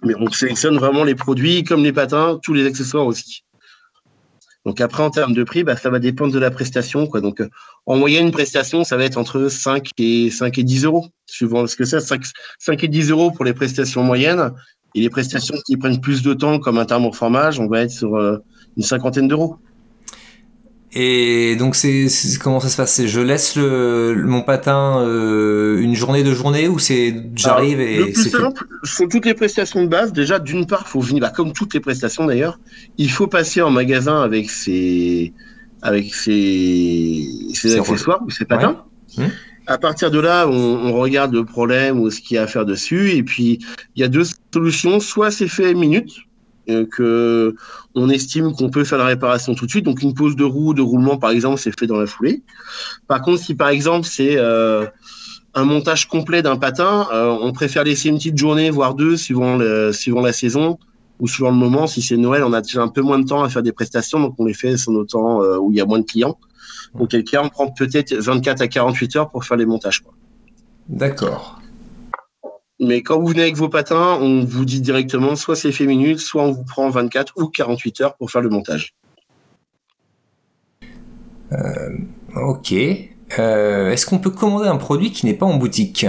Mais 0.04 0.14
on 0.18 0.30
sélectionne 0.30 0.76
vraiment 0.76 1.04
les 1.04 1.14
produits 1.14 1.64
comme 1.64 1.82
les 1.84 1.92
patins, 1.92 2.38
tous 2.42 2.54
les 2.54 2.66
accessoires 2.66 3.06
aussi. 3.06 3.44
Donc 4.64 4.80
après, 4.80 5.02
en 5.02 5.10
termes 5.10 5.34
de 5.34 5.42
prix, 5.42 5.64
bah, 5.64 5.76
ça 5.76 5.90
va 5.90 5.98
dépendre 5.98 6.32
de 6.32 6.38
la 6.38 6.50
prestation. 6.50 7.06
Quoi. 7.06 7.20
Donc 7.20 7.42
en 7.86 7.96
moyenne, 7.96 8.26
une 8.26 8.32
prestation, 8.32 8.84
ça 8.84 8.96
va 8.96 9.04
être 9.04 9.18
entre 9.18 9.48
5 9.48 9.90
et 9.98 10.30
5 10.30 10.58
et 10.58 10.62
10 10.62 10.84
euros, 10.84 11.06
suivant 11.26 11.66
ce 11.66 11.76
que 11.76 11.84
c'est. 11.84 12.00
5, 12.00 12.22
5 12.58 12.84
et 12.84 12.88
10 12.88 13.10
euros 13.10 13.30
pour 13.30 13.44
les 13.44 13.54
prestations 13.54 14.02
moyennes. 14.02 14.52
Et 14.94 15.00
les 15.00 15.10
prestations 15.10 15.56
qui 15.66 15.76
prennent 15.76 16.00
plus 16.00 16.22
de 16.22 16.34
temps, 16.34 16.58
comme 16.58 16.78
un 16.78 16.84
thermoformage, 16.84 17.58
on 17.58 17.66
va 17.66 17.80
être 17.80 17.90
sur 17.90 18.14
euh, 18.16 18.38
une 18.76 18.82
cinquantaine 18.82 19.26
d'euros. 19.26 19.56
Et 20.94 21.56
donc 21.56 21.74
c'est 21.74 22.08
comment 22.38 22.60
ça 22.60 22.68
se 22.68 22.76
passe? 22.76 23.06
Je 23.06 23.20
laisse 23.20 23.56
le, 23.56 24.14
mon 24.26 24.42
patin 24.42 25.00
euh, 25.00 25.80
une 25.80 25.94
journée 25.94 26.22
de 26.22 26.34
journée 26.34 26.68
ou 26.68 26.78
c'est 26.78 27.14
j'arrive 27.34 27.80
et 27.80 27.98
le 27.98 28.12
plus 28.12 28.28
simple 28.28 28.66
sont 28.82 29.08
toutes 29.08 29.24
les 29.24 29.32
prestations 29.32 29.82
de 29.82 29.88
base. 29.88 30.12
Déjà 30.12 30.38
d'une 30.38 30.66
part, 30.66 30.86
faut 30.86 31.00
venir 31.00 31.22
bah, 31.22 31.32
comme 31.34 31.54
toutes 31.54 31.72
les 31.72 31.80
prestations 31.80 32.26
d'ailleurs, 32.26 32.58
il 32.98 33.10
faut 33.10 33.26
passer 33.26 33.62
en 33.62 33.70
magasin 33.70 34.20
avec 34.20 34.50
ses 34.50 35.32
avec 35.80 36.14
ses, 36.14 37.26
ses 37.54 37.78
accessoires 37.78 38.20
ou 38.26 38.30
ses 38.30 38.44
patins. 38.44 38.84
Hum. 39.16 39.30
À 39.66 39.78
partir 39.78 40.10
de 40.10 40.18
là, 40.18 40.46
on, 40.48 40.52
on, 40.52 40.92
regarde 40.92 41.32
le 41.32 41.44
problème 41.44 42.00
ou 42.00 42.10
ce 42.10 42.20
qu'il 42.20 42.34
y 42.34 42.38
a 42.38 42.42
à 42.42 42.46
faire 42.46 42.64
dessus. 42.64 43.12
Et 43.12 43.22
puis, 43.22 43.60
il 43.94 44.00
y 44.00 44.04
a 44.04 44.08
deux 44.08 44.24
solutions. 44.52 44.98
Soit 44.98 45.30
c'est 45.30 45.46
fait 45.46 45.72
minute, 45.74 46.10
que 46.66 47.54
on 47.94 48.08
estime 48.08 48.52
qu'on 48.54 48.70
peut 48.70 48.84
faire 48.84 48.98
la 48.98 49.06
réparation 49.06 49.54
tout 49.54 49.66
de 49.66 49.70
suite. 49.70 49.84
Donc 49.84 50.02
une 50.02 50.14
pose 50.14 50.36
de 50.36 50.44
roue, 50.44 50.74
de 50.74 50.82
roulement 50.82 51.18
par 51.18 51.30
exemple, 51.30 51.58
c'est 51.58 51.78
fait 51.78 51.86
dans 51.86 51.98
la 51.98 52.06
foulée. 52.06 52.42
Par 53.06 53.22
contre, 53.22 53.42
si 53.42 53.54
par 53.54 53.68
exemple 53.68 54.06
c'est 54.06 54.36
euh, 54.36 54.86
un 55.54 55.64
montage 55.64 56.08
complet 56.08 56.42
d'un 56.42 56.56
patin, 56.56 57.08
euh, 57.12 57.36
on 57.40 57.52
préfère 57.52 57.84
laisser 57.84 58.08
une 58.08 58.16
petite 58.16 58.38
journée, 58.38 58.70
voire 58.70 58.94
deux, 58.94 59.16
suivant, 59.16 59.56
le, 59.56 59.92
suivant 59.92 60.20
la 60.20 60.32
saison 60.32 60.78
ou 61.18 61.28
suivant 61.28 61.50
le 61.50 61.56
moment. 61.56 61.86
Si 61.86 62.02
c'est 62.02 62.16
Noël, 62.16 62.44
on 62.44 62.52
a 62.52 62.60
déjà 62.60 62.82
un 62.82 62.88
peu 62.88 63.02
moins 63.02 63.18
de 63.18 63.26
temps 63.26 63.42
à 63.42 63.48
faire 63.48 63.62
des 63.62 63.72
prestations, 63.72 64.20
donc 64.20 64.34
on 64.38 64.44
les 64.44 64.54
fait 64.54 64.76
sur 64.76 64.92
nos 64.92 65.04
temps 65.04 65.40
où 65.58 65.70
il 65.70 65.76
y 65.76 65.80
a 65.80 65.86
moins 65.86 66.00
de 66.00 66.06
clients. 66.06 66.38
Donc 66.94 67.10
quelqu'un 67.10 67.42
on 67.44 67.48
prend 67.48 67.70
peut-être 67.70 68.14
24 68.14 68.62
à 68.62 68.68
48 68.68 69.16
heures 69.16 69.30
pour 69.30 69.44
faire 69.44 69.56
les 69.56 69.66
montages. 69.66 70.02
D'accord. 70.88 71.61
Mais 72.82 73.00
quand 73.02 73.20
vous 73.20 73.28
venez 73.28 73.42
avec 73.42 73.54
vos 73.54 73.68
patins, 73.68 74.18
on 74.20 74.44
vous 74.44 74.64
dit 74.64 74.80
directement 74.80 75.36
soit 75.36 75.54
c'est 75.54 75.70
fait 75.70 75.86
minutes, 75.86 76.18
soit 76.18 76.42
on 76.42 76.50
vous 76.50 76.64
prend 76.64 76.90
24 76.90 77.34
ou 77.36 77.46
48 77.46 78.00
heures 78.00 78.16
pour 78.16 78.28
faire 78.28 78.40
le 78.40 78.48
montage. 78.48 78.92
Euh, 81.52 81.96
ok. 82.34 82.74
Euh, 83.38 83.90
est-ce 83.90 84.04
qu'on 84.04 84.18
peut 84.18 84.30
commander 84.30 84.66
un 84.66 84.78
produit 84.78 85.12
qui 85.12 85.26
n'est 85.26 85.34
pas 85.34 85.46
en 85.46 85.58
boutique? 85.58 86.06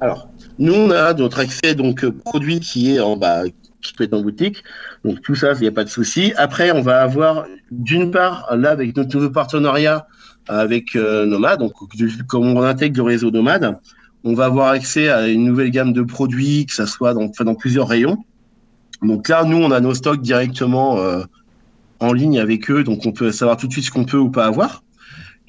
Alors, 0.00 0.28
nous 0.60 0.74
on 0.74 0.92
a 0.92 1.14
notre 1.14 1.40
accès 1.40 1.74
donc 1.74 2.06
produit 2.06 2.60
qui 2.60 2.94
est 2.94 3.00
en 3.00 3.16
bas, 3.16 3.42
qui 3.82 3.92
peut 3.94 4.04
être 4.04 4.14
en 4.14 4.22
boutique. 4.22 4.62
Donc 5.04 5.20
tout 5.20 5.34
ça, 5.34 5.54
il 5.54 5.62
n'y 5.62 5.66
a 5.66 5.72
pas 5.72 5.82
de 5.82 5.88
souci. 5.88 6.32
Après, 6.36 6.70
on 6.70 6.80
va 6.80 7.02
avoir 7.02 7.44
d'une 7.72 8.12
part 8.12 8.56
là 8.56 8.70
avec 8.70 8.96
notre 8.96 9.16
nouveau 9.16 9.30
partenariat 9.30 10.06
avec 10.46 10.94
euh, 10.94 11.26
Nomad, 11.26 11.58
donc 11.58 11.72
comme 12.28 12.56
on 12.56 12.62
intègre 12.62 12.98
le 12.98 13.02
réseau 13.02 13.32
Nomad, 13.32 13.78
on 14.24 14.34
va 14.34 14.46
avoir 14.46 14.68
accès 14.68 15.08
à 15.08 15.28
une 15.28 15.44
nouvelle 15.44 15.70
gamme 15.70 15.92
de 15.92 16.02
produits, 16.02 16.66
que 16.66 16.74
ça 16.74 16.86
soit 16.86 17.14
dans, 17.14 17.54
plusieurs 17.54 17.88
rayons. 17.88 18.24
Donc 19.02 19.28
là, 19.28 19.44
nous, 19.44 19.56
on 19.56 19.70
a 19.70 19.80
nos 19.80 19.94
stocks 19.94 20.20
directement 20.20 20.98
euh, 20.98 21.22
en 22.00 22.12
ligne 22.12 22.40
avec 22.40 22.70
eux, 22.70 22.82
donc 22.82 23.06
on 23.06 23.12
peut 23.12 23.30
savoir 23.30 23.56
tout 23.56 23.68
de 23.68 23.72
suite 23.72 23.84
ce 23.84 23.90
qu'on 23.90 24.04
peut 24.04 24.18
ou 24.18 24.30
pas 24.30 24.46
avoir. 24.46 24.82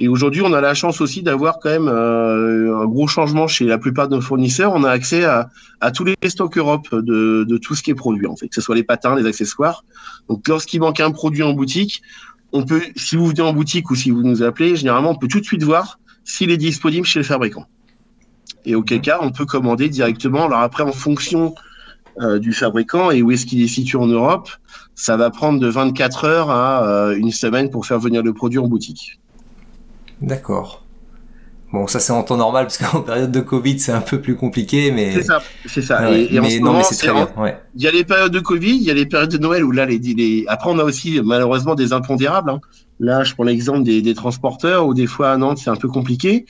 Et 0.01 0.07
aujourd'hui, 0.07 0.41
on 0.41 0.53
a 0.53 0.61
la 0.61 0.73
chance 0.75 1.01
aussi 1.01 1.23
d'avoir 1.23 1.59
quand 1.59 1.69
même 1.69 1.89
euh, 1.89 2.81
un 2.81 2.85
gros 2.85 3.07
changement 3.07 3.47
chez 3.47 3.65
la 3.65 3.77
plupart 3.77 4.07
de 4.07 4.15
nos 4.15 4.21
fournisseurs. 4.21 4.71
On 4.73 4.85
a 4.85 4.89
accès 4.89 5.25
à, 5.25 5.49
tous 5.93 6.05
les 6.05 6.15
stocks 6.29 6.57
Europe 6.57 6.87
de, 6.93 7.43
de, 7.43 7.57
tout 7.57 7.75
ce 7.75 7.83
qui 7.83 7.91
est 7.91 7.95
produit, 7.95 8.25
en 8.25 8.37
fait, 8.37 8.47
que 8.47 8.55
ce 8.55 8.61
soit 8.61 8.75
les 8.75 8.83
patins, 8.83 9.15
les 9.15 9.25
accessoires. 9.25 9.83
Donc, 10.29 10.47
lorsqu'il 10.47 10.79
manque 10.79 11.01
un 11.01 11.11
produit 11.11 11.43
en 11.43 11.51
boutique, 11.51 12.01
on 12.53 12.63
peut, 12.63 12.81
si 12.95 13.17
vous 13.17 13.27
venez 13.27 13.41
en 13.41 13.51
boutique 13.51 13.91
ou 13.91 13.95
si 13.95 14.09
vous 14.09 14.23
nous 14.23 14.41
appelez, 14.41 14.77
généralement, 14.77 15.11
on 15.11 15.15
peut 15.15 15.27
tout 15.27 15.41
de 15.41 15.45
suite 15.45 15.63
voir 15.63 15.99
s'il 16.23 16.49
est 16.49 16.57
disponible 16.57 17.05
chez 17.05 17.19
le 17.19 17.25
fabricant 17.25 17.65
et 18.65 18.75
auquel 18.75 19.01
cas 19.01 19.19
on 19.21 19.31
peut 19.31 19.45
commander 19.45 19.89
directement. 19.89 20.45
Alors 20.45 20.59
après, 20.59 20.83
en 20.83 20.91
fonction 20.91 21.55
euh, 22.21 22.39
du 22.39 22.51
fabricant 22.53 23.11
et 23.11 23.21
où 23.21 23.31
est-ce 23.31 23.45
qu'il 23.45 23.61
est 23.61 23.67
situé 23.67 23.97
en 23.97 24.07
Europe, 24.07 24.49
ça 24.95 25.15
va 25.15 25.29
prendre 25.29 25.59
de 25.59 25.67
24 25.67 26.25
heures 26.25 26.49
à 26.49 26.85
euh, 26.85 27.15
une 27.15 27.31
semaine 27.31 27.69
pour 27.69 27.85
faire 27.85 27.99
venir 27.99 28.21
le 28.23 28.33
produit 28.33 28.59
en 28.59 28.67
boutique. 28.67 29.19
D'accord. 30.21 30.83
Bon, 31.71 31.87
ça 31.87 31.99
c'est 31.99 32.11
en 32.11 32.23
temps 32.23 32.35
normal 32.35 32.65
parce 32.65 32.77
qu'en 32.77 33.01
période 33.03 33.31
de 33.31 33.39
Covid 33.39 33.79
c'est 33.79 33.91
un 33.91 34.01
peu 34.01 34.19
plus 34.19 34.35
compliqué, 34.35 34.91
mais 34.91 35.13
c'est 35.13 35.23
ça, 35.23 35.41
c'est 35.65 35.81
ça. 35.81 36.11
et, 36.11 36.27
mais, 36.41 36.59
non, 36.59 36.73
mais 36.73 36.83
c'est 36.83 36.95
très 36.95 37.13
bien. 37.13 37.29
Il 37.75 37.83
y 37.83 37.87
a 37.87 37.91
les 37.91 38.03
périodes 38.03 38.33
de 38.33 38.39
Covid, 38.39 38.75
il 38.75 38.81
y 38.81 38.91
a 38.91 38.95
les 38.95 39.05
périodes 39.05 39.31
de 39.31 39.37
Noël 39.37 39.63
où 39.63 39.71
là 39.71 39.85
les, 39.85 39.99
les... 39.99 40.45
après 40.47 40.71
on 40.71 40.79
a 40.79 40.83
aussi 40.83 41.21
malheureusement 41.23 41.75
des 41.75 41.93
impondérables. 41.93 42.49
Hein. 42.49 42.59
Là, 42.99 43.23
je 43.23 43.33
prends 43.33 43.43
l'exemple 43.43 43.83
des, 43.83 44.01
des, 44.01 44.13
transporteurs 44.13 44.85
où 44.85 44.93
des 44.93 45.07
fois 45.07 45.31
à 45.31 45.37
Nantes, 45.37 45.59
c'est 45.59 45.69
un 45.69 45.75
peu 45.75 45.87
compliqué. 45.87 46.45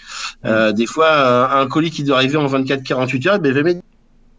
Euh, 0.45 0.71
des 0.71 0.87
fois, 0.87 1.53
un, 1.59 1.67
colis 1.67 1.91
qui 1.91 2.03
doit 2.03 2.17
arriver 2.17 2.37
en 2.37 2.47
24-48 2.47 3.27
heures, 3.27 3.39
ben, 3.39 3.49
il 3.49 3.55
va 3.55 3.63
mettre 3.63 3.81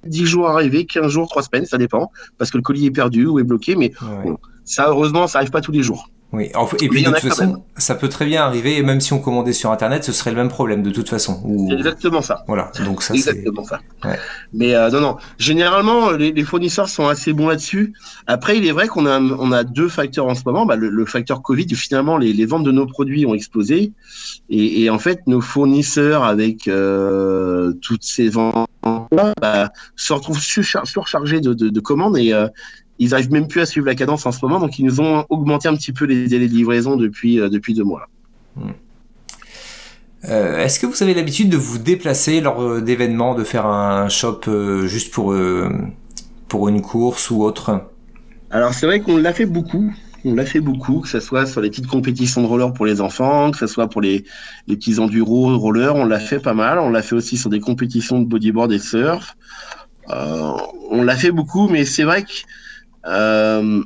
10 0.07 0.27
jours 0.27 0.49
à 0.49 0.55
arriver, 0.55 0.87
15 0.87 1.07
jours, 1.09 1.29
3 1.29 1.42
semaines, 1.42 1.66
ça 1.66 1.79
dépend, 1.79 2.11
parce 2.37 2.51
que 2.51 2.57
le 2.57 2.62
colis 2.62 2.87
est 2.87 2.90
perdu 2.90 3.27
ou 3.27 3.38
est 3.38 3.44
bloqué. 3.44 3.77
Mais 3.77 3.92
ça, 4.64 4.88
heureusement, 4.88 5.27
ça 5.27 5.38
arrive 5.38 5.51
pas 5.51 5.61
tous 5.61 5.73
les 5.73 5.83
jours. 5.83 6.11
Oui, 6.33 6.53
et 6.81 6.88
puis 6.88 7.03
de 7.03 7.11
toute 7.11 7.19
façon, 7.19 7.64
ça 7.77 7.97
peut 7.97 8.09
très 8.09 8.25
bien 8.25 8.43
arriver, 8.43 8.83
même 8.83 9.01
si 9.01 9.12
on 9.12 9.19
commandait 9.19 9.53
sur 9.53 9.73
Internet, 9.73 10.05
ce 10.05 10.12
serait 10.12 10.31
le 10.31 10.37
même 10.37 10.49
problème 10.49 10.81
de 10.83 10.90
toute 10.90 11.09
façon. 11.09 11.43
C'est 11.69 11.75
exactement 11.75 12.23
ça. 12.23 12.45
Voilà, 12.47 12.71
donc 12.85 13.03
ça 13.03 13.14
Exactement 13.14 13.64
ça. 13.64 13.81
Mais 14.53 14.77
euh, 14.77 14.90
non, 14.90 15.01
non, 15.01 15.16
généralement, 15.38 16.12
les, 16.12 16.45
fournisseurs 16.45 16.88
sont 16.88 17.09
assez 17.09 17.33
bons 17.33 17.49
là-dessus. 17.49 17.95
Après, 18.29 18.57
il 18.57 18.64
est 18.64 18.71
vrai 18.71 18.87
qu'on 18.87 19.07
a, 19.07 19.21
on 19.21 19.51
a 19.51 19.64
deux 19.64 19.88
facteurs 19.88 20.27
en 20.27 20.37
ce 20.37 20.43
moment. 20.47 20.66
Bah, 20.66 20.77
le, 20.77 21.05
facteur 21.05 21.43
Covid, 21.43 21.75
finalement, 21.75 22.16
les, 22.16 22.33
les, 22.33 22.47
ventes 22.47 22.64
de 22.64 22.73
nos 22.73 22.87
produits 22.87 23.27
ont 23.27 23.35
explosé. 23.35 23.93
Et, 24.51 24.83
et 24.83 24.90
en 24.90 25.01
fait, 25.01 25.27
nos 25.27 25.40
fournisseurs, 25.40 26.23
avec 26.23 26.69
euh, 26.69 27.73
toutes 27.83 28.05
ces 28.05 28.29
ventes 28.29 28.69
bah, 29.40 29.73
se 29.97 30.12
retrouvent 30.12 30.40
surchargés 30.40 31.40
de, 31.40 31.55
de, 31.55 31.69
de 31.69 31.81
commandes 31.81 32.16
et, 32.16 32.33
euh, 32.33 32.47
ils 33.01 33.15
arrivent 33.15 33.33
même 33.33 33.49
plus 33.49 33.63
à 33.63 33.67
suivre 33.67 33.87
la 33.87 33.95
cadence 33.95 34.27
en 34.27 34.31
ce 34.31 34.45
moment, 34.45 34.61
donc 34.61 34.79
ils 34.79 34.85
nous 34.85 35.01
ont 35.01 35.25
augmenté 35.31 35.69
un 35.69 35.75
petit 35.75 35.93
peu 35.93 36.05
les 36.05 36.29
délais 36.29 36.49
de 36.49 36.53
livraison 36.53 36.97
depuis, 36.97 37.41
euh, 37.41 37.49
depuis 37.49 37.73
deux 37.73 37.83
mois. 37.83 38.09
Hmm. 38.57 38.71
Euh, 40.29 40.59
est-ce 40.59 40.79
que 40.79 40.87
vous 40.87 41.03
avez 41.03 41.15
l'habitude 41.15 41.49
de 41.49 41.57
vous 41.57 41.79
déplacer 41.79 42.43
lors 42.43 42.61
euh, 42.61 42.83
d'événements, 42.83 43.35
de 43.35 43.43
faire 43.43 43.65
un 43.65 44.11
shop 44.11 44.43
juste 44.85 45.15
pour, 45.15 45.35
pour 46.47 46.69
une 46.69 46.83
course 46.83 47.31
ou 47.31 47.43
autre? 47.43 47.87
Alors 48.51 48.75
c'est 48.75 48.85
vrai 48.85 49.01
qu'on 49.01 49.17
l'a 49.17 49.33
fait 49.33 49.47
beaucoup. 49.47 49.93
On 50.27 50.35
l'a 50.35 50.45
fait 50.45 50.61
beaucoup, 50.61 51.01
que 51.01 51.09
ce 51.09 51.21
soit 51.21 51.47
sur 51.47 51.63
les 51.63 51.71
petites 51.71 51.87
compétitions 51.87 52.43
de 52.43 52.47
roller 52.47 52.75
pour 52.75 52.85
les 52.85 53.01
enfants, 53.01 53.51
que 53.51 53.57
ce 53.57 53.67
soit 53.67 53.89
pour 53.89 54.03
les, 54.03 54.27
les 54.67 54.77
petits 54.77 54.99
enduro 54.99 55.57
roller, 55.57 55.97
on 55.97 56.05
l'a 56.05 56.21
fait 56.21 56.41
pas 56.41 56.53
mal. 56.53 56.79
On 56.79 56.91
l'a 56.91 57.01
fait 57.01 57.15
aussi 57.15 57.39
sur 57.39 57.49
des 57.49 57.61
compétitions 57.61 58.21
de 58.21 58.27
bodyboard 58.27 58.71
et 58.73 58.79
surf. 58.79 59.35
on 60.11 61.03
l'a 61.03 61.17
fait 61.17 61.31
beaucoup, 61.31 61.71
mais 61.71 61.87
c'est 61.87 62.03
vrai 62.03 62.25
que 62.25 62.29
euh, 63.07 63.83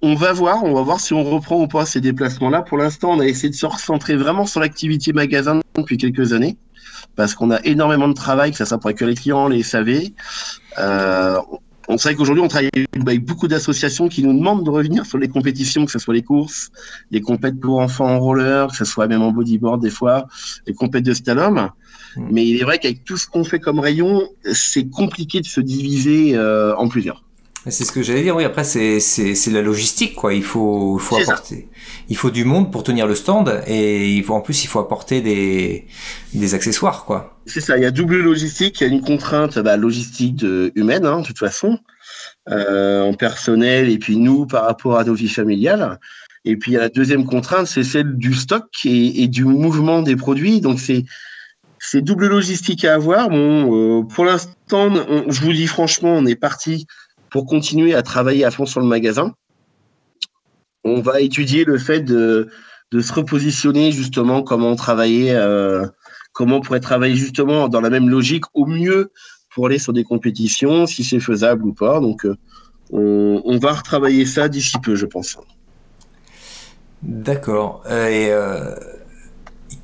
on 0.00 0.14
va 0.14 0.32
voir, 0.32 0.62
on 0.64 0.74
va 0.74 0.82
voir 0.82 1.00
si 1.00 1.12
on 1.12 1.24
reprend 1.24 1.60
ou 1.60 1.66
pas 1.66 1.84
ces 1.84 2.00
déplacements-là. 2.00 2.62
Pour 2.62 2.78
l'instant, 2.78 3.10
on 3.12 3.20
a 3.20 3.26
essayé 3.26 3.50
de 3.50 3.54
se 3.54 3.66
recentrer 3.66 4.16
vraiment 4.16 4.46
sur 4.46 4.60
l'activité 4.60 5.12
magasin 5.12 5.60
depuis 5.76 5.96
quelques 5.96 6.32
années, 6.32 6.56
parce 7.16 7.34
qu'on 7.34 7.50
a 7.50 7.60
énormément 7.64 8.08
de 8.08 8.14
travail, 8.14 8.52
que 8.52 8.56
ça 8.56 8.66
soit 8.66 8.78
pour 8.78 8.90
les 8.90 9.14
clients, 9.14 9.48
les 9.48 9.62
SAV. 9.62 10.10
Euh, 10.78 11.38
on 11.88 11.96
sait 11.96 12.14
qu'aujourd'hui, 12.14 12.44
on 12.44 12.48
travaille 12.48 12.70
avec 12.94 13.24
beaucoup 13.24 13.48
d'associations 13.48 14.08
qui 14.08 14.22
nous 14.22 14.34
demandent 14.36 14.64
de 14.64 14.70
revenir 14.70 15.06
sur 15.06 15.16
les 15.16 15.28
compétitions, 15.28 15.86
que 15.86 15.90
ce 15.90 15.98
soit 15.98 16.14
les 16.14 16.22
courses, 16.22 16.70
les 17.10 17.22
compètes 17.22 17.58
pour 17.58 17.80
enfants 17.80 18.06
en 18.06 18.20
roller, 18.20 18.68
que 18.68 18.76
ce 18.76 18.84
soit 18.84 19.08
même 19.08 19.22
en 19.22 19.32
bodyboard 19.32 19.80
des 19.82 19.90
fois, 19.90 20.26
les 20.66 20.74
compètes 20.74 21.04
de 21.04 21.14
slalom. 21.14 21.70
Hmm. 22.16 22.28
Mais 22.30 22.46
il 22.46 22.60
est 22.60 22.64
vrai 22.64 22.78
qu'avec 22.78 23.04
tout 23.04 23.16
ce 23.16 23.26
qu'on 23.26 23.42
fait 23.42 23.58
comme 23.58 23.80
rayon, 23.80 24.28
c'est 24.52 24.88
compliqué 24.88 25.40
de 25.40 25.46
se 25.46 25.62
diviser 25.62 26.36
euh, 26.36 26.76
en 26.76 26.88
plusieurs. 26.88 27.24
C'est 27.66 27.84
ce 27.84 27.92
que 27.92 28.02
j'allais 28.02 28.22
dire. 28.22 28.36
Oui, 28.36 28.44
après 28.44 28.64
c'est 28.64 29.00
c'est 29.00 29.50
la 29.50 29.62
logistique 29.62 30.14
quoi. 30.14 30.32
Il 30.32 30.44
faut 30.44 30.98
il 30.98 31.02
faut 31.02 31.16
apporter. 31.16 31.68
Il 32.08 32.16
faut 32.16 32.30
du 32.30 32.44
monde 32.44 32.70
pour 32.70 32.82
tenir 32.82 33.06
le 33.06 33.14
stand 33.14 33.62
et 33.66 34.10
il 34.10 34.22
faut 34.22 34.34
en 34.34 34.40
plus 34.40 34.64
il 34.64 34.68
faut 34.68 34.78
apporter 34.78 35.20
des 35.20 35.86
des 36.34 36.54
accessoires 36.54 37.04
quoi. 37.04 37.38
C'est 37.46 37.60
ça. 37.60 37.76
Il 37.76 37.82
y 37.82 37.86
a 37.86 37.90
double 37.90 38.18
logistique. 38.18 38.80
Il 38.80 38.86
y 38.86 38.90
a 38.90 38.92
une 38.92 39.02
contrainte 39.02 39.58
bah, 39.58 39.76
logistique 39.76 40.36
de, 40.36 40.72
humaine 40.76 41.04
hein, 41.04 41.20
de 41.20 41.26
toute 41.26 41.38
façon 41.38 41.78
euh, 42.48 43.02
en 43.02 43.14
personnel 43.14 43.90
et 43.90 43.98
puis 43.98 44.16
nous 44.16 44.46
par 44.46 44.64
rapport 44.64 44.96
à 44.96 45.04
nos 45.04 45.14
vies 45.14 45.28
familiales. 45.28 45.98
Et 46.44 46.56
puis 46.56 46.70
il 46.70 46.74
y 46.74 46.78
a 46.78 46.80
la 46.80 46.88
deuxième 46.88 47.26
contrainte, 47.26 47.66
c'est 47.66 47.84
celle 47.84 48.16
du 48.16 48.34
stock 48.34 48.66
et, 48.84 49.24
et, 49.24 49.28
du 49.28 49.44
mouvement 49.44 50.02
des 50.02 50.16
produits. 50.16 50.60
Donc 50.60 50.78
c'est 50.78 51.04
c'est 51.80 52.02
double 52.02 52.28
logistique 52.28 52.84
à 52.84 52.94
avoir. 52.94 53.28
Bon, 53.28 54.00
euh, 54.00 54.02
pour 54.02 54.24
l'instant, 54.24 54.92
je 55.28 55.40
vous 55.40 55.52
dis 55.52 55.66
franchement, 55.66 56.14
on 56.14 56.26
est 56.26 56.36
parti 56.36 56.86
pour 57.30 57.46
continuer 57.46 57.94
à 57.94 58.02
travailler 58.02 58.44
à 58.44 58.50
fond 58.50 58.66
sur 58.66 58.80
le 58.80 58.86
magasin. 58.86 59.34
On 60.84 61.00
va 61.00 61.20
étudier 61.20 61.64
le 61.64 61.78
fait 61.78 62.00
de, 62.00 62.48
se 62.92 63.12
repositionner 63.12 63.92
justement, 63.92 64.42
comment 64.42 64.74
travailler, 64.76 65.32
euh, 65.32 65.86
comment 66.32 66.56
on 66.56 66.60
pourrait 66.60 66.80
travailler 66.80 67.16
justement 67.16 67.68
dans 67.68 67.80
la 67.80 67.90
même 67.90 68.08
logique 68.08 68.44
au 68.54 68.66
mieux 68.66 69.12
pour 69.54 69.66
aller 69.66 69.78
sur 69.78 69.92
des 69.92 70.04
compétitions, 70.04 70.86
si 70.86 71.04
c'est 71.04 71.20
faisable 71.20 71.64
ou 71.64 71.72
pas. 71.72 72.00
Donc, 72.00 72.24
euh, 72.24 72.36
on, 72.90 73.58
va 73.58 73.72
retravailler 73.72 74.24
ça 74.24 74.48
d'ici 74.48 74.78
peu, 74.82 74.94
je 74.94 75.06
pense. 75.06 75.36
D'accord. 77.02 77.82
Et 77.86 78.28
euh, 78.30 78.74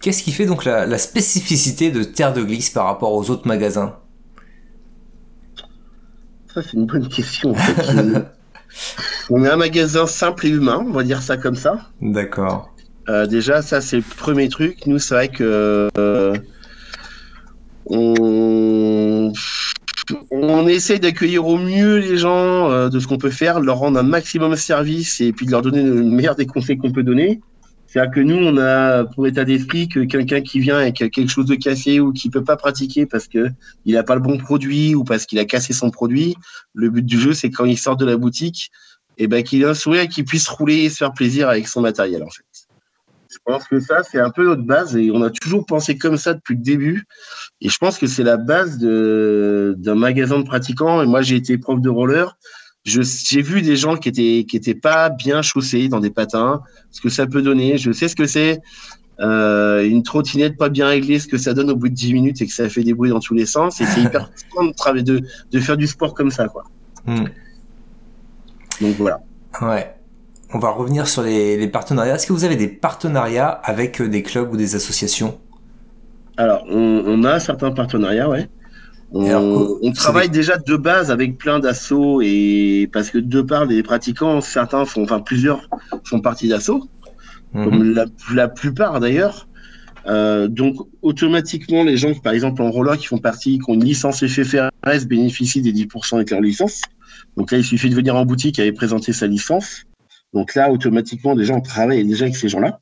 qu'est-ce 0.00 0.22
qui 0.22 0.32
fait 0.32 0.46
donc 0.46 0.64
la, 0.64 0.98
spécificité 0.98 1.90
de 1.90 2.02
Terre 2.02 2.32
de 2.32 2.42
Glisse 2.42 2.70
par 2.70 2.86
rapport 2.86 3.12
aux 3.12 3.30
autres 3.30 3.46
magasins? 3.46 3.98
Ça, 6.54 6.62
c'est 6.62 6.74
une 6.74 6.86
bonne 6.86 7.08
question. 7.08 7.50
En 7.50 7.54
fait. 7.54 8.26
on 9.30 9.44
est 9.44 9.48
un 9.48 9.56
magasin 9.56 10.06
simple 10.06 10.46
et 10.46 10.50
humain, 10.50 10.84
on 10.86 10.92
va 10.92 11.02
dire 11.02 11.20
ça 11.20 11.36
comme 11.36 11.56
ça. 11.56 11.90
D'accord. 12.00 12.72
Euh, 13.08 13.26
déjà, 13.26 13.60
ça, 13.60 13.80
c'est 13.80 13.96
le 13.96 14.04
premier 14.16 14.48
truc. 14.48 14.86
Nous, 14.86 15.00
c'est 15.00 15.14
vrai 15.14 15.28
que 15.28 15.88
euh, 15.98 16.36
on, 17.86 19.32
on 20.30 20.66
essaye 20.68 21.00
d'accueillir 21.00 21.44
au 21.44 21.58
mieux 21.58 21.96
les 21.98 22.18
gens 22.18 22.70
euh, 22.70 22.88
de 22.88 23.00
ce 23.00 23.08
qu'on 23.08 23.18
peut 23.18 23.30
faire, 23.30 23.58
leur 23.58 23.78
rendre 23.78 23.98
un 23.98 24.04
maximum 24.04 24.52
de 24.52 24.56
service 24.56 25.20
et 25.20 25.32
puis 25.32 25.46
de 25.46 25.50
leur 25.50 25.62
donner 25.62 25.82
le 25.82 26.04
meilleur 26.04 26.36
des 26.36 26.46
conseils 26.46 26.78
qu'on 26.78 26.92
peut 26.92 27.02
donner. 27.02 27.40
C'est-à-dire 27.94 28.12
que 28.12 28.20
nous, 28.20 28.34
on 28.34 28.58
a 28.58 29.04
pour 29.04 29.24
état 29.28 29.44
d'esprit 29.44 29.88
que 29.88 30.00
quelqu'un 30.00 30.40
qui 30.40 30.58
vient 30.58 30.78
avec 30.78 30.96
quelque 30.96 31.28
chose 31.28 31.46
de 31.46 31.54
cassé 31.54 32.00
ou 32.00 32.12
qui 32.12 32.28
peut 32.28 32.42
pas 32.42 32.56
pratiquer 32.56 33.06
parce 33.06 33.28
que 33.28 33.50
il 33.84 33.96
a 33.96 34.02
pas 34.02 34.16
le 34.16 34.20
bon 34.20 34.36
produit 34.36 34.96
ou 34.96 35.04
parce 35.04 35.26
qu'il 35.26 35.38
a 35.38 35.44
cassé 35.44 35.72
son 35.72 35.92
produit, 35.92 36.34
le 36.72 36.90
but 36.90 37.06
du 37.06 37.20
jeu, 37.20 37.34
c'est 37.34 37.52
quand 37.52 37.66
il 37.66 37.78
sort 37.78 37.96
de 37.96 38.04
la 38.04 38.16
boutique, 38.16 38.72
et 39.16 39.24
eh 39.24 39.26
ben 39.28 39.44
qu'il 39.44 39.62
ait 39.62 39.66
un 39.66 39.74
sourire 39.74 40.02
et 40.02 40.08
qu'il 40.08 40.24
puisse 40.24 40.48
rouler 40.48 40.78
et 40.78 40.90
se 40.90 40.96
faire 40.96 41.12
plaisir 41.12 41.48
avec 41.48 41.68
son 41.68 41.82
matériel 41.82 42.24
en 42.24 42.30
fait. 42.30 42.44
Je 43.30 43.38
pense 43.44 43.68
que 43.68 43.78
ça, 43.78 44.02
c'est 44.02 44.18
un 44.18 44.30
peu 44.30 44.44
notre 44.44 44.64
base 44.64 44.96
et 44.96 45.12
on 45.12 45.22
a 45.22 45.30
toujours 45.30 45.64
pensé 45.64 45.96
comme 45.96 46.16
ça 46.16 46.34
depuis 46.34 46.56
le 46.56 46.62
début. 46.62 47.04
Et 47.60 47.68
je 47.68 47.78
pense 47.78 47.98
que 47.98 48.08
c'est 48.08 48.24
la 48.24 48.38
base 48.38 48.78
d'un 48.78 49.94
magasin 49.94 50.40
de 50.40 50.44
pratiquants. 50.44 51.00
Et 51.00 51.06
moi, 51.06 51.22
j'ai 51.22 51.36
été 51.36 51.58
prof 51.58 51.80
de 51.80 51.90
roller. 51.90 52.36
J'ai 52.84 53.42
vu 53.42 53.62
des 53.62 53.76
gens 53.76 53.96
qui 53.96 54.08
étaient 54.08 54.44
qui 54.48 54.56
étaient 54.56 54.74
pas 54.74 55.08
bien 55.08 55.40
chaussés 55.42 55.88
dans 55.88 56.00
des 56.00 56.10
patins, 56.10 56.62
ce 56.90 57.00
que 57.00 57.08
ça 57.08 57.26
peut 57.26 57.42
donner. 57.42 57.78
Je 57.78 57.92
sais 57.92 58.08
ce 58.08 58.16
que 58.16 58.26
c'est 58.26 58.60
euh, 59.20 59.88
une 59.88 60.02
trottinette 60.02 60.56
pas 60.56 60.68
bien 60.68 60.88
réglée, 60.88 61.18
ce 61.18 61.28
que 61.28 61.38
ça 61.38 61.54
donne 61.54 61.70
au 61.70 61.76
bout 61.76 61.88
de 61.88 61.94
10 61.94 62.12
minutes 62.12 62.42
et 62.42 62.46
que 62.46 62.52
ça 62.52 62.68
fait 62.68 62.82
des 62.82 62.92
bruits 62.92 63.10
dans 63.10 63.20
tous 63.20 63.34
les 63.34 63.46
sens. 63.46 63.80
Et 63.80 63.86
c'est 63.86 64.00
hyper 64.02 64.30
de, 64.58 65.00
de, 65.00 65.22
de 65.50 65.60
faire 65.60 65.76
du 65.76 65.86
sport 65.86 66.14
comme 66.14 66.30
ça, 66.30 66.48
quoi. 66.48 66.64
Hmm. 67.06 67.24
Donc 68.80 68.96
voilà. 68.96 69.20
Ouais 69.62 69.94
on 70.54 70.58
va 70.58 70.70
revenir 70.70 71.08
sur 71.08 71.22
les, 71.22 71.66
partenariats. 71.68 72.14
Est-ce 72.14 72.26
que 72.26 72.32
vous 72.32 72.44
avez 72.44 72.56
des 72.56 72.68
partenariats 72.68 73.48
avec 73.48 74.00
euh, 74.00 74.08
des 74.08 74.22
clubs 74.22 74.52
ou 74.52 74.56
des 74.56 74.76
associations? 74.76 75.38
Alors, 76.36 76.64
on, 76.68 77.24
a 77.24 77.40
certains 77.40 77.72
partenariats, 77.72 78.28
ouais. 78.28 78.48
On, 79.16 79.92
travaille 79.92 80.28
déjà 80.28 80.56
de 80.56 80.76
base 80.76 81.12
avec 81.12 81.38
plein 81.38 81.60
d'assauts 81.60 82.20
et 82.20 82.90
parce 82.92 83.10
que 83.10 83.18
de 83.18 83.42
part 83.42 83.68
des 83.68 83.82
pratiquants, 83.84 84.40
certains 84.40 84.84
font, 84.84 85.04
enfin 85.04 85.20
plusieurs 85.20 85.68
font 86.04 86.20
partie 86.20 86.48
d'assauts, 86.48 86.88
mhm. 87.52 87.64
comme 87.64 88.06
la, 88.34 88.48
plupart 88.48 88.98
d'ailleurs. 88.98 89.46
Euh, 90.06 90.48
donc 90.48 90.76
automatiquement, 91.00 91.84
les 91.84 91.96
gens, 91.96 92.12
par 92.14 92.32
exemple 92.32 92.60
en 92.60 92.70
roller, 92.70 92.98
qui 92.98 93.06
font 93.06 93.18
partie, 93.18 93.58
qui 93.58 93.70
ont 93.70 93.74
une 93.74 93.84
licence 93.84 94.26
FFRS, 94.26 95.06
bénéficient 95.06 95.62
des 95.62 95.72
10% 95.72 96.16
avec 96.16 96.30
leur 96.30 96.40
licence. 96.40 96.80
Donc 97.36 97.52
là, 97.52 97.58
il 97.58 97.64
suffit 97.64 97.90
de 97.90 97.94
venir 97.94 98.16
en 98.16 98.26
boutique 98.26 98.58
et 98.58 98.72
présenter 98.72 99.12
sa 99.12 99.28
licence. 99.28 99.84
Donc 100.32 100.56
là, 100.56 100.70
automatiquement, 100.70 101.36
déjà, 101.36 101.54
on 101.54 101.60
travaille 101.60 102.04
déjà 102.04 102.24
avec 102.24 102.36
ces 102.36 102.48
gens-là. 102.48 102.80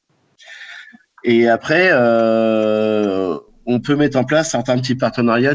Et 1.25 1.47
après, 1.47 1.91
euh, 1.93 3.37
on 3.67 3.81
peut 3.81 3.95
mettre 3.95 4.19
en 4.19 4.25
place 4.25 4.51
certains 4.51 4.77
petits 4.79 4.95
partenariats, 4.97 5.55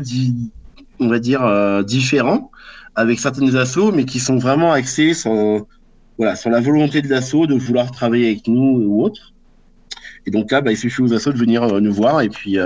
on 1.00 1.08
va 1.08 1.20
dire, 1.20 1.44
euh, 1.44 1.84
différents 1.84 2.52
avec 2.96 3.20
certaines 3.20 3.56
assos, 3.56 3.92
mais 3.92 4.06
qui 4.06 4.20
sont 4.20 4.38
vraiment 4.38 4.72
axés 4.72 5.14
sur, 5.14 5.66
voilà, 6.18 6.36
sur 6.36 6.50
la 6.50 6.60
volonté 6.60 7.02
de 7.02 7.10
l'asso 7.10 7.46
de 7.48 7.56
vouloir 7.56 7.92
travailler 7.92 8.28
avec 8.28 8.48
nous 8.48 8.82
ou 8.84 9.04
autre. 9.04 9.34
Et 10.26 10.32
donc 10.32 10.52
là, 10.52 10.62
bah, 10.62 10.72
il 10.72 10.78
suffit 10.78 11.02
aux 11.02 11.14
assos 11.14 11.32
de 11.32 11.38
venir 11.38 11.64
euh, 11.64 11.80
nous 11.80 11.94
voir 11.94 12.22
et 12.22 12.30
puis 12.30 12.58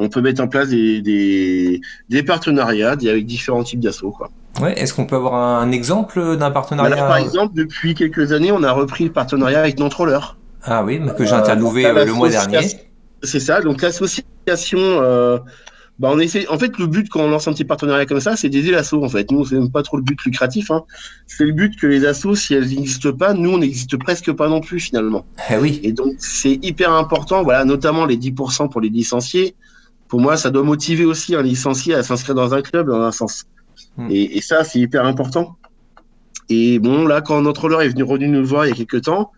on 0.00 0.08
peut 0.08 0.22
mettre 0.22 0.42
en 0.42 0.48
place 0.48 0.70
des, 0.70 1.80
des, 2.08 2.22
partenariats 2.22 2.92
avec 2.92 3.26
différents 3.26 3.62
types 3.62 3.80
d'assos. 3.80 4.16
Ouais, 4.60 4.78
est-ce 4.78 4.94
qu'on 4.94 5.04
peut 5.04 5.16
avoir 5.16 5.34
un 5.34 5.70
exemple 5.72 6.36
d'un 6.38 6.50
partenariat 6.50 6.96
Par 6.96 7.18
exemple, 7.18 7.54
depuis 7.54 7.94
quelques 7.94 8.32
années, 8.32 8.50
on 8.50 8.62
a 8.62 8.72
repris 8.72 9.04
le 9.04 9.12
partenariat 9.12 9.60
avec 9.60 9.78
Notre-Roller. 9.78 10.36
Ah 10.64 10.82
oui, 10.84 11.00
que 11.16 11.24
j'ai 11.24 11.32
interviewé 11.32 11.86
euh, 11.86 12.04
le 12.04 12.12
mois 12.12 12.30
dernier. 12.30 12.66
C'est 13.22 13.40
ça, 13.40 13.60
donc 13.60 13.82
l'association, 13.82 14.78
euh, 14.78 15.38
bah 16.00 16.08
on 16.10 16.18
essaie, 16.18 16.48
en 16.48 16.58
fait, 16.58 16.78
le 16.78 16.86
but 16.86 17.10
quand 17.10 17.20
on 17.20 17.28
lance 17.28 17.46
un 17.46 17.52
petit 17.52 17.66
partenariat 17.66 18.06
comme 18.06 18.20
ça, 18.20 18.34
c'est 18.34 18.48
d'aider 18.48 18.70
l'asso, 18.70 18.94
en 18.94 19.08
fait. 19.10 19.30
Nous, 19.30 19.44
c'est 19.44 19.56
même 19.56 19.70
pas 19.70 19.82
trop 19.82 19.98
le 19.98 20.02
but 20.02 20.18
lucratif, 20.24 20.70
hein. 20.70 20.84
C'est 21.26 21.44
le 21.44 21.52
but 21.52 21.78
que 21.78 21.86
les 21.86 22.06
assos, 22.06 22.34
si 22.36 22.54
elles 22.54 22.68
n'existent 22.68 23.12
pas, 23.12 23.34
nous, 23.34 23.50
on 23.50 23.58
n'existe 23.58 23.98
presque 23.98 24.32
pas 24.32 24.48
non 24.48 24.62
plus, 24.62 24.80
finalement. 24.80 25.26
Eh 25.50 25.58
oui. 25.58 25.78
Et 25.82 25.92
donc, 25.92 26.14
c'est 26.16 26.58
hyper 26.62 26.90
important, 26.92 27.42
voilà, 27.42 27.66
notamment 27.66 28.06
les 28.06 28.16
10% 28.16 28.70
pour 28.70 28.80
les 28.80 28.88
licenciés. 28.88 29.54
Pour 30.08 30.20
moi, 30.20 30.38
ça 30.38 30.48
doit 30.48 30.62
motiver 30.62 31.04
aussi 31.04 31.34
un 31.34 31.42
licencié 31.42 31.94
à 31.94 32.02
s'inscrire 32.02 32.34
dans 32.34 32.54
un 32.54 32.62
club, 32.62 32.86
dans 32.86 33.02
un 33.02 33.12
sens. 33.12 33.44
Hmm. 33.98 34.08
Et, 34.10 34.40
ça, 34.40 34.64
c'est 34.64 34.78
hyper 34.78 35.04
important. 35.04 35.58
Et 36.50 36.80
bon, 36.80 37.06
là, 37.06 37.20
quand 37.20 37.40
notre 37.42 37.62
roller 37.62 37.82
est 37.82 37.88
venu, 37.88 38.02
revenu 38.02 38.28
nous 38.28 38.44
voir 38.44 38.66
il 38.66 38.70
y 38.70 38.72
a 38.72 38.74
quelques 38.74 39.02
temps, 39.02 39.30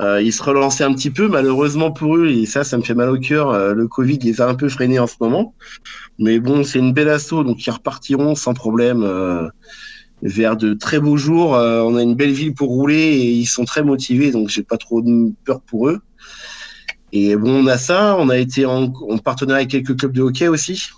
euh, 0.00 0.20
il 0.22 0.32
se 0.32 0.42
relançait 0.42 0.84
un 0.84 0.92
petit 0.92 1.10
peu, 1.10 1.26
malheureusement 1.26 1.90
pour 1.90 2.18
eux, 2.18 2.28
et 2.28 2.44
ça, 2.44 2.62
ça 2.62 2.76
me 2.76 2.82
fait 2.82 2.94
mal 2.94 3.08
au 3.08 3.18
cœur. 3.18 3.50
Euh, 3.50 3.72
le 3.72 3.88
Covid 3.88 4.18
les 4.18 4.42
a 4.42 4.46
un 4.46 4.54
peu 4.54 4.68
freinés 4.68 4.98
en 4.98 5.06
ce 5.06 5.14
moment. 5.18 5.54
Mais 6.18 6.38
bon, 6.38 6.62
c'est 6.64 6.78
une 6.78 6.92
belle 6.92 7.08
asso, 7.08 7.42
donc 7.42 7.66
ils 7.66 7.70
repartiront 7.70 8.34
sans 8.34 8.52
problème 8.52 9.02
euh, 9.02 9.48
vers 10.20 10.58
de 10.58 10.74
très 10.74 11.00
beaux 11.00 11.16
jours. 11.16 11.56
Euh, 11.56 11.80
on 11.80 11.96
a 11.96 12.02
une 12.02 12.14
belle 12.14 12.32
ville 12.32 12.52
pour 12.54 12.68
rouler 12.68 12.94
et 12.94 13.30
ils 13.30 13.46
sont 13.46 13.64
très 13.64 13.82
motivés, 13.82 14.30
donc 14.30 14.50
j'ai 14.50 14.62
pas 14.62 14.76
trop 14.76 15.00
de 15.00 15.32
peur 15.46 15.62
pour 15.62 15.88
eux. 15.88 16.00
Et 17.12 17.34
bon, 17.34 17.64
on 17.64 17.66
a 17.66 17.78
ça. 17.78 18.14
On 18.18 18.28
a 18.28 18.36
été 18.36 18.66
en, 18.66 18.92
en 18.92 19.16
partenariat 19.16 19.60
avec 19.60 19.70
quelques 19.70 19.98
clubs 19.98 20.12
de 20.12 20.20
hockey 20.20 20.48
aussi. 20.48 20.90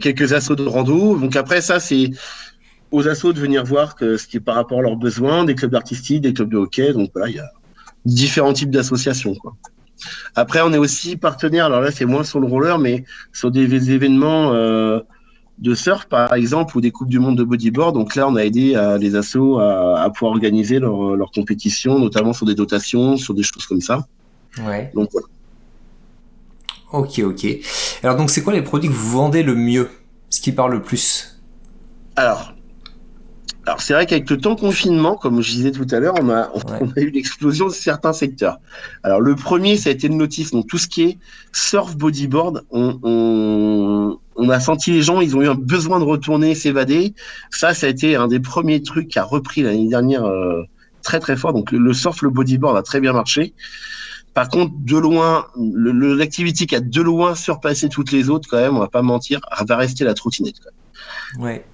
Quelques 0.00 0.32
assauts 0.32 0.54
de 0.54 0.64
rando. 0.64 1.16
Donc 1.18 1.34
après 1.34 1.60
ça, 1.60 1.80
c'est 1.80 2.10
aux 2.90 3.08
assauts 3.08 3.32
de 3.32 3.40
venir 3.40 3.64
voir 3.64 3.96
que 3.96 4.16
ce 4.16 4.26
qui 4.26 4.36
est 4.36 4.40
par 4.40 4.54
rapport 4.54 4.78
à 4.78 4.82
leurs 4.82 4.96
besoins, 4.96 5.44
des 5.44 5.54
clubs 5.54 5.74
artistiques, 5.74 6.22
des 6.22 6.32
clubs 6.32 6.50
de 6.50 6.56
hockey. 6.56 6.92
Donc 6.92 7.10
voilà, 7.14 7.28
il 7.28 7.36
y 7.36 7.40
a 7.40 7.50
différents 8.04 8.52
types 8.52 8.70
d'associations. 8.70 9.34
Après, 10.34 10.60
on 10.62 10.72
est 10.72 10.78
aussi 10.78 11.16
partenaire. 11.16 11.66
Alors 11.66 11.80
là, 11.80 11.90
c'est 11.90 12.04
moins 12.04 12.24
sur 12.24 12.40
le 12.40 12.46
roller, 12.46 12.78
mais 12.78 13.04
sur 13.32 13.50
des 13.50 13.90
événements 13.90 14.52
euh, 14.52 15.00
de 15.58 15.74
surf, 15.74 16.06
par 16.06 16.34
exemple, 16.34 16.76
ou 16.76 16.80
des 16.80 16.90
coupes 16.90 17.08
du 17.08 17.18
monde 17.18 17.36
de 17.36 17.44
bodyboard. 17.44 17.94
Donc 17.94 18.14
là, 18.14 18.28
on 18.28 18.36
a 18.36 18.44
aidé 18.44 18.74
euh, 18.76 18.98
les 18.98 19.16
assos 19.16 19.58
à, 19.58 20.08
pouvoir 20.14 20.32
organiser 20.32 20.78
leur, 20.78 21.16
leur 21.16 21.30
compétition, 21.30 21.98
notamment 21.98 22.32
sur 22.32 22.46
des 22.46 22.54
dotations, 22.54 23.16
sur 23.16 23.34
des 23.34 23.42
choses 23.42 23.66
comme 23.66 23.80
ça. 23.80 24.06
Ouais. 24.64 24.90
Donc 24.94 25.08
voilà. 25.12 25.26
Ok, 26.92 27.18
ok. 27.18 27.46
Alors 28.02 28.16
donc 28.16 28.30
c'est 28.30 28.42
quoi 28.42 28.52
les 28.52 28.62
produits 28.62 28.88
que 28.88 28.94
vous 28.94 29.10
vendez 29.10 29.42
le 29.42 29.54
mieux? 29.54 29.90
Ce 30.30 30.40
qui 30.40 30.52
parle 30.52 30.72
le 30.72 30.82
plus? 30.82 31.40
Alors, 32.14 32.54
alors 33.66 33.80
c'est 33.80 33.94
vrai 33.94 34.06
qu'avec 34.06 34.30
le 34.30 34.38
temps 34.38 34.54
confinement, 34.54 35.16
comme 35.16 35.42
je 35.42 35.50
disais 35.50 35.72
tout 35.72 35.86
à 35.90 35.98
l'heure, 35.98 36.14
on 36.20 36.30
a, 36.30 36.50
on 36.80 36.88
a 36.88 37.00
eu 37.00 37.10
l'explosion 37.10 37.66
de 37.66 37.72
certains 37.72 38.12
secteurs. 38.12 38.60
Alors 39.02 39.20
le 39.20 39.34
premier, 39.34 39.76
ça 39.76 39.90
a 39.90 39.92
été 39.92 40.06
le 40.06 40.14
notice. 40.14 40.52
Donc 40.52 40.68
tout 40.68 40.78
ce 40.78 40.86
qui 40.86 41.02
est 41.02 41.18
surf 41.52 41.96
bodyboard, 41.96 42.64
on, 42.70 43.00
on, 43.02 44.18
on 44.36 44.48
a 44.48 44.60
senti 44.60 44.92
les 44.92 45.02
gens, 45.02 45.20
ils 45.20 45.36
ont 45.36 45.42
eu 45.42 45.48
un 45.48 45.56
besoin 45.56 45.98
de 45.98 46.04
retourner, 46.04 46.54
s'évader. 46.54 47.14
Ça, 47.50 47.74
ça 47.74 47.88
a 47.88 47.90
été 47.90 48.14
un 48.14 48.28
des 48.28 48.38
premiers 48.38 48.82
trucs 48.82 49.08
qui 49.08 49.18
a 49.18 49.24
repris 49.24 49.62
l'année 49.62 49.88
dernière 49.88 50.24
euh, 50.24 50.62
très 51.02 51.18
très 51.18 51.36
fort. 51.36 51.52
Donc 51.52 51.72
le 51.72 51.92
surf, 51.92 52.22
le 52.22 52.30
bodyboard 52.30 52.76
a 52.76 52.82
très 52.82 53.00
bien 53.00 53.12
marché. 53.12 53.52
Par 54.32 54.48
contre, 54.48 54.74
de 54.78 54.96
loin, 54.96 55.46
l'activité 55.56 56.66
qui 56.66 56.76
a 56.76 56.80
de 56.80 57.00
loin 57.02 57.34
surpassé 57.34 57.88
toutes 57.88 58.12
les 58.12 58.28
autres, 58.28 58.48
quand 58.48 58.58
même, 58.58 58.76
on 58.76 58.80
va 58.80 58.88
pas 58.88 59.02
mentir, 59.02 59.40
va 59.66 59.76
rester 59.76 60.04
la 60.04 60.14
trottinette. 60.14 60.56
Ouais. 61.38 61.64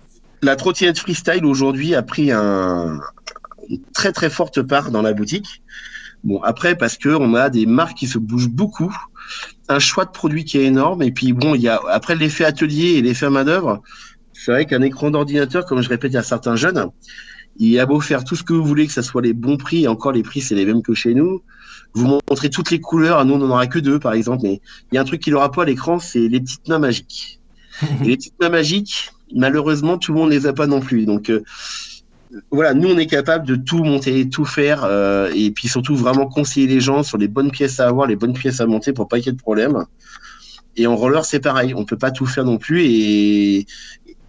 La 0.42 0.56
trottinette 0.56 0.98
freestyle 0.98 1.44
aujourd'hui 1.44 1.94
a 1.94 2.02
pris 2.02 2.32
un, 2.32 3.00
une 3.68 3.80
très 3.94 4.12
très 4.12 4.28
forte 4.28 4.60
part 4.62 4.90
dans 4.90 5.02
la 5.02 5.12
boutique. 5.12 5.62
Bon, 6.24 6.40
après, 6.42 6.76
parce 6.76 6.96
que 6.96 7.08
on 7.08 7.34
a 7.34 7.48
des 7.48 7.66
marques 7.66 7.98
qui 7.98 8.06
se 8.06 8.18
bougent 8.18 8.50
beaucoup, 8.50 8.94
un 9.68 9.78
choix 9.78 10.04
de 10.04 10.10
produits 10.10 10.44
qui 10.44 10.58
est 10.58 10.64
énorme, 10.64 11.02
et 11.02 11.10
puis 11.10 11.32
bon, 11.32 11.54
il 11.54 11.62
y 11.62 11.68
a 11.68 11.80
après 11.90 12.14
l'effet 12.14 12.44
atelier 12.44 12.94
et 12.94 13.02
l'effet 13.02 13.30
main 13.30 13.44
d'œuvre. 13.44 13.82
C'est 14.32 14.52
vrai 14.52 14.66
qu'un 14.66 14.82
écran 14.82 15.10
d'ordinateur, 15.10 15.64
comme 15.64 15.80
je 15.82 15.88
répète 15.88 16.14
à 16.16 16.22
certains 16.22 16.56
jeunes, 16.56 16.90
il 17.58 17.78
a 17.78 17.86
beau 17.86 18.00
faire 18.00 18.24
tout 18.24 18.34
ce 18.34 18.42
que 18.42 18.52
vous 18.52 18.64
voulez, 18.64 18.86
que 18.86 18.92
ce 18.92 19.02
soit 19.02 19.22
les 19.22 19.32
bons 19.32 19.56
prix, 19.56 19.84
et 19.84 19.88
encore 19.88 20.12
les 20.12 20.22
prix 20.22 20.40
c'est 20.40 20.54
les 20.54 20.66
mêmes 20.66 20.82
que 20.82 20.94
chez 20.94 21.14
nous. 21.14 21.42
Vous 21.94 22.06
montrez 22.28 22.50
toutes 22.50 22.70
les 22.70 22.80
couleurs, 22.80 23.24
nous 23.24 23.34
on 23.34 23.38
n'en 23.38 23.50
aura 23.50 23.66
que 23.66 23.78
deux 23.78 23.98
par 23.98 24.14
exemple, 24.14 24.42
mais 24.42 24.60
il 24.90 24.94
y 24.96 24.98
a 24.98 25.02
un 25.02 25.04
truc 25.04 25.20
qui 25.20 25.30
n'aura 25.30 25.50
pas 25.50 25.62
à 25.62 25.66
l'écran, 25.66 25.98
c'est 25.98 26.26
les 26.28 26.40
petites 26.40 26.66
mains 26.68 26.78
magiques. 26.78 27.40
et 28.02 28.04
les 28.04 28.16
petites 28.16 28.40
mains 28.40 28.48
magiques, 28.48 29.12
malheureusement, 29.34 29.98
tout 29.98 30.12
le 30.12 30.18
monde 30.18 30.30
les 30.30 30.46
a 30.46 30.52
pas 30.52 30.66
non 30.66 30.80
plus. 30.80 31.06
Donc 31.06 31.30
euh, 31.30 31.42
voilà, 32.50 32.72
nous 32.74 32.88
on 32.88 32.98
est 32.98 33.06
capable 33.06 33.46
de 33.46 33.56
tout 33.56 33.84
monter, 33.84 34.28
tout 34.28 34.44
faire, 34.44 34.84
euh, 34.84 35.30
et 35.34 35.50
puis 35.50 35.68
surtout 35.68 35.96
vraiment 35.96 36.26
conseiller 36.26 36.66
les 36.66 36.80
gens 36.80 37.02
sur 37.02 37.18
les 37.18 37.28
bonnes 37.28 37.50
pièces 37.50 37.78
à 37.80 37.88
avoir, 37.88 38.06
les 38.06 38.16
bonnes 38.16 38.32
pièces 38.32 38.60
à 38.60 38.66
monter 38.66 38.92
pour 38.92 39.08
pas 39.08 39.18
qu'il 39.18 39.26
y 39.26 39.28
ait 39.30 39.32
de 39.32 39.40
problème. 39.40 39.84
Et 40.76 40.86
en 40.86 40.96
roller 40.96 41.24
c'est 41.24 41.40
pareil, 41.40 41.74
on 41.74 41.84
peut 41.84 41.98
pas 41.98 42.10
tout 42.10 42.24
faire 42.24 42.44
non 42.44 42.56
plus, 42.56 42.84
et, 42.84 43.66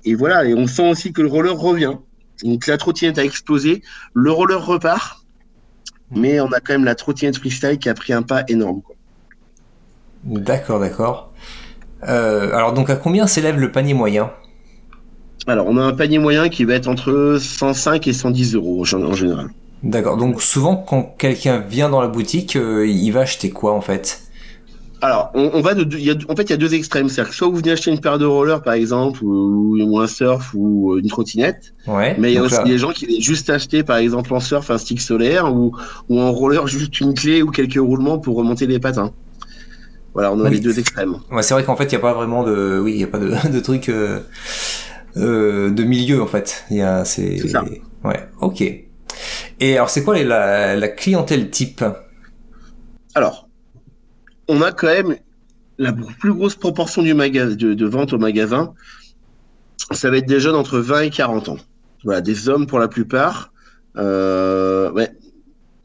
et 0.03 0.15
voilà, 0.15 0.43
et 0.43 0.53
on 0.53 0.67
sent 0.67 0.89
aussi 0.89 1.13
que 1.13 1.21
le 1.21 1.29
roller 1.29 1.57
revient. 1.57 1.93
Donc 2.43 2.67
la 2.67 2.77
trottinette 2.77 3.17
a 3.19 3.23
explosé, 3.23 3.81
le 4.13 4.31
roller 4.31 4.65
repart, 4.65 5.25
mais 6.11 6.41
on 6.41 6.51
a 6.51 6.59
quand 6.59 6.73
même 6.73 6.83
la 6.83 6.95
trottinette 6.95 7.37
freestyle 7.37 7.77
qui 7.77 7.87
a 7.87 7.93
pris 7.93 8.11
un 8.11 8.21
pas 8.21 8.43
énorme. 8.49 8.81
D'accord, 10.25 10.79
d'accord. 10.81 11.33
Euh, 12.07 12.53
alors 12.53 12.73
donc 12.73 12.89
à 12.89 12.97
combien 12.97 13.27
s'élève 13.27 13.57
le 13.57 13.71
panier 13.71 13.93
moyen? 13.93 14.31
Alors 15.47 15.67
on 15.67 15.77
a 15.77 15.81
un 15.81 15.93
panier 15.93 16.19
moyen 16.19 16.49
qui 16.49 16.63
va 16.63 16.73
être 16.75 16.87
entre 16.87 17.37
105 17.39 18.07
et 18.07 18.13
110 18.13 18.55
euros 18.55 18.81
en 18.81 19.13
général. 19.13 19.49
D'accord, 19.83 20.15
donc 20.15 20.41
souvent 20.41 20.77
quand 20.77 21.15
quelqu'un 21.17 21.59
vient 21.59 21.89
dans 21.89 22.01
la 22.01 22.07
boutique, 22.07 22.55
euh, 22.55 22.87
il 22.87 23.11
va 23.11 23.21
acheter 23.21 23.49
quoi 23.49 23.73
en 23.73 23.81
fait? 23.81 24.21
Alors, 25.03 25.31
on, 25.33 25.59
va 25.59 25.73
de, 25.73 25.97
y 25.97 26.11
a, 26.11 26.15
en 26.29 26.35
fait, 26.37 26.43
il 26.43 26.49
y 26.51 26.53
a 26.53 26.57
deux 26.57 26.73
extrêmes. 26.73 27.09
C'est-à-dire 27.09 27.31
que 27.31 27.35
soit 27.35 27.49
vous 27.49 27.57
venez 27.57 27.71
acheter 27.71 27.91
une 27.91 27.99
paire 27.99 28.17
de 28.17 28.23
rollers, 28.23 28.63
par 28.63 28.73
exemple, 28.73 29.21
ou, 29.21 29.99
un 29.99 30.07
surf 30.07 30.53
ou 30.53 30.97
une 30.97 31.09
trottinette. 31.09 31.73
Ouais. 31.87 32.15
Mais 32.17 32.31
il 32.31 32.35
y 32.35 32.37
a 32.37 32.41
aussi 32.41 32.63
des 32.63 32.77
gens 32.77 32.91
qui 32.91 33.05
viennent 33.07 33.21
juste 33.21 33.49
acheter, 33.49 33.83
par 33.83 33.97
exemple, 33.97 34.33
en 34.33 34.39
surf 34.39 34.71
un 34.71 34.77
stick 34.77 35.01
solaire 35.01 35.53
ou, 35.53 35.75
ou 36.07 36.21
en 36.21 36.31
roller 36.31 36.67
juste 36.67 37.01
une 37.01 37.13
clé 37.13 37.41
ou 37.41 37.51
quelques 37.51 37.75
roulements 37.75 38.17
pour 38.17 38.37
remonter 38.37 38.65
les 38.65 38.79
patins. 38.79 39.11
Voilà, 40.13 40.31
on 40.31 40.39
a 40.45 40.49
les 40.49 40.61
deux 40.61 40.79
extrêmes. 40.79 41.17
Ouais, 41.31 41.43
c'est 41.43 41.53
vrai 41.53 41.65
qu'en 41.65 41.75
fait, 41.75 41.83
il 41.83 41.89
n'y 41.89 41.95
a 41.95 41.99
pas 41.99 42.13
vraiment 42.13 42.45
de, 42.45 42.79
oui, 42.81 42.93
il 42.93 43.01
y 43.01 43.03
a 43.03 43.07
pas 43.07 43.19
de, 43.19 43.33
de 43.51 43.59
truc 43.59 43.89
euh, 43.89 44.21
euh, 45.17 45.69
de 45.69 45.83
milieu 45.83 46.21
en 46.21 46.27
fait. 46.27 46.65
Il 46.69 46.77
y 46.77 46.81
a, 46.81 47.05
c'est, 47.05 47.41
ouais, 48.03 48.29
ok. 48.41 48.61
Et 49.59 49.75
alors, 49.75 49.89
c'est 49.89 50.03
quoi 50.03 50.21
la, 50.21 50.75
la 50.75 50.87
clientèle 50.87 51.49
type? 51.49 51.83
Alors, 53.15 53.47
on 54.47 54.61
a 54.61 54.71
quand 54.71 54.87
même 54.87 55.15
la 55.77 55.93
plus 55.93 56.33
grosse 56.33 56.55
proportion 56.55 57.01
du 57.01 57.13
magasin, 57.13 57.55
de, 57.55 57.85
vente 57.85 58.13
au 58.13 58.17
magasin. 58.17 58.73
Ça 59.91 60.09
va 60.09 60.17
être 60.17 60.27
des 60.27 60.39
jeunes 60.39 60.55
entre 60.55 60.79
20 60.79 61.01
et 61.01 61.09
40 61.09 61.49
ans. 61.49 61.57
Voilà, 62.03 62.21
des 62.21 62.49
hommes 62.49 62.67
pour 62.67 62.79
la 62.79 62.87
plupart. 62.87 63.51
Euh, 63.97 64.91
ouais. 64.91 65.11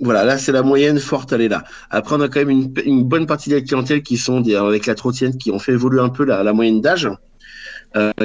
Voilà, 0.01 0.24
là 0.24 0.39
c'est 0.39 0.53
la 0.53 0.62
moyenne 0.62 1.01
forte, 1.01 1.33
elle 1.33 1.41
est 1.41 1.49
là. 1.49 1.64
Après, 1.91 2.14
on 2.14 2.20
a 2.20 2.29
quand 2.29 2.45
même 2.45 2.70
une, 2.85 3.05
bonne 3.05 3.26
partie 3.26 3.51
de 3.51 3.57
la 3.57 3.61
clientèle 3.62 4.03
qui 4.03 4.16
sont 4.16 4.41
des, 4.41 4.55
avec 4.55 4.87
la 4.87 4.95
trottinette 4.95 5.39
qui 5.39 5.51
ont 5.51 5.59
fait 5.59 5.72
évoluer 5.72 6.01
un 6.01 6.09
peu 6.09 6.24
la, 6.24 6.53
moyenne 6.53 6.81
d'âge, 6.81 7.09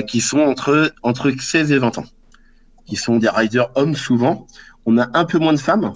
qui 0.07 0.21
sont 0.21 0.39
entre, 0.39 0.93
entre 1.03 1.31
16 1.31 1.71
et 1.71 1.77
20 1.77 1.97
ans, 1.97 2.05
qui 2.85 2.95
sont 2.95 3.17
des 3.17 3.29
riders 3.29 3.69
hommes 3.75 3.95
souvent. 3.95 4.45
On 4.85 4.97
a 4.97 5.09
un 5.13 5.25
peu 5.25 5.39
moins 5.39 5.53
de 5.53 5.59
femmes, 5.59 5.93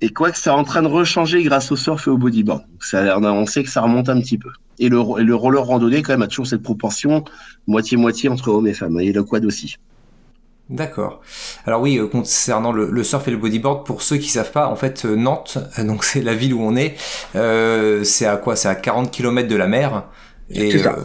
et 0.00 0.10
quoi 0.10 0.30
que 0.30 0.38
c'est 0.38 0.50
en 0.50 0.62
train 0.62 0.82
de 0.82 0.88
rechanger 0.88 1.42
grâce 1.42 1.72
au 1.72 1.76
surf 1.76 2.06
et 2.06 2.10
au 2.10 2.18
bodyboard. 2.18 2.62
Ça, 2.80 3.18
on 3.18 3.46
sait 3.46 3.64
que 3.64 3.70
ça 3.70 3.80
remonte 3.80 4.08
un 4.08 4.20
petit 4.20 4.38
peu. 4.38 4.50
Et 4.78 4.88
le, 4.88 4.98
le 5.22 5.34
roller 5.34 5.64
randonnée, 5.64 6.02
quand 6.02 6.12
même, 6.12 6.22
a 6.22 6.28
toujours 6.28 6.46
cette 6.46 6.62
proportion 6.62 7.24
moitié-moitié 7.66 8.28
entre 8.28 8.48
hommes 8.48 8.68
et 8.68 8.74
femmes. 8.74 9.00
Et 9.00 9.12
le 9.12 9.24
quad 9.24 9.44
aussi. 9.44 9.76
D'accord. 10.70 11.22
Alors 11.66 11.80
oui, 11.80 11.98
euh, 11.98 12.06
concernant 12.06 12.70
le, 12.70 13.02
surf 13.02 13.26
et 13.26 13.30
le 13.32 13.38
bodyboard, 13.38 13.84
pour 13.86 14.02
ceux 14.02 14.18
qui 14.18 14.28
savent 14.28 14.52
pas, 14.52 14.68
en 14.68 14.76
fait, 14.76 15.04
euh, 15.04 15.16
Nantes, 15.16 15.58
donc 15.78 16.04
c'est 16.04 16.20
la 16.20 16.34
ville 16.34 16.54
où 16.54 16.62
on 16.62 16.76
est, 16.76 16.94
euh, 17.34 18.04
c'est 18.04 18.26
à 18.26 18.36
quoi? 18.36 18.54
C'est 18.54 18.68
à 18.68 18.76
40 18.76 19.10
km 19.10 19.48
de 19.48 19.56
la 19.56 19.66
mer. 19.66 20.04
Et, 20.50 20.78
ça. 20.78 20.96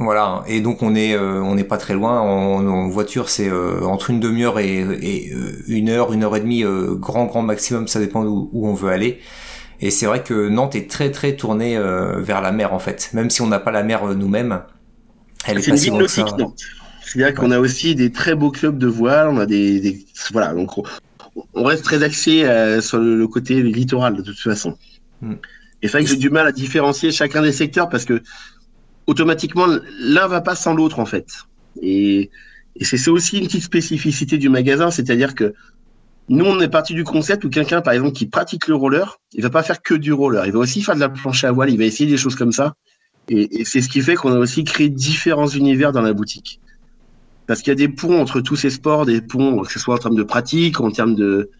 Voilà, 0.00 0.42
et 0.46 0.62
donc 0.62 0.82
on 0.82 0.94
est 0.94 1.14
euh, 1.14 1.42
on 1.42 1.54
n'est 1.54 1.64
pas 1.64 1.76
très 1.76 1.92
loin. 1.92 2.20
En, 2.20 2.88
voiture, 2.88 3.28
c'est 3.28 3.50
euh, 3.50 3.82
entre 3.82 4.08
une 4.08 4.18
demi-heure 4.18 4.58
et, 4.58 4.78
et, 4.78 5.30
euh, 5.34 5.62
une 5.68 5.90
heure, 5.90 6.14
une 6.14 6.24
heure 6.24 6.34
et 6.36 6.40
demie, 6.40 6.64
grand 6.98 7.26
grand 7.26 7.42
maximum. 7.42 7.86
Ça 7.86 8.00
dépend 8.00 8.24
où, 8.24 8.48
où 8.50 8.66
on 8.66 8.72
veut 8.72 8.88
aller. 8.88 9.20
Et 9.82 9.90
c'est 9.90 10.06
vrai 10.06 10.22
que 10.22 10.48
Nantes 10.48 10.74
est 10.74 10.90
très 10.90 11.10
très 11.10 11.36
tournée 11.36 11.78
vers 12.16 12.40
la 12.40 12.50
mer 12.50 12.72
en 12.72 12.78
fait, 12.78 13.10
même 13.12 13.28
si 13.28 13.42
on 13.42 13.46
n'a 13.46 13.58
pas 13.58 13.70
la 13.70 13.82
mer 13.82 14.06
nous-mêmes. 14.14 14.62
Elle 15.46 15.58
est, 15.58 15.66
une 15.66 15.76
ville 15.76 15.92
nautique, 15.92 16.34
Nantes. 16.38 16.58
C'est-à-dire 17.02 17.34
qu'on 17.34 17.50
a 17.50 17.58
aussi 17.58 17.94
des 17.94 18.10
très 18.10 18.34
beaux 18.34 18.50
clubs 18.50 18.78
de 18.78 18.86
voile. 18.86 19.28
On 19.28 19.38
a 19.38 19.44
des, 19.44 19.80
des 19.80 20.06
voilà, 20.32 20.54
donc 20.54 20.70
on 21.52 21.62
reste 21.62 21.84
très 21.84 22.02
axé 22.02 22.46
sur 22.80 22.96
le, 22.96 23.28
côté 23.28 23.62
littoral 23.62 24.16
de 24.16 24.22
toute 24.22 24.38
façon. 24.38 24.78
Hmm. 25.20 25.34
Et 25.82 25.88
c'est 25.88 25.92
vrai 25.92 26.04
que 26.04 26.10
j'ai 26.10 26.16
du 26.16 26.30
mal 26.30 26.46
à 26.46 26.52
différencier 26.52 27.12
chacun 27.12 27.42
des 27.42 27.52
secteurs 27.52 27.90
parce 27.90 28.06
que 28.06 28.22
automatiquement, 29.10 29.66
l'un 29.98 30.28
va 30.28 30.40
pas 30.40 30.54
sans 30.54 30.72
l'autre 30.72 31.00
en 31.00 31.04
fait. 31.04 31.26
Et, 31.82 32.30
c'est 32.80 33.08
aussi 33.08 33.38
une 33.38 33.46
petite 33.46 33.64
spécificité 33.64 34.38
du 34.38 34.48
magasin, 34.48 34.90
c'est-à-dire 34.92 35.34
que 35.34 35.52
nous, 36.28 36.44
on 36.44 36.60
est 36.60 36.68
parti 36.68 36.94
du 36.94 37.02
concept 37.02 37.44
où 37.44 37.50
quelqu'un, 37.50 37.80
par 37.80 37.92
exemple, 37.92 38.12
qui 38.12 38.26
pratique 38.26 38.68
le 38.68 38.76
roller, 38.76 39.18
il 39.32 39.42
va 39.42 39.50
pas 39.50 39.64
faire 39.64 39.82
que 39.82 39.94
du 39.94 40.12
roller, 40.12 40.46
il 40.46 40.52
va 40.52 40.60
aussi 40.60 40.80
faire 40.80 40.94
de 40.94 41.00
la 41.00 41.08
planche 41.08 41.42
à 41.42 41.50
voile, 41.50 41.70
il 41.70 41.76
va 41.78 41.84
essayer 41.84 42.08
des 42.08 42.16
choses 42.16 42.36
comme 42.36 42.52
ça. 42.52 42.74
Et, 43.28 43.64
c'est 43.64 43.82
ce 43.82 43.88
qui 43.88 44.00
fait 44.00 44.14
qu'on 44.14 44.32
a 44.32 44.38
aussi 44.38 44.62
créé 44.62 44.88
différents 44.88 45.48
univers 45.48 45.90
dans 45.90 46.02
la 46.02 46.12
boutique. 46.12 46.60
Parce 47.48 47.60
qu'il 47.60 47.72
y 47.72 47.72
a 47.72 47.86
des 47.86 47.88
ponts 47.88 48.20
entre 48.20 48.40
tous 48.40 48.54
ces 48.54 48.70
sports, 48.70 49.04
des 49.04 49.20
ponts, 49.20 49.62
que 49.62 49.72
ce 49.72 49.80
soit 49.80 49.96
en 49.96 49.98
termes 49.98 50.14
de 50.14 50.22
pratique, 50.22 50.80
en 50.80 50.92
termes 50.92 51.16
de, 51.16 51.50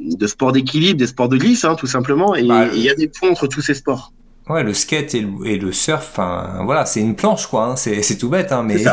de 0.00 0.26
sport 0.26 0.52
d'équilibre, 0.52 0.98
des 0.98 1.06
sports 1.06 1.28
de 1.28 1.36
glisse, 1.36 1.66
hein, 1.66 1.74
tout 1.74 1.86
simplement. 1.86 2.34
Et 2.34 2.44
bah, 2.44 2.68
il 2.74 2.80
y 2.80 2.88
a 2.88 2.94
des 2.94 3.08
ponts 3.08 3.30
entre 3.30 3.46
tous 3.46 3.60
ces 3.60 3.74
sports. 3.74 4.12
Ouais, 4.48 4.62
le 4.62 4.74
skate 4.74 5.14
et 5.14 5.22
le, 5.22 5.46
et 5.46 5.58
le 5.58 5.72
surf, 5.72 6.08
enfin 6.12 6.62
voilà, 6.64 6.86
c'est 6.86 7.00
une 7.00 7.16
planche 7.16 7.46
quoi. 7.48 7.64
Hein, 7.64 7.76
c'est 7.76 8.02
c'est 8.02 8.16
tout 8.16 8.28
bête, 8.28 8.52
hein, 8.52 8.62
mais 8.62 8.84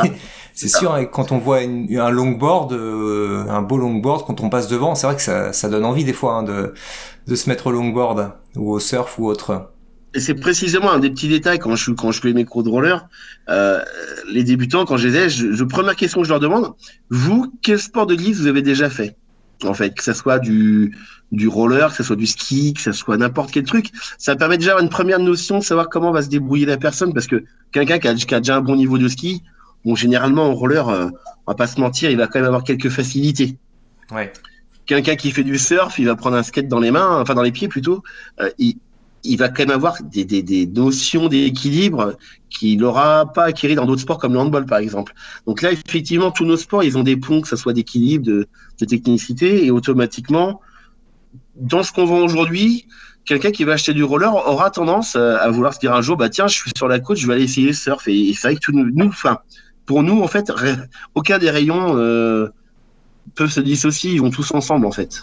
c'est 0.53 0.67
sûr. 0.77 0.97
Et 0.97 1.09
quand 1.11 1.31
on 1.31 1.37
voit 1.37 1.59
un 1.59 2.09
longboard, 2.09 2.73
euh, 2.73 3.45
un 3.49 3.61
beau 3.61 3.77
longboard, 3.77 4.25
quand 4.25 4.41
on 4.41 4.49
passe 4.49 4.67
devant, 4.67 4.95
c'est 4.95 5.05
vrai 5.05 5.15
que 5.15 5.21
ça, 5.21 5.53
ça 5.53 5.69
donne 5.69 5.85
envie 5.85 6.03
des 6.03 6.13
fois 6.13 6.35
hein, 6.35 6.43
de 6.43 6.73
de 7.27 7.35
se 7.35 7.49
mettre 7.49 7.67
au 7.67 7.71
longboard 7.71 8.33
ou 8.55 8.71
au 8.71 8.79
surf 8.79 9.19
ou 9.19 9.27
autre. 9.27 9.69
Et 10.15 10.19
c'est 10.19 10.35
précisément 10.35 10.91
un 10.91 10.99
des 10.99 11.09
petits 11.09 11.27
détails 11.27 11.59
quand 11.59 11.75
je 11.75 11.91
quand 11.91 12.11
je 12.11 12.19
fais 12.21 12.33
mes 12.33 12.45
cours 12.45 12.63
de 12.63 12.69
roller. 12.69 13.07
Euh, 13.49 13.79
les 14.31 14.43
débutants, 14.43 14.85
quand 14.85 14.97
je 14.97 15.07
les 15.07 15.15
ai, 15.17 15.29
je, 15.29 15.63
première 15.63 15.95
question 15.95 16.21
que 16.21 16.27
je 16.27 16.31
leur 16.31 16.39
demande, 16.39 16.73
vous, 17.09 17.51
quel 17.61 17.79
sport 17.79 18.05
de 18.05 18.15
glisse 18.15 18.37
vous 18.37 18.47
avez 18.47 18.61
déjà 18.61 18.89
fait? 18.89 19.17
En 19.63 19.73
fait, 19.73 19.93
que 19.93 20.03
ça 20.03 20.13
soit 20.13 20.39
du 20.39 20.95
du 21.33 21.47
roller, 21.47 21.89
que 21.89 21.95
ce 21.95 22.03
soit 22.03 22.15
du 22.15 22.27
ski, 22.27 22.73
que 22.73 22.81
ce 22.81 22.91
soit 22.91 23.17
n'importe 23.17 23.51
quel 23.51 23.63
truc. 23.63 23.91
Ça 24.17 24.35
permet 24.35 24.57
déjà 24.57 24.79
une 24.79 24.89
première 24.89 25.19
notion 25.19 25.57
de 25.59 25.63
savoir 25.63 25.89
comment 25.89 26.11
va 26.11 26.21
se 26.21 26.29
débrouiller 26.29 26.65
la 26.65 26.77
personne, 26.77 27.11
parce 27.13 27.27
que 27.27 27.43
quelqu'un 27.71 27.97
qui, 27.97 28.07
a, 28.07 28.39
déjà 28.39 28.55
un 28.55 28.61
bon 28.61 28.75
niveau 28.75 28.99
de 28.99 29.07
ski, 29.07 29.41
bon, 29.83 29.95
généralement, 29.95 30.45
en 30.45 30.53
roller, 30.53 30.87
euh, 30.87 31.07
on 31.47 31.51
va 31.51 31.55
pas 31.55 31.67
se 31.67 31.79
mentir, 31.81 32.11
il 32.11 32.17
va 32.17 32.27
quand 32.27 32.39
même 32.39 32.47
avoir 32.47 32.63
quelques 32.63 32.89
facilités. 32.89 33.57
Ouais. 34.11 34.31
Quelqu'un 34.85 35.15
qui 35.15 35.31
fait 35.31 35.43
du 35.43 35.57
surf, 35.57 35.97
il 35.97 36.05
va 36.05 36.15
prendre 36.15 36.37
un 36.37 36.43
skate 36.43 36.67
dans 36.67 36.79
les 36.79 36.91
mains, 36.91 37.19
enfin 37.19 37.33
dans 37.33 37.41
les 37.41 37.51
pieds 37.51 37.67
plutôt, 37.67 38.03
euh, 38.39 38.51
il, 38.59 38.75
il 39.23 39.37
va 39.37 39.49
quand 39.49 39.63
même 39.63 39.71
avoir 39.71 40.01
des, 40.03 40.25
des, 40.25 40.41
des 40.43 40.65
notions 40.65 41.29
d'équilibre 41.29 42.17
qu'il 42.49 42.79
n'aura 42.79 43.31
pas 43.31 43.45
acquis 43.45 43.73
dans 43.75 43.85
d'autres 43.85 44.01
sports 44.01 44.17
comme 44.17 44.33
le 44.33 44.39
handball 44.39 44.65
par 44.65 44.79
exemple. 44.79 45.13
Donc 45.47 45.61
là, 45.61 45.71
effectivement, 45.71 46.31
tous 46.31 46.45
nos 46.45 46.57
sports, 46.57 46.83
ils 46.83 46.97
ont 46.97 47.03
des 47.03 47.17
ponts, 47.17 47.41
que 47.41 47.47
ce 47.47 47.55
soit 47.55 47.73
d'équilibre, 47.73 48.25
de, 48.25 48.47
de 48.79 48.85
technicité, 48.85 49.65
et 49.65 49.71
automatiquement, 49.71 50.61
dans 51.55 51.83
ce 51.83 51.91
qu'on 51.91 52.05
vend 52.05 52.19
aujourd'hui, 52.19 52.87
quelqu'un 53.25 53.51
qui 53.51 53.63
va 53.63 53.73
acheter 53.73 53.93
du 53.93 54.03
roller 54.03 54.33
aura 54.33 54.69
tendance 54.69 55.15
à 55.15 55.49
vouloir 55.49 55.73
se 55.73 55.79
dire 55.79 55.93
un 55.93 56.01
jour, 56.01 56.17
bah 56.17 56.29
tiens, 56.29 56.47
je 56.47 56.55
suis 56.55 56.71
sur 56.75 56.87
la 56.87 56.99
côte, 56.99 57.17
je 57.17 57.27
vais 57.27 57.33
aller 57.33 57.43
essayer 57.43 57.67
le 57.67 57.73
surf. 57.73 58.07
Et, 58.07 58.33
c'est 58.33 58.49
vrai 58.49 58.55
que 58.55 58.71
nous, 58.71 59.07
enfin, 59.07 59.39
pour 59.85 60.03
nous, 60.03 60.21
en 60.21 60.27
fait, 60.27 60.51
aucun 61.15 61.37
des 61.37 61.49
rayons 61.49 61.97
euh, 61.97 62.49
peuvent 63.35 63.51
se 63.51 63.61
dissocier, 63.61 64.11
ils 64.11 64.21
vont 64.21 64.31
tous 64.31 64.51
ensemble, 64.53 64.85
en 64.85 64.91
fait. 64.91 65.21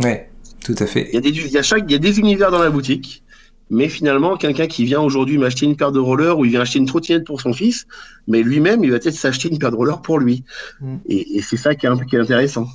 Ouais, 0.00 0.30
tout 0.62 0.74
à 0.78 0.86
fait. 0.86 1.08
Il 1.12 1.14
y 1.14 1.18
a 1.18 1.20
des, 1.20 1.30
il 1.30 1.50
y 1.50 1.58
a 1.58 1.62
chaque, 1.62 1.84
il 1.86 1.92
y 1.92 1.94
a 1.94 1.98
des 1.98 2.18
univers 2.18 2.50
dans 2.50 2.62
la 2.62 2.70
boutique. 2.70 3.23
Mais 3.70 3.88
finalement, 3.88 4.36
quelqu'un 4.36 4.66
qui 4.66 4.84
vient 4.84 5.00
aujourd'hui 5.00 5.38
m'acheter 5.38 5.64
une 5.66 5.76
paire 5.76 5.90
de 5.90 5.98
rollers 5.98 6.38
ou 6.38 6.44
il 6.44 6.50
vient 6.50 6.60
acheter 6.60 6.78
une 6.78 6.86
trottinette 6.86 7.24
pour 7.24 7.40
son 7.40 7.52
fils, 7.52 7.86
mais 8.28 8.42
lui-même, 8.42 8.84
il 8.84 8.90
va 8.90 8.98
peut-être 8.98 9.14
s'acheter 9.14 9.48
une 9.48 9.58
paire 9.58 9.70
de 9.70 9.76
rollers 9.76 10.02
pour 10.02 10.18
lui. 10.18 10.44
Mm. 10.80 10.96
Et, 11.06 11.38
et 11.38 11.42
c'est 11.42 11.56
ça 11.56 11.74
qui 11.74 11.86
est, 11.86 12.06
qui 12.06 12.16
est 12.16 12.20
intéressant. 12.20 12.66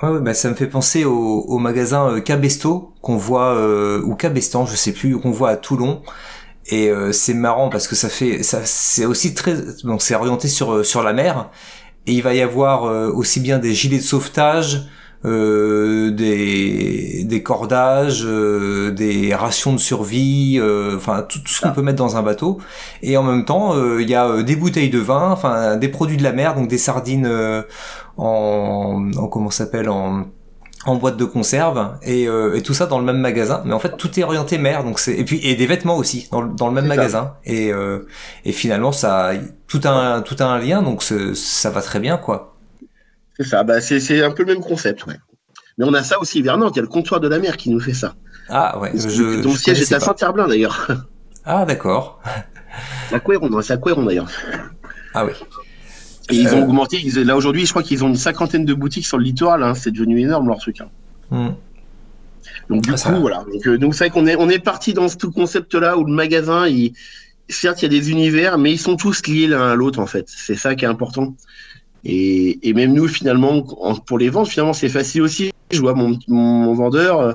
Ouais, 0.00 0.20
bah 0.20 0.32
ça 0.32 0.48
me 0.48 0.54
fait 0.54 0.68
penser 0.68 1.04
au, 1.04 1.40
au 1.40 1.58
magasin 1.58 2.08
euh, 2.08 2.20
Cabesto 2.20 2.94
qu'on 3.02 3.16
voit 3.16 3.56
euh, 3.56 4.00
ou 4.02 4.14
Cabestan, 4.14 4.64
je 4.64 4.76
sais 4.76 4.92
plus, 4.92 5.18
qu'on 5.18 5.32
voit 5.32 5.50
à 5.50 5.56
Toulon. 5.56 6.02
Et 6.70 6.92
c'est 7.12 7.32
marrant 7.32 7.70
parce 7.70 7.88
que 7.88 7.96
ça 7.96 8.10
fait, 8.10 8.42
ça, 8.42 8.60
c'est 8.66 9.06
aussi 9.06 9.32
très, 9.32 9.54
donc 9.84 10.02
c'est 10.02 10.14
orienté 10.14 10.48
sur 10.48 10.84
sur 10.84 11.02
la 11.02 11.14
mer. 11.14 11.48
Et 12.06 12.12
il 12.12 12.22
va 12.22 12.34
y 12.34 12.42
avoir 12.42 12.82
aussi 13.16 13.40
bien 13.40 13.58
des 13.58 13.72
gilets 13.72 13.96
de 13.96 14.02
sauvetage, 14.02 14.82
euh, 15.24 16.12
des, 16.12 17.24
des 17.24 17.42
cordages, 17.42 18.22
euh, 18.24 18.92
des 18.92 19.34
rations 19.34 19.72
de 19.72 19.78
survie, 19.78 20.60
euh, 20.60 20.96
enfin 20.96 21.26
tout, 21.28 21.40
ce 21.44 21.60
qu'on 21.60 21.72
peut 21.72 21.82
mettre 21.82 21.98
dans 21.98 22.16
un 22.16 22.22
bateau. 22.22 22.58
Et 23.02 23.16
en 23.16 23.24
même 23.24 23.44
temps, 23.44 23.74
il 23.98 24.08
y 24.08 24.14
a 24.14 24.42
des 24.42 24.54
bouteilles 24.54 24.90
de 24.90 25.00
vin, 25.00 25.30
enfin 25.32 25.76
des 25.76 25.88
produits 25.88 26.16
de 26.16 26.22
la 26.22 26.32
mer, 26.32 26.54
donc 26.54 26.68
des 26.68 26.78
sardines 26.78 27.28
en, 28.16 29.10
en 29.16 29.26
comment 29.28 29.50
s'appelle 29.50 29.88
en 29.88 30.26
en 30.86 30.94
boîte 30.94 31.16
de 31.16 31.24
conserve. 31.24 31.98
Et, 32.02 32.24
et, 32.54 32.62
tout 32.62 32.72
ça 32.72 32.86
dans 32.86 33.00
le 33.00 33.04
même 33.04 33.18
magasin. 33.18 33.62
Mais 33.64 33.74
en 33.74 33.80
fait 33.80 33.96
tout 33.96 34.18
est 34.20 34.22
orienté 34.22 34.56
mer 34.58 34.84
donc 34.84 35.00
c'est 35.00 35.14
et 35.14 35.24
puis 35.24 35.40
et 35.42 35.56
des 35.56 35.66
vêtements 35.66 35.96
aussi 35.96 36.28
dans, 36.30 36.42
dans 36.42 36.68
le 36.68 36.74
même 36.74 36.86
magasin. 36.86 37.34
Et 37.44 37.72
et 38.44 38.52
finalement 38.52 38.92
ça 38.92 39.32
tout 39.66 39.80
un 39.84 40.22
tout 40.22 40.36
un 40.38 40.58
lien 40.58 40.82
donc 40.82 41.02
ça 41.02 41.70
va 41.70 41.82
très 41.82 41.98
bien 41.98 42.16
quoi 42.18 42.57
c'est 43.38 43.46
ça, 43.46 43.62
bah, 43.62 43.80
c'est 43.80 44.22
un 44.22 44.30
peu 44.30 44.44
le 44.44 44.54
même 44.54 44.62
concept, 44.62 45.06
ouais. 45.06 45.16
Mais 45.76 45.84
on 45.84 45.94
a 45.94 46.02
ça 46.02 46.18
aussi 46.20 46.42
vers 46.42 46.58
Nantes, 46.58 46.72
il 46.74 46.78
y 46.78 46.80
a 46.80 46.82
le 46.82 46.88
comptoir 46.88 47.20
de 47.20 47.28
la 47.28 47.38
mer 47.38 47.56
qui 47.56 47.70
nous 47.70 47.80
fait 47.80 47.94
ça. 47.94 48.14
Ah 48.48 48.78
ouais, 48.80 48.90
je, 48.94 49.42
Ton 49.42 49.54
siège 49.54 49.80
est 49.80 49.92
à 49.92 50.00
Saint-Herblain 50.00 50.48
d'ailleurs. 50.48 50.88
Ah 51.44 51.64
d'accord. 51.64 52.20
À 53.10 53.18
Couéron, 53.18 53.60
c'est 53.62 53.72
à 53.72 53.76
Couéron 53.76 54.04
d'ailleurs. 54.04 54.28
Ah 55.14 55.24
oui. 55.24 55.32
Et 56.30 56.36
ils 56.36 56.54
ont 56.54 56.58
euh. 56.58 56.64
augmenté, 56.64 57.00
là 57.24 57.36
aujourd'hui 57.36 57.64
je 57.64 57.70
crois 57.70 57.82
qu'ils 57.82 58.04
ont 58.04 58.08
une 58.08 58.16
cinquantaine 58.16 58.64
de 58.64 58.74
boutiques 58.74 59.06
sur 59.06 59.16
le 59.16 59.24
littoral, 59.24 59.62
hein. 59.62 59.74
c'est 59.74 59.90
devenu 59.90 60.20
énorme 60.20 60.46
leur 60.46 60.58
truc. 60.58 60.82
Hein. 60.82 60.88
Hmm. 61.30 61.54
Donc 62.68 62.82
du 62.82 62.90
ah, 62.92 63.10
coup, 63.10 63.20
voilà. 63.20 63.44
Donc, 63.50 63.66
euh, 63.66 63.78
donc 63.78 63.94
c'est 63.94 64.04
vrai 64.04 64.10
qu'on 64.10 64.26
est, 64.26 64.36
on 64.36 64.48
est 64.48 64.58
parti 64.58 64.92
dans 64.92 65.08
ce 65.08 65.16
tout 65.16 65.32
concept-là 65.32 65.96
où 65.96 66.04
le 66.04 66.12
magasin, 66.12 66.68
il, 66.68 66.92
certes 67.48 67.82
il 67.82 67.84
y 67.84 67.96
a 67.96 68.00
des 68.00 68.10
univers, 68.10 68.58
mais 68.58 68.72
ils 68.72 68.78
sont 68.78 68.96
tous 68.96 69.26
liés 69.26 69.46
l'un 69.46 69.70
à 69.70 69.74
l'autre 69.74 69.98
en 70.00 70.06
fait. 70.06 70.26
C'est 70.28 70.56
ça 70.56 70.74
qui 70.74 70.84
est 70.84 70.88
important. 70.88 71.34
Et, 72.04 72.68
et, 72.68 72.72
même 72.74 72.92
nous, 72.92 73.08
finalement, 73.08 73.62
pour 74.06 74.18
les 74.18 74.28
ventes, 74.28 74.48
finalement, 74.48 74.72
c'est 74.72 74.88
facile 74.88 75.22
aussi. 75.22 75.52
Je 75.70 75.80
vois 75.80 75.94
mon, 75.94 76.18
mon, 76.28 76.74
vendeur, 76.74 77.20
euh, 77.20 77.32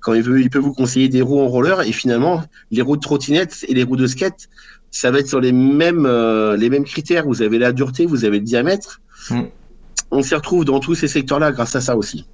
quand 0.00 0.14
il 0.14 0.22
veut, 0.22 0.40
il 0.40 0.50
peut 0.50 0.58
vous 0.58 0.72
conseiller 0.72 1.08
des 1.08 1.20
roues 1.20 1.40
en 1.40 1.48
roller. 1.48 1.82
Et 1.82 1.92
finalement, 1.92 2.42
les 2.70 2.82
roues 2.82 2.96
de 2.96 3.02
trottinette 3.02 3.64
et 3.68 3.74
les 3.74 3.82
roues 3.82 3.96
de 3.96 4.06
skate, 4.06 4.48
ça 4.90 5.10
va 5.10 5.18
être 5.18 5.28
sur 5.28 5.40
les 5.40 5.52
mêmes, 5.52 6.06
euh, 6.06 6.56
les 6.56 6.70
mêmes 6.70 6.84
critères. 6.84 7.26
Vous 7.26 7.42
avez 7.42 7.58
la 7.58 7.72
dureté, 7.72 8.06
vous 8.06 8.24
avez 8.24 8.38
le 8.38 8.44
diamètre. 8.44 9.00
Mm. 9.30 9.42
On 10.10 10.22
s'y 10.22 10.34
retrouve 10.34 10.64
dans 10.64 10.80
tous 10.80 10.94
ces 10.94 11.08
secteurs-là 11.08 11.52
grâce 11.52 11.74
à 11.74 11.80
ça 11.80 11.96
aussi. 11.96 12.26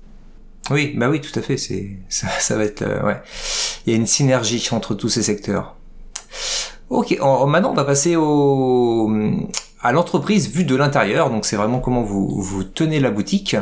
Oui, 0.70 0.94
bah 0.96 1.08
oui, 1.08 1.20
tout 1.20 1.36
à 1.38 1.42
fait. 1.42 1.56
C'est 1.56 1.98
ça, 2.08 2.28
ça 2.38 2.56
va 2.56 2.64
être 2.64 2.82
euh, 2.82 3.02
ouais. 3.02 3.20
Il 3.86 3.92
y 3.92 3.94
a 3.94 3.96
une 3.96 4.06
synergie 4.06 4.66
entre 4.72 4.94
tous 4.94 5.08
ces 5.08 5.22
secteurs. 5.22 5.76
Ok, 6.90 7.16
maintenant 7.20 7.70
on 7.70 7.74
va 7.74 7.84
passer 7.84 8.14
à 9.80 9.92
l'entreprise 9.92 10.50
vue 10.50 10.64
de 10.64 10.74
l'intérieur. 10.74 11.30
Donc 11.30 11.44
c'est 11.44 11.54
vraiment 11.54 11.78
comment 11.78 12.02
vous, 12.02 12.42
vous 12.42 12.64
tenez 12.64 12.98
la 12.98 13.12
boutique. 13.12 13.56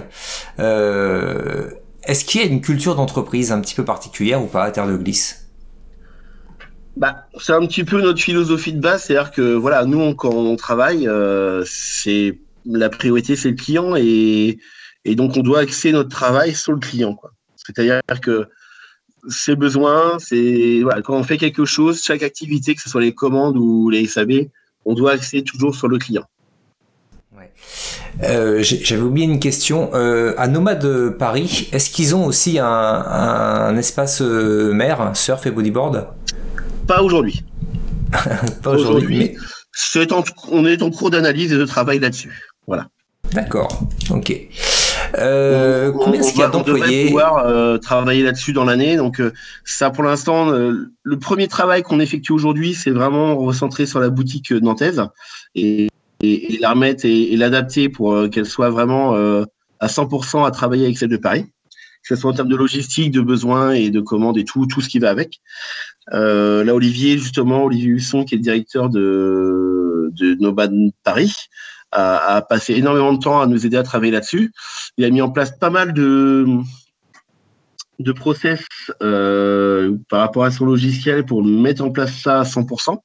Euh, 0.59 1.71
Est-ce 2.05 2.25
qu'il 2.25 2.41
y 2.41 2.45
a 2.45 2.47
une 2.47 2.63
culture 2.63 2.95
d'entreprise 2.95 3.53
un 3.53 3.61
petit 3.61 3.75
peu 3.75 3.85
particulière 3.85 4.43
ou 4.43 4.47
pas 4.47 4.65
à 4.65 4.71
Terre 4.71 4.87
de 4.87 4.97
Glisse 4.97 5.45
bah, 6.97 7.29
c'est 7.39 7.53
un 7.53 7.65
petit 7.65 7.85
peu 7.85 8.03
notre 8.03 8.21
philosophie 8.21 8.73
de 8.73 8.81
base, 8.81 9.05
c'est-à-dire 9.05 9.31
que 9.31 9.55
voilà, 9.55 9.85
nous 9.85 10.17
quand 10.17 10.35
on 10.35 10.57
travaille, 10.57 11.07
euh, 11.07 11.63
c'est 11.65 12.41
la 12.65 12.89
priorité 12.89 13.37
c'est 13.37 13.51
le 13.51 13.55
client 13.55 13.95
et, 13.95 14.59
et 15.05 15.15
donc 15.15 15.37
on 15.37 15.43
doit 15.43 15.61
axer 15.61 15.93
notre 15.93 16.09
travail 16.09 16.57
sur 16.57 16.73
le 16.73 16.81
client. 16.81 17.17
C'est-à-dire 17.55 18.01
que 18.21 18.49
ses 19.29 19.57
besoins, 19.57 20.19
c'est 20.19 20.81
voilà, 20.83 21.03
quand 21.03 21.17
on 21.17 21.23
fait 21.23 21.39
quelque 21.39 21.65
chose, 21.65 22.03
chaque 22.03 22.23
activité, 22.23 22.75
que 22.75 22.83
ce 22.83 22.89
soit 22.89 23.01
les 23.01 23.15
commandes 23.15 23.57
ou 23.57 23.91
les 23.91 24.07
SAB, 24.07 24.49
on 24.85 24.95
doit 24.95 25.13
axer 25.13 25.43
toujours 25.43 25.75
sur 25.75 25.89
le 25.89 25.99
client. 25.99 26.25
Euh, 28.23 28.63
j'avais 28.63 29.03
oublié 29.03 29.27
une 29.27 29.39
question. 29.39 29.91
Euh, 29.95 30.35
à 30.39 30.49
Nomade 30.49 31.17
Paris, 31.19 31.69
est-ce 31.73 31.91
qu'ils 31.91 32.17
ont 32.17 32.27
aussi 32.27 32.59
un, 32.59 33.77
espace 33.77 34.23
euh, 34.23 34.73
mer, 34.73 35.13
surf 35.15 35.47
et 35.47 35.51
bodyboard? 35.51 36.09
Pas 36.87 37.03
aujourd'hui. 37.03 37.45
Pas 38.63 38.71
aujourd'hui. 38.71 39.37
on 40.51 40.67
est 40.67 40.83
en 40.83 40.91
cours 40.91 41.11
d'analyse 41.11 41.53
et 41.53 41.59
de 41.59 41.65
travail 41.65 41.99
là-dessus. 42.01 42.43
Voilà. 42.67 42.89
D'accord. 43.33 43.83
Ok. 44.11 44.33
Euh, 45.17 45.93
combien 45.93 46.21
est-ce 46.21 46.33
qu'il 46.33 46.41
y 46.41 46.45
a 46.45 46.49
d'employés 46.49 47.07
pouvoir 47.07 47.47
euh, 47.47 47.79
travailler 47.79 48.23
là-dessus 48.23 48.53
dans 48.53 48.65
l'année. 48.65 48.97
Donc 48.97 49.21
euh, 49.21 49.33
ça, 49.65 49.91
pour 49.91 50.05
l'instant, 50.05 50.51
euh, 50.51 50.91
le 51.03 51.19
premier 51.19 51.49
travail 51.49 51.83
qu'on 51.83 52.01
effectue 52.01 52.33
aujourd'hui, 52.33 52.75
c'est 52.75 52.91
vraiment 52.91 53.37
recentrer 53.37 53.87
sur 53.87 54.01
la 54.01 54.11
boutique 54.11 54.51
nantaise 54.51 55.03
et, 55.55 55.89
et, 56.23 56.59
la 56.61 56.71
remettre 56.71 57.05
et, 57.05 57.37
l'adapter 57.37 57.89
pour 57.89 58.29
qu'elle 58.31 58.47
soit 58.47 58.71
vraiment 58.71 59.15
à 59.81 59.87
100% 59.87 60.47
à 60.47 60.51
travailler 60.51 60.85
avec 60.85 60.99
celle 60.99 61.09
de 61.09 61.17
Paris, 61.17 61.45
que 61.45 62.15
ce 62.15 62.17
soit 62.17 62.31
en 62.31 62.35
termes 62.35 62.49
de 62.49 62.57
logistique, 62.57 63.13
de 63.13 63.21
besoins 63.21 63.73
et 63.73 63.91
de 63.91 64.01
commandes 64.01 64.39
et 64.39 64.45
tout, 64.45 64.67
tout 64.67 64.81
ce 64.81 64.89
qui 64.89 64.99
va 64.99 65.11
avec. 65.11 65.41
là, 66.13 66.75
Olivier, 66.75 67.19
justement, 67.19 67.65
Olivier 67.65 67.89
Husson, 67.89 68.25
qui 68.25 68.35
est 68.35 68.39
le 68.39 68.43
directeur 68.43 68.89
de, 68.91 70.11
de 70.13 70.93
Paris, 71.05 71.49
a, 71.93 72.43
passé 72.43 72.75
énormément 72.75 73.13
de 73.13 73.19
temps 73.19 73.41
à 73.41 73.47
nous 73.47 73.67
aider 73.67 73.77
à 73.77 73.83
travailler 73.83 74.13
là-dessus. 74.13 74.53
Il 74.97 75.05
a 75.05 75.11
mis 75.11 75.23
en 75.23 75.31
place 75.31 75.53
pas 75.59 75.71
mal 75.71 75.93
de, 75.93 76.47
de 77.99 78.13
process 78.13 78.61
euh, 79.03 79.97
par 80.09 80.21
rapport 80.21 80.45
à 80.45 80.51
son 80.51 80.67
logiciel 80.67 81.25
pour 81.25 81.45
mettre 81.45 81.83
en 81.83 81.91
place 81.91 82.15
ça 82.15 82.41
à 82.41 82.45
100%. 82.45 82.99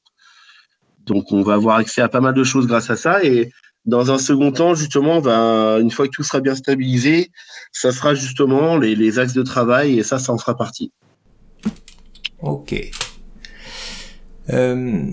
Donc, 1.06 1.32
on 1.32 1.42
va 1.42 1.56
avoir 1.56 1.78
accès 1.78 2.02
à 2.02 2.10
pas 2.10 2.22
mal 2.22 2.34
de 2.34 2.44
choses 2.44 2.68
grâce 2.68 2.90
à 2.90 2.96
ça. 2.96 3.24
Et 3.24 3.52
dans 3.86 4.12
un 4.12 4.18
second 4.18 4.52
temps, 4.52 4.76
justement, 4.76 5.20
va, 5.20 5.80
une 5.80 5.92
fois 5.92 6.08
que 6.08 6.12
tout 6.12 6.24
sera 6.24 6.40
bien 6.40 6.56
stabilisé, 6.56 7.32
ça 7.72 7.92
sera 7.92 8.16
justement 8.16 8.78
les, 8.78 8.96
les 8.96 9.20
axes 9.20 9.34
de 9.34 9.44
travail 9.44 10.00
et 10.00 10.04
ça, 10.04 10.20
ça 10.20 10.32
en 10.32 10.38
fera 10.38 10.56
partie. 10.56 10.92
Ok. 12.42 12.76
Euh, 14.50 15.04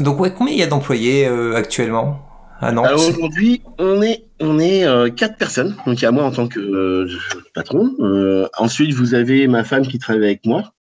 donc, 0.00 0.20
ouais, 0.20 0.32
combien 0.32 0.54
il 0.54 0.58
y 0.58 0.62
a 0.62 0.66
d'employés 0.66 1.26
euh, 1.26 1.54
actuellement? 1.54 2.33
Alors 2.60 2.86
aujourd'hui, 2.94 3.62
on 3.78 4.00
est 4.02 4.24
on 4.40 4.58
est 4.58 4.84
euh, 4.84 5.10
quatre 5.10 5.36
personnes. 5.36 5.76
Donc 5.86 6.00
il 6.00 6.02
y 6.02 6.06
a 6.06 6.12
moi 6.12 6.24
en 6.24 6.30
tant 6.30 6.48
que 6.48 6.60
euh, 6.60 7.08
patron. 7.54 7.94
Euh, 8.00 8.46
ensuite, 8.58 8.92
vous 8.92 9.14
avez 9.14 9.46
ma 9.48 9.64
femme 9.64 9.86
qui 9.86 9.98
travaille 9.98 10.24
avec 10.24 10.46
moi, 10.46 10.72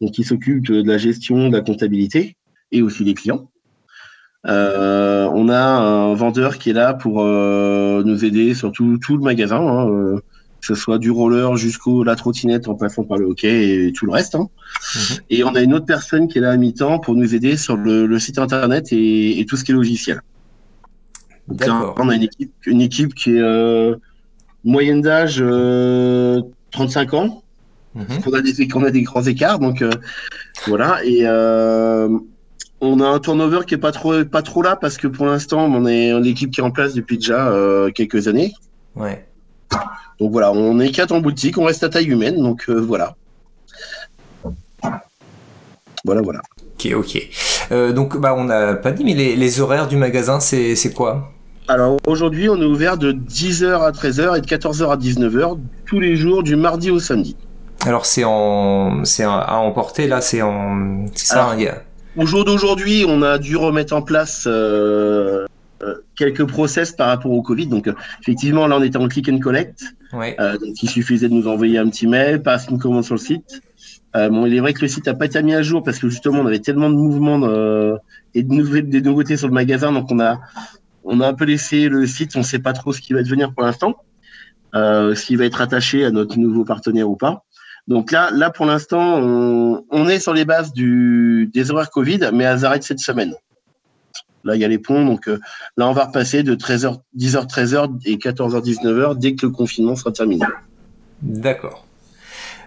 donc 0.00 0.12
qui 0.12 0.24
s'occupe 0.24 0.66
de, 0.66 0.82
la 0.82 0.98
gestion, 0.98 1.48
de 1.48 1.56
la 1.56 1.62
comptabilité 1.62 2.36
et 2.72 2.82
aussi 2.82 3.04
des 3.04 3.14
clients. 3.14 3.50
on 4.44 5.48
a 5.48 5.58
un 5.58 6.14
vendeur 6.14 6.58
qui 6.58 6.70
est 6.70 6.74
là 6.74 6.94
pour 6.94 7.24
nous 7.24 8.24
aider 8.24 8.54
sur 8.54 8.72
tout, 8.72 8.98
le 9.08 9.22
magasin, 9.22 9.60
hein, 9.60 10.20
que 10.60 10.66
ce 10.66 10.74
soit 10.74 10.98
du 10.98 11.10
roller 11.10 11.56
jusqu'au 11.56 12.02
la 12.02 12.16
trottinette 12.16 12.68
en 12.68 12.74
passant 12.74 13.04
par 13.04 13.18
le 13.18 13.26
hockey 13.26 13.86
et 13.86 13.92
tout 13.92 14.06
le 14.06 14.12
reste. 14.12 14.34
Hein. 14.34 14.48
Mhm. 14.94 15.16
Et 15.30 15.44
on 15.44 15.54
a 15.54 15.60
une 15.60 15.74
autre 15.74 15.86
personne 15.86 16.28
qui 16.28 16.38
est 16.38 16.40
là 16.40 16.50
à 16.50 16.56
mi-temps 16.56 16.98
pour 16.98 17.14
nous 17.14 17.34
aider 17.34 17.56
sur 17.56 17.76
le, 17.76 18.18
site 18.18 18.38
internet 18.38 18.92
et, 18.92 19.40
et 19.40 19.46
tout 19.46 19.56
ce 19.56 19.64
qui 19.64 19.72
est 19.72 19.74
logiciel 19.74 20.20
on 21.48 22.08
a 22.08 22.14
une 22.14 22.22
équipe, 22.22 22.52
une 22.66 22.80
équipe 22.80 23.14
qui 23.14 23.30
est 23.30 23.40
euh, 23.40 23.96
moyenne 24.64 25.00
d'âge 25.00 25.36
35 25.36 25.42
euh, 25.42 27.16
ans. 27.16 27.42
Mhm. 27.94 28.04
On, 28.26 28.32
a 28.34 28.42
des, 28.42 28.68
on 28.74 28.84
a 28.84 28.90
des 28.90 29.02
grands 29.02 29.22
écarts, 29.22 29.58
donc 29.58 29.80
euh, 29.80 29.90
voilà. 30.66 31.00
Et 31.04 31.24
on 32.82 33.00
a 33.00 33.08
un 33.08 33.18
turnover 33.20 33.60
qui 33.66 33.74
est 33.74 33.78
pas 33.78 33.92
trop, 33.92 34.24
pas 34.24 34.42
trop 34.42 34.60
là 34.62 34.76
parce 34.76 34.98
que 34.98 35.06
pour 35.06 35.26
l'instant, 35.26 35.64
on 35.64 35.86
est 35.86 36.18
l'équipe 36.20 36.50
qui 36.50 36.60
est 36.60 36.64
en 36.64 36.70
place 36.70 36.94
depuis 36.94 37.16
déjà 37.16 37.52
quelques 37.94 38.28
années. 38.28 38.52
Ouais. 38.94 39.26
Donc 40.20 40.32
voilà, 40.32 40.52
on 40.52 40.78
est 40.80 40.90
quatre 40.90 41.12
en 41.12 41.20
boutique, 41.20 41.58
on 41.58 41.64
reste 41.64 41.84
à 41.84 41.88
taille 41.88 42.08
humaine, 42.08 42.36
donc 42.36 42.68
voilà. 42.68 43.16
Voilà, 46.04 46.20
voilà. 46.20 46.40
Ok, 46.74 46.92
ok. 46.94 47.92
donc, 47.94 48.18
bah, 48.18 48.34
on 48.36 48.44
n'a 48.44 48.74
pas 48.74 48.92
dit, 48.92 49.04
mais 49.04 49.14
les, 49.14 49.36
les 49.36 49.60
horaires 49.60 49.88
du 49.88 49.96
magasin, 49.96 50.38
c'est 50.38 50.92
quoi? 50.94 51.32
Alors 51.68 51.96
aujourd'hui, 52.06 52.48
on 52.48 52.60
est 52.60 52.64
ouvert 52.64 52.96
de 52.96 53.12
10h 53.12 53.82
à 53.82 53.90
13h 53.90 54.38
et 54.38 54.40
de 54.40 54.46
14h 54.46 54.88
à 54.90 54.96
19h 54.96 55.58
tous 55.84 56.00
les 56.00 56.16
jours 56.16 56.42
du 56.42 56.54
mardi 56.54 56.90
au 56.90 57.00
samedi. 57.00 57.36
Alors 57.84 58.06
c'est 58.06 58.24
en 58.24 59.04
c'est 59.04 59.24
à 59.24 59.58
emporter 59.58 60.06
là, 60.06 60.20
c'est 60.20 60.42
en 60.42 61.06
c'est 61.14 61.26
ça. 61.26 61.50
Hein, 61.50 61.56
au 62.16 62.26
jour 62.26 62.44
d'aujourd'hui, 62.44 63.04
on 63.06 63.22
a 63.22 63.38
dû 63.38 63.56
remettre 63.56 63.94
en 63.94 64.02
place 64.02 64.44
euh, 64.46 65.46
euh, 65.82 65.94
quelques 66.16 66.44
process 66.46 66.92
par 66.92 67.08
rapport 67.08 67.30
au 67.32 67.42
Covid. 67.42 67.66
Donc 67.66 67.88
euh, 67.88 67.94
effectivement, 68.22 68.66
là 68.66 68.76
on 68.78 68.82
était 68.82 68.96
en 68.96 69.08
click 69.08 69.28
and 69.28 69.38
collect. 69.38 69.84
Ouais. 70.12 70.36
donc 70.38 70.82
il 70.82 70.88
suffisait 70.88 71.28
de 71.28 71.34
nous 71.34 71.48
envoyer 71.48 71.78
un 71.78 71.88
petit 71.88 72.06
mail, 72.06 72.42
passer 72.42 72.70
une 72.70 72.78
commande 72.78 73.04
sur 73.04 73.16
le 73.16 73.20
site. 73.20 73.60
bon, 74.14 74.46
il 74.46 74.54
est 74.54 74.60
vrai 74.60 74.72
que 74.72 74.82
le 74.82 74.88
site 74.88 75.06
n'a 75.06 75.14
pas 75.14 75.26
été 75.26 75.42
mis 75.42 75.52
à 75.52 75.62
jour 75.62 75.82
parce 75.82 75.98
que 75.98 76.08
justement 76.08 76.40
on 76.40 76.46
avait 76.46 76.60
tellement 76.60 76.88
de 76.88 76.94
mouvements 76.94 77.38
et 78.34 78.42
de, 78.42 78.80
de 78.80 79.00
nouveautés 79.00 79.36
sur 79.36 79.48
le 79.48 79.52
magasin, 79.52 79.92
donc 79.92 80.10
on 80.12 80.20
a 80.20 80.38
on 81.06 81.20
a 81.20 81.28
un 81.28 81.34
peu 81.34 81.44
laissé 81.44 81.88
le 81.88 82.06
site, 82.06 82.36
on 82.36 82.40
ne 82.40 82.44
sait 82.44 82.58
pas 82.58 82.72
trop 82.72 82.92
ce 82.92 83.00
qui 83.00 83.12
va 83.12 83.22
devenir 83.22 83.52
pour 83.54 83.62
l'instant, 83.62 83.96
euh, 84.74 85.14
s'il 85.14 85.38
va 85.38 85.44
être 85.44 85.60
attaché 85.60 86.04
à 86.04 86.10
notre 86.10 86.38
nouveau 86.38 86.64
partenaire 86.64 87.08
ou 87.08 87.16
pas. 87.16 87.44
Donc 87.88 88.10
là, 88.10 88.30
là 88.32 88.50
pour 88.50 88.66
l'instant, 88.66 89.18
on, 89.18 90.08
est 90.08 90.18
sur 90.18 90.34
les 90.34 90.44
bases 90.44 90.72
du, 90.72 91.50
des 91.54 91.70
horaires 91.70 91.90
Covid, 91.90 92.30
mais 92.32 92.44
elles 92.44 92.64
arrêtent 92.64 92.82
cette 92.82 92.98
semaine. 92.98 93.34
Là, 94.44 94.54
il 94.56 94.60
y 94.60 94.64
a 94.64 94.68
les 94.68 94.78
ponts, 94.78 95.04
donc 95.04 95.28
euh, 95.28 95.38
là, 95.76 95.88
on 95.88 95.92
va 95.92 96.04
repasser 96.04 96.42
de 96.42 96.54
13h, 96.54 96.98
10h, 97.16 97.48
13h 97.48 98.00
et 98.04 98.16
14h, 98.16 98.62
19h 98.62 99.18
dès 99.18 99.34
que 99.34 99.46
le 99.46 99.52
confinement 99.52 99.96
sera 99.96 100.12
terminé. 100.12 100.44
D'accord. 101.22 101.86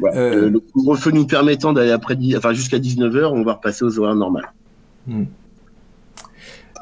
Euh, 0.04 0.50
le 0.50 0.60
couvre-feu 0.60 1.12
nous 1.12 1.28
permettant 1.28 1.74
d'aller 1.74 1.92
après, 1.92 2.18
enfin 2.38 2.54
jusqu'à 2.54 2.80
19h, 2.80 3.26
on 3.26 3.44
va 3.44 3.54
repasser 3.54 3.84
aux 3.84 4.00
horaires 4.00 4.16
normales. 4.16 4.52
Hmm. 5.08 5.26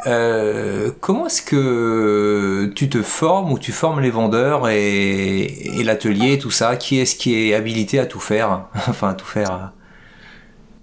Euh, 0.06 0.92
comment 1.00 1.26
est-ce 1.26 1.42
que 1.42 2.72
tu 2.76 2.88
te 2.88 3.02
formes 3.02 3.52
ou 3.52 3.60
tu 3.60 3.72
formes 3.72 4.00
les 4.00 4.12
vendeurs 4.12 4.70
et, 4.70 5.82
l'atelier, 5.84 6.38
tout 6.38 6.52
ça? 6.52 6.76
Qui 6.76 7.00
est-ce 7.00 7.16
qui 7.16 7.36
est 7.36 7.54
habilité 7.56 8.00
à 8.00 8.06
tout 8.06 8.20
faire? 8.20 8.66
Enfin, 8.88 9.10
à 9.10 9.14
tout 9.14 9.26
faire 9.26 9.72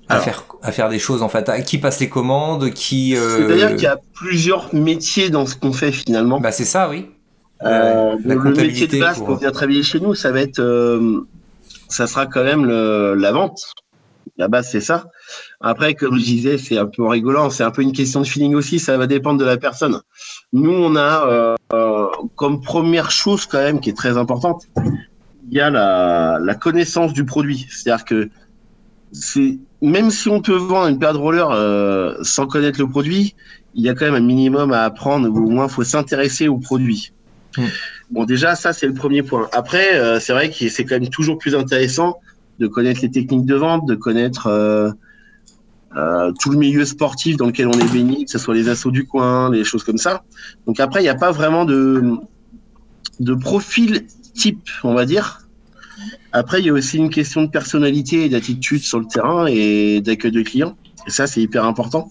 à, 0.08 0.20
faire 0.20 0.44
à 0.62 0.70
faire 0.70 0.88
des 0.90 0.98
choses 0.98 1.22
en 1.22 1.28
fait. 1.28 1.50
qui 1.64 1.78
passe 1.78 1.98
les 1.98 2.10
commandes 2.10 2.70
Qui 2.70 3.16
euh, 3.16 3.48
C'est-à-dire 3.48 3.70
qu'il 3.70 3.84
y 3.84 3.86
a 3.86 3.98
plusieurs 4.14 4.74
métiers 4.74 5.30
dans 5.30 5.46
ce 5.46 5.54
qu'on 5.56 5.72
fait 5.72 5.92
finalement. 5.92 6.40
Bah 6.40 6.52
c'est 6.52 6.64
ça, 6.64 6.88
oui. 6.90 7.10
Euh, 7.62 8.16
le 8.24 8.36
métier 8.52 8.86
de 8.86 8.98
base 8.98 9.18
pour... 9.18 9.38
vient 9.38 9.52
travailler 9.52 9.82
chez 9.82 10.00
nous, 10.00 10.14
ça 10.14 10.32
va 10.32 10.40
être, 10.40 10.60
ça 11.88 12.06
sera 12.06 12.26
quand 12.26 12.44
même 12.44 12.66
le, 12.66 13.14
la 13.14 13.32
vente. 13.32 13.62
La 14.36 14.48
base, 14.48 14.68
c'est 14.70 14.80
ça. 14.80 15.04
Après, 15.61 15.95
comme 15.95 16.18
je 16.18 16.25
disais, 16.25 16.59
c'est 16.59 16.79
un 16.79 16.87
peu 16.87 17.07
rigolant, 17.07 17.51
c'est 17.51 17.64
un 17.64 17.70
peu 17.70 17.83
une 17.83 17.93
question 17.93 18.20
de 18.20 18.27
feeling 18.27 18.55
aussi, 18.55 18.79
ça 18.79 18.97
va 18.97 19.07
dépendre 19.07 19.41
de 19.41 19.45
la 19.45 19.57
personne. 19.57 20.01
Nous, 20.53 20.72
on 20.72 20.97
a 20.97 21.57
euh, 21.72 22.07
comme 22.37 22.61
première 22.61 23.11
chose 23.11 23.47
quand 23.47 23.59
même 23.59 23.81
qui 23.81 23.91
est 23.91 23.97
très 23.97 24.16
importante, 24.16 24.66
il 25.51 25.57
y 25.57 25.61
a 25.61 25.70
la, 25.70 26.55
connaissance 26.55 27.12
du 27.12 27.25
produit. 27.25 27.66
C'est-à-dire 27.70 28.05
que 28.05 28.31
c'est 29.12 29.59
même 29.81 30.11
si 30.11 30.29
on 30.29 30.41
peut 30.41 30.57
vendre 30.57 30.89
une 30.89 30.99
paire 30.99 31.12
de 31.12 31.18
rollers 31.18 31.51
euh, 31.51 32.14
sans 32.22 32.47
connaître 32.47 32.81
le 32.81 32.89
produit, 32.89 33.35
il 33.75 33.83
y 33.83 33.89
a 33.89 33.95
quand 33.95 34.05
même 34.05 34.14
un 34.14 34.20
minimum 34.20 34.72
à 34.72 34.83
apprendre, 34.83 35.29
ou 35.29 35.47
au 35.47 35.51
moins 35.51 35.66
il 35.66 35.72
faut 35.72 35.85
s'intéresser 35.85 36.49
au 36.49 36.59
produit. 36.59 37.12
Mmh. 37.57 37.62
Bon, 38.11 38.25
déjà, 38.25 38.55
ça, 38.55 38.72
c'est 38.72 38.87
le 38.87 38.95
premier 38.95 39.22
point. 39.22 39.49
Après, 39.53 39.97
euh, 39.97 40.20
c'est 40.20 40.33
vrai 40.33 40.51
que 40.51 40.68
c'est 40.68 40.85
quand 40.85 40.99
même 40.99 41.09
toujours 41.09 41.39
plus 41.39 41.55
intéressant 41.55 42.18
de 42.59 42.66
connaître 42.66 43.01
les 43.03 43.11
techniques 43.11 43.47
de 43.47 43.55
vente, 43.55 43.87
de 43.87 43.95
connaître 43.95 44.49
euh, 45.97 46.32
tout 46.40 46.51
le 46.51 46.59
milieu 46.59 46.84
sportif 46.84 47.36
dans 47.36 47.47
lequel 47.47 47.68
on 47.68 47.78
est 47.78 47.92
béni, 47.92 48.24
que 48.24 48.30
ce 48.30 48.38
soit 48.38 48.55
les 48.55 48.68
assauts 48.68 48.90
du 48.90 49.07
coin, 49.07 49.51
les 49.51 49.64
choses 49.64 49.84
comme 49.84 49.99
ça. 49.99 50.24
Donc 50.66 50.80
après, 50.80 51.01
il 51.01 51.05
n'y 51.05 51.09
a 51.09 51.14
pas 51.14 51.30
vraiment 51.30 51.64
de, 51.64 52.16
de 53.20 53.34
profil 53.34 54.07
type, 54.34 54.68
on 54.82 54.95
va 54.95 55.05
dire. 55.05 55.40
Après, 56.32 56.61
il 56.61 56.66
y 56.66 56.70
a 56.70 56.72
aussi 56.72 56.97
une 56.99 57.11
question 57.11 57.42
de 57.42 57.49
personnalité 57.49 58.24
et 58.24 58.28
d'attitude 58.28 58.82
sur 58.82 58.99
le 58.99 59.07
terrain 59.07 59.47
et 59.47 60.01
d'accueil 60.01 60.32
de 60.32 60.42
clients. 60.42 60.76
Et 61.07 61.11
ça, 61.11 61.26
c'est 61.26 61.40
hyper 61.40 61.64
important. 61.64 62.11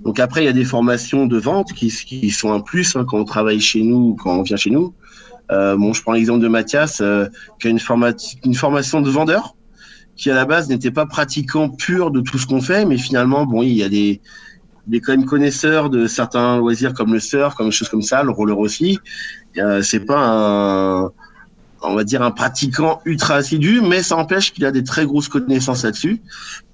Donc 0.00 0.20
après, 0.20 0.42
il 0.42 0.46
y 0.46 0.48
a 0.48 0.54
des 0.54 0.64
formations 0.64 1.26
de 1.26 1.38
vente 1.38 1.72
qui, 1.72 1.88
qui 1.88 2.30
sont 2.30 2.52
un 2.52 2.60
plus 2.60 2.96
hein, 2.96 3.04
quand 3.06 3.18
on 3.18 3.24
travaille 3.24 3.60
chez 3.60 3.82
nous, 3.82 4.14
quand 4.14 4.38
on 4.38 4.42
vient 4.42 4.56
chez 4.56 4.70
nous. 4.70 4.94
Euh, 5.50 5.76
bon, 5.76 5.92
je 5.92 6.02
prends 6.02 6.12
l'exemple 6.12 6.40
de 6.40 6.48
Mathias, 6.48 7.00
euh, 7.00 7.26
qui 7.60 7.68
a 7.68 7.70
une 7.70 8.54
formation 8.54 9.00
de 9.00 9.10
vendeur, 9.10 9.55
qui 10.16 10.30
à 10.30 10.34
la 10.34 10.44
base 10.44 10.68
n'était 10.68 10.90
pas 10.90 11.06
pratiquant 11.06 11.68
pur 11.68 12.10
de 12.10 12.20
tout 12.20 12.38
ce 12.38 12.46
qu'on 12.46 12.60
fait, 12.60 12.84
mais 12.84 12.96
finalement, 12.96 13.44
bon, 13.44 13.62
il 13.62 13.72
y 13.72 13.82
a 13.82 13.88
des, 13.88 14.20
des 14.86 15.00
quand 15.00 15.12
même 15.12 15.26
connaisseurs 15.26 15.90
de 15.90 16.06
certains 16.06 16.58
loisirs 16.58 16.94
comme 16.94 17.12
le 17.12 17.20
surf, 17.20 17.54
comme 17.54 17.66
des 17.66 17.72
choses 17.72 17.88
comme 17.88 18.02
ça, 18.02 18.22
le 18.22 18.30
roller 18.30 18.58
aussi. 18.58 18.98
Euh, 19.58 19.82
c'est 19.82 20.00
pas 20.00 20.18
un 20.18 21.10
on 21.82 21.94
va 21.94 22.04
dire 22.04 22.22
un 22.22 22.30
pratiquant 22.30 23.00
ultra 23.04 23.36
assidu, 23.36 23.80
mais 23.80 24.02
ça 24.02 24.16
empêche 24.16 24.52
qu'il 24.52 24.64
a 24.64 24.72
des 24.72 24.84
très 24.84 25.06
grosses 25.06 25.28
connaissances 25.28 25.84
là-dessus. 25.84 26.20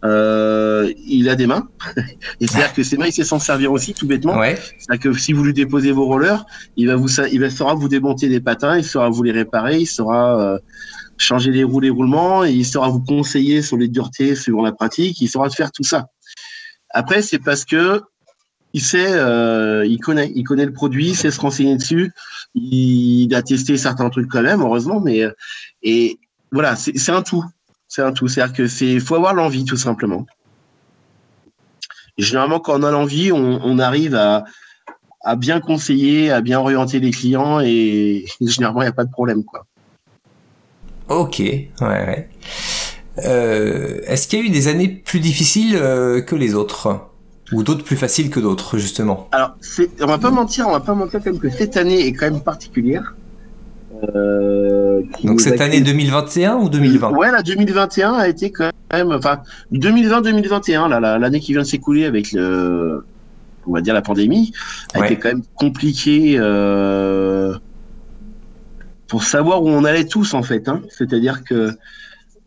Euh, 0.05 0.93
il 1.07 1.28
a 1.28 1.34
des 1.34 1.47
mains, 1.47 1.68
et 2.40 2.47
c'est-à-dire 2.47 2.72
que 2.72 2.82
ses 2.82 2.97
mains, 2.97 3.07
il 3.07 3.12
sait 3.12 3.24
s'en 3.24 3.38
servir 3.38 3.72
aussi, 3.72 3.95
tout 3.95 4.07
bêtement. 4.07 4.40
C'est-à-dire 4.43 5.12
que 5.12 5.18
si 5.18 5.32
vous 5.32 5.45
lui 5.45 5.53
déposez 5.53 5.93
vos 5.93 6.07
rollers, 6.07 6.45
il 6.76 6.88
va 6.88 6.97
vous, 6.97 7.09
il 7.32 7.40
va 7.40 7.51
saura 7.51 7.74
vous 7.74 7.88
démonter 7.88 8.28
des 8.28 8.40
patins, 8.40 8.78
il 8.78 8.84
saura 8.84 9.09
vous 9.11 9.22
les 9.22 9.32
réparer, 9.32 9.78
il 9.80 9.86
saura 9.86 10.40
euh, 10.40 10.59
changer 11.23 11.51
les 11.51 11.64
roues, 11.64 11.81
les 11.81 11.91
roulements, 11.91 12.45
et 12.45 12.53
il 12.53 12.66
saura 12.66 12.89
vous 12.89 13.01
conseiller 13.01 13.62
sur 13.62 13.77
les 13.77 13.89
duretés 13.89 14.35
suivant 14.35 14.62
la 14.62 14.73
pratique, 14.73 15.20
il 15.20 15.29
saura 15.29 15.49
faire 15.51 15.73
tout 15.73 15.85
ça. 15.85 16.09
Après, 16.91 17.23
c'est 17.23 17.39
parce 17.39 17.64
que 17.64 18.03
il 18.75 18.81
sait, 18.81 19.12
euh, 19.12 19.85
il 19.87 19.99
connaît, 19.99 20.33
il 20.35 20.45
connaît 20.45 20.64
le 20.64 20.73
produit, 20.73 21.09
il 21.09 21.16
sait 21.16 21.31
se 21.31 21.41
renseigner 21.41 21.77
dessus. 21.77 22.12
Il 22.55 23.35
a 23.35 23.43
testé 23.43 23.77
certains 23.77 24.09
trucs 24.09 24.31
quand 24.31 24.43
même, 24.43 24.62
heureusement, 24.62 25.01
mais 25.01 25.25
et 25.83 26.18
voilà, 26.53 26.77
c'est 26.77 27.11
un 27.11 27.23
tout, 27.23 27.45
c'est 27.89 28.03
un 28.03 28.12
tout. 28.12 28.29
C'est-à-dire 28.29 28.55
que 28.55 28.66
c'est, 28.66 28.99
faut 29.01 29.14
avoir 29.14 29.35
l'envie 29.35 29.64
tout 29.64 29.77
simplement. 29.77 30.27
généralement, 32.18 32.61
quand 32.61 32.79
on 32.79 32.83
a 32.83 32.91
l'envie, 32.91 33.33
on, 33.33 33.79
arrive 33.79 34.14
à, 34.14 34.45
à 35.23 35.37
bien 35.37 35.61
conseiller, 35.61 36.31
à 36.31 36.41
bien 36.41 36.61
orienter 36.61 37.01
les 37.01 37.11
clients 37.11 37.61
et, 37.61 38.25
généralement, 38.41 38.83
il 38.83 38.87
n'y 38.87 38.91
a 38.91 38.95
pas 38.95 39.05
de 39.05 39.11
problème, 39.11 39.45
quoi. 39.45 39.66
Ok, 41.13 41.39
ouais. 41.41 41.69
ouais. 41.81 42.29
Euh, 43.27 44.01
est-ce 44.07 44.27
qu'il 44.27 44.39
y 44.39 44.43
a 44.43 44.45
eu 44.47 44.51
des 44.51 44.69
années 44.69 44.89
plus 44.89 45.21
difficiles 45.21 45.77
euh, 45.77 46.21
que 46.21 46.35
les 46.35 46.55
autres? 46.55 47.09
Ou 47.53 47.63
d'autres 47.63 47.85
plus 47.85 47.97
faciles 47.97 48.31
que 48.31 48.41
d'autres, 48.41 48.79
justement? 48.79 49.29
Alors, 49.33 49.57
on 50.01 50.07
va 50.07 50.17
pas 50.17 50.31
mentir, 50.31 50.67
on 50.69 50.73
va 50.73 50.81
pas 50.81 50.95
mentir 50.95 51.21
quand 51.23 51.31
même 51.31 51.39
que 51.39 51.51
cette 51.51 51.77
année 51.77 52.07
est 52.07 52.15
quand 52.15 52.31
même 52.31 52.41
particulière. 52.41 53.15
Euh, 54.15 55.03
Donc 55.23 55.41
cette 55.41 55.61
année 55.61 55.81
2021 55.83 56.57
ou 56.57 56.69
2020 56.71 57.11
Ouais, 57.11 57.31
la 57.31 57.43
2021 57.43 58.15
a 58.15 58.29
été 58.29 58.51
quand 58.51 58.71
même, 58.91 59.13
enfin 59.13 59.41
2020-2021, 59.73 60.89
l'année 61.19 61.41
qui 61.41 61.53
vient 61.53 61.61
de 61.61 61.67
s'écouler 61.67 62.07
avec 62.07 62.33
le, 62.33 63.05
on 63.67 63.73
va 63.73 63.81
dire 63.81 63.95
la 63.95 64.03
pandémie, 64.03 64.53
a 64.95 65.05
été 65.05 65.17
quand 65.17 65.29
même 65.29 65.43
compliquée 65.55 66.37
euh, 66.39 67.55
pour 69.13 69.25
savoir 69.25 69.63
où 69.63 69.69
on 69.69 69.85
allait 69.85 70.07
tous 70.07 70.33
en 70.33 70.43
fait. 70.43 70.71
Hein. 70.71 70.81
C'est-à-dire 70.89 71.45
que 71.45 71.77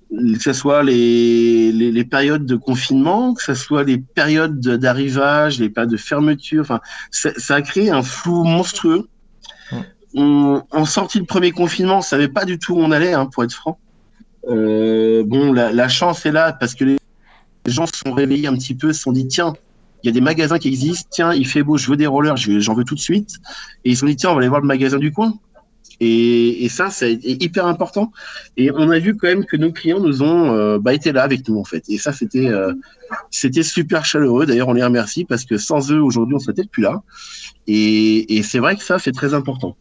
que 0.10 0.42
ce 0.42 0.52
soit 0.52 0.82
les, 0.82 1.72
les, 1.72 2.04
périodes 2.04 2.48
de 2.48 2.56
confinement, 2.56 3.36
que 3.36 3.44
ce 3.44 3.54
soit 3.54 3.84
les 3.84 4.00
périodes 4.00 4.60
d'arrivage, 4.60 5.60
les 5.60 5.70
périodes 5.70 5.92
de 5.92 5.98
fermeture, 5.98 6.62
enfin, 6.62 6.80
ça, 7.12 7.54
a 7.54 7.62
créé 7.62 7.92
un 7.92 8.02
flou 8.02 8.44
monstrueux. 8.44 9.08
On, 10.16 10.64
on 10.72 10.86
sortit 10.86 11.20
le 11.20 11.26
premier 11.26 11.52
confinement, 11.52 12.00
on 12.00 12.02
savait 12.02 12.30
pas 12.30 12.46
du 12.46 12.58
tout 12.58 12.74
où 12.74 12.80
on 12.80 12.90
allait, 12.90 13.14
hein, 13.14 13.28
pour 13.28 13.44
être 13.44 13.54
franc. 13.54 13.78
Euh, 14.50 15.24
bon, 15.24 15.54
la, 15.54 15.72
la, 15.72 15.88
chance 15.88 16.26
est 16.26 16.32
là 16.32 16.52
parce 16.52 16.74
que 16.74 16.86
les 16.86 16.98
gens 17.68 17.86
se 17.86 18.00
sont 18.04 18.14
réveillés 18.14 18.48
un 18.48 18.56
petit 18.56 18.74
peu, 18.74 18.92
se 18.92 19.02
sont 19.02 19.12
dit 19.12 19.28
tiens, 19.28 19.54
il 20.02 20.08
y 20.08 20.10
a 20.10 20.14
des 20.14 20.22
magasins 20.22 20.58
qui 20.58 20.70
existent, 20.70 21.10
tiens, 21.12 21.32
il 21.32 21.48
fait 21.48 21.62
beau, 21.62 21.78
je 21.78 21.92
veux 21.92 21.98
des 21.98 22.08
rollers, 22.08 22.38
j'en 22.38 22.74
veux 22.74 22.86
tout 22.86 22.96
de 22.96 23.00
suite. 23.00 23.36
Et 23.84 23.92
ils 23.92 23.96
se 23.96 24.00
sont 24.00 24.08
dit 24.08 24.16
tiens, 24.16 24.32
on 24.32 24.34
va 24.34 24.40
aller 24.40 24.50
voir 24.50 24.62
le 24.62 24.68
magasin 24.68 24.98
du 24.98 25.12
coin. 25.12 25.36
Et, 26.00 26.66
et, 26.66 26.70
ça, 26.70 26.90
c'est 26.90 27.14
hyper 27.24 27.66
important. 27.66 28.12
Et 28.58 28.70
on 28.72 28.90
a 28.90 29.00
vu 29.00 29.16
quand 29.16 29.28
même 29.28 29.46
que 29.46 29.56
nos 29.56 29.72
clients 29.72 30.00
nous 30.00 30.24
ont 30.24 30.54
euh, 30.54 30.78
bah, 30.78 30.94
été 30.94 31.12
là 31.12 31.24
avec 31.24 31.48
nous 31.48 31.58
en 31.58 31.64
fait. 31.64 31.84
Et 31.88 31.98
ça, 31.98 32.12
c'était 32.12 32.48
euh, 32.48 32.74
c'était 33.32 33.64
super 33.64 34.04
chaleureux. 34.04 34.46
D'ailleurs, 34.46 34.68
on 34.68 34.74
les 34.74 34.84
remercie 34.84 35.26
parce 35.26 35.46
que 35.46 35.58
sans 35.58 35.92
eux, 35.92 36.02
aujourd'hui, 36.02 36.36
on 36.36 36.40
serait 36.40 36.54
peut-être 36.54 36.70
plus 36.70 36.84
là. 36.84 37.02
Et, 37.68 38.38
et 38.38 38.44
c'est 38.44 38.60
vrai 38.60 38.76
que 38.76 38.84
ça, 38.84 39.00
c'est 39.00 39.14
très 39.14 39.34
important. 39.34 39.76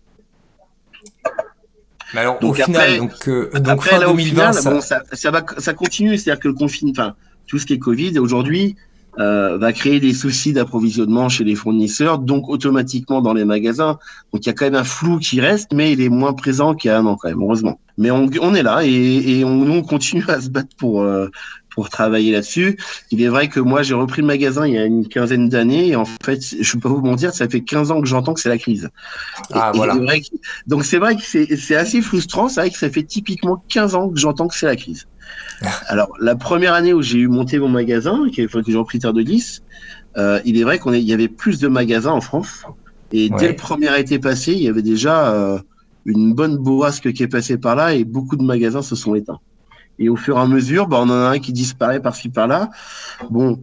Mais 2.14 2.20
alors, 2.20 2.38
donc 2.38 2.50
au 2.58 2.60
après, 2.60 2.64
final, 2.64 2.98
donc, 2.98 3.28
euh, 3.28 3.50
donc 3.52 3.68
après, 3.68 3.90
fin 3.90 3.98
2020, 3.98 4.52
ça... 4.52 4.70
Bon, 4.70 4.80
ça, 4.80 5.02
ça, 5.12 5.30
va, 5.32 5.44
ça 5.58 5.74
continue. 5.74 6.16
C'est-à-dire 6.16 6.40
que 6.40 6.48
le 6.48 6.54
confinement, 6.54 6.92
enfin, 6.92 7.14
tout 7.48 7.58
ce 7.58 7.66
qui 7.66 7.72
est 7.72 7.78
Covid, 7.78 8.18
aujourd'hui, 8.20 8.76
euh, 9.18 9.58
va 9.58 9.72
créer 9.72 10.00
des 10.00 10.12
soucis 10.12 10.52
d'approvisionnement 10.52 11.28
chez 11.28 11.44
les 11.44 11.54
fournisseurs, 11.54 12.18
donc 12.18 12.48
automatiquement 12.48 13.22
dans 13.22 13.34
les 13.34 13.44
magasins. 13.44 13.98
Donc 14.32 14.44
il 14.44 14.46
y 14.46 14.50
a 14.50 14.52
quand 14.52 14.64
même 14.64 14.74
un 14.74 14.84
flou 14.84 15.18
qui 15.18 15.40
reste, 15.40 15.72
mais 15.72 15.92
il 15.92 16.00
est 16.00 16.08
moins 16.08 16.32
présent 16.32 16.74
qu'il 16.74 16.88
y 16.88 16.92
a 16.92 16.98
un 16.98 17.06
an 17.06 17.16
quand 17.16 17.28
même, 17.28 17.40
heureusement. 17.40 17.78
Mais 17.96 18.10
on, 18.10 18.28
on 18.40 18.54
est 18.54 18.62
là 18.62 18.84
et, 18.84 19.38
et 19.38 19.44
on, 19.44 19.62
on, 19.70 19.82
continue 19.82 20.24
à 20.28 20.40
se 20.40 20.48
battre 20.48 20.74
pour 20.76 21.02
euh, 21.02 21.28
pour 21.74 21.90
travailler 21.90 22.32
là-dessus. 22.32 22.78
Il 23.10 23.22
est 23.22 23.28
vrai 23.28 23.48
que 23.48 23.60
moi 23.60 23.82
j'ai 23.82 23.94
repris 23.94 24.22
le 24.22 24.26
magasin 24.26 24.66
il 24.66 24.74
y 24.74 24.78
a 24.78 24.84
une 24.84 25.08
quinzaine 25.08 25.48
d'années 25.48 25.88
et 25.88 25.96
en 25.96 26.04
fait, 26.04 26.40
je 26.60 26.72
peux 26.72 26.80
pas 26.80 26.88
vous 26.88 27.02
mentir, 27.02 27.34
ça 27.34 27.48
fait 27.48 27.60
15 27.60 27.90
ans 27.90 28.00
que 28.00 28.06
j'entends 28.06 28.34
que 28.34 28.40
c'est 28.40 28.48
la 28.48 28.58
crise. 28.58 28.90
Ah, 29.52 29.72
voilà. 29.74 29.96
donc 30.66 30.84
c'est 30.84 30.98
vrai 30.98 31.16
que 31.16 31.22
c'est 31.22 31.76
assez 31.76 32.00
frustrant, 32.00 32.48
c'est 32.48 32.60
vrai 32.60 32.70
que 32.70 32.78
ça 32.78 32.90
fait 32.90 33.02
typiquement 33.02 33.62
15 33.68 33.94
ans 33.94 34.08
que 34.08 34.18
j'entends 34.18 34.48
que 34.48 34.54
c'est 34.54 34.66
la 34.66 34.76
crise. 34.76 35.06
Alors, 35.86 36.12
la 36.20 36.34
première 36.34 36.74
année 36.74 36.92
où 36.92 37.02
j'ai 37.02 37.18
eu 37.18 37.28
monté 37.28 37.58
mon 37.58 37.68
magasin, 37.68 38.26
qui 38.32 38.46
que 38.46 38.62
j'ai 38.66 38.76
repris 38.76 38.98
Terre 38.98 39.12
de 39.12 39.22
Glisse, 39.22 39.62
euh, 40.16 40.40
il 40.44 40.58
est 40.58 40.64
vrai 40.64 40.78
qu'il 40.78 40.96
y 40.96 41.12
avait 41.12 41.28
plus 41.28 41.58
de 41.58 41.68
magasins 41.68 42.12
en 42.12 42.20
France. 42.20 42.64
Et 43.12 43.30
dès 43.30 43.48
le 43.48 43.56
premier 43.56 43.98
été 43.98 44.18
passé, 44.18 44.52
il 44.52 44.62
y 44.62 44.68
avait 44.68 44.82
déjà 44.82 45.32
euh, 45.32 45.58
une 46.04 46.34
bonne 46.34 46.56
bourrasque 46.56 47.12
qui 47.12 47.22
est 47.22 47.28
passée 47.28 47.58
par 47.58 47.76
là 47.76 47.94
et 47.94 48.04
beaucoup 48.04 48.36
de 48.36 48.42
magasins 48.42 48.82
se 48.82 48.96
sont 48.96 49.14
éteints. 49.14 49.38
Et 49.98 50.08
au 50.08 50.16
fur 50.16 50.36
et 50.36 50.40
à 50.40 50.46
mesure, 50.46 50.88
bah, 50.88 50.98
on 51.00 51.04
en 51.04 51.10
a 51.10 51.30
un 51.30 51.38
qui 51.38 51.52
disparaît 51.52 52.00
par-ci 52.00 52.28
par-là. 52.28 52.70
Bon, 53.30 53.62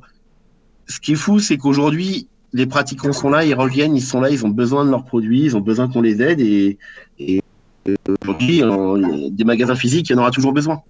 ce 0.88 0.99
qui 0.99 1.14
est 1.14 1.16
fou, 1.16 1.39
c'est 1.39 1.57
qu'aujourd'hui, 1.57 2.28
les 2.53 2.66
pratiquants 2.66 3.12
sont 3.12 3.30
là, 3.30 3.43
ils 3.43 3.53
reviennent, 3.53 3.95
ils 3.95 4.01
sont 4.01 4.22
là, 4.22 4.30
ils 4.30 4.45
ont 4.45 4.49
besoin 4.49 4.86
de 4.86 4.89
leurs 4.89 5.03
produits, 5.03 5.43
ils 5.43 5.57
ont 5.57 5.62
besoin 5.62 5.89
qu'on 5.89 6.01
les 6.01 6.22
aide. 6.22 6.39
Et, 6.39 6.78
et 7.20 7.41
aujourd'hui, 8.07 8.64
des 9.32 9.43
magasins 9.43 9.76
physiques, 9.76 10.09
il 10.09 10.14
y 10.14 10.16
en 10.16 10.20
aura 10.20 10.32
toujours 10.32 10.53
besoin. 10.53 10.82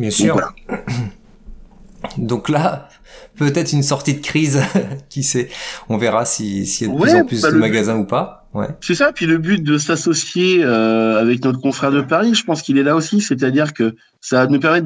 Bien 0.00 0.10
sûr. 0.10 0.40
Donc, 2.18 2.48
là, 2.48 2.88
peut-être 3.36 3.72
une 3.72 3.82
sortie 3.82 4.14
de 4.14 4.20
crise, 4.20 4.62
qui 5.08 5.22
sait. 5.22 5.48
On 5.88 5.96
verra 5.96 6.24
s'il 6.24 6.64
y 6.64 6.84
a 6.84 6.88
de 6.88 7.00
plus 7.00 7.14
en 7.14 7.24
plus 7.24 7.42
bah, 7.42 7.50
de 7.50 7.56
magasins 7.56 7.96
ou 7.96 8.04
pas. 8.04 8.48
Ouais. 8.54 8.68
C'est 8.80 8.94
ça. 8.94 9.12
Puis 9.12 9.26
le 9.26 9.38
but 9.38 9.62
de 9.62 9.78
s'associer 9.78 10.64
euh, 10.64 11.20
avec 11.20 11.44
notre 11.44 11.60
confrère 11.60 11.90
de 11.90 12.00
Paris, 12.00 12.34
je 12.34 12.44
pense 12.44 12.62
qu'il 12.62 12.78
est 12.78 12.82
là 12.82 12.96
aussi. 12.96 13.20
C'est-à-dire 13.20 13.74
que 13.74 13.94
ça 14.20 14.46
nous 14.46 14.60
permet 14.60 14.82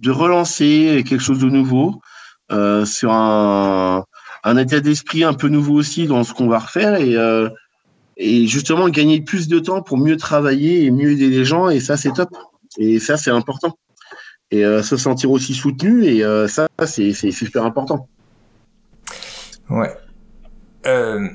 de 0.00 0.10
relancer 0.10 1.04
quelque 1.06 1.22
chose 1.22 1.38
de 1.38 1.48
nouveau 1.48 2.00
euh, 2.52 2.84
sur 2.84 3.12
un, 3.12 4.04
un 4.44 4.56
état 4.56 4.80
d'esprit 4.80 5.24
un 5.24 5.34
peu 5.34 5.48
nouveau 5.48 5.74
aussi 5.74 6.06
dans 6.06 6.24
ce 6.24 6.32
qu'on 6.32 6.48
va 6.48 6.58
refaire 6.58 6.94
et, 6.96 7.16
euh, 7.16 7.48
et 8.16 8.46
justement 8.46 8.88
gagner 8.88 9.20
plus 9.20 9.48
de 9.48 9.58
temps 9.58 9.82
pour 9.82 9.98
mieux 9.98 10.16
travailler 10.16 10.84
et 10.84 10.90
mieux 10.90 11.12
aider 11.12 11.28
les 11.28 11.44
gens. 11.44 11.68
Et 11.68 11.80
ça, 11.80 11.96
c'est 11.96 12.12
top. 12.12 12.30
Et 12.78 12.98
ça, 12.98 13.16
c'est 13.16 13.30
important 13.30 13.76
et 14.50 14.64
euh, 14.64 14.82
se 14.82 14.96
sentir 14.96 15.30
aussi 15.30 15.54
soutenu. 15.54 16.04
Et 16.04 16.24
euh, 16.24 16.48
ça, 16.48 16.68
c'est 16.86 17.12
super 17.12 17.64
important. 17.64 18.08
Ouais. 19.68 19.92
Euh, 20.86 21.28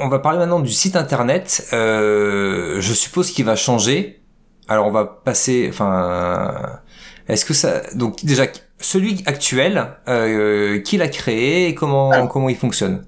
on 0.00 0.08
va 0.08 0.18
parler 0.18 0.38
maintenant 0.38 0.60
du 0.60 0.72
site 0.72 0.96
internet. 0.96 1.66
je 1.72 2.92
suppose 2.94 3.30
qu'il 3.30 3.44
va 3.44 3.56
changer. 3.56 4.20
Alors 4.68 4.86
on 4.86 4.92
va 4.92 5.04
passer. 5.04 5.66
Enfin, 5.68 6.80
est-ce 7.28 7.44
que 7.44 7.54
ça. 7.54 7.82
Donc 7.94 8.24
déjà, 8.24 8.46
celui 8.78 9.22
actuel, 9.26 9.88
qui 10.84 10.96
l'a 10.96 11.08
créé 11.08 11.68
et 11.68 11.74
comment 11.74 12.26
comment 12.26 12.48
il 12.48 12.56
fonctionne? 12.56 13.06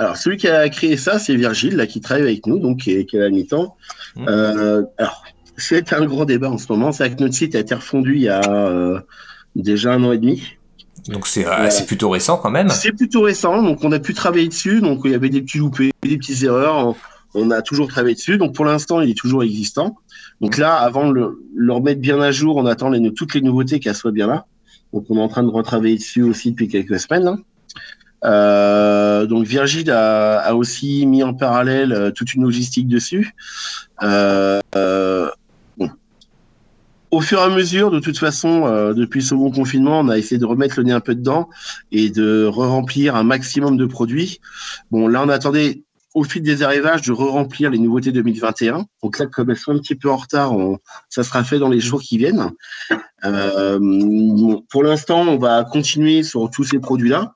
Alors, 0.00 0.16
celui 0.16 0.36
qui 0.36 0.46
a 0.46 0.68
créé 0.68 0.96
ça, 0.96 1.18
c'est 1.18 1.34
Virgile, 1.34 1.74
là, 1.74 1.84
qui 1.88 2.00
travaille 2.00 2.22
avec 2.22 2.46
nous, 2.46 2.60
donc 2.60 2.82
qui 2.82 2.92
est, 2.92 3.04
qui 3.04 3.16
est 3.16 3.24
à 3.24 3.30
mi-temps. 3.30 3.76
Mmh. 4.14 4.28
alors, 4.96 5.24
c'est 5.58 5.92
un 5.92 6.06
gros 6.06 6.24
débat 6.24 6.50
en 6.50 6.58
ce 6.58 6.70
moment. 6.70 6.92
C'est 6.92 7.14
que 7.14 7.22
notre 7.22 7.34
site 7.34 7.54
a 7.54 7.58
été 7.58 7.74
refondu 7.74 8.16
il 8.16 8.22
y 8.22 8.28
a 8.28 8.40
euh, 8.48 9.00
déjà 9.56 9.92
un 9.92 10.04
an 10.04 10.12
et 10.12 10.18
demi. 10.18 10.42
Donc 11.08 11.26
c'est 11.26 11.46
euh, 11.46 11.68
plutôt 11.86 12.10
récent 12.10 12.36
quand 12.38 12.50
même. 12.50 12.68
C'est 12.70 12.92
plutôt 12.92 13.22
récent, 13.22 13.62
donc 13.62 13.82
on 13.82 13.92
a 13.92 13.98
pu 13.98 14.14
travailler 14.14 14.48
dessus. 14.48 14.80
Donc 14.80 15.02
il 15.04 15.12
y 15.12 15.14
avait 15.14 15.30
des 15.30 15.42
petits 15.42 15.58
loupés, 15.58 15.90
des 16.02 16.16
petites 16.16 16.42
erreurs. 16.42 16.94
On, 17.34 17.50
a 17.50 17.62
toujours 17.62 17.88
travaillé 17.88 18.14
dessus. 18.14 18.38
Donc 18.38 18.54
pour 18.54 18.64
l'instant, 18.64 19.00
il 19.00 19.10
est 19.10 19.18
toujours 19.18 19.42
existant. 19.42 19.96
Donc 20.40 20.56
là, 20.56 20.76
avant 20.76 21.08
de 21.08 21.38
le, 21.54 21.72
remettre 21.72 22.00
bien 22.00 22.20
à 22.20 22.30
jour, 22.30 22.56
on 22.56 22.66
attend 22.66 22.90
les, 22.90 23.12
toutes 23.12 23.34
les 23.34 23.40
nouveautés 23.40 23.80
qu'elles 23.80 23.94
soient 23.94 24.12
bien 24.12 24.26
là. 24.26 24.46
Donc 24.92 25.06
on 25.10 25.16
est 25.16 25.22
en 25.22 25.28
train 25.28 25.42
de 25.42 25.50
retravailler 25.50 25.96
dessus 25.96 26.22
aussi 26.22 26.50
depuis 26.50 26.68
quelques 26.68 26.98
semaines. 26.98 27.38
Euh, 28.24 29.26
donc 29.26 29.46
Virgile 29.46 29.90
a, 29.90 30.40
a, 30.40 30.54
aussi 30.54 31.06
mis 31.06 31.22
en 31.22 31.34
parallèle 31.34 31.92
euh, 31.92 32.10
toute 32.10 32.34
une 32.34 32.42
logistique 32.42 32.88
dessus. 32.88 33.34
Euh, 34.02 34.60
au 37.10 37.20
fur 37.20 37.38
et 37.38 37.42
à 37.42 37.48
mesure, 37.48 37.90
de 37.90 38.00
toute 38.00 38.18
façon, 38.18 38.66
euh, 38.66 38.92
depuis 38.92 39.22
ce 39.22 39.34
bon 39.34 39.50
confinement, 39.50 40.00
on 40.00 40.08
a 40.08 40.18
essayé 40.18 40.38
de 40.38 40.44
remettre 40.44 40.78
le 40.78 40.84
nez 40.84 40.92
un 40.92 41.00
peu 41.00 41.14
dedans 41.14 41.48
et 41.90 42.10
de 42.10 42.44
re-remplir 42.44 43.16
un 43.16 43.22
maximum 43.22 43.76
de 43.76 43.86
produits. 43.86 44.40
Bon, 44.90 45.08
là, 45.08 45.22
on 45.24 45.28
attendait 45.28 45.82
au 46.14 46.24
fil 46.24 46.42
des 46.42 46.62
arrivages 46.62 47.02
de 47.02 47.12
re-remplir 47.12 47.70
les 47.70 47.78
nouveautés 47.78 48.12
2021. 48.12 48.86
Donc 49.02 49.18
là, 49.18 49.26
comme 49.26 49.50
elles 49.50 49.56
sont 49.56 49.72
un 49.72 49.78
petit 49.78 49.94
peu 49.94 50.10
en 50.10 50.16
retard, 50.16 50.52
ça 51.08 51.22
sera 51.22 51.44
fait 51.44 51.58
dans 51.58 51.68
les 51.68 51.80
jours 51.80 52.00
qui 52.00 52.18
viennent. 52.18 52.50
Euh, 53.24 53.78
pour 54.70 54.82
l'instant, 54.82 55.20
on 55.20 55.38
va 55.38 55.64
continuer 55.64 56.22
sur 56.22 56.50
tous 56.50 56.64
ces 56.64 56.78
produits-là. 56.78 57.34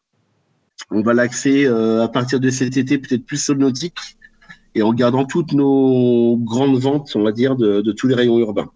On 0.90 1.02
va 1.02 1.14
l'axer 1.14 1.64
euh, 1.66 2.02
à 2.02 2.08
partir 2.08 2.40
de 2.40 2.50
cet 2.50 2.76
été, 2.76 2.98
peut-être 2.98 3.24
plus 3.24 3.50
nautique, 3.50 4.18
et 4.74 4.82
en 4.82 4.92
gardant 4.92 5.24
toutes 5.24 5.52
nos 5.52 6.36
grandes 6.38 6.78
ventes, 6.78 7.12
on 7.14 7.22
va 7.22 7.32
dire, 7.32 7.56
de 7.56 7.92
tous 7.92 8.08
les 8.08 8.14
rayons 8.14 8.38
urbains 8.38 8.70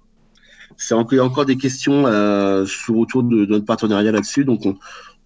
c'est 0.76 0.94
encore, 0.94 1.24
encore 1.24 1.46
des 1.46 1.56
questions 1.56 2.06
euh, 2.06 2.66
sur 2.66 2.96
autour 2.98 3.22
de, 3.22 3.46
notre 3.46 3.64
partenariat 3.64 4.12
là-dessus. 4.12 4.44
Donc, 4.44 4.62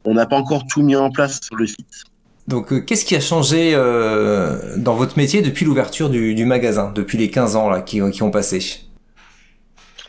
on 0.05 0.15
n'a 0.15 0.27
pas 0.27 0.37
encore 0.37 0.67
tout 0.67 0.83
mis 0.83 0.97
en 0.97 1.11
place 1.11 1.41
sur 1.43 1.57
le 1.57 1.67
site. 1.67 2.05
Donc, 2.49 2.73
euh, 2.73 2.81
qu'est-ce 2.81 3.05
qui 3.05 3.17
a 3.17 3.21
changé 3.21 3.73
euh, 3.75 4.77
dans 4.77 4.95
votre 4.95 5.17
métier 5.17 5.43
depuis 5.43 5.65
l'ouverture 5.65 6.09
du, 6.11 6.45
magasin, 6.45 6.93
depuis 6.95 7.19
les 7.19 7.31
15 7.31 7.57
ans 7.57 7.69
là, 7.69 7.83
qui, 7.83 8.01
ont 8.01 8.31
passé? 8.31 8.81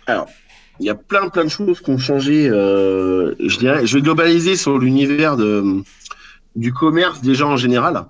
Alors, 0.08 0.28
il 0.80 0.86
y 0.86 0.89
a 0.89 0.96
plein, 0.96 1.30
plein 1.30 1.44
de 1.44 1.50
choses 1.50 1.82
qui 1.82 1.92
ont 1.92 1.98
changé. 1.98 2.48
je, 2.48 3.58
dirais, 3.60 3.86
je 3.86 3.98
vais 3.98 4.02
globaliser 4.02 4.56
sur 4.56 4.80
l'univers 4.80 5.38
du 6.56 6.74
commerce 6.74 7.22
déjà 7.22 7.46
en 7.46 7.58
général. 7.58 8.06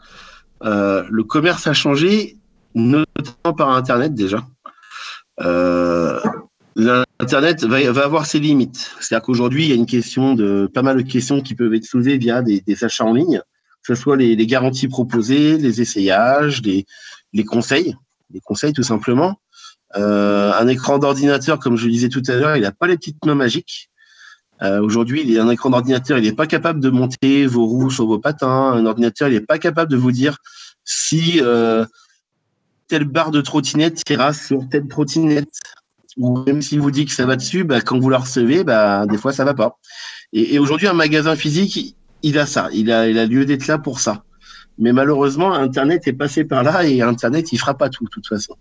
le 0.62 1.22
commerce 1.24 1.68
a 1.68 1.74
changé, 1.74 2.38
notamment 2.76 3.54
par 3.58 3.70
Internet 3.72 4.14
déjà. 4.14 4.46
Internet 7.22 7.64
va, 7.64 8.04
avoir 8.04 8.26
ses 8.26 8.40
limites. 8.40 8.92
C'est-à-dire 9.00 9.24
qu'aujourd'hui, 9.24 9.66
il 9.66 9.70
y 9.70 9.74
a 9.74 9.76
une 9.76 9.86
question 9.86 10.34
de 10.34 10.68
pas 10.74 10.82
mal 10.82 10.98
de 10.98 11.04
questions 11.04 11.42
qui 11.42 11.54
peuvent 11.54 11.74
être 11.76 11.86
soulevées 11.86 12.18
via 12.18 12.42
des, 12.42 12.64
achats 12.84 13.06
en 13.06 13.14
ligne, 13.14 13.42
que 13.84 13.96
ce 13.96 14.02
soit 14.02 14.18
les, 14.18 14.48
garanties 14.48 14.88
proposées, 14.88 15.58
les 15.58 15.82
essayages, 15.82 16.64
les, 16.64 17.46
conseils, 17.46 17.96
les 18.34 18.40
conseils 18.40 18.74
tout 18.74 18.84
simplement. 18.84 19.40
Euh, 19.98 20.52
un 20.54 20.68
écran 20.68 20.98
d'ordinateur, 20.98 21.60
comme 21.60 21.78
je 21.78 21.86
le 21.86 21.92
disais 21.92 22.10
tout 22.10 22.24
à 22.28 22.34
l'heure, 22.34 22.56
il 22.56 22.64
n'a 22.64 22.72
pas 22.72 22.88
les 22.88 22.98
petites 22.98 23.24
mains 23.24 23.36
magiques. 23.36 23.92
Euh, 24.64 24.82
Aujourd'hui, 24.82 25.38
un 25.38 25.50
écran 25.50 25.70
d'ordinateur, 25.70 26.18
il 26.18 26.24
n'est 26.24 26.36
pas 26.36 26.48
capable 26.48 26.80
de 26.80 26.90
monter 26.90 27.46
vos 27.46 27.66
roues 27.66 27.92
sur 27.92 28.08
vos 28.08 28.20
patins. 28.20 28.72
Un 28.72 28.86
ordinateur, 28.88 29.28
il 29.28 29.36
n'est 29.36 29.42
pas 29.42 29.60
capable 29.60 29.92
de 29.92 29.98
vous 29.98 30.12
dire 30.12 30.38
si 30.86 31.40
euh, 31.42 31.86
telle 32.88 33.06
barre 33.06 33.30
de 33.30 33.42
trottinette 33.42 34.02
ira 34.10 34.34
sur 34.34 34.68
telle 34.70 34.88
trottinette 34.88 35.60
ou 36.18 36.44
même 36.46 36.62
s'il 36.62 36.82
vous 36.82 36.92
dit 36.92 37.06
que 37.06 37.12
ça 37.12 37.26
va 37.26 37.36
dessus, 37.36 37.64
bah, 37.64 37.82
quand 37.82 38.00
vous 38.00 38.10
la 38.10 38.20
recevez, 38.20 38.64
bah, 38.64 39.06
des 39.06 39.18
fois 39.18 39.34
ça 39.34 39.46
va 39.46 39.54
pas. 39.54 39.78
Et, 40.34 40.60
aujourd'hui, 40.60 40.88
un 40.88 40.94
magasin 40.94 41.36
physique, 41.36 41.96
il 42.24 42.38
a 42.38 42.46
ça, 42.46 42.70
il 42.74 42.92
a, 42.92 43.08
il 43.08 43.18
a 43.18 43.26
lieu 43.26 43.46
d'être 43.46 43.68
là 43.68 43.78
pour 43.78 44.00
ça. 44.00 44.24
Mais 44.78 44.94
malheureusement, 44.94 45.54
Internet 45.54 46.08
est 46.08 46.14
passé 46.14 46.44
par 46.46 46.64
là 46.64 46.86
et 46.86 47.02
Internet, 47.02 47.52
il 47.52 47.58
fera 47.58 47.78
pas 47.78 47.90
tout, 47.90 48.06
de 48.06 48.10
toute 48.10 48.28
façon. 48.28 48.56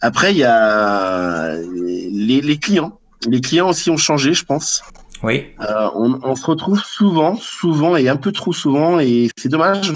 Après, 0.00 0.32
il 0.32 0.38
y 0.38 0.44
a 0.44 1.56
les, 1.56 2.40
les, 2.40 2.56
clients. 2.56 2.98
Les 3.28 3.40
clients 3.40 3.68
aussi 3.68 3.90
ont 3.90 3.96
changé, 3.96 4.32
je 4.32 4.44
pense. 4.44 4.82
Oui. 5.22 5.46
Euh, 5.60 5.88
on, 5.94 6.20
on, 6.22 6.36
se 6.36 6.46
retrouve 6.46 6.80
souvent, 6.80 7.36
souvent 7.36 7.96
et 7.96 8.08
un 8.08 8.16
peu 8.16 8.30
trop 8.32 8.52
souvent, 8.52 9.00
et 9.00 9.28
c'est 9.36 9.48
dommage, 9.48 9.92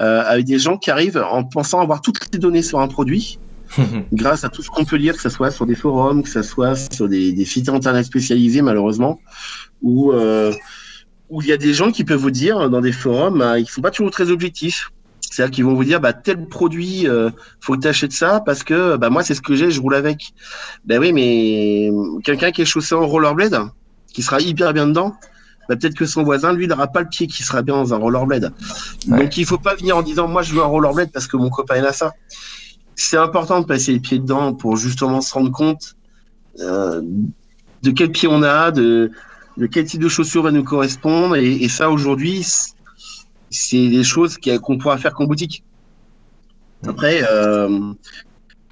euh, 0.00 0.22
avec 0.26 0.44
des 0.46 0.58
gens 0.58 0.76
qui 0.76 0.90
arrivent 0.90 1.22
en 1.30 1.44
pensant 1.44 1.80
avoir 1.80 2.00
toutes 2.00 2.18
les 2.32 2.38
données 2.38 2.62
sur 2.62 2.80
un 2.80 2.88
produit 2.88 3.38
grâce 4.12 4.44
à 4.44 4.48
tout 4.48 4.62
ce 4.62 4.70
qu'on 4.70 4.84
peut 4.84 4.96
lire, 4.96 5.14
que 5.14 5.22
ce 5.22 5.28
soit 5.28 5.50
sur 5.50 5.66
des 5.66 5.74
forums, 5.74 6.22
que 6.22 6.28
ce 6.28 6.42
soit 6.42 6.76
sur 6.92 7.08
des, 7.08 7.44
sites 7.44 7.68
internet 7.68 8.04
spécialisés, 8.04 8.62
malheureusement, 8.62 9.20
où, 9.82 10.12
euh, 10.12 10.52
où 11.30 11.42
il 11.42 11.48
y 11.48 11.52
a 11.52 11.56
des 11.56 11.74
gens 11.74 11.90
qui 11.90 12.04
peuvent 12.04 12.20
vous 12.20 12.30
dire 12.30 12.70
dans 12.70 12.80
des 12.80 12.92
forums, 12.92 13.38
bah, 13.38 13.58
ils 13.58 13.62
ne 13.62 13.68
sont 13.68 13.82
pas 13.82 13.90
toujours 13.90 14.10
très 14.10 14.30
objectifs. 14.30 14.90
C'est-à-dire 15.30 15.54
qu'ils 15.54 15.64
vont 15.64 15.74
vous 15.74 15.84
dire, 15.84 16.00
bah, 16.00 16.12
tel 16.12 16.46
produit, 16.48 17.08
euh, 17.08 17.30
faut 17.60 17.74
que 17.74 17.80
tu 17.80 17.88
achètes 17.88 18.12
ça 18.12 18.40
parce 18.44 18.62
que 18.62 18.96
bah, 18.96 19.10
moi, 19.10 19.22
c'est 19.22 19.34
ce 19.34 19.42
que 19.42 19.54
j'ai, 19.54 19.70
je 19.70 19.80
roule 19.80 19.94
avec. 19.94 20.32
Ben 20.84 20.98
oui, 21.00 21.12
mais 21.12 21.90
quelqu'un 22.22 22.52
qui 22.52 22.62
est 22.62 22.66
chaussé 22.66 22.94
en 22.94 23.06
rollerblade, 23.06 23.60
qui 24.12 24.22
sera 24.22 24.40
hyper 24.40 24.72
bien 24.72 24.86
dedans, 24.86 25.14
bah, 25.68 25.76
peut-être 25.76 25.94
que 25.94 26.06
son 26.06 26.22
voisin, 26.22 26.52
lui, 26.52 26.68
n'aura 26.68 26.86
pas 26.86 27.00
le 27.00 27.08
pied 27.08 27.26
qui 27.26 27.42
sera 27.42 27.62
bien 27.62 27.74
dans 27.74 27.92
un 27.92 27.98
rollerblade. 27.98 28.52
Donc, 29.08 29.36
il 29.36 29.44
faut 29.44 29.58
pas 29.58 29.74
venir 29.74 29.96
en 29.96 30.02
disant, 30.02 30.28
moi, 30.28 30.42
je 30.42 30.54
veux 30.54 30.62
un 30.62 30.66
rollerblade 30.66 31.10
parce 31.12 31.26
que 31.26 31.36
mon 31.36 31.50
copain, 31.50 31.76
il 31.76 31.84
a 31.84 31.92
ça 31.92 32.14
c'est 32.96 33.18
important 33.18 33.60
de 33.60 33.66
passer 33.66 33.92
les 33.92 34.00
pieds 34.00 34.18
dedans 34.18 34.54
pour 34.54 34.76
justement 34.76 35.20
se 35.20 35.32
rendre 35.34 35.52
compte 35.52 35.94
euh, 36.60 37.02
de 37.82 37.90
quel 37.90 38.10
pied 38.10 38.26
on 38.26 38.42
a, 38.42 38.70
de, 38.70 39.12
de, 39.58 39.66
quel 39.66 39.84
type 39.84 40.00
de 40.00 40.08
chaussures 40.08 40.42
va 40.42 40.50
nous 40.50 40.64
correspondre. 40.64 41.36
Et, 41.36 41.68
ça, 41.68 41.90
aujourd'hui, 41.90 42.44
c'est 43.50 43.88
des 43.88 44.02
choses 44.02 44.38
qu'on 44.38 44.78
pourra 44.78 44.96
faire 44.96 45.12
qu'en 45.12 45.26
boutique. 45.26 45.62
Après, 46.86 47.22
euh, 47.30 47.92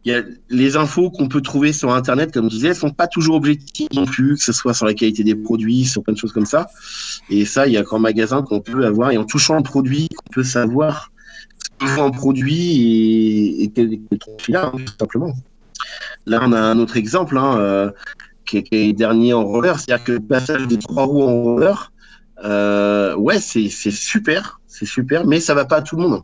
y 0.05 0.13
a 0.13 0.23
les 0.49 0.77
infos 0.77 1.11
qu'on 1.11 1.29
peut 1.29 1.43
trouver 1.43 1.73
sur 1.73 1.93
Internet, 1.93 2.33
comme 2.33 2.51
je 2.51 2.57
disais, 2.57 2.75
sont 2.75 2.91
pas 2.91 3.07
toujours 3.07 3.37
objectives 3.37 3.89
non 3.95 4.07
plus, 4.07 4.37
que 4.37 4.43
ce 4.43 4.53
soit 4.53 4.73
sur 4.73 4.87
la 4.87 4.95
qualité 4.95 5.23
des 5.23 5.35
produits, 5.35 5.85
sur 5.85 6.03
plein 6.03 6.15
de 6.15 6.19
choses 6.19 6.33
comme 6.33 6.47
ça. 6.47 6.69
Et 7.29 7.45
ça, 7.45 7.67
il 7.67 7.75
y 7.75 7.77
a 7.77 7.83
qu'en 7.83 7.99
magasin 7.99 8.43
qu'on 8.43 8.61
peut 8.61 8.87
avoir, 8.87 9.11
et 9.11 9.19
en 9.19 9.25
touchant 9.25 9.57
le 9.57 9.63
produit, 9.63 10.09
qu'on 10.09 10.33
peut 10.33 10.45
savoir 10.45 11.11
un 11.85 12.11
produit 12.11 13.63
et, 13.63 13.71
quel, 13.75 13.99
là, 14.49 14.73
hein, 14.75 14.79
tout 14.79 14.95
simplement. 14.99 15.35
Là, 16.27 16.41
on 16.43 16.53
a 16.53 16.61
un 16.61 16.79
autre 16.79 16.97
exemple 16.97 17.37
hein, 17.37 17.59
euh, 17.59 17.91
qui, 18.47 18.65
est, 18.71 18.93
dernier 18.93 19.35
en 19.35 19.45
roller, 19.45 19.79
c'est-à-dire 19.79 20.05
que 20.05 20.13
le 20.13 20.21
passage 20.21 20.67
des 20.67 20.79
trois 20.79 21.05
roues 21.05 21.23
en 21.23 21.43
roller, 21.43 21.93
euh, 22.45 23.15
ouais, 23.17 23.39
c'est 23.39 23.69
super, 23.69 24.61
c'est 24.67 24.87
super, 24.87 25.27
mais 25.27 25.41
ça 25.41 25.55
va 25.55 25.65
pas 25.65 25.77
à 25.77 25.83
tout 25.83 25.97
le 25.97 26.03
monde. 26.03 26.23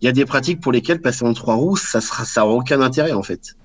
Il 0.00 0.06
y 0.06 0.08
a 0.08 0.12
des 0.12 0.26
pratiques 0.26 0.60
pour 0.60 0.72
lesquelles 0.72 1.00
passer 1.00 1.24
en 1.24 1.32
trois 1.32 1.54
roues, 1.54 1.76
ça 1.76 2.00
sera, 2.00 2.24
ça 2.24 2.46
aucun 2.46 2.80
intérêt 2.80 3.12
en 3.12 3.22
fait. 3.22 3.56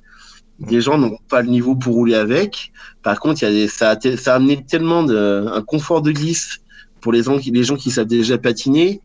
Des 0.60 0.80
gens 0.80 0.98
n'ont 0.98 1.18
pas 1.28 1.42
le 1.42 1.50
niveau 1.50 1.76
pour 1.76 1.96
rouler 1.96 2.16
avec. 2.16 2.72
Par 3.04 3.20
contre, 3.20 3.44
y 3.44 3.64
a 3.64 3.68
ça, 3.68 3.92
a, 3.92 4.36
amené 4.36 4.64
tellement 4.64 5.04
de, 5.04 5.48
un 5.52 5.62
confort 5.62 6.02
de 6.02 6.12
glisse 6.12 6.60
pour 7.02 7.12
les 7.12 7.24
les 7.24 7.64
gens 7.64 7.76
qui 7.76 7.90
savent 7.90 8.06
déjà 8.06 8.38
patiner, 8.38 9.02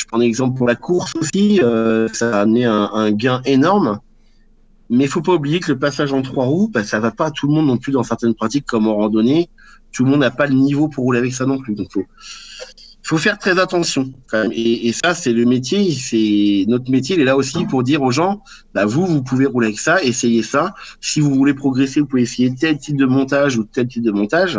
je 0.00 0.06
prends 0.06 0.18
un 0.18 0.22
exemple 0.22 0.56
pour 0.56 0.66
la 0.66 0.76
course 0.76 1.12
aussi, 1.16 1.60
euh, 1.62 2.08
ça 2.12 2.38
a 2.38 2.40
amené 2.42 2.64
un, 2.64 3.10
gain 3.12 3.42
énorme. 3.44 4.00
Mais 4.88 5.04
il 5.04 5.08
faut 5.08 5.20
pas 5.20 5.34
oublier 5.34 5.60
que 5.60 5.70
le 5.70 5.78
passage 5.78 6.12
en 6.12 6.22
trois 6.22 6.46
roues, 6.46 6.68
bah, 6.72 6.82
ça 6.82 6.98
va 6.98 7.10
pas 7.10 7.26
à 7.26 7.30
tout 7.30 7.46
le 7.46 7.54
monde 7.54 7.66
non 7.66 7.76
plus 7.76 7.92
dans 7.92 8.02
certaines 8.02 8.34
pratiques 8.34 8.66
comme 8.66 8.88
en 8.88 8.96
randonnée. 8.96 9.48
Tout 9.92 10.04
le 10.04 10.10
monde 10.10 10.20
n'a 10.20 10.30
pas 10.30 10.46
le 10.46 10.54
niveau 10.54 10.88
pour 10.88 11.04
rouler 11.04 11.18
avec 11.18 11.32
ça 11.32 11.46
non 11.46 11.58
plus. 11.58 11.74
Donc 11.74 11.92
faut, 11.92 12.04
faut 13.02 13.18
faire 13.18 13.38
très 13.38 13.58
attention 13.58 14.12
et 14.52 14.92
ça, 14.92 15.14
c'est 15.14 15.32
le 15.32 15.44
métier. 15.44 15.92
C'est 15.92 16.64
notre 16.66 16.90
métier. 16.90 17.16
Il 17.16 17.22
est 17.22 17.24
là 17.24 17.36
aussi 17.36 17.66
pour 17.66 17.82
dire 17.82 18.02
aux 18.02 18.10
gens, 18.10 18.42
bah 18.74 18.86
vous, 18.86 19.06
vous 19.06 19.22
pouvez 19.22 19.46
rouler 19.46 19.68
avec 19.68 19.80
ça, 19.80 20.02
essayez 20.02 20.42
ça. 20.42 20.74
Si 21.00 21.20
vous 21.20 21.34
voulez 21.34 21.54
progresser, 21.54 22.00
vous 22.00 22.06
pouvez 22.06 22.22
essayer 22.22 22.52
tel 22.54 22.78
type 22.78 22.96
de 22.96 23.06
montage 23.06 23.58
ou 23.58 23.64
tel 23.64 23.86
type 23.86 24.02
de 24.02 24.12
montage. 24.12 24.58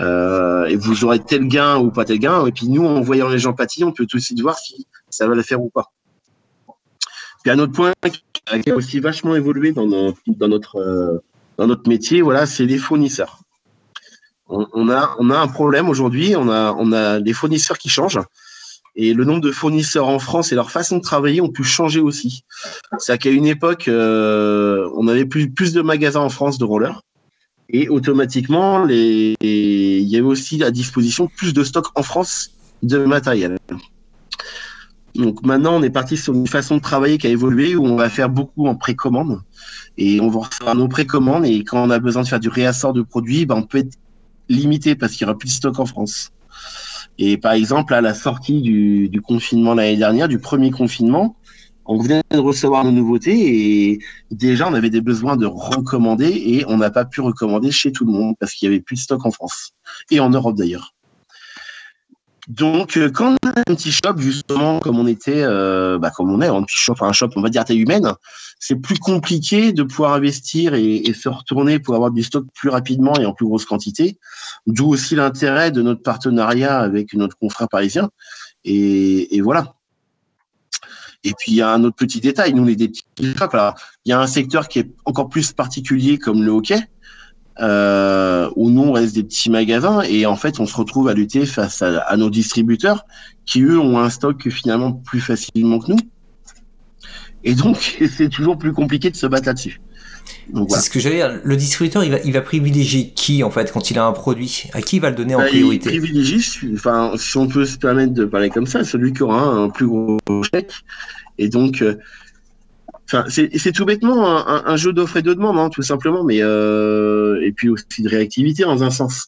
Euh, 0.00 0.66
et 0.66 0.76
vous 0.76 1.04
aurez 1.04 1.20
tel 1.20 1.48
gain 1.48 1.78
ou 1.78 1.90
pas 1.90 2.04
tel 2.04 2.18
gain. 2.18 2.46
Et 2.46 2.52
puis 2.52 2.68
nous, 2.68 2.84
en 2.84 3.00
voyant 3.00 3.28
les 3.28 3.38
gens 3.38 3.52
pâtir, 3.52 3.86
on 3.86 3.92
peut 3.92 4.06
tout 4.06 4.18
de 4.18 4.22
suite 4.22 4.40
voir 4.40 4.58
si 4.58 4.86
ça 5.08 5.26
va 5.26 5.34
le 5.34 5.42
faire 5.42 5.62
ou 5.62 5.70
pas. 5.70 5.92
Puis 7.42 7.50
un 7.50 7.58
autre 7.58 7.72
point 7.72 7.92
qui 8.62 8.70
a 8.70 8.74
aussi 8.74 9.00
vachement 9.00 9.34
évolué 9.34 9.72
dans, 9.72 9.86
euh, 9.88 11.18
notre 11.58 11.88
métier, 11.88 12.22
voilà, 12.22 12.46
c'est 12.46 12.64
les 12.64 12.78
fournisseurs. 12.78 13.40
On, 14.48 14.88
a, 14.90 15.16
un 15.18 15.48
problème 15.48 15.88
aujourd'hui, 15.88 16.36
on 16.36 16.48
a, 16.48 16.72
on 16.78 16.92
a 16.92 17.18
des 17.18 17.32
fournisseurs 17.32 17.78
qui 17.78 17.88
changent. 17.88 18.20
Et 18.94 19.12
le 19.12 19.24
nombre 19.24 19.42
de 19.42 19.50
fournisseurs 19.50 20.08
en 20.08 20.18
France 20.18 20.52
et 20.52 20.54
leur 20.54 20.70
façon 20.70 20.96
de 20.98 21.02
travailler 21.02 21.40
ont 21.40 21.50
pu 21.50 21.64
changer 21.64 22.00
aussi. 22.00 22.44
C'est 22.98 23.18
qu'à 23.18 23.30
une 23.30 23.46
époque, 23.46 23.88
euh, 23.88 24.88
on 24.94 25.06
avait 25.08 25.26
plus, 25.26 25.50
plus 25.50 25.74
de 25.74 25.82
magasins 25.82 26.20
en 26.20 26.30
France 26.30 26.58
de 26.58 26.64
rollers. 26.64 27.02
Et 27.68 27.88
automatiquement, 27.88 28.84
les, 28.84 29.34
il 29.40 30.08
y 30.08 30.16
avait 30.16 30.26
aussi 30.26 30.62
à 30.62 30.70
disposition 30.70 31.28
plus 31.28 31.52
de 31.52 31.64
stocks 31.64 31.88
en 31.94 32.02
France 32.02 32.52
de 32.82 32.98
matériel. 32.98 33.58
Donc 35.16 35.44
maintenant, 35.44 35.74
on 35.74 35.82
est 35.82 35.90
parti 35.90 36.16
sur 36.16 36.34
une 36.34 36.46
façon 36.46 36.76
de 36.76 36.82
travailler 36.82 37.18
qui 37.18 37.26
a 37.26 37.30
évolué 37.30 37.74
où 37.74 37.84
on 37.84 37.96
va 37.96 38.10
faire 38.10 38.28
beaucoup 38.28 38.66
en 38.66 38.74
précommande 38.74 39.40
et 39.96 40.20
on 40.20 40.28
va 40.28 40.40
recevoir 40.40 40.74
nos 40.74 40.88
précommandes 40.88 41.46
et 41.46 41.64
quand 41.64 41.82
on 41.82 41.90
a 41.90 41.98
besoin 41.98 42.22
de 42.22 42.28
faire 42.28 42.40
du 42.40 42.50
réassort 42.50 42.92
de 42.92 43.02
produits, 43.02 43.46
ben 43.46 43.56
on 43.56 43.62
peut 43.62 43.78
être 43.78 43.96
limité 44.48 44.94
parce 44.94 45.12
qu'il 45.12 45.26
n'y 45.26 45.30
aura 45.30 45.38
plus 45.38 45.48
de 45.48 45.54
stock 45.54 45.78
en 45.80 45.86
France. 45.86 46.32
Et 47.18 47.38
par 47.38 47.52
exemple, 47.52 47.94
à 47.94 48.02
la 48.02 48.12
sortie 48.12 48.60
du, 48.60 49.08
du 49.08 49.22
confinement 49.22 49.72
l'année 49.72 49.96
dernière, 49.96 50.28
du 50.28 50.38
premier 50.38 50.70
confinement, 50.70 51.34
on 51.88 51.98
venait 51.98 52.22
de 52.30 52.38
recevoir 52.38 52.84
nos 52.84 52.90
nouveautés 52.90 53.90
et 53.90 53.98
déjà 54.30 54.68
on 54.68 54.74
avait 54.74 54.90
des 54.90 55.00
besoins 55.00 55.36
de 55.36 55.46
recommander 55.46 56.28
et 56.28 56.64
on 56.66 56.76
n'a 56.78 56.90
pas 56.90 57.04
pu 57.04 57.20
recommander 57.20 57.70
chez 57.70 57.92
tout 57.92 58.04
le 58.04 58.12
monde 58.12 58.34
parce 58.38 58.52
qu'il 58.52 58.66
y 58.66 58.72
avait 58.72 58.80
plus 58.80 58.96
de 58.96 59.00
stock 59.00 59.24
en 59.24 59.30
France 59.30 59.72
et 60.10 60.20
en 60.20 60.30
Europe 60.30 60.56
d'ailleurs. 60.56 60.92
Donc, 62.48 62.96
quand 63.12 63.34
on 63.42 63.48
a 63.48 63.52
un 63.56 63.74
petit 63.74 63.90
shop, 63.90 64.18
justement, 64.18 64.78
comme 64.78 65.00
on 65.00 65.06
était, 65.08 65.42
euh, 65.42 65.98
bah, 65.98 66.12
comme 66.14 66.30
on 66.30 66.40
est, 66.40 66.46
un 66.46 66.62
petit 66.62 66.78
shop, 66.78 66.94
un 67.00 67.12
shop, 67.12 67.30
on 67.34 67.42
va 67.42 67.48
dire 67.48 67.64
taille 67.64 67.80
humaine, 67.80 68.12
c'est 68.60 68.76
plus 68.76 68.98
compliqué 68.98 69.72
de 69.72 69.82
pouvoir 69.82 70.12
investir 70.12 70.74
et, 70.74 71.12
se 71.12 71.28
retourner 71.28 71.80
pour 71.80 71.96
avoir 71.96 72.12
du 72.12 72.22
stock 72.22 72.44
plus 72.54 72.68
rapidement 72.68 73.14
et 73.18 73.26
en 73.26 73.32
plus 73.32 73.46
grosse 73.46 73.64
quantité. 73.64 74.18
D'où 74.68 74.88
aussi 74.88 75.16
l'intérêt 75.16 75.72
de 75.72 75.82
notre 75.82 76.02
partenariat 76.02 76.78
avec 76.78 77.14
notre 77.14 77.36
confrère 77.36 77.68
parisien. 77.68 78.10
Et 78.64 79.40
voilà. 79.42 79.75
Et 81.26 81.34
puis 81.36 81.50
il 81.50 81.54
y 81.56 81.60
a 81.60 81.72
un 81.72 81.82
autre 81.82 81.96
petit 81.96 82.20
détail, 82.20 82.54
nous 82.54 82.62
on 82.62 82.68
est 82.68 82.76
des 82.76 82.86
petits 82.86 83.04
il 83.18 84.10
y 84.10 84.12
a 84.12 84.20
un 84.20 84.26
secteur 84.28 84.68
qui 84.68 84.78
est 84.78 84.88
encore 85.04 85.28
plus 85.28 85.52
particulier 85.52 86.18
comme 86.18 86.44
le 86.44 86.52
hockey, 86.52 86.78
euh, 87.58 88.48
où 88.54 88.70
nous 88.70 88.82
on 88.82 88.92
reste 88.92 89.16
des 89.16 89.24
petits 89.24 89.50
magasins 89.50 90.02
et 90.02 90.24
en 90.24 90.36
fait 90.36 90.60
on 90.60 90.66
se 90.66 90.76
retrouve 90.76 91.08
à 91.08 91.14
lutter 91.14 91.44
face 91.44 91.82
à 91.82 92.16
nos 92.16 92.30
distributeurs 92.30 93.06
qui 93.44 93.62
eux 93.62 93.80
ont 93.80 93.98
un 93.98 94.08
stock 94.08 94.48
finalement 94.50 94.92
plus 94.92 95.20
facilement 95.20 95.80
que 95.80 95.92
nous. 95.92 95.98
Et 97.42 97.56
donc 97.56 97.98
c'est 98.08 98.28
toujours 98.28 98.56
plus 98.56 98.72
compliqué 98.72 99.10
de 99.10 99.16
se 99.16 99.26
battre 99.26 99.46
là-dessus. 99.46 99.80
Voilà. 100.52 100.66
C'est 100.70 100.86
ce 100.86 100.90
que 100.90 101.00
j'allais 101.00 101.16
dire. 101.16 101.40
Le 101.42 101.56
distributeur, 101.56 102.04
il 102.04 102.10
va, 102.10 102.18
il 102.24 102.32
va 102.32 102.40
privilégier 102.40 103.10
qui 103.10 103.42
en 103.42 103.50
fait 103.50 103.72
quand 103.72 103.90
il 103.90 103.98
a 103.98 104.06
un 104.06 104.12
produit? 104.12 104.64
À 104.72 104.82
qui 104.82 104.96
il 104.96 105.00
va 105.00 105.10
le 105.10 105.16
donner 105.16 105.34
en 105.34 105.38
bah, 105.38 105.46
priorité? 105.46 105.92
Il 105.92 106.00
privilégie, 106.00 106.44
enfin, 106.74 107.12
si 107.16 107.36
on 107.36 107.48
peut 107.48 107.64
se 107.64 107.78
permettre 107.78 108.12
de 108.12 108.24
parler 108.24 108.50
comme 108.50 108.66
ça, 108.66 108.84
celui 108.84 109.12
qui 109.12 109.22
aura 109.22 109.42
un 109.42 109.70
plus 109.70 109.86
gros 109.86 110.18
chèque. 110.52 110.72
Et 111.38 111.48
donc, 111.48 111.82
euh, 111.82 111.96
c'est 113.28 113.72
tout 113.72 113.84
bêtement 113.84 114.48
un, 114.48 114.64
un 114.66 114.76
jeu 114.76 114.92
d'offre 114.92 115.16
et 115.16 115.22
de 115.22 115.34
demande, 115.34 115.58
hein, 115.58 115.68
tout 115.70 115.82
simplement, 115.82 116.24
mais 116.24 116.38
euh, 116.40 117.40
et 117.42 117.52
puis 117.52 117.68
aussi 117.68 117.84
de 118.00 118.08
réactivité 118.08 118.64
dans 118.64 118.82
un 118.82 118.90
sens. 118.90 119.26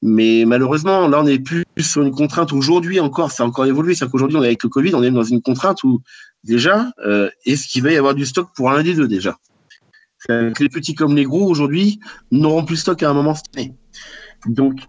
Mais 0.00 0.44
malheureusement, 0.46 1.08
là, 1.08 1.20
on 1.20 1.24
n'est 1.24 1.40
plus 1.40 1.64
sur 1.78 2.02
une 2.02 2.12
contrainte. 2.12 2.52
Aujourd'hui 2.52 3.00
encore, 3.00 3.32
ça 3.32 3.42
a 3.42 3.46
encore 3.46 3.66
évolué. 3.66 3.96
C'est 3.96 4.08
qu'aujourd'hui, 4.08 4.36
on 4.36 4.42
est 4.44 4.46
avec 4.46 4.62
le 4.62 4.68
Covid, 4.68 4.94
on 4.94 5.02
est 5.02 5.10
dans 5.10 5.24
une 5.24 5.42
contrainte 5.42 5.82
où 5.82 6.00
déjà, 6.44 6.92
euh, 7.04 7.28
est-ce 7.44 7.66
qu'il 7.66 7.82
va 7.82 7.90
y 7.90 7.96
avoir 7.96 8.14
du 8.14 8.24
stock 8.24 8.48
pour 8.54 8.70
l'un 8.70 8.84
des 8.84 8.94
deux 8.94 9.08
déjà? 9.08 9.36
Les 10.28 10.68
petits 10.68 10.94
comme 10.94 11.14
les 11.14 11.24
gros 11.24 11.48
aujourd'hui 11.48 12.00
n'auront 12.32 12.64
plus 12.64 12.76
stock 12.76 13.02
à 13.02 13.10
un 13.10 13.14
moment 13.14 13.34
donné. 13.54 13.74
Donc, 14.46 14.80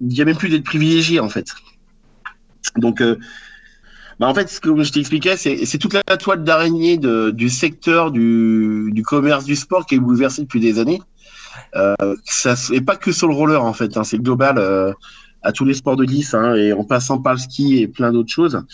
il 0.00 0.08
n'y 0.08 0.20
a 0.20 0.24
même 0.24 0.36
plus 0.36 0.48
d'être 0.48 0.64
privilégié 0.64 1.20
en 1.20 1.28
fait. 1.28 1.52
Donc, 2.76 3.00
euh, 3.00 3.16
bah 4.18 4.28
en 4.28 4.34
fait, 4.34 4.48
ce 4.48 4.60
que 4.60 4.82
je 4.82 4.92
t'expliquais, 4.92 5.36
c'est 5.36 5.78
toute 5.78 5.94
la 5.94 6.02
toile 6.16 6.42
d'araignée 6.42 6.98
du 6.98 7.50
secteur 7.50 8.10
du, 8.10 9.02
commerce 9.04 9.44
du 9.44 9.56
sport 9.56 9.86
qui 9.86 9.96
est 9.96 9.98
bouleversé 9.98 10.42
depuis 10.42 10.60
des 10.60 10.78
années. 10.78 11.02
Euh, 11.74 12.16
ça 12.24 12.54
et 12.72 12.80
pas 12.80 12.96
que 12.96 13.12
sur 13.12 13.28
le 13.28 13.34
roller 13.34 13.64
en 13.64 13.72
fait, 13.72 13.96
hein, 13.96 14.04
c'est 14.04 14.18
global 14.18 14.58
euh, 14.58 14.92
à 15.46 15.52
tous 15.52 15.64
les 15.64 15.74
sports 15.74 15.94
de 15.94 16.04
glisse 16.04 16.34
hein, 16.34 16.56
et 16.56 16.72
en 16.72 16.82
passant 16.82 17.18
par 17.18 17.34
le 17.34 17.38
ski 17.38 17.78
et 17.78 17.86
plein 17.86 18.12
d'autres 18.12 18.32
choses. 18.32 18.64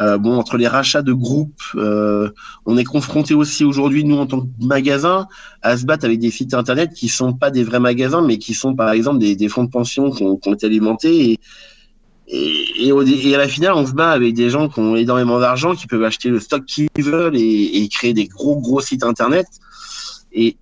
Euh, 0.00 0.16
bon, 0.16 0.38
entre 0.38 0.56
les 0.56 0.66
rachats 0.66 1.02
de 1.02 1.12
groupes, 1.12 1.62
euh, 1.74 2.30
on 2.64 2.78
est 2.78 2.84
confronté 2.84 3.34
aussi 3.34 3.64
aujourd'hui 3.64 4.02
nous 4.02 4.16
en 4.16 4.26
tant 4.26 4.40
que 4.40 4.46
magasin 4.60 5.28
à 5.60 5.76
se 5.76 5.84
battre 5.84 6.06
avec 6.06 6.20
des 6.20 6.30
sites 6.30 6.54
internet 6.54 6.94
qui 6.94 7.08
sont 7.08 7.34
pas 7.34 7.50
des 7.50 7.62
vrais 7.62 7.80
magasins, 7.80 8.22
mais 8.22 8.38
qui 8.38 8.54
sont 8.54 8.74
par 8.74 8.90
exemple 8.92 9.18
des, 9.18 9.48
fonds 9.50 9.64
de 9.64 9.70
pension 9.70 10.10
qui 10.10 10.22
ont, 10.22 10.38
qui 10.38 10.48
été 10.48 10.64
alimentés 10.64 11.38
et, 12.28 12.88
et, 12.88 13.34
à 13.34 13.38
la 13.38 13.46
finale, 13.46 13.74
on 13.74 13.86
se 13.86 13.92
bat 13.92 14.10
avec 14.10 14.32
des 14.32 14.48
gens 14.48 14.70
qui 14.70 14.80
ont 14.80 14.96
énormément 14.96 15.38
d'argent, 15.38 15.74
qui 15.74 15.86
peuvent 15.86 16.04
acheter 16.04 16.30
le 16.30 16.40
stock 16.40 16.64
qu'ils 16.64 16.88
veulent 16.96 17.36
et, 17.36 17.82
et, 17.82 17.88
créer 17.88 18.14
des 18.14 18.26
gros 18.26 18.58
gros 18.58 18.80
sites 18.80 19.04
internet. 19.04 19.46
Et 20.32 20.56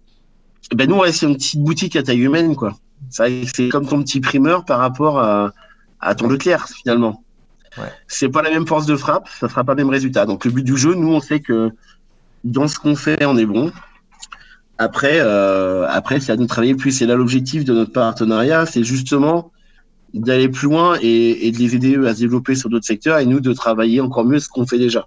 ben 0.75 0.89
nous, 0.89 0.97
on 0.97 1.01
reste 1.01 1.23
une 1.23 1.37
petite 1.37 1.63
boutique 1.63 1.95
à 1.95 2.03
taille 2.03 2.23
humaine, 2.23 2.57
quoi. 2.57 2.77
C'est 3.09 3.69
comme 3.71 3.87
ton 3.87 4.03
petit 4.03 4.21
primeur 4.21 4.65
par 4.65 4.79
rapport 4.79 5.19
à, 5.19 5.53
à 6.01 6.15
ton 6.15 6.29
Leclerc, 6.29 6.69
finalement. 6.69 7.23
Ouais. 7.79 7.85
C'est 8.09 8.29
pas 8.29 8.43
la 8.43 8.51
même 8.51 8.67
force 8.67 8.87
de 8.87 8.97
frappe, 8.97 9.29
ça 9.41 9.49
fera 9.49 9.65
pas 9.65 9.75
le 9.75 9.79
même 9.79 9.91
résultat. 9.91 10.27
Donc 10.27 10.45
le 10.45 10.51
but 10.51 10.65
du 10.65 10.77
jeu, 10.77 10.95
nous, 10.95 11.13
on 11.13 11.21
sait 11.21 11.41
que 11.41 11.71
dans 12.45 12.69
ce 12.69 12.79
qu'on 12.79 12.97
fait, 12.97 13.25
on 13.25 13.37
est 13.37 13.47
bon. 13.47 13.73
Après, 14.79 15.21
euh, 15.21 15.87
après, 15.89 16.21
c'est 16.21 16.33
à 16.33 16.37
nous 16.37 16.45
de 16.45 16.49
travailler 16.49 16.75
plus. 16.75 16.91
C'est 16.91 17.07
là 17.07 17.15
l'objectif 17.15 17.65
de 17.65 17.75
notre 17.75 17.93
partenariat, 17.93 18.67
c'est 18.67 18.83
justement 18.83 19.53
d'aller 20.15 20.49
plus 20.49 20.67
loin 20.67 20.99
et, 21.01 21.47
et, 21.47 21.53
de 21.53 21.59
les 21.59 21.77
aider 21.77 21.97
à 22.07 22.15
se 22.15 22.21
développer 22.21 22.57
sur 22.57 22.69
d'autres 22.69 22.87
secteurs 22.87 23.19
et 23.19 23.27
nous 23.27 23.41
de 23.41 23.53
travailler 23.53 24.01
encore 24.01 24.25
mieux 24.25 24.41
ce 24.41 24.49
qu'on 24.49 24.67
fait 24.67 24.79
déjà. 24.79 25.07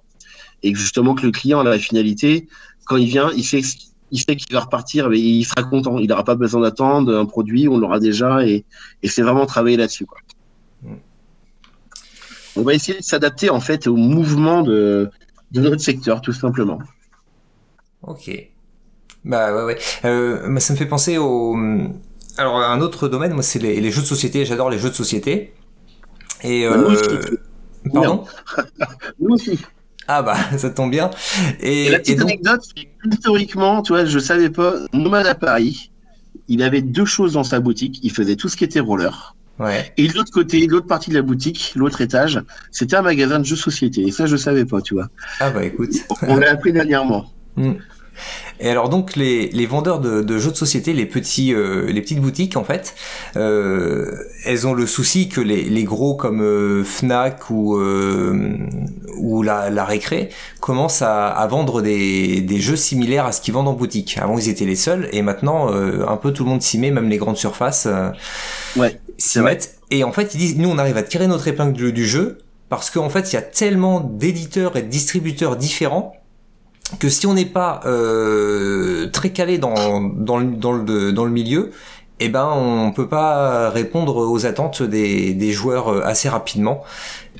Et 0.62 0.74
justement 0.74 1.14
que 1.16 1.26
le 1.26 1.32
client 1.32 1.62
la 1.64 1.78
finalité, 1.78 2.48
quand 2.86 2.96
il 2.96 3.08
vient, 3.08 3.32
il 3.36 3.44
sait, 3.44 3.62
il 4.14 4.20
sait 4.20 4.36
qu'il 4.36 4.54
va 4.54 4.62
repartir, 4.62 5.10
mais 5.10 5.20
il 5.20 5.44
sera 5.44 5.64
content. 5.64 5.98
Il 5.98 6.08
n'aura 6.08 6.24
pas 6.24 6.36
besoin 6.36 6.62
d'attendre 6.62 7.18
un 7.18 7.26
produit, 7.26 7.68
on 7.68 7.80
l'aura 7.80 8.00
déjà 8.00 8.46
et, 8.46 8.64
et 9.02 9.08
c'est 9.08 9.24
vraiment 9.24 9.48
travailler 9.48 9.76
là-dessus. 9.76 10.06
Mm. 10.84 10.94
On 12.56 12.62
va 12.62 12.76
essayer 12.76 13.00
de 13.00 13.04
s'adapter 13.04 13.50
en 13.50 13.60
fait 13.60 13.88
au 13.88 13.96
mouvement 13.96 14.62
de, 14.62 15.10
de 15.52 15.62
notre 15.62 15.82
secteur, 15.82 16.22
tout 16.22 16.32
simplement. 16.32 16.78
Ok. 18.04 18.30
Bah 19.26 19.56
ouais, 19.56 19.64
ouais. 19.64 19.78
Euh, 20.06 20.60
ça 20.60 20.74
me 20.74 20.78
fait 20.78 20.86
penser 20.86 21.18
au 21.18 21.58
alors 22.38 22.58
un 22.58 22.82
autre 22.82 23.08
domaine, 23.08 23.34
moi 23.34 23.44
c'est 23.44 23.60
les, 23.60 23.82
les, 23.82 23.92
jeux 23.92 24.02
de 24.02 24.08
société. 24.08 24.46
J'adore 24.46 24.70
les 24.70 24.78
jeux 24.78 24.90
de 24.90 24.96
société. 24.96 25.56
Et 26.44 26.68
bah, 26.68 26.76
euh... 26.76 27.38
pardon? 27.92 28.26
Nous 29.20 29.34
aussi. 29.34 29.60
Ah 30.08 30.22
bah 30.22 30.38
ça 30.58 30.70
tombe 30.70 30.92
bien. 30.92 31.10
Et, 31.60 31.86
et 31.86 31.90
la 31.90 32.00
petite 32.00 32.16
et 32.16 32.20
donc... 32.20 32.30
anecdote, 32.30 32.64
historiquement, 33.12 33.82
tu 33.82 33.94
vois, 33.94 34.06
je 34.06 34.20
savais 34.20 34.50
pas. 34.50 34.76
Nomade 34.94 35.28
à 35.28 35.36
Paris, 35.36 35.92
il 36.48 36.64
avait 36.64 36.82
deux 36.82 37.06
choses 37.06 37.34
dans 37.34 37.44
sa 37.44 37.60
boutique. 37.60 38.00
Il 38.04 38.12
faisait 38.12 38.36
tout 38.36 38.50
ce 38.50 38.58
qui 38.58 38.64
était 38.64 38.80
roller. 38.80 39.36
Ouais. 39.60 39.94
Et 39.98 40.08
de 40.08 40.14
l'autre 40.14 40.32
côté, 40.32 40.66
l'autre 40.66 40.88
partie 40.88 41.12
de 41.12 41.16
la 41.16 41.22
boutique, 41.22 41.74
l'autre 41.76 42.02
étage, 42.02 42.42
c'était 42.72 42.96
un 42.96 43.02
magasin 43.02 43.40
de 43.40 43.46
jeux 43.46 43.56
société. 43.56 44.02
Et 44.02 44.12
ça, 44.12 44.26
je 44.26 44.36
savais 44.36 44.66
pas, 44.66 44.82
tu 44.82 44.96
vois. 44.96 45.10
Ah 45.40 45.52
bah 45.52 45.64
écoute. 45.64 45.92
On 46.24 46.38
l'a 46.38 46.52
appris 46.52 46.74
dernièrement. 46.74 47.32
Mm. 47.56 47.74
Et 48.60 48.70
alors 48.70 48.90
donc 48.90 49.16
les, 49.16 49.50
les 49.50 49.66
vendeurs 49.66 50.00
de, 50.00 50.22
de, 50.22 50.38
jeux 50.38 50.52
de 50.52 50.56
société, 50.56 50.94
les 50.94 51.06
petits, 51.06 51.54
euh, 51.54 51.92
les 51.92 52.02
petites 52.02 52.22
boutiques 52.22 52.56
en 52.56 52.64
fait, 52.64 52.96
euh, 53.36 54.12
elles 54.46 54.68
ont 54.68 54.74
le 54.74 54.86
souci 54.86 55.28
que 55.28 55.42
les, 55.42 55.64
les 55.64 55.84
gros 55.84 56.16
comme 56.16 56.42
euh, 56.42 56.84
Fnac 56.84 57.50
ou 57.50 57.78
euh, 57.78 58.58
ou 59.18 59.42
la, 59.42 59.70
la 59.70 59.86
récré 59.86 60.30
commencent 60.60 61.02
à, 61.02 61.28
à 61.28 61.48
vendre 61.48 61.82
des, 61.82 62.42
des, 62.42 62.60
jeux 62.60 62.76
similaires 62.76 63.26
à 63.26 63.32
ce 63.32 63.42
qu'ils 63.42 63.54
vendent 63.54 63.68
en 63.68 63.74
boutique. 63.74 64.18
Avant 64.22 64.38
ils 64.38 64.50
étaient 64.50 64.66
les 64.66 64.76
seuls 64.76 65.10
et 65.12 65.22
maintenant 65.22 65.74
euh, 65.74 66.06
un 66.08 66.18
peu 66.18 66.32
tout 66.32 66.44
le 66.44 66.50
monde 66.50 66.62
s'y 66.62 66.78
met, 66.78 66.92
même 66.92 67.10
les 67.10 67.18
grandes 67.18 67.38
surfaces 67.38 67.88
ouais, 68.76 69.00
s'y 69.18 69.40
mettent. 69.40 69.78
Et 69.92 70.04
en 70.04 70.12
fait 70.12 70.34
ils 70.36 70.38
disent 70.38 70.58
nous 70.58 70.70
on 70.70 70.78
arrive 70.78 70.98
à 70.98 71.04
tirer 71.04 71.28
notre 71.28 71.48
épingle 71.48 71.74
du, 71.74 71.92
du 71.92 72.06
jeu 72.06 72.38
parce 72.70 72.90
qu'en 72.90 73.10
fait 73.10 73.32
il 73.32 73.36
y 73.36 73.38
a 73.38 73.42
tellement 73.42 74.00
d'éditeurs 74.00 74.78
et 74.78 74.84
de 74.84 74.88
distributeurs 74.88 75.56
différents 75.56 76.14
que 77.00 77.10
si 77.10 77.28
on 77.28 77.34
n'est 77.34 77.46
pas 77.46 77.82
euh, 77.86 79.10
très 79.12 79.32
calé 79.32 79.58
dans, 79.58 80.02
dans, 80.02 80.38
le, 80.38 80.46
dans, 80.46 80.72
le, 80.72 81.12
dans 81.12 81.26
le 81.26 81.32
milieu, 81.32 81.72
eh 82.20 82.30
ben 82.30 82.50
on 82.56 82.92
peut 82.92 83.08
pas 83.08 83.70
répondre 83.70 84.16
aux 84.16 84.46
attentes 84.46 84.84
des, 84.84 85.34
des 85.34 85.52
joueurs 85.52 85.90
euh, 85.90 86.02
assez 86.04 86.30
rapidement. 86.30 86.84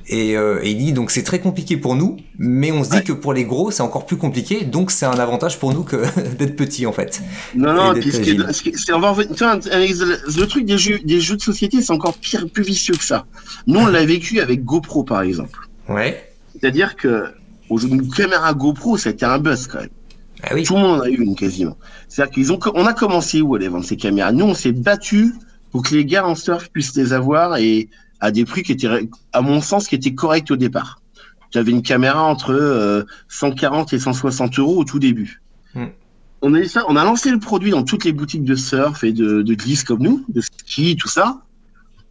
Et, 0.08 0.36
euh, 0.36 0.60
et 0.62 0.72
il 0.72 0.78
dit 0.78 0.92
donc 0.92 1.12
c'est 1.12 1.24
très 1.24 1.40
compliqué 1.40 1.78
pour 1.78 1.96
nous, 1.96 2.18
mais 2.38 2.74
on 2.74 2.84
se 2.84 2.90
dit 2.90 3.04
que 3.04 3.14
pour 3.14 3.32
les 3.32 3.46
gros 3.46 3.72
c'est 3.72 3.84
encore 3.84 4.06
plus 4.06 4.18
compliqué, 4.18 4.66
donc 4.66 4.92
c'est 4.92 5.06
un 5.06 5.18
avantage 5.18 5.60
pour 5.60 5.74
nous 5.74 5.84
que 5.84 6.04
d'être 6.38 6.58
petit 6.58 6.86
en 6.86 6.92
fait. 6.92 7.22
Non 7.56 7.74
non, 7.74 7.94
puis 7.94 8.12
c'est 8.12 8.26
le 8.26 10.46
truc 10.46 10.66
des 10.66 10.78
jeux 10.78 11.00
des 11.06 11.22
jeux 11.22 11.38
de 11.38 11.42
société 11.42 11.82
c'est 11.82 11.94
encore 11.94 12.18
pire 12.18 12.50
plus 12.50 12.64
vicieux 12.64 12.96
que 12.96 13.04
ça. 13.04 13.26
Nous 13.66 13.80
on 13.80 13.88
l'a 13.88 14.06
vécu 14.06 14.42
avec 14.42 14.66
GoPro 14.66 15.04
par 15.04 15.22
exemple. 15.22 15.58
Ouais. 15.88 16.30
C'est-à-dire 16.54 16.98
que 16.98 17.28
une 17.78 18.10
caméra 18.10 18.54
GoPro 18.54 18.98
c'était 18.98 19.26
un 19.26 19.40
buzz 19.40 19.68
quand 19.68 19.80
même. 19.80 19.90
Ah 20.44 20.52
oui. 20.54 20.64
Tout 20.64 20.76
le 20.76 20.82
monde 20.82 21.00
en 21.00 21.04
a 21.04 21.10
eu 21.10 21.22
une 21.22 21.36
quasiment. 21.36 21.78
C'est-à-dire 22.10 22.34
qu'ils 22.34 22.52
ont, 22.52 22.60
on 22.76 22.86
a 22.86 22.94
commencé 22.94 23.42
où 23.42 23.56
aller 23.56 23.70
vendre 23.70 23.86
ces 23.86 23.96
caméras? 23.96 24.32
Nous, 24.34 24.46
on 24.46 24.54
s'est 24.54 24.74
battu 24.74 25.34
pour 25.72 25.84
que 25.84 25.96
les 25.96 26.06
gars 26.06 26.28
en 26.28 26.36
surf 26.36 26.70
puissent 26.70 26.96
les 26.96 27.14
avoir 27.14 27.56
et 27.58 27.90
à 28.20 28.32
des 28.32 28.46
prix 28.46 28.64
qui 28.64 28.74
étaient, 28.74 29.10
à 29.32 29.42
mon 29.42 29.62
sens, 29.62 29.88
qui 29.88 29.96
étaient 29.96 30.14
corrects 30.14 30.52
au 30.52 30.56
départ. 30.56 31.02
Tu 31.52 31.58
avais 31.58 31.72
une 31.72 31.82
caméra 31.82 32.24
entre 32.24 33.06
140 33.30 33.94
euh, 33.94 33.96
et 33.96 34.00
160 34.00 34.60
euros 34.60 34.78
au 34.78 34.84
tout 34.84 35.00
début. 35.00 35.42
Hmm. 35.76 35.88
On 36.42 36.54
a 36.56 36.66
ça, 36.66 36.84
on 36.90 36.96
a 36.98 37.04
lancé 37.06 37.32
le 37.32 37.40
produit 37.40 37.72
dans 37.72 37.84
toutes 37.84 38.04
les 38.04 38.12
boutiques 38.12 38.44
de 38.44 38.56
surf 38.56 39.04
et 39.04 39.14
de, 39.14 39.42
de 39.42 39.54
glisse 39.54 39.84
comme 39.84 40.02
nous, 40.02 40.26
de 40.28 40.42
ski, 40.42 40.98
tout 40.98 41.08
ça. 41.08 41.42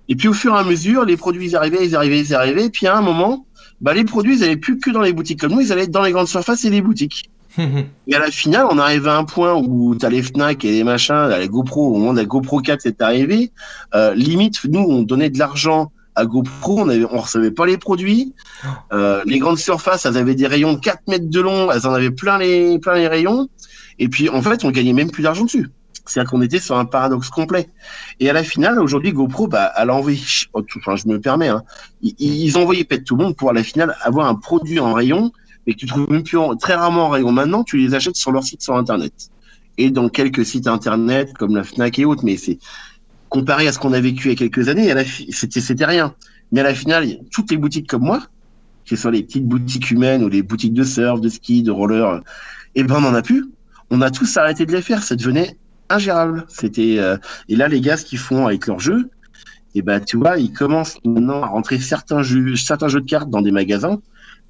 Et 0.08 0.16
puis 0.16 0.28
au 0.28 0.32
fur 0.32 0.54
et 0.54 0.58
à 0.58 0.64
mesure, 0.64 1.04
les 1.04 1.16
produits 1.16 1.46
ils 1.46 1.56
arrivaient, 1.56 1.84
ils 1.86 1.94
arrivaient, 1.94 2.20
ils 2.20 2.34
arrivaient. 2.34 2.66
Et 2.66 2.70
puis 2.70 2.86
à 2.86 2.96
un 2.96 3.02
moment, 3.02 3.46
bah, 3.82 3.94
les 3.94 4.04
produits 4.04 4.36
ils 4.36 4.40
n'allaient 4.40 4.56
plus 4.56 4.78
que 4.78 4.90
dans 4.90 5.02
les 5.02 5.12
boutiques 5.12 5.40
comme 5.40 5.52
nous, 5.52 5.60
ils 5.60 5.72
allaient 5.72 5.88
dans 5.88 6.02
les 6.02 6.12
grandes 6.12 6.28
surfaces 6.28 6.64
et 6.64 6.70
les 6.70 6.80
boutiques. 6.80 7.30
et 7.58 8.14
à 8.14 8.18
la 8.18 8.30
finale, 8.30 8.66
on 8.70 8.78
arrive 8.78 9.06
à 9.08 9.18
un 9.18 9.24
point 9.24 9.54
où 9.54 9.94
tu 9.94 10.06
as 10.06 10.08
les 10.08 10.22
Fnac 10.22 10.64
et 10.64 10.70
les 10.70 10.84
machins, 10.84 11.28
les 11.38 11.48
GoPro, 11.48 11.94
au 11.94 11.98
moment 11.98 12.12
de 12.12 12.18
la 12.18 12.24
GoPro 12.24 12.60
4 12.60 12.80
c'est 12.80 13.02
arrivé. 13.02 13.50
Euh, 13.94 14.14
limite, 14.14 14.64
nous, 14.64 14.80
on 14.80 15.02
donnait 15.02 15.30
de 15.30 15.38
l'argent 15.38 15.92
à 16.14 16.24
GoPro, 16.24 16.80
on, 16.80 16.88
on 16.88 17.18
recevait 17.18 17.50
pas 17.50 17.66
les 17.66 17.76
produits. 17.76 18.32
Euh, 18.92 19.22
les 19.26 19.38
grandes 19.38 19.58
surfaces, 19.58 20.06
elles 20.06 20.16
avaient 20.16 20.34
des 20.34 20.46
rayons 20.46 20.74
de 20.74 20.78
4 20.78 21.08
mètres 21.08 21.28
de 21.28 21.40
long, 21.40 21.70
elles 21.70 21.86
en 21.86 21.92
avaient 21.92 22.10
plein 22.10 22.38
les, 22.38 22.78
plein 22.78 22.94
les 22.94 23.08
rayons. 23.08 23.48
Et 23.98 24.08
puis, 24.08 24.28
en 24.28 24.42
fait, 24.42 24.64
on 24.64 24.70
gagnait 24.70 24.92
même 24.92 25.10
plus 25.10 25.22
d'argent 25.22 25.44
dessus. 25.44 25.70
C'est-à-dire 26.04 26.30
qu'on 26.30 26.42
était 26.42 26.58
sur 26.58 26.76
un 26.76 26.84
paradoxe 26.84 27.30
complet. 27.30 27.68
Et 28.18 28.28
à 28.28 28.32
la 28.32 28.42
finale, 28.42 28.80
aujourd'hui, 28.80 29.12
GoPro, 29.12 29.46
bah, 29.46 29.72
elle 29.76 29.90
a 29.90 29.94
envoyé, 29.94 30.20
enfin, 30.52 30.96
je 30.96 31.06
me 31.06 31.20
permets, 31.20 31.48
hein, 31.48 31.62
ils, 32.02 32.58
ont 32.58 32.68
pète 32.88 33.04
tout 33.04 33.16
le 33.16 33.24
monde 33.24 33.36
pour 33.36 33.50
à 33.50 33.52
la 33.52 33.62
finale 33.62 33.94
avoir 34.02 34.26
un 34.26 34.34
produit 34.34 34.80
en 34.80 34.92
rayon 34.92 35.32
mais 35.66 35.74
que 35.74 35.78
tu 35.78 35.86
trouves 35.86 36.10
même 36.10 36.22
plus 36.22 36.38
très 36.60 36.74
rarement 36.74 37.06
en 37.06 37.08
rayon. 37.08 37.32
Maintenant, 37.32 37.64
tu 37.64 37.76
les 37.76 37.94
achètes 37.94 38.16
sur 38.16 38.32
leur 38.32 38.42
site 38.42 38.62
sur 38.62 38.76
Internet 38.76 39.30
et 39.78 39.90
dans 39.90 40.08
quelques 40.08 40.44
sites 40.44 40.66
Internet 40.66 41.32
comme 41.34 41.54
la 41.54 41.64
Fnac 41.64 41.98
et 41.98 42.04
autres. 42.04 42.24
Mais 42.24 42.36
c'est 42.36 42.58
comparé 43.28 43.68
à 43.68 43.72
ce 43.72 43.78
qu'on 43.78 43.92
a 43.92 44.00
vécu 44.00 44.28
il 44.28 44.30
y 44.30 44.34
a 44.34 44.36
quelques 44.36 44.68
années, 44.68 44.92
c'était 45.30 45.84
rien. 45.84 46.14
Mais 46.50 46.60
à 46.60 46.64
la 46.64 46.74
finale, 46.74 47.18
toutes 47.30 47.50
les 47.50 47.56
boutiques 47.56 47.88
comme 47.88 48.02
moi, 48.02 48.20
que 48.84 48.96
ce 48.96 49.02
soit 49.02 49.10
les 49.10 49.22
petites 49.22 49.46
boutiques 49.46 49.90
humaines 49.90 50.22
ou 50.24 50.28
les 50.28 50.42
boutiques 50.42 50.74
de 50.74 50.84
surf, 50.84 51.20
de 51.20 51.28
ski, 51.28 51.62
de 51.62 51.70
roller, 51.70 52.22
eh 52.74 52.82
ben 52.82 52.96
on 52.96 53.00
n'en 53.00 53.14
a 53.14 53.22
plus. 53.22 53.46
On 53.90 54.00
a 54.00 54.10
tous 54.10 54.36
arrêté 54.36 54.66
de 54.66 54.72
les 54.72 54.82
faire. 54.82 55.02
Ça 55.02 55.16
devenait 55.16 55.56
ingérable. 55.88 56.44
C'était 56.48 56.98
euh, 56.98 57.16
et 57.48 57.56
là 57.56 57.68
les 57.68 57.80
gars 57.80 57.96
ce 57.96 58.04
qu'ils 58.04 58.18
font 58.18 58.46
avec 58.46 58.66
leurs 58.66 58.80
jeux, 58.80 59.10
et 59.74 59.78
eh 59.78 59.82
ben 59.82 60.00
tu 60.00 60.18
vois, 60.18 60.38
ils 60.38 60.52
commencent 60.52 60.98
maintenant 61.04 61.42
à 61.42 61.46
rentrer 61.46 61.78
certains 61.78 62.22
jeux, 62.22 62.56
certains 62.56 62.88
jeux 62.88 63.00
de 63.00 63.08
cartes 63.08 63.30
dans 63.30 63.40
des 63.40 63.52
magasins 63.52 64.00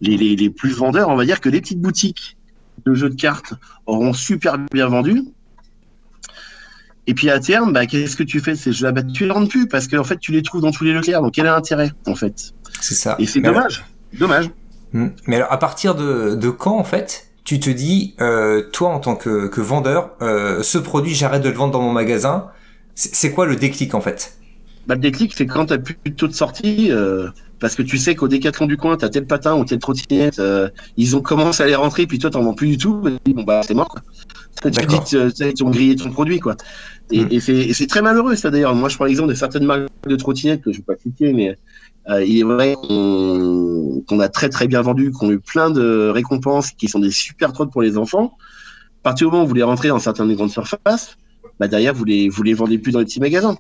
les, 0.03 0.37
les, 0.37 0.51
plus 0.51 0.71
vendeurs, 0.71 1.09
on 1.09 1.17
va 1.17 1.25
dire 1.25 1.41
que 1.41 1.49
les 1.49 1.61
petites 1.61 1.81
boutiques 1.81 2.37
de 2.85 2.95
jeux 2.95 3.11
de 3.11 3.15
cartes 3.15 3.55
auront 3.87 4.13
super 4.13 4.59
bien 4.59 4.89
vendu. 4.89 5.23
Et 7.07 7.15
puis 7.15 7.31
à 7.31 7.41
terme, 7.41 7.73
bah, 7.73 7.87
qu'est-ce 7.87 8.17
que 8.17 8.23
tu 8.23 8.41
fais? 8.41 8.55
Ces 8.55 8.73
jeux 8.73 8.91
bah, 8.91 9.03
Tu 9.03 9.25
les 9.25 9.31
rends 9.31 9.47
plus 9.47 9.69
parce 9.69 9.89
qu'en 9.89 10.05
fait, 10.05 10.19
tu 10.19 10.33
les 10.33 10.43
trouves 10.43 10.63
dans 10.63 10.71
tous 10.71 10.85
les 10.85 10.93
Leclerc. 10.93 11.23
Donc 11.23 11.35
quel 11.35 11.47
est 11.47 11.51
l'intérêt 11.51 11.93
en 12.07 12.15
fait? 12.15 12.53
C'est 12.81 12.95
ça. 12.95 13.17
Et 13.19 13.27
c'est 13.27 13.41
dommage. 13.41 13.85
Dommage. 14.13 14.51
Hmm. 14.93 15.09
Mais 15.27 15.37
alors, 15.37 15.53
à 15.53 15.59
partir 15.59 15.95
de, 15.95 16.35
de 16.35 16.51
quand 16.51 16.77
en 16.77 16.85
fait 16.85 17.32
tu 17.45 17.59
te 17.59 17.71
dis, 17.71 18.15
euh, 18.21 18.63
toi 18.73 18.91
en 18.91 19.01
tant 19.01 19.17
que, 19.17 19.49
que 19.49 19.61
vendeur, 19.61 20.11
euh, 20.23 20.63
ce 20.63 20.79
produit, 20.79 21.15
j'arrête 21.15 21.43
de 21.43 21.49
le 21.49 21.55
vendre 21.55 21.73
dans 21.73 21.83
mon 21.83 21.93
magasin. 21.93 22.49
C'est 22.95 23.33
quoi 23.33 23.47
le 23.47 23.57
déclic 23.57 23.95
en 23.95 24.01
fait? 24.01 24.39
Bah, 24.87 24.95
Le 24.95 25.01
déclic, 25.01 25.33
c'est 25.35 25.47
quand 25.47 25.67
tu 25.67 25.73
n'as 25.73 25.79
plus 25.79 25.97
de 26.05 26.11
taux 26.11 26.29
de 26.29 26.35
sortie, 26.35 26.91
euh, 26.91 27.29
parce 27.59 27.75
que 27.75 27.83
tu 27.83 27.99
sais 27.99 28.15
qu'au 28.15 28.29
décathlon 28.29 28.67
du 28.67 28.77
coin, 28.77 28.97
tu 28.97 29.05
as 29.05 29.09
tel 29.09 29.27
patin 29.27 29.57
ou 29.57 29.65
telle 29.65 29.79
trottinette, 29.79 30.41
ils 30.97 31.17
ont 31.17 31.21
commencé 31.21 31.63
à 31.63 31.67
les 31.67 31.75
rentrer, 31.75 32.07
puis 32.07 32.19
toi, 32.19 32.31
t'en 32.31 32.43
vends 32.43 32.55
plus 32.55 32.69
du 32.69 32.79
tout. 32.79 33.01
bon, 33.01 33.43
bah, 33.45 33.63
c'est 33.67 33.75
mort, 33.75 33.89
quoi. 33.89 34.03
Tu 34.63 34.71
dis 34.71 34.97
ils 35.57 35.65
ont 35.65 35.71
grillé 35.71 35.97
ton 35.97 36.11
produit, 36.11 36.39
quoi. 36.39 36.57
Et, 37.11 37.25
hmm. 37.25 37.29
et 37.31 37.73
c'est 37.73 37.87
très 37.87 38.03
malheureux, 38.03 38.37
ça, 38.37 38.51
d'ailleurs. 38.51 38.75
Moi, 38.75 38.89
je 38.89 38.97
prends 38.97 39.07
l'exemple 39.07 39.31
de 39.31 39.35
certaines 39.35 39.65
marques 39.65 39.89
de 40.07 40.17
trottinettes 40.17 40.63
que 40.63 40.73
je 40.73 40.79
vais 40.79 40.85
pas 40.85 40.97
citer, 41.03 41.33
mais 41.33 41.57
euh, 42.09 42.25
il 42.25 42.41
est 42.41 42.43
vrai 42.43 42.77
qu'on 42.89 44.21
a 44.21 44.29
très, 44.29 44.49
très 44.49 44.67
bien 44.67 44.83
vendu, 44.83 45.13
qu'on 45.13 45.29
a 45.29 45.33
eu 45.33 45.41
plein 45.41 45.71
de 45.71 46.09
récompenses 46.09 46.73
qui 46.73 46.89
sont 46.89 46.99
des 46.99 47.11
super 47.11 47.53
trottes 47.53 47.71
pour 47.71 47.83
les 47.83 47.97
enfants. 47.97 48.37
À 49.01 49.03
partir 49.03 49.29
du 49.29 49.33
moment 49.33 49.45
où 49.45 49.49
vous 49.49 49.55
les 49.55 49.63
rentrez 49.63 49.89
dans 49.89 49.99
certaines 49.99 50.33
grandes 50.35 50.51
surfaces, 50.51 51.17
bah, 51.61 51.69
derrière, 51.69 51.95
vous 51.95 52.05
les, 52.05 52.29
vous 52.29 52.43
les 52.43 52.55
vendez 52.55 52.79
plus 52.79 52.93
dans 52.93 52.99
les 52.99 53.05
petits 53.05 53.21
magasins. 53.21 53.57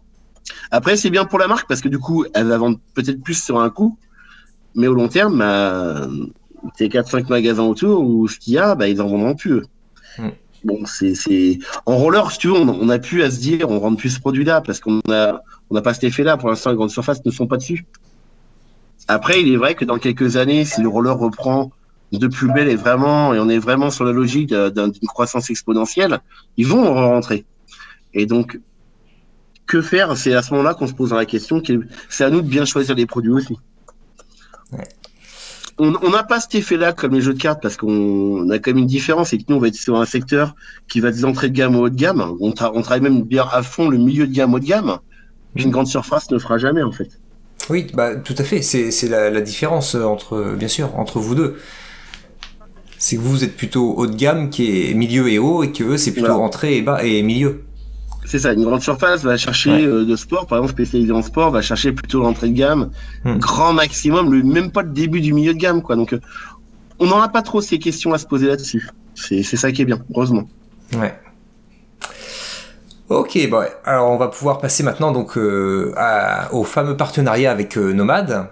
Après, 0.70 0.96
c'est 0.96 1.10
bien 1.10 1.24
pour 1.24 1.38
la 1.38 1.46
marque 1.46 1.68
parce 1.68 1.80
que 1.80 1.88
du 1.88 1.98
coup, 1.98 2.24
elle 2.34 2.46
va 2.46 2.58
vendre 2.58 2.78
peut-être 2.94 3.22
plus 3.22 3.42
sur 3.42 3.60
un 3.60 3.70
coup, 3.70 3.96
mais 4.74 4.88
au 4.88 4.94
long 4.94 5.08
terme, 5.08 5.38
bah, 5.38 6.08
c'est 6.76 6.88
4-5 6.88 7.28
magasins 7.28 7.64
autour 7.64 8.02
où 8.02 8.26
ce 8.28 8.38
qu'il 8.38 8.54
y 8.54 8.58
a, 8.58 8.74
bah, 8.74 8.88
ils 8.88 9.00
en 9.00 9.06
vendront 9.06 9.34
plus. 9.34 9.62
Hmm. 10.18 10.30
Bon, 10.64 10.80
c'est, 10.86 11.58
en 11.86 11.96
roller, 11.96 12.30
si 12.30 12.38
tu 12.38 12.48
veux, 12.48 12.54
on, 12.54 12.88
a 12.88 12.98
pu 12.98 13.22
à 13.22 13.30
se 13.30 13.40
dire, 13.40 13.68
on 13.68 13.80
rentre 13.80 13.96
plus 13.96 14.10
ce 14.10 14.20
produit-là 14.20 14.60
parce 14.60 14.78
qu'on 14.78 15.00
a, 15.10 15.42
on 15.70 15.74
n'a 15.74 15.82
pas 15.82 15.92
cet 15.92 16.04
effet-là. 16.04 16.36
Pour 16.36 16.50
l'instant, 16.50 16.70
les 16.70 16.76
grandes 16.76 16.90
surfaces 16.90 17.24
ne 17.24 17.30
sont 17.32 17.48
pas 17.48 17.56
dessus. 17.56 17.84
Après, 19.08 19.42
il 19.42 19.52
est 19.52 19.56
vrai 19.56 19.74
que 19.74 19.84
dans 19.84 19.98
quelques 19.98 20.36
années, 20.36 20.64
si 20.64 20.80
le 20.80 20.88
roller 20.88 21.16
reprend 21.16 21.70
de 22.12 22.26
plus 22.26 22.52
belle 22.52 22.68
et 22.68 22.76
vraiment, 22.76 23.34
et 23.34 23.40
on 23.40 23.48
est 23.48 23.58
vraiment 23.58 23.90
sur 23.90 24.04
la 24.04 24.12
logique 24.12 24.54
d'une 24.54 25.08
croissance 25.08 25.50
exponentielle, 25.50 26.20
ils 26.56 26.66
vont 26.66 26.92
rentrer. 26.92 27.44
Et 28.14 28.26
donc, 28.26 28.60
que 29.66 29.80
faire? 29.80 30.16
C'est 30.16 30.34
à 30.34 30.42
ce 30.42 30.52
moment-là 30.52 30.74
qu'on 30.74 30.86
se 30.86 30.92
posera 30.92 31.18
la 31.20 31.26
question. 31.26 31.62
C'est 32.08 32.24
à 32.24 32.30
nous 32.30 32.42
de 32.42 32.48
bien 32.48 32.64
choisir 32.64 32.94
les 32.94 33.06
produits 33.06 33.32
aussi. 33.32 33.56
On 35.78 36.10
n'a 36.10 36.22
pas 36.22 36.38
cet 36.38 36.54
effet-là 36.54 36.92
comme 36.92 37.14
les 37.14 37.22
jeux 37.22 37.32
de 37.32 37.40
cartes 37.40 37.62
parce 37.62 37.76
qu'on 37.76 38.48
a 38.50 38.58
quand 38.58 38.70
même 38.70 38.78
une 38.78 38.86
différence 38.86 39.32
et 39.32 39.38
que 39.38 39.44
nous 39.48 39.56
on 39.56 39.58
va 39.58 39.68
être 39.68 39.74
sur 39.74 39.98
un 39.98 40.04
secteur 40.04 40.54
qui 40.86 41.00
va 41.00 41.10
des 41.10 41.24
entrées 41.24 41.48
de 41.48 41.56
gamme 41.56 41.74
au 41.76 41.86
haut 41.86 41.88
de 41.88 41.96
gamme. 41.96 42.36
On, 42.40 42.52
travaille 42.52 43.00
même 43.00 43.22
bien 43.22 43.46
à 43.50 43.62
fond 43.62 43.88
le 43.88 43.96
milieu 43.96 44.26
de 44.26 44.32
gamme 44.32 44.52
haut 44.52 44.60
de 44.60 44.66
gamme. 44.66 44.98
Une 45.56 45.70
grande 45.70 45.86
surface 45.86 46.30
ne 46.30 46.38
fera 46.38 46.58
jamais 46.58 46.82
en 46.82 46.92
fait. 46.92 47.21
Oui, 47.70 47.86
bah 47.94 48.16
tout 48.16 48.34
à 48.38 48.44
fait. 48.44 48.62
C'est 48.62 49.08
la, 49.08 49.40
différence 49.40 49.94
entre 49.94 50.54
bien 50.56 50.68
sûr 50.68 50.98
entre 50.98 51.18
vous 51.20 51.34
deux. 51.34 51.56
C'est 52.98 53.16
que 53.16 53.20
vous 53.20 53.42
êtes 53.42 53.56
plutôt 53.56 53.94
haut 53.94 54.06
de 54.06 54.14
gamme 54.14 54.50
qui 54.50 54.90
est 54.90 54.94
milieu 54.94 55.28
et 55.28 55.38
haut 55.38 55.62
et 55.64 55.72
que 55.72 55.82
eux 55.84 55.96
c'est 55.96 56.12
plutôt 56.12 56.32
entrée 56.32 56.76
et 56.76 56.82
bas 56.82 57.02
et 57.02 57.22
milieu. 57.22 57.62
C'est 58.24 58.38
ça, 58.38 58.52
une 58.52 58.64
grande 58.64 58.82
surface 58.82 59.24
va 59.24 59.36
chercher 59.36 59.84
euh, 59.84 60.04
de 60.04 60.16
sport, 60.16 60.46
par 60.46 60.58
exemple 60.58 60.74
spécialisé 60.74 61.12
en 61.12 61.22
sport, 61.22 61.50
va 61.50 61.60
chercher 61.60 61.92
plutôt 61.92 62.20
l'entrée 62.20 62.48
de 62.48 62.54
gamme, 62.54 62.90
hmm. 63.24 63.38
grand 63.38 63.72
maximum, 63.72 64.32
le, 64.32 64.42
même 64.44 64.70
pas 64.70 64.82
le 64.82 64.90
début 64.90 65.20
du 65.20 65.32
milieu 65.32 65.52
de 65.52 65.58
gamme, 65.58 65.82
quoi. 65.82 65.96
Donc, 65.96 66.12
euh, 66.12 66.20
on 67.00 67.06
n'aura 67.06 67.28
pas 67.28 67.42
trop 67.42 67.60
ces 67.60 67.78
questions 67.80 68.12
à 68.14 68.18
se 68.18 68.26
poser 68.26 68.46
là-dessus. 68.46 68.88
C'est 69.14 69.42
ça 69.42 69.72
qui 69.72 69.82
est 69.82 69.84
bien, 69.84 69.98
heureusement. 70.14 70.48
Ouais. 70.96 71.14
Ok, 73.08 73.38
bon, 73.50 73.64
alors 73.84 74.10
on 74.10 74.16
va 74.16 74.28
pouvoir 74.28 74.58
passer 74.58 74.82
maintenant 74.82 75.12
donc 75.12 75.36
euh, 75.36 75.92
au 76.52 76.64
fameux 76.64 76.96
partenariat 76.96 77.50
avec 77.50 77.76
Nomade. 77.76 78.48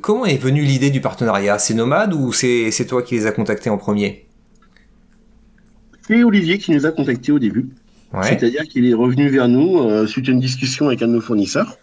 comment 0.00 0.26
est 0.26 0.38
venue 0.38 0.62
l'idée 0.62 0.90
du 0.90 1.00
partenariat? 1.00 1.58
C'est 1.58 1.74
Nomade 1.74 2.14
ou 2.14 2.32
c'est 2.32 2.86
toi 2.88 3.02
qui 3.02 3.14
les 3.14 3.26
as 3.26 3.32
contactés 3.32 3.70
en 3.70 3.78
premier? 3.78 4.26
C'est 6.06 6.24
Olivier 6.24 6.58
qui 6.58 6.72
nous 6.72 6.84
a 6.84 6.90
contactés 6.90 7.32
au 7.32 7.38
début. 7.38 7.70
C'est-à-dire 8.20 8.64
qu'il 8.64 8.86
est 8.86 8.94
revenu 8.94 9.28
vers 9.28 9.48
nous 9.48 9.78
euh, 9.78 10.06
suite 10.06 10.28
à 10.28 10.32
une 10.32 10.40
discussion 10.40 10.88
avec 10.88 11.02
un 11.02 11.08
de 11.08 11.12
nos 11.12 11.20
fournisseurs. 11.20 11.78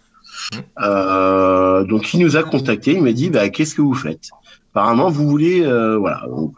Mmh. 0.53 0.57
Euh, 0.81 1.83
donc 1.85 2.13
il 2.13 2.19
nous 2.19 2.37
a 2.37 2.43
contacté, 2.43 2.93
il 2.93 3.01
m'a 3.01 3.11
dit 3.13 3.29
bah, 3.29 3.49
qu'est-ce 3.49 3.75
que 3.75 3.81
vous 3.81 3.95
faites? 3.95 4.29
Apparemment 4.71 5.09
vous 5.09 5.27
voulez 5.27 5.63
euh, 5.63 5.97
voilà 5.97 6.23
donc 6.29 6.55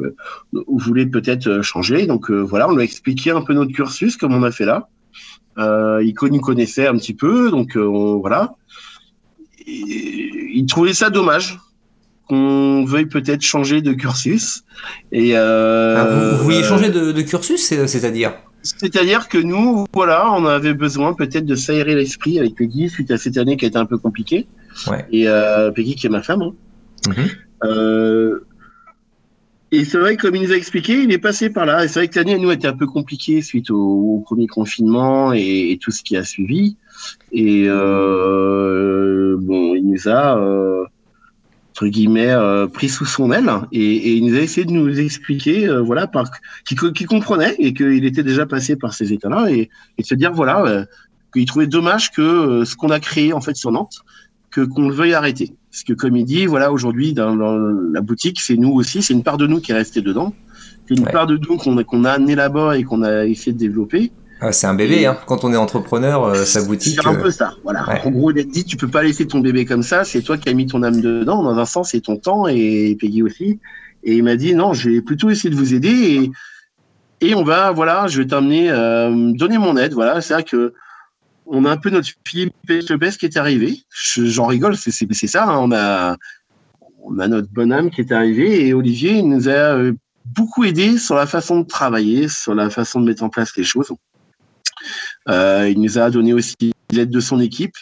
vous 0.52 0.78
voulez 0.78 1.06
peut-être 1.06 1.62
changer 1.62 2.08
donc 2.08 2.30
voilà 2.30 2.68
on 2.68 2.74
lui 2.74 2.82
a 2.82 2.84
expliqué 2.84 3.32
un 3.32 3.42
peu 3.42 3.54
notre 3.54 3.72
cursus 3.72 4.18
comme 4.18 4.34
on 4.34 4.44
a 4.44 4.52
fait 4.52 4.66
là. 4.66 4.90
il 5.58 6.14
nous 6.32 6.42
connaissait 6.42 6.88
un 6.88 6.98
petit 6.98 7.14
peu 7.14 7.50
donc 7.52 7.78
voilà. 7.78 8.56
il 9.66 10.66
trouvait 10.68 10.94
ça 10.94 11.10
dommage 11.10 11.58
qu'on 12.28 12.84
veuille 12.86 13.08
peut-être 13.08 13.42
changer 13.42 13.82
de 13.82 13.94
cursus 13.94 14.64
et 15.12 15.36
ah, 15.38 16.06
vous, 16.34 16.44
vouliez 16.44 16.64
changer 16.64 16.90
de, 16.90 17.12
de 17.12 17.22
cursus 17.22 17.62
c'est-à-dire? 17.62 18.34
C'est-à-dire 18.64 19.28
que 19.28 19.38
nous, 19.38 19.86
voilà, 19.94 20.32
on 20.34 20.46
avait 20.46 20.74
besoin 20.74 21.14
peut-être 21.14 21.46
de 21.46 21.56
s'aérer 21.56 21.96
l'esprit 21.96 22.40
avec 22.40 22.56
Peggy 22.56 22.90
suite 22.90 23.10
à 23.12 23.18
cette 23.18 23.38
année 23.38 23.58
qui 23.58 23.66
a 23.66 23.68
été 23.68 23.78
un 23.78 23.86
peu 23.86 23.98
compliquée. 23.98 24.48
Ouais. 24.88 25.06
Et 25.12 25.28
euh, 25.28 25.72
Peggy 25.72 25.96
qui 25.96 26.06
est 26.06 26.10
ma 26.10 26.22
femme. 26.22 26.42
Hein. 26.42 26.54
Mm-hmm. 27.08 27.30
Euh, 27.64 28.40
Et 29.72 29.86
c'est 29.86 29.98
vrai, 29.98 30.18
comme 30.18 30.36
il 30.36 30.42
nous 30.44 30.52
a 30.52 30.56
expliqué, 30.56 31.02
il 31.02 31.12
est 31.12 31.18
passé 31.18 31.50
par 31.50 31.66
là. 31.66 31.88
C'est 31.88 32.00
vrai 32.00 32.08
que 32.10 32.20
l'année, 32.20 32.38
nous, 32.38 32.52
était 32.52 32.68
un 32.68 32.76
peu 32.76 32.88
compliquée 32.88 33.42
suite 33.42 33.70
au, 33.72 34.22
premier 34.26 34.48
confinement 34.48 35.32
et, 35.34 35.80
tout 35.82 35.92
ce 35.92 36.04
qui 36.04 36.18
a 36.18 36.24
suivi. 36.24 36.76
Et 37.32 37.66
euh, 37.68 39.38
bon, 39.40 39.76
il 39.76 39.88
nous 39.88 40.10
a, 40.10 40.38
euh, 40.38 40.84
entre 41.72 41.88
guillemets, 41.88 42.36
pris 42.74 42.90
sous 42.90 43.06
son 43.06 43.32
aile 43.32 43.50
et, 43.72 44.18
il 44.18 44.26
nous 44.26 44.36
a 44.36 44.42
essayé 44.42 44.66
de 44.66 44.72
nous 44.72 45.00
expliquer, 45.00 45.70
voilà, 45.82 46.06
par 46.06 46.26
qu'il 46.66 47.08
comprenait 47.08 47.56
et 47.60 47.74
qu'il 47.74 48.04
était 48.06 48.24
déjà 48.24 48.46
passé 48.46 48.76
par 48.76 48.94
ces 48.94 49.14
états-là 49.14 49.50
et, 49.50 49.70
et 49.98 50.02
de 50.02 50.08
se 50.08 50.16
dire, 50.16 50.34
voilà, 50.34 50.86
qu'il 51.34 51.46
trouvait 51.46 51.68
dommage 51.68 52.12
que 52.12 52.66
ce 52.66 52.76
qu'on 52.76 52.90
a 52.90 53.00
créé 53.00 53.32
en 53.32 53.42
fait 53.42 53.56
sur 53.56 53.72
Nantes, 53.72 54.04
que 54.52 54.62
qu'on 54.62 54.90
le 54.90 54.94
veuille 54.94 55.14
arrêter. 55.14 55.56
Parce 55.72 55.84
que 55.84 55.94
comme 55.94 56.18
il 56.18 56.26
dit, 56.26 56.46
voilà, 56.46 56.72
aujourd'hui 56.72 57.14
dans, 57.14 57.34
la 57.36 58.02
boutique, 58.02 58.42
c'est 58.42 58.58
nous 58.58 58.72
aussi, 58.72 59.02
c'est 59.02 59.14
une 59.14 59.24
part 59.24 59.38
de 59.38 59.48
nous 59.48 59.62
qui 59.62 59.72
est 59.72 59.76
restée 59.76 60.02
dedans, 60.02 60.34
c'est 60.88 60.96
une 60.96 61.06
part 61.06 61.28
de 61.28 61.38
nous 61.38 61.58
qu'on 61.58 61.78
a, 61.78 61.84
qu'on 61.84 62.04
a 62.04 62.12
amené 62.12 62.36
là-bas 62.36 62.78
et 62.78 62.84
qu'on 62.84 63.04
a 63.04 63.26
essayé 63.26 63.54
de 63.54 63.58
développer. 63.58 64.12
Ah, 64.42 64.52
c'est 64.52 64.68
un 64.68 64.74
bébé, 64.74 65.06
hein. 65.06 65.18
quand 65.28 65.44
on 65.44 65.54
est 65.54 65.58
entrepreneur, 65.58 66.26
euh, 66.26 66.46
sa 66.46 66.64
boutique. 66.64 67.00
C'est 67.02 67.08
un 67.08 67.16
peu 67.16 67.30
ça, 67.30 67.54
voilà. 67.64 67.86
En 68.04 68.10
gros, 68.10 68.32
il 68.32 68.40
a 68.40 68.44
dit, 68.44 68.66
tu 68.66 68.76
peux 68.76 68.88
pas 68.88 69.04
laisser 69.04 69.28
ton 69.28 69.40
bébé 69.40 69.66
comme 69.66 69.84
ça, 69.84 70.04
c'est 70.04 70.22
toi 70.22 70.38
qui 70.38 70.50
as 70.50 70.54
mis 70.54 70.66
ton 70.66 70.82
âme 70.82 71.00
dedans, 71.00 71.44
dans 71.44 71.58
un 71.58 71.66
sens, 71.66 71.92
c'est 71.92 72.02
ton 72.02 72.18
temps, 72.18 72.48
et 72.48 72.98
Peggy 73.00 73.22
aussi. 73.22 73.60
Et 74.04 74.16
il 74.16 74.24
m'a 74.24 74.36
dit, 74.36 74.56
non, 74.56 74.74
je 74.74 74.90
vais 74.90 75.02
plutôt 75.02 75.30
essayer 75.30 75.52
de 75.52 75.56
vous 75.56 75.76
aider, 75.76 76.32
et, 77.22 77.28
et 77.30 77.36
on 77.36 77.44
va, 77.44 77.72
voilà, 77.72 78.08
je 78.08 78.20
vais 78.20 78.28
t'amener, 78.28 78.72
euh, 78.72 79.32
donner 79.34 79.60
mon 79.60 79.78
aide, 79.78 79.94
voilà. 79.94 80.22
C'est 80.22 80.34
vrai 80.34 80.44
que 80.44 80.74
on 81.52 81.66
a 81.66 81.72
un 81.72 81.78
peu 81.78 81.90
notre 81.90 82.10
Philippe 82.26 82.54
Etchebest 82.70 83.20
qui 83.20 83.26
est 83.26 83.38
arrivé. 83.38 83.84
J'en 84.16 84.46
rigole, 84.46 84.78
c'est 84.78 84.92
ça. 85.28 85.44
Hein. 85.44 85.58
on, 85.58 85.72
a, 85.74 86.16
on 87.04 87.20
a 87.20 87.28
notre 87.28 87.50
bonhomme 87.52 87.92
qui 87.92 88.02
est 88.02 88.12
arrivé 88.12 88.66
et 88.66 88.74
Olivier 88.74 89.22
nous 89.22 89.50
a 89.50 89.76
euh, 89.76 89.92
beaucoup 90.26 90.64
aidé 90.64 90.98
sur 90.98 91.16
la 91.16 91.28
façon 91.28 91.60
de 91.60 91.68
travailler, 91.68 92.30
sur 92.30 92.56
la 92.56 92.70
façon 92.70 93.02
de 93.02 93.06
mettre 93.06 93.24
en 93.24 93.30
place 93.30 93.56
les 93.58 93.66
choses. 93.66 93.92
Euh, 95.28 95.70
il 95.70 95.82
nous 95.82 96.00
a 96.00 96.10
donné 96.10 96.32
aussi 96.32 96.56
l'aide 96.90 97.10
de 97.10 97.20
son 97.20 97.40
équipe. 97.42 97.76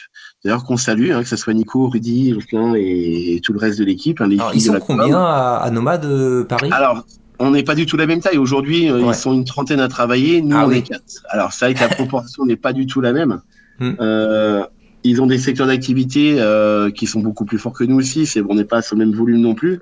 D'ailleurs, 0.44 0.64
qu'on 0.64 0.78
salue, 0.78 1.12
hein, 1.12 1.22
que 1.22 1.28
ce 1.28 1.36
soit 1.36 1.54
Nico, 1.54 1.90
Rudy, 1.90 2.34
Jocelyn 2.34 2.74
et, 2.76 3.40
tout 3.44 3.54
le 3.54 3.60
reste 3.60 3.78
de 3.78 3.86
l'équipe. 3.86 4.20
Hein, 4.20 4.30
ils 4.54 4.62
sont 4.62 4.80
combien 4.80 5.22
à, 5.22 5.70
Nomade 5.72 6.06
euh, 6.06 6.44
Paris? 6.44 6.70
Alors, 6.72 7.06
on 7.38 7.52
n'est 7.52 7.64
pas 7.64 7.76
du 7.76 7.86
tout 7.86 7.98
la 7.98 8.08
même 8.08 8.20
taille. 8.20 8.38
Aujourd'hui, 8.38 8.86
ils 8.86 9.16
sont 9.16 9.34
une 9.34 9.46
trentaine 9.46 9.80
à 9.80 9.90
travailler. 9.90 10.42
Nous, 10.42 10.58
ah 10.58 10.66
on 10.66 10.72
est 10.72 10.82
quatre. 10.82 11.24
Alors, 11.30 11.54
c'est 11.54 11.66
vrai 11.66 11.74
que 11.76 11.82
la 11.82 11.90
proportion 11.96 12.46
n'est 12.46 12.56
pas 12.56 12.74
du 12.74 12.88
tout 12.88 13.00
la 13.00 13.14
même. 13.14 13.42
Hmm. 13.80 13.94
Euh, 14.00 14.66
ils 15.04 15.22
ont 15.22 15.28
des 15.28 15.38
secteurs 15.38 15.68
d'activité 15.68 16.36
euh, 16.40 16.92
qui 16.92 17.08
sont 17.08 17.22
beaucoup 17.22 17.46
plus 17.46 17.58
forts 17.58 17.74
que 17.74 17.84
nous 17.84 17.98
aussi. 17.98 18.26
C'est, 18.26 18.42
on 18.42 18.56
n'est 18.56 18.66
pas 18.66 18.82
sur 18.82 18.96
le 18.96 19.06
même 19.06 19.16
volume 19.16 19.40
non 19.40 19.56
plus. 19.56 19.80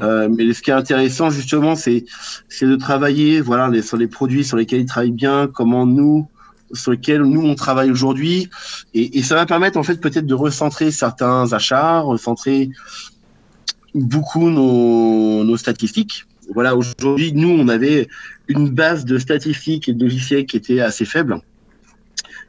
Euh, 0.00 0.28
mais 0.28 0.52
ce 0.52 0.62
qui 0.62 0.70
est 0.70 0.74
intéressant 0.74 1.30
justement, 1.30 1.74
c'est 1.74 2.04
c'est 2.48 2.66
de 2.66 2.76
travailler, 2.76 3.40
voilà, 3.40 3.68
les, 3.68 3.82
sur 3.82 3.96
les 3.96 4.06
produits 4.06 4.44
sur 4.44 4.56
lesquels 4.56 4.80
ils 4.80 4.86
travaillent 4.86 5.10
bien, 5.10 5.48
comment 5.52 5.86
nous, 5.86 6.28
sur 6.72 6.92
lesquels 6.92 7.22
nous 7.22 7.42
on 7.42 7.56
travaille 7.56 7.90
aujourd'hui, 7.90 8.48
et, 8.94 9.18
et, 9.18 9.22
ça 9.22 9.34
va 9.34 9.44
permettre 9.44 9.76
en 9.76 9.82
fait 9.82 10.00
peut-être 10.00 10.26
de 10.26 10.34
recentrer 10.34 10.92
certains 10.92 11.52
achats, 11.52 11.98
recentrer 12.00 12.70
beaucoup 13.94 14.50
nos, 14.50 15.42
nos 15.42 15.56
statistiques. 15.56 16.26
Voilà, 16.54 16.76
aujourd'hui, 16.76 17.32
nous, 17.32 17.50
on 17.50 17.66
avait 17.68 18.08
une 18.46 18.70
base 18.70 19.04
de 19.04 19.18
statistiques 19.18 19.88
et 19.88 19.92
de 19.92 20.02
logiciels 20.04 20.46
qui 20.46 20.56
était 20.56 20.80
assez 20.80 21.04
faible 21.04 21.40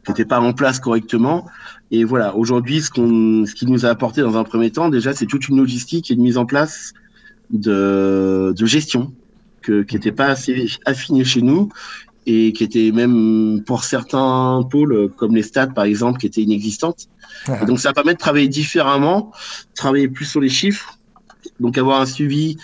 qui 0.06 0.12
n'était 0.12 0.26
pas 0.26 0.40
en 0.40 0.54
place 0.54 0.80
correctement. 0.80 1.48
Et 1.92 2.04
voilà, 2.04 2.36
aujourd'hui, 2.36 2.82
ce, 2.82 2.90
qu'on, 2.90 3.46
ce 3.46 3.54
qui 3.54 3.66
nous 3.66 3.86
a 3.86 3.90
apporté 3.90 4.22
dans 4.22 4.38
un 4.38 4.44
premier 4.44 4.72
temps, 4.72 4.90
déjà, 4.90 5.14
c'est 5.14 5.26
toute 5.26 5.48
une 5.50 5.58
logistique 5.58 6.12
et 6.12 6.14
une 6.14 6.22
mise 6.22 6.38
en 6.38 6.46
place 6.46 6.94
de, 7.50 8.54
de 8.56 8.66
gestion 8.66 9.14
que, 9.62 9.84
qui 9.84 9.96
n'était 9.96 10.12
pas 10.12 10.28
assez 10.28 10.70
affinée 10.86 11.24
chez 11.24 11.42
nous 11.42 11.70
et 12.26 12.54
qui 12.54 12.64
était 12.64 12.92
même 12.92 13.64
pour 13.66 13.84
certains 13.84 14.62
pôles, 14.70 15.10
comme 15.18 15.36
les 15.36 15.42
stats 15.42 15.68
par 15.68 15.86
exemple, 15.86 16.20
qui 16.20 16.28
étaient 16.28 16.42
inexistantes. 16.42 17.08
donc 17.66 17.80
ça 17.80 17.94
permet 17.94 18.14
de 18.14 18.20
travailler 18.20 18.48
différemment, 18.48 19.32
travailler 19.74 20.08
plus 20.08 20.26
sur 20.26 20.40
les 20.40 20.50
chiffres, 20.50 21.00
donc 21.60 21.78
avoir 21.78 22.02
un 22.02 22.06
suivi 22.06 22.58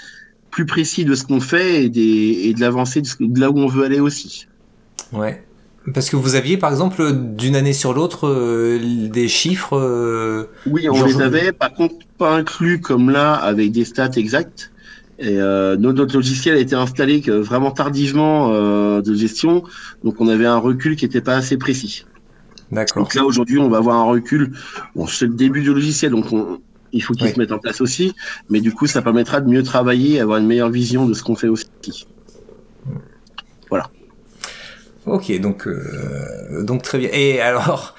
plus 0.52 0.66
précis 0.66 1.04
de 1.04 1.16
ce 1.16 1.24
qu'on 1.24 1.40
fait 1.40 1.86
et, 1.86 1.90
des, 1.90 2.42
et 2.44 2.54
de 2.54 2.62
l'avancée 2.62 3.02
de, 3.02 3.40
là 3.40 3.50
où 3.50 3.58
on 3.58 3.68
veut 3.68 3.84
aller 3.84 4.00
aussi. 4.00 4.48
Ouais. 5.12 5.44
Parce 5.94 6.10
que 6.10 6.16
vous 6.16 6.36
aviez, 6.36 6.58
par 6.58 6.72
exemple, 6.72 7.14
d'une 7.14 7.56
année 7.56 7.74
sur 7.74 7.94
l'autre, 7.94 8.28
euh, 8.28 8.80
des 9.10 9.28
chiffres. 9.28 9.78
Euh, 9.78 10.46
oui, 10.66 10.90
on 10.90 11.06
les 11.06 11.22
avait, 11.22 11.52
par 11.52 11.74
contre, 11.74 11.96
pas 12.18 12.36
inclus 12.36 12.82
comme 12.82 13.10
là, 13.10 13.34
avec 13.34 13.72
des 13.72 13.86
stats 13.86 14.12
exactes. 14.16 14.72
Et 15.18 15.40
euh, 15.40 15.78
notre, 15.78 16.14
logiciel 16.14 16.58
a 16.58 16.60
été 16.60 16.76
installé 16.76 17.22
que 17.22 17.32
vraiment 17.32 17.72
tardivement 17.72 18.52
euh, 18.52 19.02
de 19.02 19.14
gestion, 19.14 19.64
donc 20.04 20.20
on 20.20 20.28
avait 20.28 20.46
un 20.46 20.58
recul 20.58 20.96
qui 20.98 21.06
n'était 21.06 21.22
pas 21.22 21.36
assez 21.36 21.58
précis. 21.58 22.06
D'accord. 22.72 23.04
Donc 23.04 23.14
là 23.14 23.24
aujourd'hui, 23.24 23.60
on 23.60 23.70
va 23.70 23.78
avoir 23.78 23.96
un 23.96 24.04
recul. 24.04 24.52
Bon, 24.96 25.08
c'est 25.08 25.28
le 25.28 25.34
début 25.34 25.62
du 25.62 25.74
logiciel, 25.74 26.12
donc 26.12 26.34
on, 26.34 26.60
il 26.92 27.02
faut 27.02 27.14
qu'il 27.14 27.30
se 27.30 27.40
mette 27.40 27.54
en 27.54 27.60
place 27.60 27.80
aussi, 27.80 28.14
mais 28.50 28.60
du 28.60 28.74
coup, 28.74 28.88
ça 28.88 29.02
permettra 29.02 29.40
de 29.40 29.50
mieux 29.50 29.64
travailler, 29.64 30.20
avoir 30.20 30.40
une 30.40 30.48
meilleure 30.48 30.70
vision 30.70 31.06
de 31.06 31.14
ce 31.14 31.24
qu'on 31.24 31.36
fait 31.36 31.48
aussi. 31.48 31.68
Ok, 35.06 35.40
donc, 35.40 35.68
euh, 35.68 36.64
donc 36.64 36.82
très 36.82 36.98
bien. 36.98 37.10
Et 37.12 37.40
alors, 37.40 37.96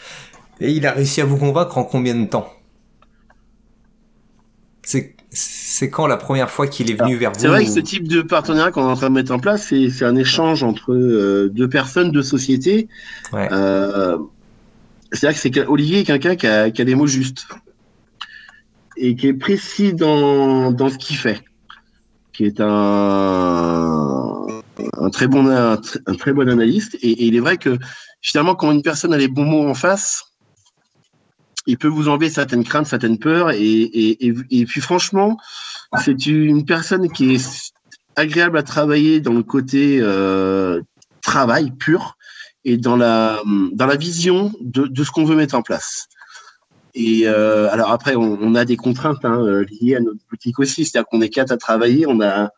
et 0.60 0.72
il 0.72 0.86
a 0.86 0.92
réussi 0.92 1.20
à 1.20 1.24
vous 1.24 1.36
convaincre 1.36 1.78
en 1.78 1.84
combien 1.84 2.14
de 2.14 2.26
temps? 2.26 2.52
C'est 4.82 5.90
quand 5.90 6.06
la 6.06 6.16
première 6.16 6.48
fois 6.48 6.66
qu'il 6.66 6.90
est 6.90 6.94
venu 6.94 7.16
vers 7.16 7.32
vous 7.32 7.40
C'est 7.40 7.48
vrai 7.48 7.64
que 7.64 7.70
ce 7.70 7.80
type 7.80 8.08
de 8.08 8.22
partenariat 8.22 8.70
qu'on 8.70 8.82
est 8.82 8.90
en 8.90 8.96
train 8.96 9.10
de 9.10 9.14
mettre 9.14 9.32
en 9.32 9.38
place, 9.38 9.68
c'est 9.68 10.04
un 10.04 10.16
échange 10.16 10.62
entre 10.62 10.94
euh, 10.94 11.50
deux 11.52 11.68
personnes, 11.68 12.10
deux 12.10 12.22
sociétés. 12.22 12.88
Ouais. 13.32 13.48
Euh, 13.52 14.16
c'est 15.12 15.26
vrai 15.26 15.34
que 15.34 15.40
c'est 15.40 15.66
Olivier 15.66 16.00
est 16.00 16.04
quelqu'un 16.04 16.36
qui 16.36 16.46
a, 16.46 16.70
qui 16.70 16.80
a 16.80 16.84
des 16.84 16.94
mots 16.94 17.06
justes 17.06 17.46
et 18.96 19.16
qui 19.16 19.28
est 19.28 19.34
précis 19.34 19.92
dans, 19.92 20.72
dans 20.72 20.88
ce 20.88 20.96
qu'il 20.96 21.16
fait, 21.16 21.42
qui 22.32 22.46
est 22.46 22.60
un 22.60 24.55
un 24.98 25.10
très 25.10 25.26
bon, 25.26 25.48
un, 25.48 25.76
très 26.16 26.32
bon 26.32 26.48
analyste. 26.48 26.96
Et, 27.02 27.26
il 27.26 27.36
est 27.36 27.40
vrai 27.40 27.56
que 27.56 27.78
finalement, 28.20 28.54
quand 28.54 28.72
une 28.72 28.82
personne 28.82 29.12
a 29.12 29.18
les 29.18 29.28
bons 29.28 29.44
mots 29.44 29.68
en 29.68 29.74
face, 29.74 30.24
il 31.66 31.78
peut 31.78 31.88
vous 31.88 32.08
enlever 32.08 32.30
certaines 32.30 32.64
craintes, 32.64 32.86
certaines 32.86 33.18
peurs. 33.18 33.50
Et, 33.50 33.58
et, 33.60 34.34
et 34.50 34.64
puis 34.66 34.80
franchement, 34.80 35.36
c'est 36.04 36.26
une 36.26 36.64
personne 36.64 37.10
qui 37.10 37.34
est 37.34 37.72
agréable 38.16 38.58
à 38.58 38.62
travailler 38.62 39.20
dans 39.20 39.32
le 39.32 39.42
côté 39.42 39.98
euh, 40.00 40.80
travail 41.22 41.70
pur 41.70 42.16
et 42.64 42.76
dans 42.76 42.96
la, 42.96 43.40
dans 43.72 43.86
la 43.86 43.96
vision 43.96 44.52
de, 44.60 44.86
de 44.86 45.04
ce 45.04 45.10
qu'on 45.10 45.24
veut 45.24 45.36
mettre 45.36 45.54
en 45.54 45.62
place. 45.62 46.08
Et 46.94 47.22
euh, 47.26 47.70
alors 47.70 47.92
après, 47.92 48.16
on, 48.16 48.54
a 48.54 48.64
des 48.64 48.76
contraintes 48.76 49.24
hein, 49.24 49.62
liées 49.70 49.96
à 49.96 50.00
notre 50.00 50.18
boutique 50.30 50.58
aussi, 50.58 50.86
c'est-à-dire 50.86 51.06
qu'on 51.08 51.20
est 51.20 51.28
quatre 51.28 51.52
à 51.52 51.58
travailler, 51.58 52.06
on 52.06 52.22
a, 52.22 52.50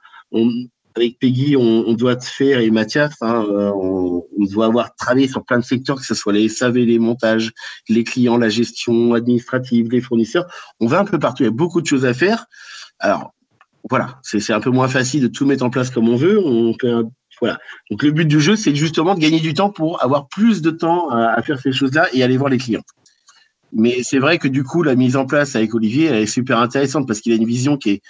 avec 0.98 1.18
Peggy, 1.18 1.56
on, 1.56 1.92
doit 1.94 2.16
te 2.16 2.24
faire, 2.24 2.60
et 2.60 2.70
Mathias, 2.70 3.14
hein, 3.20 3.44
euh, 3.48 3.70
on, 3.74 4.24
doit 4.50 4.66
avoir 4.66 4.94
travaillé 4.94 5.28
sur 5.28 5.44
plein 5.44 5.58
de 5.58 5.64
secteurs, 5.64 5.96
que 5.96 6.06
ce 6.06 6.14
soit 6.14 6.32
les 6.32 6.48
SAV, 6.48 6.76
les 6.76 6.98
montages, 6.98 7.52
les 7.88 8.04
clients, 8.04 8.38
la 8.38 8.48
gestion 8.48 9.14
administrative, 9.14 9.90
les 9.90 10.00
fournisseurs. 10.00 10.46
On 10.80 10.86
va 10.86 11.00
un 11.00 11.04
peu 11.04 11.18
partout, 11.18 11.42
il 11.42 11.46
y 11.46 11.48
a 11.48 11.52
beaucoup 11.52 11.80
de 11.80 11.86
choses 11.86 12.04
à 12.04 12.14
faire. 12.14 12.46
Alors, 12.98 13.34
voilà, 13.88 14.18
c'est 14.22 14.52
un 14.52 14.60
peu 14.60 14.70
moins 14.70 14.88
facile 14.88 15.22
de 15.22 15.28
tout 15.28 15.46
mettre 15.46 15.64
en 15.64 15.70
place 15.70 15.90
comme 15.90 16.08
on 16.08 16.16
veut. 16.16 16.40
On 16.44 16.74
voilà. 17.40 17.58
Donc 17.90 18.02
le 18.02 18.10
but 18.10 18.26
du 18.26 18.40
jeu, 18.40 18.56
c'est 18.56 18.74
justement 18.74 19.14
de 19.14 19.20
gagner 19.20 19.40
du 19.40 19.54
temps 19.54 19.70
pour 19.70 20.02
avoir 20.02 20.28
plus 20.28 20.60
de 20.60 20.70
temps 20.70 21.10
à, 21.10 21.28
à 21.28 21.42
faire 21.42 21.60
ces 21.60 21.72
choses-là 21.72 22.08
et 22.12 22.22
aller 22.22 22.36
voir 22.36 22.50
les 22.50 22.58
clients. 22.58 22.82
Mais 23.72 24.02
c'est 24.02 24.18
vrai 24.18 24.38
que 24.38 24.48
du 24.48 24.64
coup, 24.64 24.82
la 24.82 24.94
mise 24.94 25.16
en 25.16 25.26
place 25.26 25.54
avec 25.54 25.74
Olivier, 25.74 26.06
elle 26.06 26.22
est 26.22 26.26
super 26.26 26.58
intéressante 26.58 27.06
parce 27.06 27.20
qu'il 27.20 27.32
a 27.32 27.36
une 27.36 27.44
vision 27.44 27.76
qui 27.76 27.90
est 27.90 28.02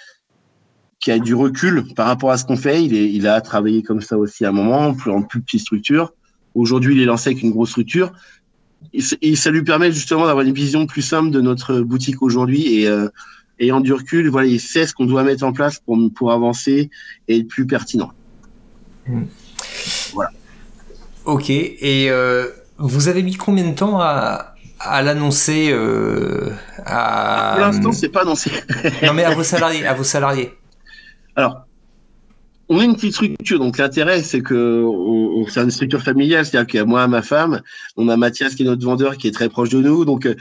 qui 0.99 1.11
a 1.11 1.19
du 1.19 1.33
recul 1.33 1.85
par 1.95 2.07
rapport 2.07 2.31
à 2.31 2.37
ce 2.37 2.45
qu'on 2.45 2.57
fait. 2.57 2.83
Il, 2.83 2.93
est, 2.93 3.11
il 3.11 3.27
a 3.27 3.39
travaillé 3.41 3.83
comme 3.83 4.01
ça 4.01 4.17
aussi 4.17 4.45
à 4.45 4.49
un 4.49 4.51
moment, 4.51 4.93
plus 4.93 5.11
en 5.11 5.21
plus 5.21 5.41
petite 5.41 5.61
structure. 5.61 6.13
Aujourd'hui, 6.55 6.95
il 6.95 7.01
est 7.01 7.05
lancé 7.05 7.29
avec 7.29 7.43
une 7.43 7.51
grosse 7.51 7.69
structure. 7.69 8.11
Et, 8.93 9.35
ça 9.35 9.51
lui 9.51 9.63
permet 9.63 9.91
justement 9.91 10.25
d'avoir 10.25 10.45
une 10.45 10.53
vision 10.53 10.85
plus 10.87 11.01
simple 11.01 11.31
de 11.31 11.41
notre 11.41 11.81
boutique 11.81 12.21
aujourd'hui 12.21 12.79
et 12.79 12.87
euh, 12.87 13.09
ayant 13.59 13.81
du 13.81 13.93
recul, 13.93 14.29
voilà, 14.29 14.47
il 14.47 14.59
sait 14.59 14.87
ce 14.87 14.93
qu'on 14.93 15.05
doit 15.05 15.23
mettre 15.23 15.43
en 15.43 15.51
place 15.51 15.79
pour, 15.79 15.97
pour 16.15 16.31
avancer 16.31 16.89
et 17.27 17.39
être 17.39 17.47
plus 17.47 17.67
pertinent. 17.67 18.11
Hmm. 19.05 19.23
Voilà. 20.13 20.31
Ok. 21.25 21.49
Et 21.49 22.09
euh, 22.09 22.47
vous 22.77 23.09
avez 23.09 23.21
mis 23.21 23.35
combien 23.35 23.69
de 23.69 23.75
temps 23.75 23.99
à, 23.99 24.55
à 24.79 25.01
l'annoncer 25.01 25.69
euh, 25.71 26.51
à... 26.85 27.51
Pour 27.55 27.65
l'instant, 27.65 27.91
c'est 27.91 28.09
pas 28.09 28.21
annoncé. 28.21 28.51
non, 29.03 29.13
mais 29.13 29.25
à 29.25 29.35
vos 29.35 29.43
salariés, 29.43 29.85
à 29.85 29.93
vos 29.93 30.03
salariés. 30.03 30.53
Alors, 31.39 31.65
on 32.67 32.81
est 32.81 32.83
une 32.83 32.95
petite 32.95 33.13
structure, 33.13 33.59
donc 33.59 33.77
l'intérêt, 33.77 34.21
c'est 34.23 34.41
que 34.41 34.85
c'est 35.47 35.61
une 35.61 35.71
structure 35.71 36.01
familiale, 36.01 36.45
c'est-à-dire 36.45 36.67
qu'il 36.67 36.77
y 36.79 36.81
a 36.81 36.85
moi, 36.85 37.07
ma 37.07 37.21
femme, 37.21 37.61
on 37.95 38.09
a 38.09 38.17
Mathias 38.17 38.55
qui 38.55 38.63
est 38.63 38.65
notre 38.65 38.83
vendeur, 38.83 39.15
qui 39.15 39.29
est 39.29 39.31
très 39.31 39.47
proche 39.47 39.69
de 39.69 39.79
nous, 39.79 40.03
donc 40.03 40.25
euh, 40.25 40.35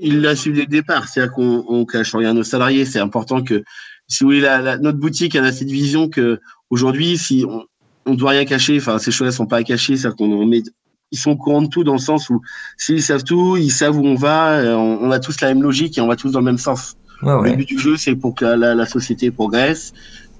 il 0.00 0.22
l'a 0.22 0.34
su 0.34 0.50
dès 0.50 0.62
le 0.62 0.66
départ, 0.66 1.06
c'est-à-dire 1.06 1.32
qu'on 1.32 1.86
cache 1.86 2.12
rien 2.12 2.30
à 2.30 2.32
nos 2.32 2.42
salariés, 2.42 2.84
c'est 2.84 2.98
important 2.98 3.40
que 3.44 3.62
si 4.08 4.24
vous 4.24 4.30
voulez, 4.30 4.40
la, 4.40 4.78
notre 4.78 4.98
boutique 4.98 5.36
a 5.36 5.52
cette 5.52 5.70
vision 5.70 6.08
que 6.08 6.40
aujourd'hui, 6.70 7.16
si 7.18 7.44
on, 7.48 7.62
on 8.04 8.14
doit 8.14 8.32
rien 8.32 8.46
cacher, 8.46 8.78
enfin 8.78 8.98
ces 8.98 9.12
choses-là 9.12 9.30
sont 9.30 9.46
pas 9.46 9.58
à 9.58 9.62
cacher, 9.62 9.96
c'est 9.96 10.12
qu'on 10.16 10.44
met 10.44 10.64
ils 11.12 11.18
sont 11.18 11.30
au 11.30 11.36
courant 11.36 11.62
de 11.62 11.68
tout 11.68 11.84
dans 11.84 11.92
le 11.92 12.00
sens 12.00 12.30
où 12.30 12.42
s'ils 12.76 13.00
savent 13.00 13.22
tout, 13.22 13.56
ils 13.56 13.70
savent 13.70 13.96
où 13.96 14.04
on 14.04 14.16
va, 14.16 14.60
on, 14.76 14.98
on, 15.02 15.10
a 15.12 15.20
tous 15.20 15.40
la 15.40 15.54
même 15.54 15.62
logique 15.62 15.96
et 15.98 16.00
on 16.00 16.08
va 16.08 16.16
tous 16.16 16.32
dans 16.32 16.40
le 16.40 16.44
même 16.46 16.58
sens. 16.58 16.96
Ouais, 17.22 17.34
ouais. 17.34 17.50
Le 17.50 17.56
but 17.56 17.68
du 17.68 17.78
jeu, 17.78 17.96
c'est 17.96 18.14
pour 18.14 18.34
que 18.34 18.44
la, 18.44 18.74
la, 18.74 18.86
société 18.86 19.30
progresse 19.30 19.92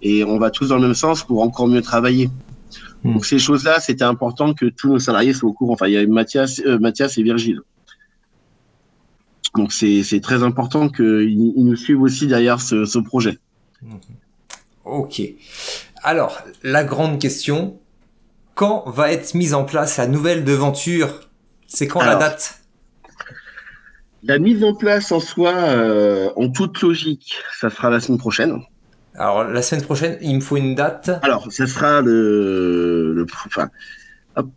et 0.03 0.25
on 0.25 0.39
va 0.39 0.51
tous 0.51 0.69
dans 0.69 0.77
le 0.77 0.83
même 0.83 0.95
sens 0.95 1.23
pour 1.23 1.43
encore 1.43 1.69
mieux 1.69 1.83
travailler. 1.83 2.29
Mm. 3.03 3.15
Donc 3.15 3.27
ces 3.27 3.39
choses-là, 3.39 3.81
c'était 3.81 4.05
important 4.05 4.53
que 4.55 4.67
tous 4.67 4.89
nos 4.89 4.99
salariés 4.99 5.33
soient 5.33 5.51
au 5.51 5.53
courant. 5.53 5.75
Enfin, 5.75 5.87
il 5.87 5.95
y 5.95 5.97
avait 5.97 6.07
Mathias, 6.07 6.61
euh, 6.67 6.79
Mathias 6.79 7.17
et 7.19 7.23
Virgile. 7.23 7.61
Donc 9.55 9.73
c'est 9.73 10.21
très 10.23 10.43
important 10.43 10.89
qu'ils 10.89 11.31
ils 11.31 11.65
nous 11.65 11.77
suivent 11.77 12.03
aussi 12.03 12.27
derrière 12.27 12.61
ce, 12.61 12.85
ce 12.85 12.99
projet. 12.99 13.39
Ok. 14.85 15.23
Alors, 16.03 16.39
la 16.63 16.85
grande 16.85 17.19
question, 17.19 17.81
quand 18.55 18.85
va 18.87 19.13
être 19.13 19.35
mise 19.35 19.55
en 19.55 19.65
place 19.65 19.97
la 19.97 20.07
nouvelle 20.07 20.45
devanture? 20.45 21.29
C'est 21.67 21.89
quand 21.89 22.01
Alors, 22.01 22.15
la 22.15 22.29
date? 22.29 22.61
La 24.27 24.39
mise 24.39 24.63
en 24.65 24.75
place 24.75 25.13
en 25.13 25.21
soi, 25.21 25.53
euh, 25.55 26.31
en 26.37 26.49
toute 26.49 26.81
logique, 26.83 27.37
ça 27.59 27.71
sera 27.71 27.91
la 27.91 28.01
semaine 28.01 28.19
prochaine. 28.19 28.59
Alors, 29.15 29.45
la 29.45 29.63
semaine 29.63 29.85
prochaine, 29.85 30.19
il 30.21 30.37
me 30.37 30.41
faut 30.41 30.57
une 30.57 30.75
date. 30.75 31.11
Alors, 31.23 31.51
ça 31.51 31.67
sera 31.67 32.01
le, 32.03 33.13
le 33.15 33.27
enfin, 33.47 33.71
hop, 34.37 34.49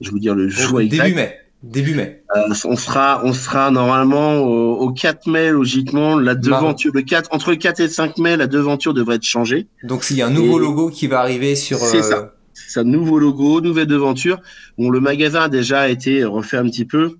je 0.00 0.10
vous 0.10 0.18
dire 0.18 0.34
le 0.34 0.48
jour 0.48 0.80
exact. 0.80 1.04
Début 1.04 1.14
mai. 1.16 1.38
Début 1.62 1.94
mai. 1.94 2.22
Euh, 2.36 2.52
on 2.64 2.76
sera, 2.76 3.22
on 3.24 3.32
sera 3.32 3.70
normalement 3.70 4.38
au, 4.38 4.74
au 4.78 4.92
4 4.92 5.26
mai, 5.28 5.50
logiquement, 5.50 6.18
la 6.18 6.34
devanture, 6.34 6.92
le 6.94 7.02
4, 7.02 7.28
entre 7.32 7.50
le 7.50 7.56
4 7.56 7.80
et 7.80 7.82
le 7.84 7.88
5 7.88 8.18
mai, 8.18 8.36
la 8.36 8.46
devanture 8.46 8.92
devrait 8.94 9.16
être 9.16 9.22
changée. 9.24 9.66
Donc, 9.82 10.04
s'il 10.04 10.16
y 10.16 10.22
a 10.22 10.26
un 10.26 10.30
nouveau 10.30 10.58
Et- 10.58 10.62
logo 10.62 10.90
qui 10.90 11.06
va 11.06 11.20
arriver 11.20 11.54
sur. 11.56 11.78
C'est 11.78 11.98
euh, 11.98 12.02
ça. 12.02 12.34
C'est 12.52 12.80
un 12.80 12.84
nouveau 12.84 13.18
logo, 13.18 13.60
nouvelle 13.60 13.86
devanture. 13.86 14.40
Bon, 14.78 14.90
le 14.90 15.00
magasin 15.00 15.42
a 15.42 15.48
déjà 15.48 15.88
été 15.88 16.24
refait 16.24 16.56
un 16.56 16.64
petit 16.64 16.84
peu, 16.84 17.16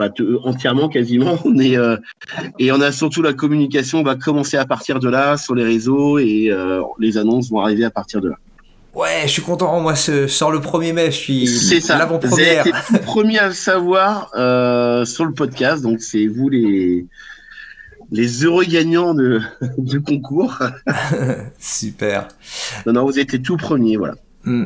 pas 0.00 0.08
t- 0.08 0.24
entièrement 0.44 0.88
quasiment. 0.88 1.38
On 1.44 1.58
est, 1.58 1.76
euh, 1.76 1.96
et 2.58 2.72
on 2.72 2.80
a 2.80 2.90
surtout 2.90 3.20
la 3.22 3.34
communication 3.34 4.02
va 4.02 4.14
commencer 4.16 4.56
à 4.56 4.64
partir 4.64 4.98
de 4.98 5.08
là 5.10 5.36
sur 5.36 5.54
les 5.54 5.62
réseaux 5.64 6.18
et 6.18 6.48
euh, 6.50 6.80
les 6.98 7.18
annonces 7.18 7.50
vont 7.50 7.60
arriver 7.60 7.84
à 7.84 7.90
partir 7.90 8.20
de 8.22 8.30
là. 8.30 8.36
Ouais, 8.94 9.22
je 9.24 9.28
suis 9.28 9.42
content. 9.42 9.78
Moi, 9.80 9.94
je 9.94 10.26
sors 10.26 10.50
le 10.50 10.58
1er 10.58 10.92
mai. 10.94 11.06
Je 11.12 11.16
suis 11.16 11.46
C'est 11.46 11.80
ça. 11.80 11.94
Vous 11.96 12.00
avez 12.02 12.10
l'avant-première. 12.10 12.66
été 12.66 12.72
le 12.92 12.98
premier 13.00 13.38
à 13.38 13.48
le 13.48 13.54
savoir 13.54 14.30
euh, 14.36 15.04
sur 15.04 15.24
le 15.26 15.32
podcast, 15.32 15.82
donc 15.82 16.00
c'est 16.00 16.26
vous 16.26 16.48
les 16.48 17.06
les 18.12 18.44
heureux 18.44 18.64
gagnants 18.64 19.14
de, 19.14 19.40
du 19.78 20.00
concours. 20.00 20.58
Super. 21.60 22.26
Non, 22.86 22.92
non, 22.94 23.04
vous 23.04 23.18
êtes 23.20 23.32
les 23.32 23.40
tout 23.42 23.56
premiers, 23.56 23.96
voilà. 23.96 24.14
Hmm. 24.44 24.64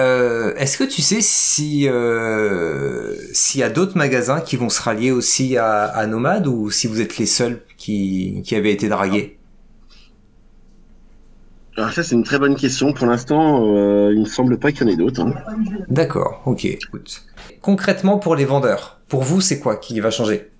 Euh, 0.00 0.54
Est-ce 0.56 0.78
que 0.78 0.84
tu 0.84 1.02
sais 1.02 1.20
si 1.20 1.86
euh, 1.86 3.14
s'il 3.32 3.60
y 3.60 3.62
a 3.62 3.68
d'autres 3.68 3.98
magasins 3.98 4.40
qui 4.40 4.56
vont 4.56 4.70
se 4.70 4.80
rallier 4.80 5.10
aussi 5.10 5.58
à, 5.58 5.82
à 5.84 6.06
Nomade 6.06 6.46
ou 6.46 6.70
si 6.70 6.86
vous 6.86 7.00
êtes 7.02 7.18
les 7.18 7.26
seuls 7.26 7.60
qui, 7.76 8.40
qui 8.44 8.54
avaient 8.56 8.72
été 8.72 8.88
dragués? 8.88 9.38
Alors 11.76 11.92
ça, 11.92 12.02
c'est 12.02 12.14
une 12.14 12.24
très 12.24 12.38
bonne 12.38 12.56
question. 12.56 12.92
Pour 12.92 13.06
l'instant, 13.06 13.64
euh, 13.74 14.12
il 14.14 14.20
ne 14.22 14.26
semble 14.26 14.58
pas 14.58 14.72
qu'il 14.72 14.82
y 14.82 14.84
en 14.84 14.92
ait 14.92 14.96
d'autres. 14.96 15.20
hein. 15.22 15.34
D'accord, 15.88 16.42
ok. 16.46 16.64
Écoute. 16.64 17.22
Concrètement 17.60 18.18
pour 18.18 18.34
les 18.36 18.46
vendeurs, 18.46 19.00
pour 19.08 19.22
vous 19.22 19.40
c'est 19.42 19.60
quoi 19.60 19.76
qui 19.76 20.00
va 20.00 20.10
changer? 20.10 20.50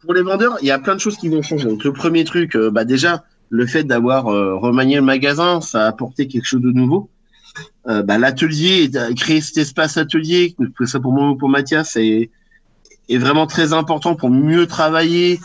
Pour 0.00 0.14
les 0.14 0.22
vendeurs, 0.22 0.56
il 0.62 0.68
y 0.68 0.70
a 0.70 0.78
plein 0.78 0.94
de 0.94 1.00
choses 1.00 1.16
qui 1.18 1.28
vont 1.28 1.42
changer. 1.42 1.68
Donc 1.68 1.84
le 1.84 1.92
premier 1.92 2.24
truc, 2.24 2.56
bah 2.56 2.84
déjà, 2.84 3.24
le 3.50 3.66
fait 3.66 3.84
d'avoir 3.84 4.24
remanié 4.24 4.96
le 4.96 5.02
magasin, 5.02 5.60
ça 5.60 5.84
a 5.84 5.86
apporté 5.88 6.26
quelque 6.28 6.46
chose 6.46 6.62
de 6.62 6.72
nouveau. 6.72 7.10
Euh, 7.88 8.02
bah, 8.02 8.18
L'atelier, 8.18 8.90
euh, 8.94 9.14
créer 9.14 9.40
cet 9.40 9.56
espace 9.58 9.96
atelier, 9.96 10.54
que 10.76 10.84
ça 10.84 11.00
pour 11.00 11.12
moi 11.12 11.30
ou 11.30 11.36
pour 11.36 11.48
Mathias, 11.48 11.96
est, 11.96 12.30
est 13.08 13.18
vraiment 13.18 13.46
très 13.46 13.72
important 13.72 14.14
pour 14.14 14.30
mieux 14.30 14.66
travailler, 14.66 15.40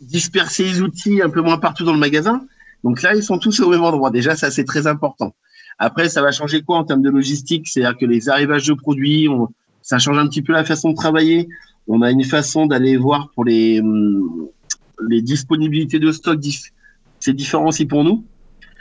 disperser 0.00 0.64
les 0.64 0.80
outils 0.80 1.20
un 1.20 1.28
peu 1.28 1.42
moins 1.42 1.58
partout 1.58 1.84
dans 1.84 1.92
le 1.92 1.98
magasin. 1.98 2.42
Donc 2.82 3.02
là, 3.02 3.14
ils 3.14 3.22
sont 3.22 3.38
tous 3.38 3.60
au 3.60 3.68
même 3.68 3.84
endroit. 3.84 4.10
Déjà, 4.10 4.36
ça, 4.36 4.50
c'est 4.50 4.64
très 4.64 4.86
important. 4.86 5.34
Après, 5.78 6.08
ça 6.08 6.22
va 6.22 6.32
changer 6.32 6.62
quoi 6.62 6.78
en 6.78 6.84
termes 6.84 7.02
de 7.02 7.10
logistique? 7.10 7.68
C'est-à-dire 7.68 7.98
que 7.98 8.06
les 8.06 8.28
arrivages 8.28 8.66
de 8.66 8.74
produits, 8.74 9.28
ça 9.82 9.98
change 9.98 10.18
un 10.18 10.26
petit 10.26 10.42
peu 10.42 10.52
la 10.52 10.64
façon 10.64 10.90
de 10.90 10.96
travailler. 10.96 11.48
On 11.86 12.02
a 12.02 12.10
une 12.10 12.24
façon 12.24 12.66
d'aller 12.66 12.96
voir 12.96 13.30
pour 13.34 13.44
les, 13.44 13.80
hum, 13.80 14.48
disponibilités 15.22 15.98
de 15.98 16.10
stock. 16.10 16.40
C'est 17.20 17.32
différent 17.34 17.68
aussi 17.68 17.84
pour 17.84 18.02
nous. 18.04 18.24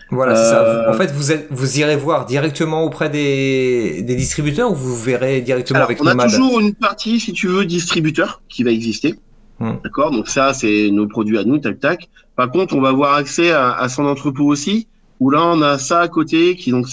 Voilà, 0.09 0.35
c'est 0.35 0.49
ça. 0.49 0.61
Euh, 0.61 0.91
En 0.91 0.93
fait, 0.93 1.11
vous, 1.11 1.31
êtes, 1.31 1.47
vous 1.51 1.79
irez 1.79 1.97
voir 1.97 2.25
directement 2.25 2.83
auprès 2.83 3.09
des, 3.09 4.01
des 4.03 4.15
distributeurs 4.15 4.71
ou 4.71 4.75
vous 4.75 4.95
verrez 4.95 5.41
directement 5.41 5.77
Alors, 5.77 5.89
avec 5.89 6.01
on 6.01 6.07
a 6.07 6.27
toujours 6.27 6.59
une 6.59 6.73
partie, 6.73 7.19
si 7.19 7.33
tu 7.33 7.47
veux, 7.47 7.65
distributeur 7.65 8.41
qui 8.47 8.63
va 8.63 8.71
exister. 8.71 9.15
Hmm. 9.59 9.73
D'accord? 9.83 10.11
Donc 10.11 10.27
ça, 10.29 10.53
c'est 10.53 10.89
nos 10.91 11.07
produits 11.07 11.37
à 11.37 11.43
nous, 11.43 11.57
tac, 11.57 11.79
tac. 11.79 12.09
Par 12.35 12.49
contre, 12.51 12.75
on 12.75 12.81
va 12.81 12.89
avoir 12.89 13.15
accès 13.15 13.51
à, 13.51 13.73
à 13.73 13.89
son 13.89 14.05
entrepôt 14.05 14.45
aussi, 14.45 14.87
où 15.19 15.29
là, 15.29 15.43
on 15.43 15.61
a 15.61 15.77
ça 15.77 15.99
à 16.01 16.07
côté. 16.07 16.55
qui 16.55 16.71
donc 16.71 16.87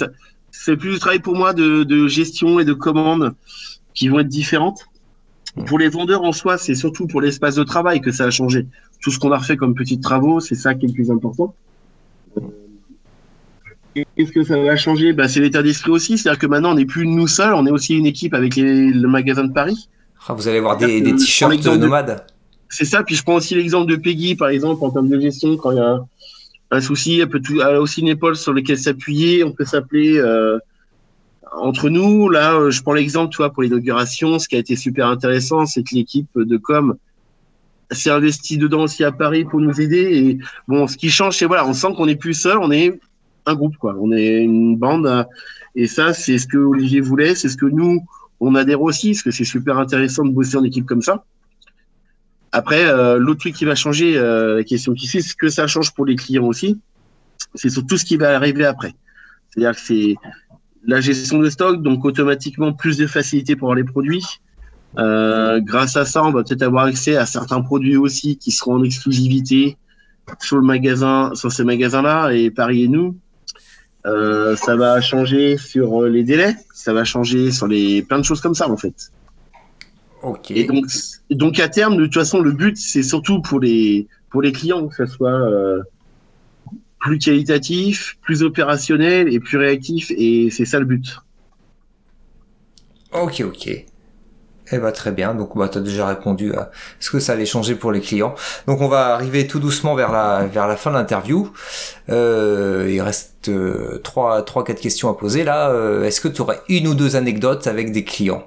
C'est 0.51 0.77
plus 0.77 0.95
du 0.95 0.99
travail 0.99 1.21
pour 1.21 1.37
moi 1.37 1.53
de, 1.53 1.85
de 1.85 2.09
gestion 2.09 2.59
et 2.59 2.65
de 2.65 2.73
commandes 2.73 3.35
qui 3.95 4.09
vont 4.09 4.19
être 4.21 4.29
différentes. 4.29 4.81
Hmm. 5.57 5.65
Pour 5.67 5.79
les 5.79 5.89
vendeurs 5.89 6.25
en 6.25 6.33
soi, 6.33 6.59
c'est 6.59 6.75
surtout 6.75 7.07
pour 7.07 7.21
l'espace 7.21 7.55
de 7.55 7.63
travail 7.63 8.01
que 8.01 8.11
ça 8.11 8.25
a 8.25 8.31
changé. 8.31 8.67
Tout 9.01 9.13
ce 9.13 9.21
qu'on 9.21 9.31
a 9.31 9.39
refait 9.39 9.57
comme 9.57 9.75
petits 9.75 10.01
travaux, 10.01 10.41
c'est 10.41 10.57
ça 10.57 10.75
qui 10.75 10.87
est 10.87 10.89
le 10.89 10.95
plus 10.95 11.11
important. 11.13 11.55
Qu'est-ce 14.17 14.33
que 14.33 14.45
ça 14.45 14.57
va 14.61 14.77
changer? 14.77 15.13
Bah, 15.13 15.29
C'est 15.29 15.41
l'état 15.41 15.63
d'esprit 15.63 15.91
aussi. 15.91 16.19
C'est-à-dire 16.19 16.39
que 16.39 16.47
maintenant, 16.47 16.73
on 16.73 16.75
n'est 16.75 16.85
plus 16.85 17.07
nous 17.07 17.27
seuls, 17.27 17.53
on 17.55 17.67
est 17.67 17.71
aussi 17.71 17.95
une 17.95 18.07
équipe 18.07 18.35
avec 18.35 18.55
les- 18.57 18.91
le 18.91 19.09
magasin 19.09 19.45
de 19.45 19.53
Paris. 19.53 19.89
Ah, 20.29 20.35
Vous 20.35 20.47
allez 20.49 20.61
voir 20.61 20.77
des, 20.77 21.03
t-shirts 21.03 21.65
nomades. 21.67 22.25
C'est 22.69 22.85
ça. 22.85 23.03
Puis 23.03 23.15
je 23.17 23.23
prends 23.23 23.35
aussi 23.35 23.55
l'exemple 23.55 23.91
de 23.91 23.97
Peggy, 23.97 24.35
par 24.37 24.49
exemple, 24.49 24.85
en 24.85 24.91
termes 24.91 25.09
de 25.09 25.21
gestion, 25.21 25.57
quand 25.57 25.73
il 25.73 25.77
y 25.79 25.81
a 25.81 25.99
un 26.71 26.81
souci, 26.81 27.21
elle, 27.21 27.29
peut 27.29 27.41
tout, 27.41 27.61
elle 27.61 27.77
a 27.77 27.81
aussi 27.81 28.01
une 28.01 28.09
épaule 28.09 28.37
sur 28.37 28.53
laquelle 28.53 28.79
s'appuyer. 28.79 29.45
On 29.45 29.53
peut 29.53 29.65
s'appeler 29.65 30.17
euh, 30.19 30.59
entre 31.53 31.89
nous. 31.89 32.29
Là, 32.31 32.55
euh, 32.55 32.71
je 32.71 32.83
prends 32.83 32.95
l'exemple, 32.95 33.31
tu 33.33 33.39
vois, 33.39 33.51
pour 33.53 33.63
l'inauguration, 33.63 34.39
ce 34.39 34.49
qui 34.49 34.57
a 34.57 34.59
été 34.59 34.77
super 34.77 35.09
intéressant, 35.09 35.67
c'est 35.67 35.83
que 35.83 35.95
l'équipe 35.95 36.29
de 36.37 36.57
com 36.57 36.95
s'est 37.91 38.11
investie 38.11 38.59
dedans 38.59 38.83
aussi 38.85 39.05
à 39.05 39.13
Paris 39.13 39.45
pour 39.45 39.61
nous 39.61 39.81
aider. 39.81 40.17
Et 40.17 40.39
bon, 40.67 40.87
ce 40.87 40.97
qui 40.97 41.11
change, 41.11 41.37
c'est 41.37 41.47
voilà, 41.47 41.67
on 41.67 41.75
sent 41.75 41.89
qu'on 41.97 42.07
n'est 42.07 42.17
plus 42.17 42.35
seul, 42.35 42.59
on 42.59 42.71
est 42.73 42.99
un 43.47 43.55
groupe, 43.55 43.77
quoi. 43.77 43.97
On 44.01 44.13
est 44.13 44.43
une 44.43 44.77
bande. 44.77 45.07
euh, 45.07 45.25
Et 45.75 45.87
ça, 45.87 46.13
c'est 46.13 46.39
ce 46.39 46.47
que 46.47 46.59
Olivier 46.59 47.01
voulait, 47.01 47.35
c'est 47.35 47.49
ce 47.49 47.57
que 47.57 47.67
nous, 47.67 48.01
on 48.41 48.55
adhère 48.55 48.83
aussi, 48.83 49.11
parce 49.11 49.23
que 49.23 49.31
c'est 49.31 49.45
super 49.45 49.79
intéressant 49.79 50.25
de 50.25 50.31
bosser 50.31 50.57
en 50.57 50.65
équipe 50.65 50.87
comme 50.87 51.03
ça. 51.03 51.25
Après, 52.53 52.85
euh, 52.87 53.19
l'autre 53.19 53.41
truc 53.41 53.55
qui 53.55 53.65
va 53.65 53.75
changer, 53.75 54.17
euh, 54.17 54.59
la 54.59 54.65
question 54.65 54.95
qui 54.95 55.07
suit, 55.09 55.23
ce 55.23 55.35
que 55.35 55.49
ça 55.49 55.67
change 55.67 55.93
pour 55.93 56.07
les 56.07 56.15
clients 56.15 56.47
aussi, 56.47 56.81
c'est 57.55 57.69
sur 57.69 57.85
tout 57.85 57.97
ce 57.97 58.05
qui 58.05 58.17
va 58.17 58.37
arriver 58.37 58.65
après. 58.65 58.95
C'est-à-dire 59.51 59.75
que 59.75 59.81
c'est 59.81 60.15
la 60.87 61.01
gestion 61.01 61.39
de 61.41 61.51
stock, 61.51 61.83
donc 61.83 62.05
automatiquement 62.05 62.73
plus 62.73 62.97
de 62.97 63.07
facilité 63.07 63.57
pour 63.57 63.75
les 63.75 63.85
produits. 63.85 64.25
Euh, 64.99 65.61
grâce 65.61 65.97
à 65.97 66.05
ça, 66.05 66.23
on 66.23 66.31
va 66.31 66.45
peut-être 66.45 66.63
avoir 66.63 66.85
accès 66.85 67.17
à 67.17 67.27
certains 67.27 67.61
produits 67.61 67.97
aussi 67.97 68.37
qui 68.37 68.53
seront 68.53 68.75
en 68.75 68.85
exclusivité 68.85 69.77
sur 70.41 70.57
le 70.57 70.63
magasin, 70.63 71.35
sur 71.35 71.51
ces 71.51 71.65
magasins-là 71.65 72.31
et 72.31 72.51
Paris 72.51 72.85
et 72.85 72.89
nous. 72.89 73.17
Euh, 74.07 74.55
ça 74.57 74.77
va 74.77 75.01
changer 75.01 75.57
sur 75.57 76.03
euh, 76.03 76.09
les 76.09 76.25
délais, 76.25 76.55
ça 76.75 76.93
va 76.93 77.05
changer 77.05 77.51
sur 77.51 77.67
les 77.67 78.03
plein 78.03 78.19
de 78.19 78.25
choses 78.25 78.43
comme 78.43 78.55
ça 78.55 78.69
en 78.69 78.77
fait. 78.77 79.11
Ok. 80.23 80.51
Et 80.51 80.65
donc, 80.65 80.87
donc 81.31 81.59
à 81.59 81.69
terme, 81.69 81.97
de 81.97 82.05
toute 82.05 82.15
façon, 82.15 82.41
le 82.41 82.53
but, 82.53 82.77
c'est 82.77 83.03
surtout 83.03 83.41
pour 83.41 83.61
les, 83.61 84.07
pour 84.31 84.43
les 84.43 84.53
clients 84.53 84.87
que 84.89 84.95
ça 84.95 85.07
soit 85.07 85.31
euh, 85.31 85.83
plus 86.99 87.19
qualitatif, 87.19 88.17
plus 88.21 88.43
opérationnel 88.43 89.33
et 89.33 89.41
plus 89.41 89.59
réactif. 89.59 90.11
Et 90.17 90.51
c'est 90.51 90.65
ça 90.65 90.79
le 90.79 90.87
but. 90.87 91.19
Ok, 93.13 93.43
ok. 93.47 93.87
Eh 94.73 94.79
ben 94.79 94.93
très 94.93 95.13
bien. 95.13 95.35
Donc 95.35 95.57
bah 95.57 95.69
t'as 95.69 95.81
déjà 95.81 96.07
répondu 96.07 96.55
à 96.55 96.71
ce 96.99 97.11
que 97.11 97.19
ça 97.19 97.33
allait 97.33 97.47
changer 97.47 97.75
pour 97.75 97.93
les 97.93 98.01
clients. 98.01 98.35
Donc 98.67 98.81
on 98.81 98.89
va 98.89 99.15
arriver 99.15 99.47
tout 99.47 99.61
doucement 99.61 99.95
vers 99.95 100.11
la 100.11 100.47
vers 100.47 100.67
la 100.67 100.77
fin 100.77 100.91
de 100.91 100.97
l'interview. 100.97 101.53
Euh, 102.11 102.89
il 102.91 103.01
reste 103.03 103.49
euh, 103.49 104.01
trois 104.03 104.43
trois 104.43 104.65
quatre 104.65 104.81
questions 104.81 105.11
à 105.11 105.15
poser 105.17 105.45
là. 105.45 105.71
Euh, 105.71 106.05
Est-ce 106.05 106.21
que 106.21 106.29
tu 106.29 106.41
aurais 106.41 106.61
une 106.69 106.87
ou 106.89 106.95
deux 106.95 107.17
anecdotes 107.17 107.67
avec 107.67 107.93
des 107.93 108.05
clients? 108.05 108.47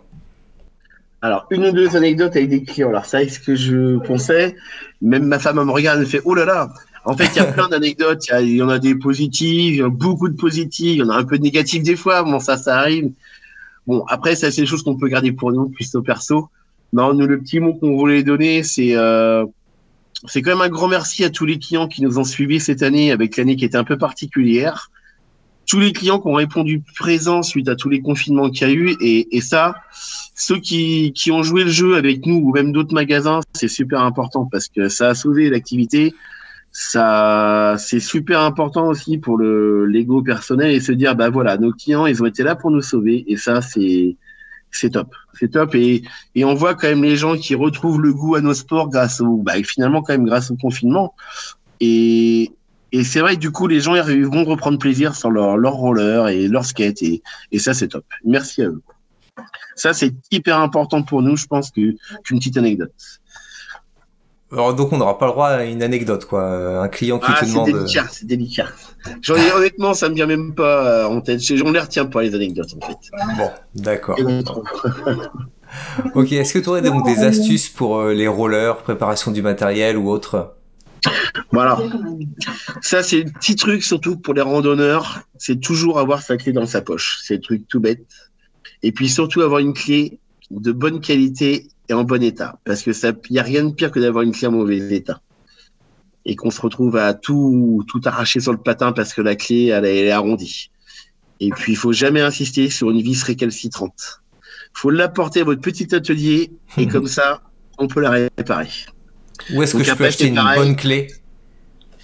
Alors, 1.22 1.48
une 1.50 1.66
ou 1.66 1.72
deux 1.72 1.96
anecdotes 1.96 2.36
avec 2.36 2.50
des 2.50 2.64
clients. 2.64 2.90
Alors, 2.90 3.06
c'est 3.06 3.28
ce 3.30 3.40
que 3.40 3.56
je 3.56 3.98
pensais. 4.00 4.56
Même 5.02 5.26
ma 5.26 5.40
femme 5.40 5.64
me 5.64 5.72
regarde 5.72 6.02
et 6.02 6.06
fait 6.06 6.22
Oh 6.26 6.36
là 6.36 6.46
là 6.46 6.70
En 7.06 7.18
fait, 7.18 7.26
il 7.36 7.38
y 7.38 7.40
a 7.40 7.46
plein 7.46 7.68
d'anecdotes. 7.70 8.28
Il 8.40 8.50
y 8.50 8.56
y, 8.58 8.62
en 8.62 8.70
a 8.70 8.80
des 8.80 8.96
positives, 8.96 9.74
il 9.74 9.78
y 9.78 9.84
en 9.84 9.88
a 9.88 9.90
beaucoup 9.90 10.30
de 10.30 10.36
positives, 10.36 10.96
il 10.96 11.00
y 11.00 11.04
en 11.04 11.10
a 11.10 11.16
un 11.16 11.24
peu 11.24 11.38
de 11.38 11.44
négatives 11.44 11.84
des 11.84 11.96
fois. 11.96 12.24
Bon, 12.24 12.40
ça, 12.40 12.58
ça 12.58 12.78
arrive. 12.78 13.12
Bon, 13.88 14.04
après, 14.08 14.36
ça, 14.36 14.52
c'est 14.52 14.62
des 14.62 14.68
choses 14.68 14.84
qu'on 14.84 14.98
peut 14.98 15.08
garder 15.08 15.32
pour 15.32 15.52
nous, 15.52 15.70
plus 15.70 15.96
au 15.96 16.02
perso. 16.02 16.50
Non, 16.94 17.14
nous, 17.14 17.26
le 17.26 17.40
petit 17.40 17.60
mot 17.60 17.74
qu'on 17.74 17.98
voulait 17.98 18.24
donner, 18.24 18.64
c'est 18.64 18.96
euh, 18.96 19.46
c'est 20.26 20.42
quand 20.42 20.52
même 20.52 20.62
un 20.62 20.70
grand 20.70 20.88
merci 20.88 21.24
à 21.24 21.30
tous 21.30 21.46
les 21.46 21.60
clients 21.60 21.88
qui 21.88 22.02
nous 22.02 22.18
ont 22.18 22.24
suivis 22.24 22.60
cette 22.60 22.84
année, 22.84 23.12
avec 23.12 23.38
l'année 23.38 23.56
qui 23.56 23.66
était 23.66 23.78
un 23.78 23.84
peu 23.84 23.98
particulière. 23.98 24.90
Tous 25.68 25.80
les 25.80 25.92
clients 25.92 26.20
qui 26.20 26.28
ont 26.28 26.34
répondu 26.34 26.82
présent 26.96 27.44
suite 27.44 27.68
à 27.68 27.76
tous 27.76 27.90
les 27.90 28.02
confinements 28.02 28.50
qu'il 28.50 28.68
y 28.68 28.72
a 28.72 28.74
eu. 28.74 28.96
Et, 29.02 29.36
et 29.36 29.42
ça, 29.42 29.76
ceux 30.36 30.60
qui, 30.60 31.12
qui 31.14 31.32
ont 31.32 31.44
joué 31.44 31.64
le 31.64 31.70
jeu 31.70 31.98
avec 31.98 32.26
nous 32.26 32.38
ou 32.38 32.52
même 32.54 32.72
d'autres 32.72 32.94
magasins, 32.94 33.42
c'est 33.54 33.68
super 33.68 34.02
important 34.02 34.46
parce 34.46 34.70
que 34.70 34.88
ça 34.88 35.10
a 35.10 35.16
sauvé 35.16 35.50
l'activité. 35.50 36.14
Ça, 36.80 37.76
c'est 37.80 38.00
super 38.00 38.42
important 38.42 38.86
aussi 38.88 39.18
pour 39.18 39.36
le 39.36 39.88
l'ego 39.88 40.22
personnel 40.22 40.70
et 40.72 40.80
se 40.80 40.92
dire, 40.92 41.16
bah 41.16 41.32
voilà, 41.32 41.58
nos 41.58 41.72
clients, 41.72 42.06
ils 42.06 42.22
ont 42.22 42.28
été 42.28 42.44
là 42.44 42.56
pour 42.56 42.70
nous 42.70 42.84
sauver. 42.84 43.26
Et 43.28 43.36
ça, 43.36 43.64
c'est, 43.64 44.16
c'est 44.70 44.92
top, 44.92 45.12
c'est 45.34 45.50
top 45.54 45.74
et, 45.74 46.04
et 46.36 46.46
on 46.46 46.54
voit 46.54 46.76
quand 46.76 46.88
même 46.88 47.04
les 47.04 47.16
gens 47.16 47.36
qui 47.36 47.56
retrouvent 47.56 48.00
le 48.00 48.14
goût 48.14 48.36
à 48.36 48.42
nos 48.42 48.54
sports 48.54 48.90
grâce 48.90 49.22
au 49.22 49.38
bah, 49.38 49.54
finalement 49.64 50.04
quand 50.04 50.14
même 50.14 50.26
grâce 50.26 50.52
au 50.52 50.56
confinement 50.56 51.16
et, 51.80 52.52
et 52.92 53.04
c'est 53.04 53.22
vrai 53.22 53.36
que 53.36 53.40
du 53.40 53.50
coup 53.50 53.66
les 53.66 53.80
gens 53.80 53.96
ils 53.96 54.26
vont 54.28 54.44
reprendre 54.44 54.78
plaisir 54.78 55.16
sur 55.16 55.32
leur, 55.32 55.58
leur 55.58 55.74
roller 55.74 56.28
et 56.28 56.48
leur 56.48 56.64
skate 56.64 57.02
et, 57.02 57.24
et 57.52 57.58
ça 57.58 57.74
c'est 57.74 57.88
top. 57.88 58.06
Merci 58.24 58.62
à 58.62 58.68
eux. 58.68 58.82
Ça 59.76 59.94
c'est 59.94 60.14
hyper 60.32 60.60
important 60.60 61.02
pour 61.02 61.24
nous, 61.24 61.38
je 61.38 61.48
pense 61.48 61.72
que 61.72 61.96
qu'une 62.24 62.38
petite 62.38 62.58
anecdote. 62.58 62.94
Alors 64.52 64.74
donc 64.74 64.94
on 64.94 64.98
n'aura 64.98 65.18
pas 65.18 65.26
le 65.26 65.32
droit 65.34 65.48
à 65.48 65.64
une 65.66 65.84
anecdote 65.84 66.26
quoi, 66.26 66.82
un 66.82 66.88
client 66.88 67.20
qui 67.20 67.26
ah, 67.30 67.42
te 67.42 67.46
demande. 67.46 67.68
C'est 67.68 67.74
délicat, 67.74 68.08
c'est 68.10 68.26
délicat. 68.26 68.68
J'en 69.22 69.36
ai, 69.36 69.52
honnêtement, 69.52 69.94
ça 69.94 70.08
me 70.08 70.16
vient 70.16 70.26
même 70.26 70.54
pas 70.56 71.08
en 71.10 71.20
tête. 71.20 71.42
J'en 71.42 71.72
les 71.72 71.80
retiens 71.80 72.06
pas 72.06 72.22
les 72.22 72.34
anecdotes 72.34 72.74
en 72.82 72.88
fait. 72.88 72.98
Bon, 73.38 73.50
d'accord. 73.76 74.18
ok, 76.16 76.32
est-ce 76.32 76.54
que 76.54 76.60
tu 76.60 76.70
aurais 76.70 76.82
donc 76.82 77.06
des 77.06 77.24
astuces 77.24 77.68
pour 77.68 77.98
euh, 77.98 78.14
les 78.14 78.28
rollers, 78.28 78.78
préparation 78.78 79.32
du 79.32 79.42
matériel 79.42 79.98
ou 79.98 80.10
autre? 80.10 80.54
Voilà. 81.52 81.78
Ça 82.82 83.04
c'est 83.04 83.24
le 83.24 83.32
petit 83.32 83.56
truc 83.56 83.84
surtout 83.84 84.18
pour 84.18 84.34
les 84.34 84.42
randonneurs, 84.42 85.20
c'est 85.38 85.60
toujours 85.60 86.00
avoir 86.00 86.22
sa 86.22 86.38
clé 86.38 86.54
dans 86.54 86.66
sa 86.66 86.82
poche. 86.82 87.20
C'est 87.24 87.36
le 87.36 87.42
truc 87.42 87.68
tout 87.68 87.82
bête. 87.82 88.06
Et 88.82 88.94
puis 88.94 89.10
surtout 89.10 89.42
avoir 89.42 89.60
une 89.60 89.74
clé 89.74 90.20
de 90.52 90.72
bonne 90.72 91.02
qualité 91.02 91.68
et 91.90 91.94
en 91.94 92.04
bon 92.04 92.22
état. 92.24 92.60
Parce 92.64 92.82
que 92.82 92.94
ça, 92.94 93.12
y 93.30 93.40
a 93.40 93.44
rien 93.44 93.64
de 93.64 93.74
pire 93.74 93.92
que 93.92 94.00
d'avoir 94.00 94.24
une 94.24 94.32
clé 94.32 94.48
en 94.48 94.52
mauvais 94.52 94.78
état. 94.78 95.22
Et 96.26 96.36
qu'on 96.36 96.52
se 96.52 96.60
retrouve 96.60 96.98
à 96.98 97.14
tout, 97.14 97.84
tout 97.88 98.02
arracher 98.06 98.40
sur 98.40 98.52
le 98.52 98.58
patin 98.58 98.92
parce 98.92 99.14
que 99.14 99.22
la 99.22 99.36
clé, 99.36 99.68
elle, 99.68 99.86
est 99.86 100.12
arrondie. 100.12 100.72
Et 101.40 101.50
puis, 101.52 101.74
il 101.74 101.76
faut 101.76 101.94
jamais 101.94 102.22
insister 102.22 102.70
sur 102.70 102.90
une 102.90 103.02
vis 103.02 103.24
récalcitrante. 103.24 104.22
faut 104.74 104.90
l'apporter 104.90 105.42
à 105.42 105.44
votre 105.44 105.62
petit 105.62 105.94
atelier 105.96 106.52
et 106.78 106.88
comme 106.88 107.08
ça, 107.08 107.42
on 107.78 107.88
peut 107.88 108.02
la 108.02 108.10
réparer. 108.10 108.70
Où 109.54 109.62
est-ce 109.62 109.76
que 109.76 109.84
je 109.84 109.94
peux 109.94 110.06
acheter 110.06 110.28
une 110.28 110.42
bonne 110.56 110.76
clé? 110.76 111.08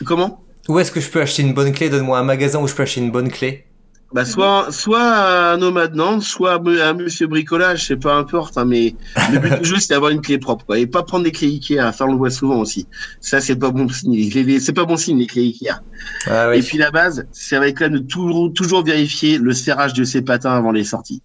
Comment? 0.05 0.43
Où 0.69 0.79
est-ce 0.79 0.91
que 0.91 1.01
je 1.01 1.09
peux 1.09 1.21
acheter 1.21 1.41
une 1.41 1.53
bonne 1.53 1.73
clé? 1.73 1.89
Donne-moi 1.89 2.17
un 2.17 2.23
magasin 2.23 2.61
où 2.61 2.67
je 2.67 2.75
peux 2.75 2.83
acheter 2.83 3.01
une 3.01 3.11
bonne 3.11 3.29
clé? 3.29 3.65
Bah 4.13 4.25
soit 4.25 4.71
soit 4.71 5.01
à 5.01 5.57
Nomade 5.57 5.95
Nantes, 5.95 6.21
soit 6.21 6.53
à 6.53 6.93
Monsieur 6.93 7.25
Bricolage, 7.25 7.87
c'est 7.87 7.97
pas 7.97 8.15
importe, 8.15 8.57
hein, 8.59 8.65
mais 8.65 8.95
le 9.31 9.39
but 9.39 9.59
du 9.59 9.65
jeu 9.65 9.77
c'est 9.79 9.89
d'avoir 9.89 10.11
une 10.11 10.21
clé 10.21 10.37
propre, 10.37 10.65
quoi, 10.65 10.77
et 10.77 10.85
pas 10.85 11.01
prendre 11.01 11.23
des 11.23 11.31
clés 11.31 11.47
Ikea. 11.47 11.91
Ça 11.93 12.05
on 12.05 12.11
le 12.11 12.17
voit 12.17 12.29
souvent 12.29 12.59
aussi. 12.59 12.87
Ça 13.21 13.41
c'est 13.41 13.55
pas 13.55 13.71
bon 13.71 13.89
signe. 13.89 14.59
C'est 14.59 14.73
pas 14.73 14.85
bon 14.85 14.97
signe 14.97 15.17
les 15.17 15.25
clés 15.25 15.45
Ikea. 15.45 15.81
Ah, 16.27 16.49
oui. 16.49 16.59
Et 16.59 16.61
puis 16.61 16.77
la 16.77 16.91
base, 16.91 17.25
c'est 17.31 17.55
avec 17.55 17.79
là 17.79 17.89
de 17.89 17.97
toujours 17.97 18.53
toujours 18.53 18.83
vérifier 18.83 19.39
le 19.39 19.53
serrage 19.53 19.93
de 19.93 20.03
ses 20.03 20.21
patins 20.21 20.53
avant 20.53 20.71
les 20.71 20.83
sorties. 20.83 21.23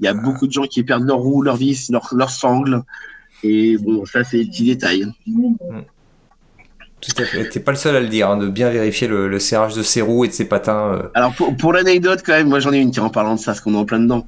Il 0.00 0.04
y 0.04 0.08
a 0.08 0.10
ah. 0.10 0.14
beaucoup 0.14 0.48
de 0.48 0.52
gens 0.52 0.66
qui 0.66 0.82
perdent 0.82 1.06
leur 1.06 1.18
roue, 1.18 1.42
leur 1.42 1.56
vis, 1.56 1.90
leur 1.90 2.08
leur 2.12 2.30
sangle, 2.30 2.82
et 3.44 3.78
bon 3.78 4.04
ça 4.04 4.24
c'est 4.24 4.38
des 4.38 4.46
petits 4.46 4.64
détails. 4.64 5.06
Mm. 5.26 5.54
Tout 7.00 7.22
à 7.22 7.24
fait. 7.24 7.48
T'es 7.50 7.60
pas 7.60 7.72
le 7.72 7.76
seul 7.76 7.94
à 7.94 8.00
le 8.00 8.08
dire, 8.08 8.30
hein, 8.30 8.36
de 8.36 8.48
bien 8.48 8.70
vérifier 8.70 9.06
le, 9.06 9.28
le, 9.28 9.38
serrage 9.38 9.74
de 9.74 9.82
ses 9.82 10.00
roues 10.00 10.24
et 10.24 10.28
de 10.28 10.32
ses 10.32 10.46
patins. 10.46 10.94
Euh. 10.94 11.02
Alors 11.14 11.34
pour, 11.34 11.54
pour 11.56 11.72
l'anecdote 11.72 12.22
quand 12.24 12.32
même, 12.32 12.48
moi 12.48 12.60
j'en 12.60 12.72
ai 12.72 12.78
une 12.78 12.98
en 12.98 13.10
parlant 13.10 13.34
de 13.34 13.40
ça, 13.40 13.52
parce 13.52 13.60
qu'on 13.60 13.74
est 13.74 13.78
en 13.78 13.84
plein 13.84 14.00
dedans. 14.00 14.26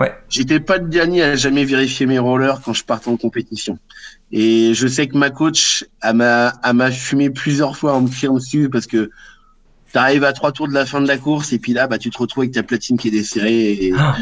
Ouais. 0.00 0.12
J'étais 0.28 0.60
pas 0.60 0.78
le 0.78 0.88
dernier 0.88 1.22
à 1.22 1.36
jamais 1.36 1.64
vérifier 1.64 2.06
mes 2.06 2.18
rollers 2.18 2.60
quand 2.64 2.72
je 2.72 2.84
partais 2.84 3.08
en 3.08 3.16
compétition. 3.16 3.78
Et 4.30 4.72
je 4.74 4.86
sais 4.86 5.06
que 5.06 5.16
ma 5.16 5.30
coach 5.30 5.84
a 6.00 6.12
m'a 6.12 6.52
m'a 6.72 6.90
fumé 6.90 7.30
plusieurs 7.30 7.76
fois 7.76 7.94
en 7.94 8.02
me 8.02 8.08
criant 8.08 8.34
dessus 8.34 8.68
parce 8.68 8.86
que 8.86 9.10
t'arrives 9.92 10.24
à 10.24 10.32
trois 10.32 10.52
tours 10.52 10.68
de 10.68 10.74
la 10.74 10.86
fin 10.86 11.00
de 11.00 11.08
la 11.08 11.18
course 11.18 11.52
et 11.52 11.58
puis 11.58 11.72
là 11.72 11.86
bah 11.86 11.98
tu 11.98 12.10
te 12.10 12.18
retrouves 12.18 12.42
avec 12.42 12.52
ta 12.52 12.62
platine 12.62 12.98
qui 12.98 13.08
est 13.08 13.12
desserrée 13.12 13.72
et, 13.72 13.92
ah. 13.98 14.16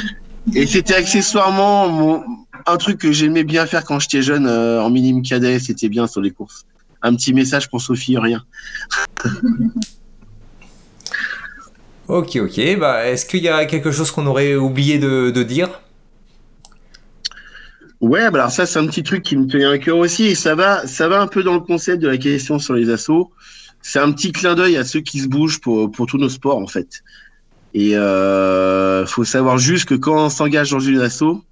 et 0.54 0.64
c'était 0.66 0.94
accessoirement 0.94 1.88
mon, 1.88 2.24
un 2.66 2.76
truc 2.76 2.98
que 2.98 3.10
j'aimais 3.10 3.42
bien 3.42 3.66
faire 3.66 3.84
quand 3.84 3.98
j'étais 3.98 4.22
jeune 4.22 4.46
euh, 4.46 4.80
en 4.80 4.90
minime 4.90 5.22
cadet, 5.22 5.58
c'était 5.58 5.88
bien 5.88 6.06
sur 6.06 6.20
les 6.20 6.30
courses 6.30 6.64
un 7.06 7.14
petit 7.14 7.32
message 7.32 7.68
pour 7.68 7.80
Sophie, 7.80 8.18
rien. 8.18 8.44
ok, 12.08 12.36
ok. 12.36 12.78
Bah, 12.78 13.06
Est-ce 13.06 13.26
qu'il 13.26 13.42
y 13.42 13.48
a 13.48 13.64
quelque 13.66 13.90
chose 13.90 14.10
qu'on 14.10 14.26
aurait 14.26 14.54
oublié 14.54 14.98
de, 14.98 15.42
dire? 15.42 15.80
Ouais, 18.02 18.30
bah 18.30 18.40
alors 18.40 18.50
ça 18.50 18.66
c'est 18.66 18.78
un 18.78 18.86
petit 18.86 19.02
truc 19.02 19.22
qui 19.22 19.38
me 19.38 19.46
tenait 19.46 19.64
à 19.64 19.78
cœur 19.78 19.96
aussi 19.96 20.26
et 20.26 20.34
ça 20.34 20.54
va, 20.54 20.86
ça 20.86 21.08
va 21.08 21.18
un 21.18 21.26
peu 21.26 21.42
dans 21.42 21.54
le 21.54 21.60
concept 21.60 22.02
de 22.02 22.08
la 22.08 22.18
question 22.18 22.58
sur 22.58 22.74
les 22.74 22.90
assauts. 22.90 23.32
C'est 23.80 23.98
un 23.98 24.12
petit 24.12 24.32
clin 24.32 24.54
d'œil 24.54 24.76
à 24.76 24.84
ceux 24.84 25.00
qui 25.00 25.20
se 25.20 25.28
bougent 25.28 25.62
pour, 25.62 25.90
pour 25.90 26.06
tous 26.06 26.18
nos 26.18 26.28
sports 26.28 26.58
en 26.58 26.66
fait. 26.66 27.02
Et 27.72 27.96
euh, 27.96 29.06
faut 29.06 29.24
savoir 29.24 29.56
juste 29.56 29.86
que 29.86 29.94
quand 29.94 30.26
on 30.26 30.28
s'engage 30.28 30.70
dans 30.70 30.80
une 30.80 31.00
assaut, 31.00 31.42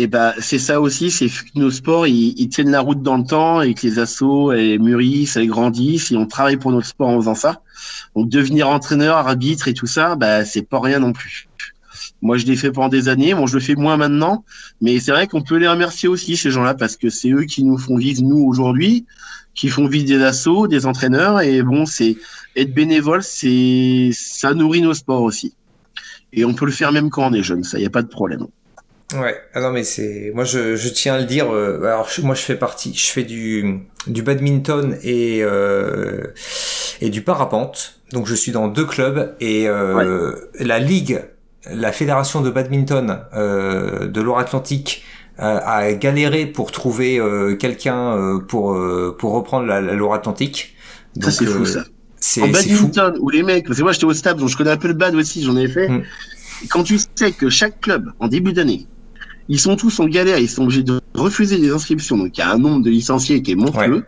et 0.00 0.06
ben 0.06 0.32
c'est 0.38 0.60
ça 0.60 0.80
aussi, 0.80 1.10
c'est 1.10 1.26
que 1.26 1.42
nos 1.56 1.72
sports 1.72 2.06
ils, 2.06 2.48
tiennent 2.48 2.70
la 2.70 2.80
route 2.80 3.02
dans 3.02 3.16
le 3.16 3.24
temps 3.24 3.62
et 3.62 3.74
que 3.74 3.84
les 3.84 3.98
assos 3.98 4.52
elles 4.52 4.78
mûrissent, 4.78 5.36
elles 5.36 5.48
grandissent 5.48 6.12
et 6.12 6.16
on 6.16 6.26
travaille 6.26 6.56
pour 6.56 6.70
notre 6.70 6.86
sport 6.86 7.08
en 7.08 7.18
faisant 7.18 7.34
ça. 7.34 7.62
Donc 8.14 8.28
devenir 8.28 8.68
entraîneur, 8.68 9.16
arbitre 9.16 9.66
et 9.66 9.74
tout 9.74 9.88
ça, 9.88 10.14
bah 10.14 10.44
c'est 10.44 10.62
pas 10.62 10.80
rien 10.80 11.00
non 11.00 11.12
plus. 11.12 11.48
Moi 12.22 12.38
je 12.38 12.46
l'ai 12.46 12.54
fait 12.54 12.70
pendant 12.70 12.88
des 12.88 13.08
années, 13.08 13.34
bon 13.34 13.48
je 13.48 13.54
le 13.54 13.60
fais 13.60 13.74
moins 13.74 13.96
maintenant, 13.96 14.44
mais 14.80 15.00
c'est 15.00 15.10
vrai 15.10 15.26
qu'on 15.26 15.42
peut 15.42 15.56
les 15.56 15.66
remercier 15.66 16.08
aussi 16.08 16.36
ces 16.36 16.52
gens-là 16.52 16.74
parce 16.74 16.96
que 16.96 17.10
c'est 17.10 17.30
eux 17.30 17.42
qui 17.42 17.64
nous 17.64 17.76
font 17.76 17.96
vivre 17.96 18.22
nous 18.22 18.38
aujourd'hui, 18.38 19.04
qui 19.56 19.68
font 19.68 19.88
vivre 19.88 20.06
des 20.06 20.22
assos, 20.22 20.68
des 20.68 20.86
entraîneurs 20.86 21.40
et 21.40 21.60
bon 21.62 21.86
c'est 21.86 22.16
être 22.54 22.72
bénévole, 22.72 23.24
c'est 23.24 24.10
ça 24.12 24.54
nourrit 24.54 24.80
nos 24.80 24.94
sports 24.94 25.22
aussi. 25.22 25.54
Et 26.32 26.44
on 26.44 26.54
peut 26.54 26.66
le 26.66 26.72
faire 26.72 26.92
même 26.92 27.10
quand 27.10 27.28
on 27.28 27.32
est 27.32 27.42
jeune, 27.42 27.64
ça 27.64 27.80
y 27.80 27.86
a 27.86 27.90
pas 27.90 28.02
de 28.02 28.08
problème. 28.08 28.46
Ouais, 29.14 29.40
ah 29.54 29.62
non 29.62 29.70
mais 29.70 29.84
c'est 29.84 30.32
moi 30.34 30.44
je, 30.44 30.76
je 30.76 30.88
tiens 30.90 31.14
à 31.14 31.18
le 31.18 31.24
dire. 31.24 31.50
Euh, 31.50 31.82
alors 31.84 32.10
moi 32.22 32.34
je 32.34 32.42
fais 32.42 32.56
partie, 32.56 32.92
je 32.94 33.06
fais 33.06 33.22
du 33.22 33.80
du 34.06 34.20
badminton 34.20 34.98
et 35.02 35.40
euh, 35.42 36.26
et 37.00 37.08
du 37.08 37.22
parapente. 37.22 37.94
Donc 38.12 38.26
je 38.26 38.34
suis 38.34 38.52
dans 38.52 38.68
deux 38.68 38.84
clubs 38.84 39.34
et 39.40 39.66
euh, 39.66 40.34
la 40.60 40.78
ligue, 40.78 41.22
la 41.70 41.90
fédération 41.90 42.42
de 42.42 42.50
badminton 42.50 43.20
euh, 43.34 44.08
de 44.08 44.20
Loire-Atlantique 44.20 45.04
euh, 45.40 45.58
a 45.64 45.90
galéré 45.94 46.44
pour 46.44 46.70
trouver 46.70 47.18
quelqu'un 47.58 48.38
pour 48.46 48.78
pour 49.18 49.32
reprendre 49.32 49.66
la, 49.66 49.80
la 49.80 49.94
Loire-Atlantique. 49.94 50.76
Ça 51.18 51.30
c'est 51.30 51.46
fou 51.46 51.64
ça. 51.64 51.84
C'est 52.20 52.42
en 52.42 52.48
badminton 52.48 53.16
où 53.20 53.30
les 53.30 53.42
mecs, 53.42 53.66
parce 53.66 53.78
que 53.78 53.82
moi 53.84 53.92
j'étais 53.92 54.04
au 54.04 54.12
stade 54.12 54.36
donc 54.36 54.50
je 54.50 54.56
connais 54.58 54.72
un 54.72 54.76
peu 54.76 54.88
le 54.88 54.94
bad 54.94 55.14
aussi, 55.14 55.42
j'en 55.42 55.56
ai 55.56 55.68
fait. 55.68 55.88
Mm. 55.88 56.02
Quand 56.68 56.82
tu 56.82 56.98
sais 57.14 57.32
que 57.32 57.48
chaque 57.48 57.80
club 57.80 58.12
en 58.18 58.28
début 58.28 58.52
d'année 58.52 58.86
ils 59.48 59.60
sont 59.60 59.76
tous 59.76 59.98
en 60.00 60.06
galère, 60.06 60.38
ils 60.38 60.48
sont 60.48 60.64
obligés 60.64 60.82
de 60.82 61.00
refuser 61.14 61.58
des 61.58 61.70
inscriptions. 61.70 62.16
Donc 62.16 62.36
il 62.36 62.40
y 62.40 62.44
a 62.44 62.50
un 62.50 62.58
nombre 62.58 62.82
de 62.82 62.90
licenciés 62.90 63.42
qui 63.42 63.52
est 63.52 63.56
monstrueux, 63.56 64.04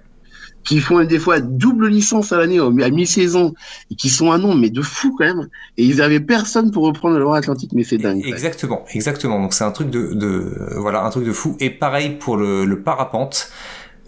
qui 0.64 0.80
font 0.80 1.02
des 1.04 1.18
fois 1.18 1.40
double 1.40 1.88
licence 1.88 2.32
à 2.32 2.36
l'année, 2.36 2.58
à 2.58 2.90
mi-saison, 2.90 3.54
et 3.90 3.94
qui 3.94 4.10
sont 4.10 4.30
un 4.30 4.38
nombre, 4.38 4.56
mais 4.56 4.70
de 4.70 4.82
fou 4.82 5.14
quand 5.16 5.24
même. 5.24 5.48
Et 5.78 5.84
ils 5.84 6.02
avaient 6.02 6.20
personne 6.20 6.70
pour 6.70 6.84
reprendre 6.84 7.16
le 7.16 7.22
Loire-Atlantique, 7.22 7.72
mais 7.74 7.84
c'est 7.84 7.98
dingue. 7.98 8.22
Exactement, 8.26 8.84
exactement. 8.92 9.40
Donc 9.40 9.54
c'est 9.54 9.64
un 9.64 9.70
truc 9.70 9.90
de, 9.90 10.12
de, 10.12 10.52
voilà, 10.76 11.04
un 11.04 11.10
truc 11.10 11.24
de 11.24 11.32
fou. 11.32 11.56
Et 11.60 11.70
pareil 11.70 12.10
pour 12.18 12.36
le, 12.36 12.64
le 12.64 12.82
parapente. 12.82 13.50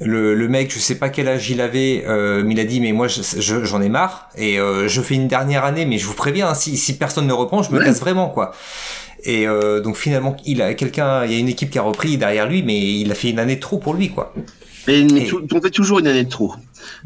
Le, 0.00 0.34
le, 0.34 0.48
mec, 0.48 0.72
je 0.72 0.80
sais 0.80 0.96
pas 0.96 1.10
quel 1.10 1.28
âge 1.28 1.48
il 1.50 1.60
avait, 1.60 2.04
euh, 2.08 2.42
mais 2.44 2.54
il 2.54 2.60
a 2.60 2.64
dit 2.64 2.80
mais 2.80 2.90
moi 2.90 3.06
j'en 3.08 3.80
ai 3.80 3.88
marre 3.88 4.30
et 4.36 4.58
euh, 4.58 4.88
je 4.88 5.00
fais 5.00 5.14
une 5.14 5.28
dernière 5.28 5.64
année, 5.64 5.84
mais 5.84 5.98
je 5.98 6.06
vous 6.06 6.14
préviens, 6.14 6.48
hein, 6.48 6.54
si, 6.54 6.76
si 6.76 6.98
personne 6.98 7.26
ne 7.26 7.32
reprend, 7.32 7.62
je 7.62 7.70
me 7.70 7.78
casse 7.78 8.00
vraiment 8.00 8.28
quoi. 8.28 8.52
Et 9.24 9.46
euh, 9.46 9.80
donc 9.80 9.96
finalement, 9.96 10.36
il 10.44 10.62
a 10.62 10.74
quelqu'un, 10.74 11.24
il 11.24 11.32
y 11.32 11.34
a 11.36 11.38
une 11.38 11.48
équipe 11.48 11.70
qui 11.70 11.78
a 11.78 11.82
repris 11.82 12.16
derrière 12.16 12.48
lui, 12.48 12.62
mais 12.62 12.78
il 12.78 13.10
a 13.10 13.14
fait 13.14 13.30
une 13.30 13.38
année 13.38 13.56
de 13.56 13.60
trop 13.60 13.78
pour 13.78 13.94
lui, 13.94 14.10
quoi. 14.10 14.34
Mais, 14.88 15.06
mais 15.12 15.28
on 15.52 15.60
fait 15.60 15.70
toujours 15.70 16.00
une 16.00 16.08
année 16.08 16.24
de 16.24 16.28
trop. 16.28 16.54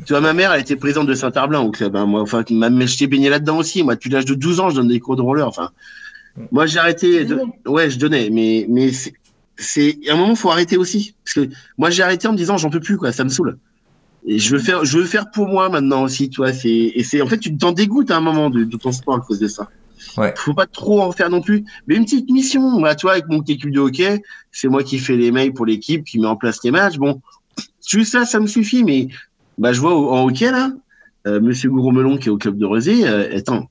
Tu 0.06 0.12
vois, 0.14 0.22
ma 0.22 0.32
mère, 0.32 0.52
elle 0.52 0.62
était 0.62 0.76
présidente 0.76 1.06
de 1.06 1.14
Saint-Herblain 1.14 1.60
au 1.60 1.70
club. 1.70 1.94
Hein. 1.94 2.06
Moi, 2.06 2.22
enfin, 2.22 2.43
je 2.48 2.98
t'ai 2.98 3.06
baigné 3.06 3.28
là-dedans 3.28 3.59
aussi. 3.59 3.82
Moi, 3.82 3.97
depuis 3.97 4.09
l'âge 4.09 4.24
de 4.24 4.34
12 4.34 4.60
ans, 4.60 4.70
je 4.70 4.76
donne 4.76 4.88
des 4.88 4.98
cours 4.98 5.16
de 5.16 5.20
roller. 5.20 5.47
Enfin, 5.47 5.70
moi, 6.52 6.64
j'ai 6.64 6.78
arrêté. 6.78 7.26
De... 7.26 7.38
Ouais, 7.66 7.90
je 7.90 7.98
donnais, 7.98 8.30
mais 8.30 8.66
mais 8.70 8.90
c'est 9.59 9.98
à 10.09 10.14
un 10.14 10.16
moment, 10.16 10.34
faut 10.34 10.51
arrêter 10.51 10.78
aussi. 10.78 11.14
Parce 11.22 11.34
que 11.34 11.55
moi, 11.76 11.90
j'ai 11.90 12.02
arrêté 12.02 12.28
en 12.28 12.32
me 12.32 12.38
disant, 12.38 12.56
j'en 12.56 12.70
peux 12.70 12.80
plus, 12.80 12.97
quoi. 12.97 13.12
Ça 13.12 13.24
me 13.24 13.28
saoule. 13.28 13.59
Et 14.26 14.38
je 14.38 14.56
veux 14.56 14.62
faire, 14.62 14.84
je 14.84 14.98
veux 14.98 15.05
faire 15.05 15.30
pour 15.30 15.47
moi 15.47 15.68
maintenant 15.68 16.02
aussi, 16.02 16.30
tu 16.30 16.38
vois. 16.38 16.55
C'est 16.55 16.70
et 16.70 17.02
c'est 17.05 17.20
en 17.20 17.26
fait, 17.26 17.38
tu 17.38 17.55
t'en 17.56 17.72
dégoûtes 17.72 18.10
à 18.10 18.16
un 18.16 18.20
moment 18.20 18.48
de, 18.48 18.64
de 18.64 18.76
ton 18.78 18.90
sport 18.90 19.16
à 19.16 19.20
cause 19.20 19.38
de 19.38 19.48
ça. 19.48 19.68
Ouais. 20.16 20.34
Faut 20.36 20.54
pas 20.54 20.66
trop 20.66 21.02
en 21.02 21.12
faire 21.12 21.30
non 21.30 21.40
plus. 21.40 21.64
Mais 21.86 21.96
une 21.96 22.04
petite 22.04 22.30
mission, 22.30 22.80
bah, 22.80 22.94
tu 22.94 23.06
vois, 23.06 23.12
avec 23.12 23.26
mon 23.28 23.42
équipe 23.42 23.70
de 23.70 23.80
hockey, 23.80 24.22
c'est 24.52 24.68
moi 24.68 24.82
qui 24.82 24.98
fais 24.98 25.16
les 25.16 25.30
mails 25.30 25.52
pour 25.52 25.66
l'équipe, 25.66 26.04
qui 26.04 26.18
met 26.18 26.26
en 26.26 26.36
place 26.36 26.62
les 26.64 26.70
matchs. 26.70 26.96
Bon, 26.96 27.20
juste 27.86 28.12
ça, 28.12 28.24
ça 28.24 28.40
me 28.40 28.46
suffit. 28.46 28.84
Mais 28.84 29.08
bah, 29.58 29.72
je 29.72 29.80
vois 29.80 29.94
en 29.94 30.26
hockey, 30.26 30.50
là, 30.50 30.70
euh, 31.26 31.40
Monsieur 31.40 31.70
Gourmelon, 31.70 32.18
qui 32.18 32.28
est 32.28 32.32
au 32.32 32.38
club 32.38 32.56
de 32.56 32.64
Rezé, 32.64 33.06
euh, 33.06 33.36
attends, 33.36 33.68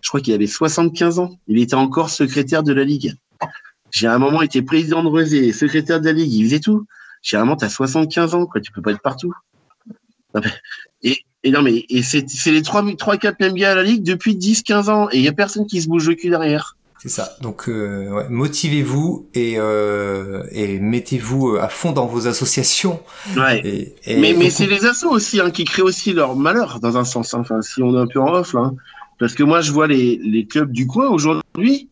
je 0.00 0.08
crois 0.08 0.20
qu'il 0.20 0.34
avait 0.34 0.46
75 0.46 1.18
ans. 1.18 1.38
Il 1.46 1.58
était 1.58 1.74
encore 1.74 2.10
secrétaire 2.10 2.62
de 2.62 2.72
la 2.72 2.84
Ligue. 2.84 3.14
J'ai 3.90 4.08
à 4.08 4.14
un 4.14 4.18
moment 4.18 4.42
été 4.42 4.62
président 4.62 5.02
de 5.02 5.08
Rezé, 5.08 5.52
secrétaire 5.52 6.00
de 6.00 6.06
la 6.06 6.12
Ligue, 6.12 6.32
il 6.32 6.44
faisait 6.44 6.60
tout. 6.60 6.86
J'ai 7.22 7.36
un 7.36 7.40
moment, 7.40 7.56
t'as 7.56 7.68
75 7.68 8.34
ans, 8.34 8.46
quoi, 8.46 8.60
tu 8.60 8.72
peux 8.72 8.82
pas 8.82 8.92
être 8.92 9.02
partout. 9.02 9.32
Et, 11.46 11.52
non, 11.52 11.62
mais 11.62 11.86
et 11.88 12.02
c'est 12.02 12.24
les 12.50 12.62
3, 12.62 12.82
3 12.98 13.18
4 13.18 13.38
mêmes 13.38 13.54
gars 13.54 13.70
à 13.70 13.74
la 13.76 13.84
Ligue 13.84 14.02
depuis 14.02 14.34
10-15 14.34 14.90
ans, 14.90 15.08
et 15.12 15.18
il 15.18 15.22
y 15.22 15.28
a 15.28 15.32
personne 15.32 15.64
qui 15.64 15.80
se 15.80 15.88
bouge 15.88 16.08
le 16.08 16.16
cul 16.16 16.28
derrière. 16.28 16.76
C'est 16.98 17.08
ça. 17.08 17.36
Donc 17.40 17.68
euh, 17.68 18.10
ouais, 18.10 18.26
motivez-vous 18.30 19.28
et, 19.34 19.54
euh, 19.58 20.42
et 20.50 20.80
mettez-vous 20.80 21.56
à 21.56 21.68
fond 21.68 21.92
dans 21.92 22.06
vos 22.06 22.26
associations. 22.26 22.98
Ouais. 23.36 23.60
Et, 23.64 23.94
et 24.06 24.16
mais 24.16 24.34
mais 24.36 24.50
c'est 24.50 24.66
les 24.66 24.86
assos 24.86 25.10
aussi 25.10 25.40
hein, 25.40 25.50
qui 25.52 25.64
créent 25.64 25.82
aussi 25.82 26.12
leur 26.12 26.34
malheur 26.34 26.80
dans 26.80 26.96
un 26.96 27.04
sens. 27.04 27.32
hein. 27.32 27.38
Enfin, 27.42 27.62
si 27.62 27.80
on 27.80 27.94
est 27.96 28.00
un 28.00 28.08
peu 28.08 28.20
en 28.20 28.32
off 28.32 28.54
là, 28.54 28.60
hein. 28.60 28.74
parce 29.20 29.34
que 29.34 29.44
moi 29.44 29.60
je 29.60 29.70
vois 29.70 29.86
les, 29.86 30.18
les 30.24 30.46
clubs 30.46 30.72
du 30.72 30.88
coin 30.88 31.08
aujourd'hui 31.08 31.88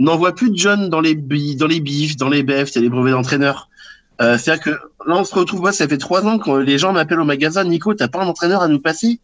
n'envoient 0.00 0.34
plus 0.34 0.50
de 0.50 0.56
jeunes 0.56 0.88
dans 0.88 1.00
les 1.00 1.14
dans 1.14 1.68
les 1.68 1.80
bifs, 1.80 2.16
dans 2.16 2.28
les 2.28 2.42
BF, 2.42 2.68
c'est 2.72 2.80
les 2.80 2.88
brevets 2.88 3.12
d'entraîneurs. 3.12 3.68
Euh, 4.22 4.38
C'est-à-dire 4.38 4.62
que 4.64 4.70
là 4.70 5.16
on 5.16 5.24
se 5.24 5.34
retrouve, 5.34 5.60
moi 5.60 5.72
ça 5.72 5.86
fait 5.86 5.98
trois 5.98 6.24
ans 6.26 6.38
que 6.38 6.50
les 6.58 6.78
gens 6.78 6.92
m'appellent 6.92 7.20
au 7.20 7.24
magasin, 7.24 7.64
Nico, 7.64 7.92
t'as 7.94 8.08
pas 8.08 8.22
un 8.22 8.26
entraîneur 8.26 8.62
à 8.62 8.68
nous 8.68 8.80
passer? 8.80 9.20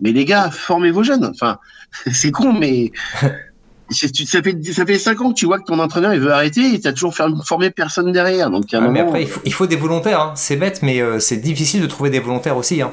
Mais 0.00 0.12
les 0.12 0.24
gars, 0.26 0.50
formez 0.50 0.90
vos 0.90 1.02
jeunes. 1.02 1.24
Enfin, 1.24 1.58
c'est 2.12 2.30
con, 2.30 2.52
mais 2.52 2.92
ça 3.90 4.42
fait 4.42 4.64
ça 4.72 4.84
fait 4.84 4.98
cinq 4.98 5.20
ans 5.22 5.30
que 5.30 5.38
tu 5.38 5.46
vois 5.46 5.58
que 5.58 5.64
ton 5.64 5.78
entraîneur 5.78 6.12
il 6.12 6.20
veut 6.20 6.32
arrêter 6.32 6.74
et 6.74 6.80
t'as 6.80 6.92
toujours 6.92 7.14
formé 7.14 7.70
personne 7.70 8.10
derrière. 8.12 8.50
Donc 8.50 8.72
à 8.74 8.78
un 8.78 8.86
Ah, 8.86 8.88
mais 8.90 9.00
après, 9.00 9.22
il 9.22 9.28
faut, 9.28 9.40
il 9.44 9.52
faut 9.52 9.66
des 9.66 9.76
volontaires. 9.76 10.20
Hein. 10.20 10.32
C'est 10.36 10.56
bête, 10.56 10.80
mais 10.82 11.00
euh, 11.00 11.18
c'est 11.18 11.38
difficile 11.38 11.80
de 11.80 11.86
trouver 11.86 12.10
des 12.10 12.20
volontaires 12.20 12.56
aussi. 12.56 12.82
Hein. 12.82 12.90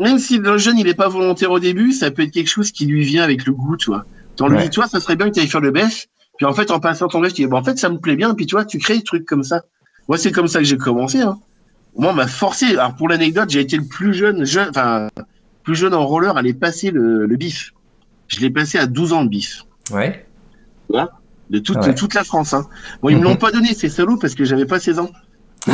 même 0.00 0.18
si 0.18 0.38
le 0.38 0.58
jeune 0.58 0.78
il 0.78 0.86
est 0.88 0.94
pas 0.94 1.08
volontaire 1.08 1.50
au 1.50 1.58
début, 1.58 1.92
ça 1.92 2.10
peut 2.10 2.22
être 2.22 2.30
quelque 2.32 2.48
chose 2.48 2.70
qui 2.72 2.86
lui 2.86 3.04
vient 3.04 3.22
avec 3.24 3.46
le 3.46 3.52
goût, 3.52 3.76
tu 3.76 3.90
vois. 3.90 4.04
Lui 4.40 4.54
Ouais. 4.56 4.62
dis, 4.64 4.70
toi, 4.70 4.86
ça 4.86 5.00
serait 5.00 5.16
bien 5.16 5.28
que 5.28 5.34
tu 5.34 5.40
ailles 5.40 5.48
faire 5.48 5.60
le 5.60 5.72
BEF, 5.72 6.06
puis 6.36 6.46
en 6.46 6.52
fait, 6.54 6.70
en 6.70 6.78
passant 6.78 7.08
ton 7.08 7.20
BEF, 7.20 7.34
tu 7.34 7.42
dis, 7.42 7.48
bon, 7.48 7.56
en 7.58 7.64
fait, 7.64 7.76
ça 7.76 7.88
me 7.88 7.98
plaît 7.98 8.14
bien, 8.14 8.32
puis 8.34 8.46
tu 8.46 8.54
vois, 8.54 8.64
tu 8.64 8.78
crées 8.78 8.98
des 8.98 9.02
trucs 9.02 9.26
comme 9.26 9.42
ça. 9.42 9.62
Moi, 10.08 10.18
c'est 10.18 10.32
comme 10.32 10.48
ça 10.48 10.58
que 10.58 10.64
j'ai 10.64 10.76
commencé, 10.78 11.20
hein. 11.20 11.38
Moi, 11.96 12.10
on 12.12 12.14
m'a 12.14 12.26
forcé. 12.26 12.66
Alors, 12.66 12.94
pour 12.94 13.08
l'anecdote, 13.08 13.50
j'ai 13.50 13.60
été 13.60 13.76
le 13.76 13.84
plus 13.84 14.14
jeune, 14.14 14.44
jeune, 14.44 14.68
enfin, 14.70 15.08
plus 15.64 15.74
jeune 15.74 15.94
en 15.94 16.06
roller 16.06 16.36
à 16.36 16.40
aller 16.40 16.54
passer 16.54 16.90
le, 16.90 17.26
le 17.26 17.36
BIF. 17.36 17.72
Je 18.28 18.40
l'ai 18.40 18.50
passé 18.50 18.78
à 18.78 18.86
12 18.86 19.12
ans 19.12 19.24
de 19.24 19.28
BIF. 19.30 19.64
Ouais. 19.90 20.24
De 21.50 21.58
toute, 21.58 21.76
Ouais. 21.78 21.88
de 21.88 21.92
toute 21.92 22.14
la 22.14 22.24
France, 22.24 22.52
hein. 22.54 22.66
Bon, 23.02 23.08
ils 23.08 23.16
me 23.16 23.20
Mhm. 23.20 23.24
l'ont 23.24 23.36
pas 23.36 23.50
donné, 23.50 23.74
ces 23.74 23.88
salauds, 23.88 24.16
parce 24.18 24.34
que 24.34 24.44
j'avais 24.44 24.66
pas 24.66 24.78
16 24.80 24.98
ans. 24.98 25.10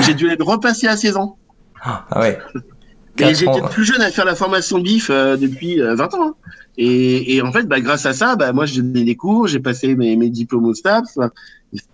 J'ai 0.02 0.14
dû 0.14 0.28
le 0.28 0.42
repasser 0.42 0.86
à 0.86 0.96
16 0.96 1.16
ans. 1.16 1.36
Ah 1.82 2.06
ouais. 2.20 2.38
Et 3.18 3.32
j'étais 3.34 3.60
plus 3.70 3.84
jeune 3.84 4.00
à 4.02 4.10
faire 4.10 4.24
la 4.24 4.34
formation 4.34 4.80
BIF 4.80 5.08
euh, 5.10 5.36
depuis 5.36 5.80
euh, 5.80 5.94
20 5.94 6.14
ans. 6.14 6.28
hein. 6.28 6.34
Et, 6.78 7.36
et 7.36 7.42
en 7.42 7.52
fait, 7.52 7.62
bah, 7.64 7.80
grâce 7.80 8.06
à 8.06 8.12
ça, 8.12 8.34
bah, 8.34 8.52
moi, 8.52 8.66
j'ai 8.66 8.82
donné 8.82 9.04
des 9.04 9.14
cours, 9.14 9.46
j'ai 9.46 9.60
passé 9.60 9.94
mes, 9.94 10.16
mes 10.16 10.30
diplômes 10.30 10.64
au 10.64 10.74
STAPS. 10.74 11.18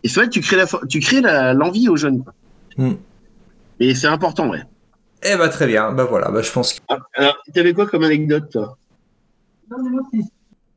Et 0.02 0.08
c'est 0.08 0.20
vrai 0.20 0.26
que 0.26 0.32
tu 0.32 0.40
crées 0.40 0.56
la, 0.56 0.66
for- 0.66 0.86
tu 0.88 1.00
crées 1.00 1.20
la- 1.20 1.54
l'envie 1.54 1.88
aux 1.88 1.96
jeunes. 1.96 2.22
Hmm. 2.76 2.92
Et 3.78 3.94
c'est 3.94 4.06
important, 4.08 4.48
ouais. 4.50 4.62
Eh 5.22 5.36
bah 5.36 5.48
très 5.48 5.66
bien. 5.66 5.92
Bah 5.92 6.04
voilà. 6.04 6.30
Bah 6.30 6.42
je 6.42 6.50
pense. 6.52 6.74
Que... 6.74 6.80
Alors, 7.14 7.36
t'avais 7.54 7.72
quoi 7.72 7.86
comme 7.86 8.04
anecdote, 8.04 8.50
toi? 8.50 8.76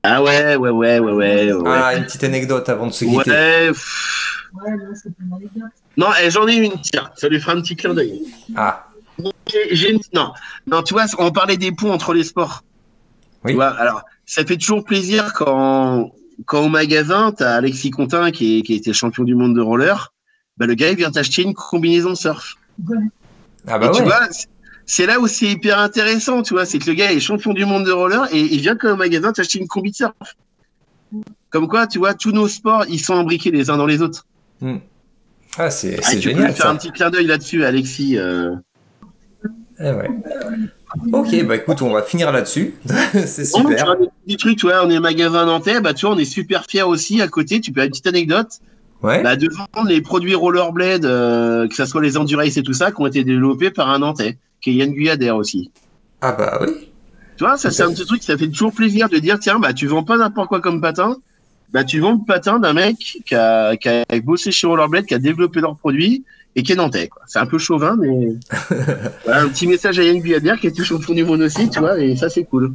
Ah 0.04 0.22
ouais, 0.22 0.56
ouais, 0.58 0.70
ouais, 0.70 1.00
ouais, 1.00 1.12
ouais. 1.12 1.54
ouais. 1.54 1.70
Ah 1.70 1.96
une 1.96 2.04
petite 2.04 2.24
anecdote 2.26 2.68
avant 2.70 2.88
de 2.88 2.92
se 2.92 3.06
quitter. 3.06 3.32
Ouais, 3.32 3.68
pff. 3.70 4.50
Non, 5.98 6.08
eh, 6.22 6.30
j'en 6.30 6.48
ai 6.48 6.56
une, 6.56 6.80
tiens, 6.82 7.10
ça 7.16 7.28
lui 7.30 7.40
fera 7.40 7.54
un 7.54 7.62
petit 7.62 7.76
clin 7.76 7.94
d'œil. 7.94 8.22
Ah 8.56 8.88
J'ai- 9.48 9.76
j'ai 9.76 9.92
une- 9.92 10.00
Non, 10.14 10.34
non, 10.68 10.84
tu 10.84 10.94
vois, 10.94 11.06
on 11.20 11.32
parlait 11.32 11.58
des 11.58 11.72
ponts 11.72 11.92
entre 11.92 12.14
les 12.14 12.24
sports. 12.24 12.64
Oui. 13.44 13.52
Tu 13.52 13.56
vois, 13.56 13.68
alors, 13.70 14.04
ça 14.26 14.46
fait 14.46 14.58
toujours 14.58 14.84
plaisir 14.84 15.34
quand, 15.34 16.12
quand 16.46 16.66
au 16.66 16.70
magasin, 16.70 17.32
t'as 17.32 17.56
Alexis 17.56 17.92
Contin 17.92 18.32
qui, 18.32 18.60
est, 18.60 18.62
qui 18.64 18.74
été 18.74 18.94
champion 18.94 19.24
du 19.24 19.36
monde 19.36 19.56
de 19.56 19.62
roller. 19.62 20.14
Bah, 20.58 20.66
le 20.68 20.74
gars, 20.76 20.90
il 20.92 20.98
vient 20.98 21.12
t'acheter 21.12 21.42
une 21.44 21.54
combinaison 21.54 22.16
surf. 22.16 22.56
ah 23.68 23.80
bah 23.80 23.88
et 23.88 23.92
tu 23.92 24.00
ouais. 24.00 24.04
vois, 24.06 24.28
c'est- 24.86 25.06
là 25.06 25.20
où 25.20 25.28
c'est 25.28 25.48
hyper 25.48 25.80
intéressant, 25.80 26.42
tu 26.44 26.54
vois, 26.54 26.66
c'est 26.66 26.78
que 26.80 26.88
le 26.90 26.94
gars 26.96 27.12
est 27.12 27.20
champion 27.20 27.54
du 27.54 27.66
monde 27.66 27.86
de 27.86 27.92
roller 27.92 28.28
et 28.34 28.40
il 28.40 28.60
vient 28.62 28.76
comme 28.76 28.92
au 28.92 28.96
magasin 28.98 29.32
t'acheter 29.32 29.60
une 29.60 29.68
combi 29.68 29.92
de 29.92 29.96
surf. 29.96 30.14
Comme 31.50 31.68
quoi, 31.68 31.86
tu 31.88 32.00
vois, 32.00 32.14
tous 32.16 32.32
nos 32.32 32.48
sports, 32.48 32.86
ils 32.90 33.00
sont 33.00 33.14
imbriqués 33.16 33.52
les 33.52 33.70
uns 33.70 33.78
dans 33.78 33.86
les 33.86 34.02
autres. 34.02 34.26
Ah 35.58 35.70
c'est 35.70 36.00
Ah, 36.00 36.02
c'est 36.04 36.20
tu 36.20 36.30
peux 36.30 36.36
génial 36.36 36.54
faire 36.54 36.66
ça. 36.66 36.72
un 36.72 36.76
petit 36.76 36.92
clin 36.92 37.10
d'œil 37.12 37.28
là-dessus, 37.28 37.64
Alexis. 37.64 38.18
euh. 38.18 38.56
Eh 39.80 39.92
ouais. 39.92 40.10
Ok 41.12 41.44
bah 41.46 41.56
écoute 41.56 41.82
on 41.82 41.92
va 41.92 42.04
finir 42.04 42.32
là-dessus. 42.32 42.76
c'est 43.26 43.44
tu 43.44 43.62
super. 43.62 43.86
vois, 43.86 43.96
des 43.96 44.08
petits 44.26 44.38
trucs, 44.38 44.58
tu 44.60 44.68
vois, 44.68 44.86
on 44.86 44.90
est 44.90 45.00
magasin 45.00 45.46
nantais, 45.46 45.82
bah, 45.82 45.94
tu 45.94 46.06
vois, 46.06 46.16
on 46.16 46.18
est 46.18 46.26
super 46.26 46.66
fiers 46.66 46.84
aussi 46.84 47.22
à 47.22 47.28
côté. 47.28 47.62
Tu 47.62 47.72
peux 47.72 47.80
avoir 47.80 47.86
une 47.88 47.92
petite 47.92 48.08
anecdote. 48.08 48.60
Ouais. 49.02 49.22
Bah, 49.22 49.36
de 49.36 49.50
vendre 49.50 49.90
les 49.90 50.02
produits 50.02 50.36
rollerblade, 50.36 51.04
euh, 51.06 51.68
que 51.68 51.76
ce 51.76 51.86
soit 51.86 52.02
les 52.02 52.18
Endurace 52.18 52.56
et 52.56 52.64
tout 52.64 52.74
ça, 52.74 52.92
qui 52.92 53.02
ont 53.02 53.08
été 53.08 53.24
développés 53.24 53.70
par 53.70 53.90
un 53.90 54.00
nantais, 54.00 54.38
qui 54.62 54.70
est 54.70 54.74
Yann 54.76 54.92
Guyadère 54.92 55.36
aussi. 55.36 55.72
Ah 56.22 56.32
bah 56.32 56.60
oui. 56.62 56.90
Tu 57.36 57.44
vois, 57.44 57.58
ça, 57.58 57.70
c'est 57.70 57.84
un 57.84 57.92
petit 57.92 58.06
truc, 58.06 58.24
ça 58.24 58.38
fait 58.38 58.48
toujours 58.48 58.72
plaisir 58.72 59.10
de 59.10 59.18
dire, 59.18 59.40
tiens, 59.40 59.60
bah, 59.60 59.74
tu 59.74 59.88
vends 59.88 60.04
pas 60.04 60.18
n'importe 60.18 60.48
quoi 60.48 60.62
comme 60.62 60.80
patin. 60.80 61.18
Bah, 61.74 61.84
tu 61.84 62.00
vends 62.00 62.14
le 62.14 62.26
patin 62.26 62.60
d'un 62.60 62.74
mec 62.74 63.18
qui 63.26 63.36
a, 63.36 63.76
qui 63.76 63.90
a 63.90 64.06
bossé 64.24 64.52
chez 64.52 64.68
Rollerblade, 64.68 65.06
qui 65.06 65.16
a 65.16 65.20
développé 65.20 65.60
leurs 65.60 65.76
produits 65.76 66.24
et 66.56 66.64
qui 66.64 66.72
est 66.72 66.76
nantais, 66.76 67.08
quoi. 67.08 67.24
C'est 67.26 67.40
un 67.40 67.46
peu 67.46 67.58
chauvin, 67.58 67.96
mais 68.00 68.34
voilà, 69.26 69.42
un 69.42 69.50
petit 69.50 69.68
message 69.68 70.00
à 70.00 70.04
Yann 70.04 70.20
Guyadère 70.20 70.60
qui 70.60 70.68
était 70.68 70.84
champion 70.84 71.14
du 71.14 71.24
monde 71.24 71.42
aussi, 71.42 71.70
tu 71.70 71.80
vois, 71.80 72.00
et 72.00 72.16
ça, 72.16 72.30
c'est 72.30 72.44
cool. 72.44 72.74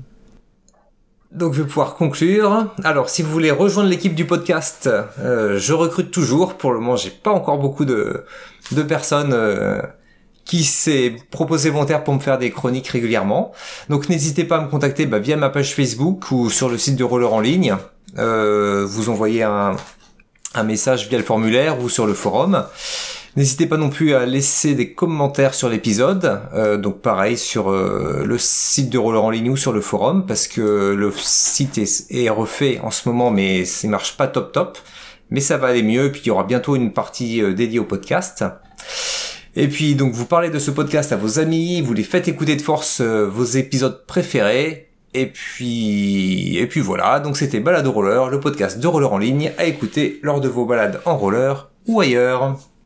Donc 1.31 1.53
je 1.53 1.61
vais 1.61 1.69
pouvoir 1.69 1.95
conclure. 1.95 2.69
Alors 2.85 3.11
si 3.11 3.23
vous 3.23 3.31
voulez 3.31 3.51
rejoindre 3.51 3.91
l'équipe 3.91 4.15
du 4.15 4.25
podcast, 4.25 4.89
euh, 5.21 5.59
je 5.59 5.73
recrute 5.75 6.11
toujours. 6.11 6.55
Pour 6.55 6.73
le 6.73 6.81
moment, 6.81 6.97
j'ai 6.97 7.11
pas 7.11 7.31
encore 7.31 7.59
beaucoup 7.59 7.85
de, 7.85 8.25
de 8.73 8.83
personnes 8.83 9.35
euh, 9.35 9.83
qui 10.47 10.65
s'est 10.65 11.17
proposé 11.31 11.69
volontaire 11.69 12.03
pour 12.03 12.15
me 12.15 12.21
faire 12.21 12.39
des 12.39 12.51
chroniques 12.51 12.89
régulièrement. 12.89 13.53
Donc 13.91 14.09
n'hésitez 14.09 14.45
pas 14.45 14.57
à 14.57 14.63
me 14.63 14.69
contacter 14.69 15.05
bah, 15.05 15.19
via 15.19 15.37
ma 15.37 15.51
page 15.51 15.75
Facebook 15.75 16.31
ou 16.31 16.49
sur 16.49 16.71
le 16.71 16.79
site 16.79 16.97
de 16.97 17.05
Roller 17.05 17.31
en 17.31 17.41
ligne. 17.41 17.77
Euh, 18.17 18.87
vous 18.89 19.11
envoyez 19.11 19.43
un, 19.43 19.77
un 20.55 20.63
message 20.63 21.09
via 21.09 21.19
le 21.19 21.25
formulaire 21.25 21.79
ou 21.83 21.91
sur 21.91 22.07
le 22.07 22.15
forum. 22.15 22.65
N'hésitez 23.37 23.67
pas 23.67 23.77
non 23.77 23.91
plus 23.91 24.15
à 24.15 24.27
laisser 24.27 24.75
des 24.75 24.95
commentaires 24.95 25.55
sur 25.55 25.69
l'épisode, 25.69 26.41
euh, 26.55 26.77
donc 26.77 27.03
pareil 27.03 27.37
sur 27.37 27.71
euh, 27.71 28.25
le 28.25 28.39
site 28.39 28.91
de 28.91 28.99
Roller 28.99 29.23
en 29.23 29.31
ligne 29.31 29.51
ou 29.51 29.57
sur 29.57 29.73
le 29.73 29.81
forum, 29.81 30.27
parce 30.27 30.49
que 30.49 30.95
le 30.95 31.13
site 31.15 31.79
est, 31.79 32.29
refait 32.31 32.81
en 32.83 32.91
ce 32.91 33.09
moment, 33.09 33.31
mais 33.31 33.65
ça 33.65 33.87
marche 33.89 34.17
pas 34.17 34.27
top 34.27 34.53
top. 34.53 34.79
Mais 35.31 35.41
ça 35.41 35.59
va 35.59 35.69
aller 35.69 35.83
mieux, 35.83 36.07
et 36.07 36.11
puis 36.11 36.23
il 36.25 36.29
y 36.29 36.31
aura 36.31 36.45
bientôt 36.45 36.75
une 36.75 36.93
partie 36.93 37.43
euh, 37.43 37.53
dédiée 37.53 37.79
au 37.79 37.85
podcast. 37.85 38.45
Et 39.57 39.69
puis 39.69 39.95
donc 39.95 40.15
vous 40.15 40.25
parlez 40.25 40.49
de 40.49 40.59
ce 40.59 40.71
podcast 40.71 41.13
à 41.13 41.17
vos 41.17 41.39
amis, 41.39 41.83
vous 41.83 41.93
les 41.93 42.05
faites 42.05 42.29
écouter 42.29 42.57
de 42.57 42.63
force 42.63 43.01
vos 43.01 43.45
épisodes 43.45 44.07
préférés. 44.07 44.89
Et 45.15 45.27
puis 45.27 46.57
et 46.57 46.67
puis 46.67 46.81
voilà, 46.81 47.21
donc 47.21 47.37
c'était 47.37 47.61
Balade 47.61 47.87
au 47.87 47.93
roller, 47.93 48.31
le 48.31 48.41
podcast 48.41 48.79
de 48.79 48.87
roller 48.87 49.13
en 49.13 49.19
ligne 49.19 49.53
à 49.59 49.65
écouter 49.65 50.21
lors 50.23 50.41
de 50.41 50.49
vos 50.49 50.65
balades 50.65 51.01
en 51.05 51.17
roller 51.17 51.71
ou 51.87 52.01
ailleurs. 52.01 52.57